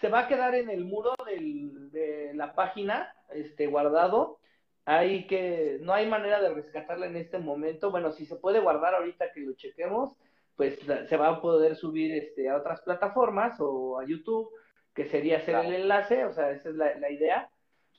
Se 0.01 0.09
va 0.09 0.21
a 0.21 0.29
quedar 0.29 0.55
en 0.55 0.71
el 0.71 0.85
muro 0.85 1.15
de 1.25 2.33
la 2.35 2.55
página 2.55 3.15
este, 3.31 3.67
guardado. 3.69 4.41
Hay 4.85 5.27
que, 5.27 5.79
no 5.83 5.93
hay 5.93 6.07
manera 6.07 6.41
de 6.41 6.53
rescatarla 6.55 7.07
en 7.07 7.17
este 7.17 7.39
momento. 7.39 7.91
Bueno, 7.91 8.13
si 8.13 8.27
se 8.27 8.37
puede 8.37 8.61
guardar 8.61 8.95
ahorita 8.95 9.33
que 9.33 9.41
lo 9.41 9.55
chequemos, 9.55 10.17
pues 10.57 10.79
se 10.81 11.17
va 11.17 11.29
a 11.29 11.41
poder 11.41 11.77
subir 11.77 12.13
este, 12.13 12.49
a 12.49 12.57
otras 12.57 12.83
plataformas 12.83 13.57
o 13.61 13.99
a 13.99 14.07
YouTube, 14.07 14.51
que 14.95 15.07
sería 15.07 15.39
hacer 15.39 15.55
el 15.55 15.75
enlace, 15.75 16.25
o 16.25 16.33
sea, 16.33 16.51
esa 16.51 16.69
es 16.69 16.75
la, 16.75 16.95
la 16.99 17.11
idea 17.11 17.49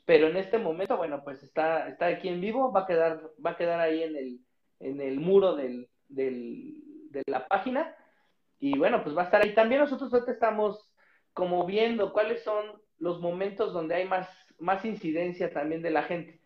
pero 0.06 0.28
en 0.28 0.38
este 0.38 0.58
momento, 0.58 0.98
bueno, 0.98 1.24
pues 1.24 1.44
está, 1.44 1.88
está 1.88 2.08
aquí 2.08 2.28
en 2.28 2.42
vivo, 2.42 2.72
va 2.72 2.82
a 2.82 2.86
quedar, 2.86 3.32
va 3.44 3.52
a 3.52 3.58
quedar 3.58 3.80
ahí 3.80 4.04
en 4.04 4.16
el, 4.16 4.40
en 4.80 5.02
el 5.02 5.20
muro 5.20 5.56
del, 5.56 5.90
del, 6.10 6.74
de 7.10 7.24
la 7.28 7.48
página, 7.48 7.96
y 8.60 8.78
bueno, 8.78 9.04
pues 9.04 9.16
va 9.16 9.22
a 9.22 9.26
estar 9.26 9.42
ahí. 9.42 9.54
También 9.54 9.82
nosotros 9.82 10.14
ahorita 10.14 10.32
estamos 10.32 10.90
como 11.34 11.66
viendo 11.66 12.14
cuáles 12.14 12.44
son 12.44 12.82
los 12.98 13.20
momentos 13.20 13.74
donde 13.74 13.96
hay 13.96 14.06
más, 14.06 14.30
más 14.60 14.86
incidencia 14.86 15.52
también 15.52 15.82
de 15.82 15.92
la 15.92 16.04
gente. 16.04 16.40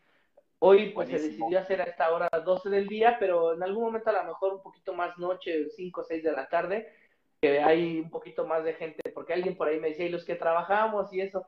Hoy 0.60 0.90
pues 0.90 1.10
se 1.10 1.20
decidió 1.20 1.60
hacer 1.60 1.82
a 1.82 1.86
esta 1.86 2.12
hora 2.12 2.30
12 2.30 2.70
del 2.70 2.88
día, 2.88 3.18
pero 3.20 3.54
en 3.54 3.62
algún 3.62 3.86
momento 3.86 4.10
a 4.10 4.14
lo 4.14 4.24
mejor 4.24 4.54
un 4.56 4.64
poquito 4.64 4.94
más 4.94 5.18
noche, 5.18 5.70
5 5.70 6.02
o 6.02 6.04
6 6.04 6.24
de 6.24 6.32
la 6.32 6.48
tarde, 6.48 6.92
que 7.40 7.60
hay 7.60 8.00
un 8.00 8.10
poquito 8.10 8.46
más 8.48 8.64
de 8.64 8.74
gente, 8.74 9.12
porque 9.14 9.34
alguien 9.34 9.56
por 9.56 9.68
ahí 9.68 9.80
me 9.80 9.90
decía, 9.90 10.06
y 10.06 10.10
los 10.10 10.26
que 10.26 10.36
trabajamos 10.36 11.14
y 11.14 11.22
eso, 11.22 11.48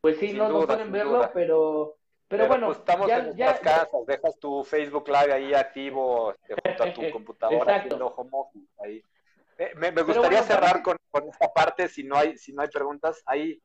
pues 0.00 0.18
sí, 0.18 0.32
no, 0.32 0.48
no 0.48 0.66
pueden 0.66 0.90
verlo, 0.90 1.30
pero, 1.32 1.96
pero, 2.26 2.48
bueno. 2.48 2.66
Pues 2.66 2.78
estamos 2.78 3.08
en 3.08 3.24
nuestras 3.26 3.60
casas, 3.60 4.06
dejas 4.06 4.38
tu 4.38 4.64
Facebook 4.64 5.08
Live 5.08 5.32
ahí 5.32 5.54
activo 5.54 6.32
este, 6.32 6.54
junto 6.54 6.82
a 6.82 6.92
tu 6.92 7.00
computadora 7.12 7.76
haciendo 7.76 8.08
home 8.08 8.30
office 8.32 8.72
ahí. 8.78 9.04
Eh, 9.58 9.72
me, 9.76 9.90
gustaría 10.02 10.42
cerrar 10.42 10.82
con, 10.82 10.96
esta 11.28 11.52
parte, 11.52 11.86
si 11.88 12.02
no 12.02 12.16
hay, 12.16 12.38
si 12.38 12.52
no 12.52 12.62
hay 12.62 12.68
preguntas. 12.68 13.22
Hay, 13.26 13.60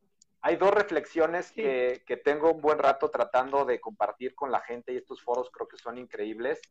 hay 0.46 0.58
dos 0.58 0.70
reflexiones 0.70 1.52
que, 1.52 2.04
que, 2.06 2.18
tengo 2.18 2.52
un 2.52 2.62
buen 2.62 2.78
rato 2.78 3.10
tratando 3.10 3.66
de 3.66 3.82
compartir 3.82 4.36
con 4.36 4.52
la 4.52 4.60
gente 4.60 4.94
y 4.94 4.98
estos 4.98 5.20
foros 5.24 5.50
creo 5.50 5.68
que 5.68 5.80
son 5.80 5.98
increíbles. 5.98 6.62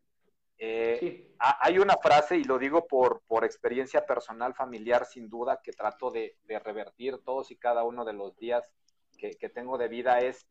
Eh, 0.57 1.35
hay 1.39 1.77
una 1.77 1.97
frase, 1.97 2.37
y 2.37 2.45
lo 2.45 2.57
digo 2.57 2.87
por, 2.87 3.23
por 3.27 3.43
experiencia 3.43 4.05
personal, 4.05 4.53
familiar, 4.53 5.05
sin 5.05 5.27
duda, 5.27 5.59
que 5.61 5.73
trato 5.73 6.09
de, 6.09 6.37
de 6.45 6.57
revertir 6.57 7.17
todos 7.17 7.51
y 7.51 7.57
cada 7.57 7.83
uno 7.83 8.05
de 8.05 8.13
los 8.13 8.37
días 8.37 8.71
que, 9.17 9.49
tengo 9.49 9.77
de 9.77 9.89
vida 9.89 10.19
es, 10.19 10.47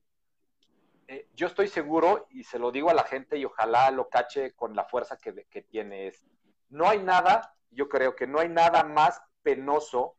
eh, 1.09 1.27
yo 1.33 1.47
estoy 1.47 1.69
seguro 1.69 2.27
y 2.29 2.45
se 2.45 2.59
lo 2.59 2.73
digo 2.73 2.91
a 2.91 2.95
la 2.95 3.05
gente 3.05 3.39
y 3.39 3.47
ojalá 3.47 3.91
lo 3.91 4.11
cache 4.11 4.53
con 4.53 4.77
la 4.77 4.85
fuerza 4.85 5.17
que, 5.17 5.47
que 5.49 5.63
tiene, 5.63 6.09
es, 6.09 6.23
no 6.69 6.91
hay 6.91 6.99
nada, 6.99 7.57
yo 7.71 7.89
creo 7.89 8.15
que 8.15 8.27
no 8.27 8.41
hay 8.41 8.51
nada 8.51 8.85
más 8.85 9.23
penoso 9.43 10.19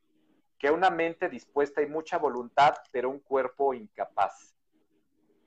que 0.57 0.71
una 0.71 0.89
mente 0.89 1.29
dispuesta 1.29 1.81
y 1.81 1.87
mucha 1.87 2.17
voluntad, 2.17 2.75
pero 2.91 3.09
un 3.09 3.19
cuerpo 3.19 3.73
incapaz. 3.73 4.55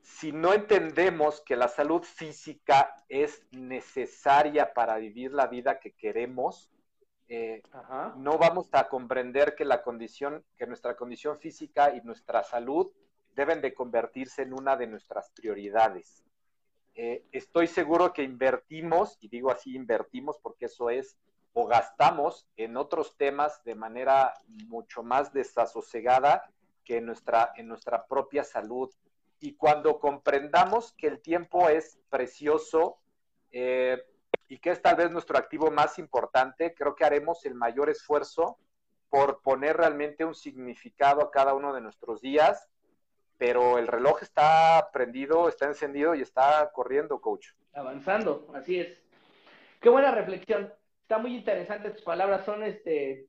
Si 0.03 0.33
no 0.33 0.55
entendemos 0.55 1.43
que 1.43 1.57
la 1.57 1.69
salud 1.69 2.03
física 2.03 2.95
es 3.09 3.47
necesaria 3.51 4.73
para 4.73 4.97
vivir 4.97 5.33
la 5.33 5.47
vida 5.47 5.81
que 5.81 5.93
queremos, 5.93 6.71
eh, 7.29 7.63
no 8.17 8.39
vamos 8.39 8.69
a 8.73 8.89
comprender 8.89 9.55
que 9.55 9.67
la 9.67 9.83
condición, 9.83 10.45
que 10.57 10.67
nuestra 10.67 10.97
condición 10.97 11.39
física 11.39 11.95
y 11.95 12.01
nuestra 12.01 12.43
salud 12.43 12.91
deben 13.35 13.61
de 13.61 13.75
convertirse 13.75 14.43
en 14.43 14.55
una 14.55 14.77
de 14.77 14.87
nuestras 14.87 15.31
prioridades. 15.31 16.25
Eh, 16.95 17.25
estoy 17.31 17.67
seguro 17.67 18.13
que 18.13 18.23
invertimos, 18.23 19.19
y 19.21 19.29
digo 19.29 19.51
así 19.51 19.77
invertimos 19.77 20.39
porque 20.43 20.65
eso 20.65 20.91
es, 20.91 21.17
o 21.61 21.67
gastamos 21.67 22.47
en 22.57 22.77
otros 22.77 23.17
temas 23.17 23.65
de 23.65 23.75
manera 23.75 24.33
mucho 24.69 25.03
más 25.03 25.33
desasosegada 25.33 26.49
que 26.85 26.99
en 26.99 27.07
nuestra, 27.07 27.53
en 27.57 27.67
nuestra 27.67 28.07
propia 28.07 28.45
salud. 28.45 28.89
Y 29.41 29.55
cuando 29.55 29.99
comprendamos 29.99 30.93
que 30.93 31.09
el 31.09 31.21
tiempo 31.21 31.69
es 31.69 31.99
precioso, 32.11 33.01
eh, 33.51 34.01
y 34.47 34.59
que 34.59 34.71
es 34.71 34.81
tal 34.81 34.95
vez 34.95 35.11
nuestro 35.11 35.37
activo 35.37 35.73
más 35.73 35.99
importante, 35.99 36.75
creo 36.75 36.95
que 36.95 37.05
haremos 37.05 37.45
el 37.45 37.57
mayor 37.57 37.91
esfuerzo 37.91 38.57
por 39.11 39.43
poner 39.43 39.77
realmente 39.77 40.25
un 40.25 40.37
significado 40.37 41.23
a 41.23 41.33
cada 41.33 41.55
uno 41.55 41.75
de 41.75 41.81
nuestros 41.81 42.21
días, 42.21 42.69
pero 43.37 43.79
el 43.79 43.89
reloj 43.89 44.23
está 44.23 44.91
prendido, 44.93 45.49
está 45.49 45.67
encendido 45.67 46.15
y 46.15 46.23
está 46.23 46.71
corriendo, 46.73 47.21
coach. 47.21 47.49
Avanzando, 47.73 48.47
así 48.55 48.79
es. 48.79 49.03
Qué 49.81 49.89
buena 49.89 50.13
reflexión. 50.13 50.73
Está 51.09 51.17
muy 51.17 51.35
interesante 51.35 51.89
tus 51.89 52.03
palabras, 52.03 52.45
son 52.45 52.63
este, 52.63 53.29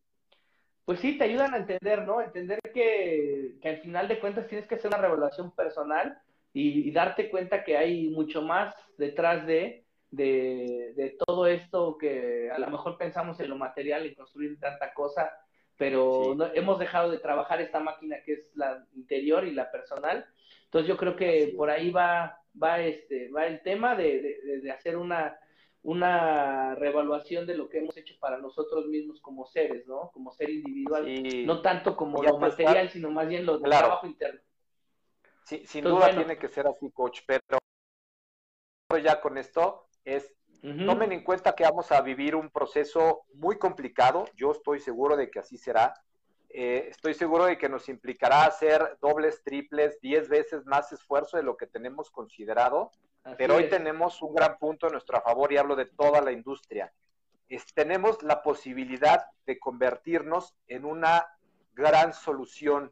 pues 0.84 1.00
sí, 1.00 1.18
te 1.18 1.24
ayudan 1.24 1.54
a 1.54 1.60
entender, 1.60 2.06
¿no? 2.06 2.20
Entender 2.20 2.60
que, 2.74 3.56
que 3.62 3.70
al 3.70 3.78
final 3.78 4.10
de 4.10 4.20
cuentas 4.20 4.50
tienes 4.50 4.68
que 4.68 4.76
hacer 4.76 4.90
una 4.90 4.98
revelación 4.98 5.56
personal 5.56 6.20
y 6.52 6.92
darte 6.92 7.30
cuenta 7.30 7.64
que 7.64 7.78
hay 7.78 8.10
mucho 8.10 8.42
más 8.42 8.76
detrás 8.98 9.48
de, 9.48 9.86
de, 10.12 11.16
todo 11.26 11.48
esto 11.48 11.98
que 11.98 12.50
a 12.52 12.60
lo 12.60 12.68
mejor 12.70 12.98
pensamos 12.98 13.40
en 13.40 13.50
lo 13.50 13.56
material, 13.56 14.06
y 14.06 14.14
construir 14.14 14.60
tanta 14.60 14.94
cosa, 14.94 15.32
pero 15.78 16.36
hemos 16.56 16.80
dejado 16.80 17.10
de 17.12 17.20
trabajar 17.20 17.62
esta 17.62 17.80
máquina 17.80 18.18
que 18.26 18.34
es 18.34 18.56
la 18.56 18.86
interior 18.94 19.48
y 19.48 19.54
la 19.54 19.72
personal. 19.72 20.26
Entonces 20.66 20.90
yo 20.90 20.98
creo 20.98 21.16
que 21.16 21.54
por 21.56 21.70
ahí 21.70 21.92
va, 21.92 22.42
va, 22.62 22.82
este, 22.82 23.30
va 23.30 23.48
el 23.48 23.62
tema 23.62 23.96
de, 23.96 24.60
de, 24.62 24.70
hacer 24.70 24.98
una, 24.98 25.40
una 25.82 26.76
reevaluación 26.76 27.48
de 27.48 27.56
lo 27.56 27.70
que 27.70 27.80
hemos 27.80 27.96
hecho 27.98 28.16
para 28.20 28.38
nosotros 28.38 28.88
mismos 28.88 29.22
como 29.22 29.46
seres, 29.46 29.88
¿no? 29.88 30.12
Como 30.14 30.32
ser 30.32 30.50
individual, 30.50 31.06
no 31.46 31.62
tanto 31.62 31.96
como 31.96 32.22
lo 32.22 32.38
material, 32.38 32.90
sino 32.90 33.12
más 33.12 33.28
bien 33.28 33.46
lo 33.46 33.60
del 33.60 33.70
trabajo 33.72 34.08
interno. 34.08 34.42
Sí, 35.44 35.66
sin 35.66 35.84
duda 35.84 36.12
tiene 36.12 36.38
que 36.38 36.48
ser 36.48 36.68
así, 36.68 36.92
coach, 36.92 37.22
pero 37.26 37.58
ya 39.02 39.22
con 39.22 39.38
esto 39.38 39.88
es 40.04 40.36
tomen 40.62 41.12
en 41.12 41.24
cuenta 41.24 41.54
que 41.54 41.64
vamos 41.64 41.92
a 41.92 42.02
vivir 42.02 42.36
un 42.36 42.50
proceso 42.50 43.24
muy 43.34 43.58
complicado, 43.58 44.26
yo 44.36 44.52
estoy 44.52 44.80
seguro 44.80 45.16
de 45.16 45.30
que 45.32 45.40
así 45.40 45.58
será. 45.58 45.94
Eh, 46.50 46.88
estoy 46.90 47.14
seguro 47.14 47.46
de 47.46 47.58
que 47.58 47.70
nos 47.70 47.88
implicará 47.90 48.44
hacer 48.46 48.98
dobles, 49.02 49.44
triples, 49.44 50.00
diez 50.02 50.28
veces 50.28 50.66
más 50.66 50.92
esfuerzo 50.92 51.38
de 51.38 51.44
lo 51.44 51.56
que 51.56 51.68
tenemos 51.68 52.10
considerado, 52.10 52.92
pero 53.38 53.56
hoy 53.56 53.70
tenemos 53.70 54.22
un 54.22 54.34
gran 54.34 54.58
punto 54.58 54.88
a 54.88 54.90
nuestro 54.90 55.22
favor 55.22 55.52
y 55.52 55.58
hablo 55.58 55.76
de 55.76 55.86
toda 55.86 56.22
la 56.22 56.32
industria. 56.32 56.92
tenemos 57.74 58.22
la 58.24 58.44
posibilidad 58.44 59.26
de 59.46 59.58
convertirnos 59.58 60.56
en 60.68 60.86
una 60.86 61.26
gran 61.74 62.14
solución 62.14 62.92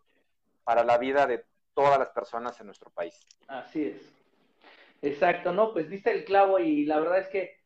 para 0.64 0.84
la 0.84 0.97
vida 0.97 1.27
de 1.27 1.45
todas 1.73 1.99
las 1.99 2.09
personas 2.09 2.59
en 2.59 2.65
nuestro 2.65 2.89
país. 2.89 3.19
Así 3.47 3.84
es. 3.84 4.14
Exacto, 5.01 5.53
no, 5.53 5.73
pues 5.73 5.89
viste 5.89 6.11
el 6.11 6.26
clavo 6.26 6.59
y 6.59 6.85
la 6.85 6.99
verdad 6.99 7.19
es 7.19 7.27
que 7.27 7.57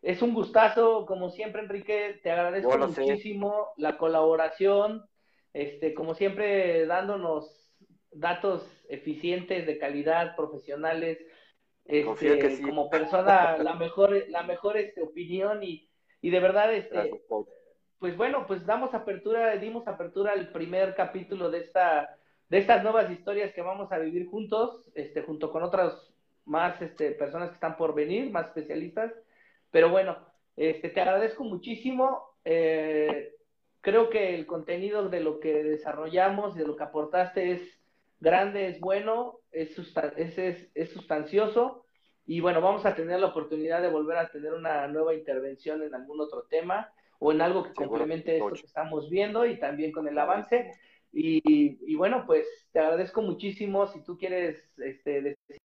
es 0.00 0.22
un 0.22 0.32
gustazo, 0.32 1.06
como 1.06 1.30
siempre, 1.30 1.62
Enrique, 1.62 2.20
te 2.22 2.30
agradezco 2.30 2.78
muchísimo 2.78 3.68
la 3.76 3.98
colaboración, 3.98 5.04
este, 5.52 5.92
como 5.92 6.14
siempre, 6.14 6.86
dándonos 6.86 7.74
datos 8.10 8.66
eficientes, 8.88 9.66
de 9.66 9.78
calidad, 9.78 10.36
profesionales, 10.36 11.18
este, 11.88 12.60
como 12.62 12.90
persona, 12.90 13.56
la 13.58 13.74
mejor, 13.74 14.24
la 14.28 14.42
mejor 14.42 14.76
este, 14.76 15.02
opinión 15.02 15.62
y, 15.62 15.88
y 16.20 16.30
de 16.30 16.38
verdad, 16.38 16.72
este, 16.74 17.10
pues 17.98 18.16
bueno, 18.16 18.46
pues 18.46 18.66
damos 18.66 18.94
apertura, 18.94 19.56
dimos 19.56 19.88
apertura 19.88 20.32
al 20.32 20.52
primer 20.52 20.94
capítulo 20.94 21.50
de 21.50 21.60
esta, 21.60 22.16
de 22.50 22.58
estas 22.58 22.82
nuevas 22.82 23.10
historias 23.10 23.52
que 23.52 23.62
vamos 23.62 23.90
a 23.90 23.98
vivir 23.98 24.26
juntos, 24.26 24.84
este, 24.94 25.22
junto 25.22 25.50
con 25.50 25.62
otras 25.62 26.12
más 26.44 26.80
este, 26.82 27.12
personas 27.12 27.48
que 27.48 27.54
están 27.54 27.76
por 27.76 27.94
venir, 27.94 28.30
más 28.30 28.48
especialistas. 28.48 29.12
Pero 29.70 29.90
bueno, 29.90 30.18
este, 30.56 30.90
te 30.90 31.00
agradezco 31.00 31.44
muchísimo. 31.44 32.34
Eh, 32.44 33.34
creo 33.80 34.10
que 34.10 34.34
el 34.34 34.46
contenido 34.46 35.08
de 35.08 35.20
lo 35.20 35.40
que 35.40 35.64
desarrollamos, 35.64 36.54
de 36.54 36.66
lo 36.66 36.76
que 36.76 36.84
aportaste 36.84 37.52
es 37.52 37.77
grande, 38.20 38.68
es 38.68 38.80
bueno, 38.80 39.40
es, 39.50 39.78
es, 40.16 40.68
es, 40.74 40.90
sustancioso. 40.90 41.84
Y 42.26 42.40
bueno, 42.40 42.60
vamos 42.60 42.84
a 42.84 42.94
tener 42.94 43.20
la 43.20 43.28
oportunidad 43.28 43.80
de 43.80 43.90
volver 43.90 44.18
a 44.18 44.30
tener 44.30 44.52
una 44.52 44.86
nueva 44.86 45.14
intervención 45.14 45.82
en 45.82 45.94
algún 45.94 46.20
otro 46.20 46.42
tema 46.44 46.92
o 47.18 47.32
en 47.32 47.40
algo 47.40 47.64
que 47.64 47.72
complemente 47.72 48.36
esto 48.36 48.52
que 48.52 48.66
estamos 48.66 49.08
viendo 49.08 49.46
y 49.46 49.58
también 49.58 49.92
con 49.92 50.06
el 50.08 50.18
avance. 50.18 50.72
Y, 51.10 51.40
y, 51.44 51.94
bueno, 51.96 52.24
pues 52.26 52.46
te 52.70 52.80
agradezco 52.80 53.22
muchísimo. 53.22 53.86
Si 53.86 54.04
tú 54.04 54.18
quieres 54.18 54.62
este, 54.76 55.22
decir 55.22 55.58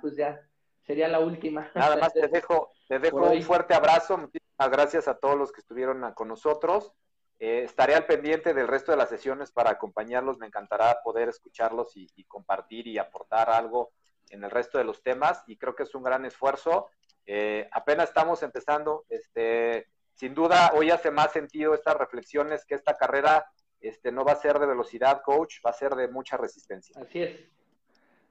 pues 0.00 0.16
ya 0.16 0.40
sería 0.86 1.08
la 1.08 1.20
última. 1.20 1.70
Nada 1.74 1.96
más 1.96 2.12
te 2.14 2.26
dejo, 2.28 2.70
te 2.88 2.98
dejo 2.98 3.30
un 3.30 3.42
fuerte 3.42 3.74
abrazo. 3.74 4.16
Muchísimas 4.16 4.70
gracias 4.70 5.08
a 5.08 5.18
todos 5.18 5.36
los 5.36 5.52
que 5.52 5.60
estuvieron 5.60 6.12
con 6.14 6.28
nosotros. 6.28 6.92
Eh, 7.40 7.62
estaré 7.64 7.94
al 7.94 8.06
pendiente 8.06 8.52
del 8.52 8.66
resto 8.66 8.90
de 8.90 8.98
las 8.98 9.08
sesiones 9.08 9.52
para 9.52 9.70
acompañarlos. 9.70 10.38
Me 10.38 10.46
encantará 10.46 11.00
poder 11.02 11.28
escucharlos 11.28 11.92
y, 11.96 12.24
compartir 12.24 12.86
y 12.86 12.98
aportar 12.98 13.50
algo 13.50 13.92
en 14.30 14.42
el 14.42 14.50
resto 14.50 14.78
de 14.78 14.84
los 14.84 15.02
temas. 15.02 15.44
Y 15.46 15.56
creo 15.56 15.74
que 15.74 15.84
es 15.84 15.94
un 15.94 16.02
gran 16.02 16.24
esfuerzo. 16.24 16.90
Eh, 17.26 17.68
apenas 17.72 18.08
estamos 18.08 18.42
empezando. 18.42 19.04
Este, 19.08 19.86
sin 20.14 20.34
duda, 20.34 20.72
hoy 20.74 20.90
hace 20.90 21.10
más 21.10 21.32
sentido 21.32 21.74
estas 21.74 21.96
reflexiones 21.96 22.64
que 22.64 22.74
esta 22.74 22.96
carrera 22.96 23.46
este, 23.80 24.10
no 24.10 24.24
va 24.24 24.32
a 24.32 24.36
ser 24.36 24.58
de 24.58 24.66
velocidad, 24.66 25.22
coach, 25.22 25.56
va 25.64 25.70
a 25.70 25.74
ser 25.74 25.94
de 25.94 26.08
mucha 26.08 26.36
resistencia. 26.36 27.00
Así 27.00 27.22
es. 27.22 27.40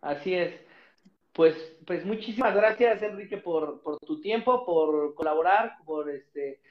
Así 0.01 0.35
es. 0.35 0.59
Pues, 1.31 1.55
pues 1.85 2.03
muchísimas 2.03 2.55
gracias, 2.55 3.01
Enrique, 3.03 3.38
por, 3.38 3.81
por 3.84 3.99
tu 3.99 4.19
tiempo, 4.19 4.65
por 4.65 5.13
colaborar, 5.13 5.77
por 5.85 6.09
este, 6.09 6.61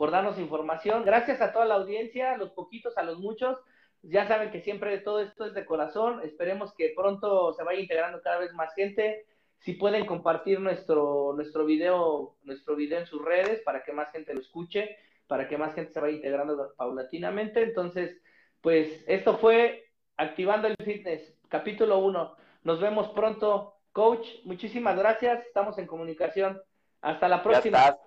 por 0.00 0.10
darnos 0.10 0.38
información. 0.38 1.04
Gracias 1.04 1.42
a 1.42 1.52
toda 1.52 1.66
la 1.66 1.74
audiencia, 1.74 2.32
a 2.32 2.38
los 2.38 2.52
poquitos, 2.52 2.96
a 2.96 3.02
los 3.02 3.18
muchos. 3.18 3.58
Ya 4.00 4.26
saben 4.26 4.50
que 4.50 4.62
siempre 4.62 4.96
todo 4.96 5.20
esto 5.20 5.44
es 5.44 5.52
de 5.52 5.66
corazón. 5.66 6.22
Esperemos 6.24 6.72
que 6.72 6.94
pronto 6.96 7.52
se 7.52 7.62
vaya 7.64 7.80
integrando 7.80 8.22
cada 8.22 8.38
vez 8.38 8.54
más 8.54 8.72
gente. 8.72 9.26
Si 9.58 9.74
pueden 9.74 10.06
compartir 10.06 10.58
nuestro, 10.58 11.34
nuestro 11.36 11.66
video, 11.66 12.34
nuestro 12.44 12.76
video 12.76 12.98
en 12.98 13.04
sus 13.04 13.22
redes 13.22 13.60
para 13.60 13.82
que 13.82 13.92
más 13.92 14.10
gente 14.10 14.32
lo 14.32 14.40
escuche, 14.40 14.96
para 15.26 15.46
que 15.46 15.58
más 15.58 15.74
gente 15.74 15.92
se 15.92 16.00
vaya 16.00 16.16
integrando 16.16 16.72
paulatinamente. 16.78 17.62
Entonces, 17.62 18.22
pues 18.62 19.04
esto 19.06 19.36
fue 19.36 19.84
Activando 20.16 20.66
el 20.66 20.76
Fitness, 20.82 21.38
capítulo 21.50 21.98
1. 21.98 22.36
Nos 22.62 22.80
vemos 22.80 23.08
pronto. 23.08 23.74
Coach, 23.92 24.26
muchísimas 24.44 24.96
gracias. 24.96 25.44
Estamos 25.46 25.76
en 25.76 25.86
comunicación. 25.86 26.58
Hasta 27.02 27.28
la 27.28 27.42
próxima. 27.42 27.98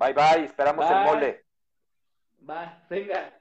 Bye 0.00 0.14
bye. 0.14 0.44
Esperamos 0.46 0.90
el 0.90 0.96
mole. 1.04 1.44
Bye. 2.38 2.70
Venga. 2.88 3.39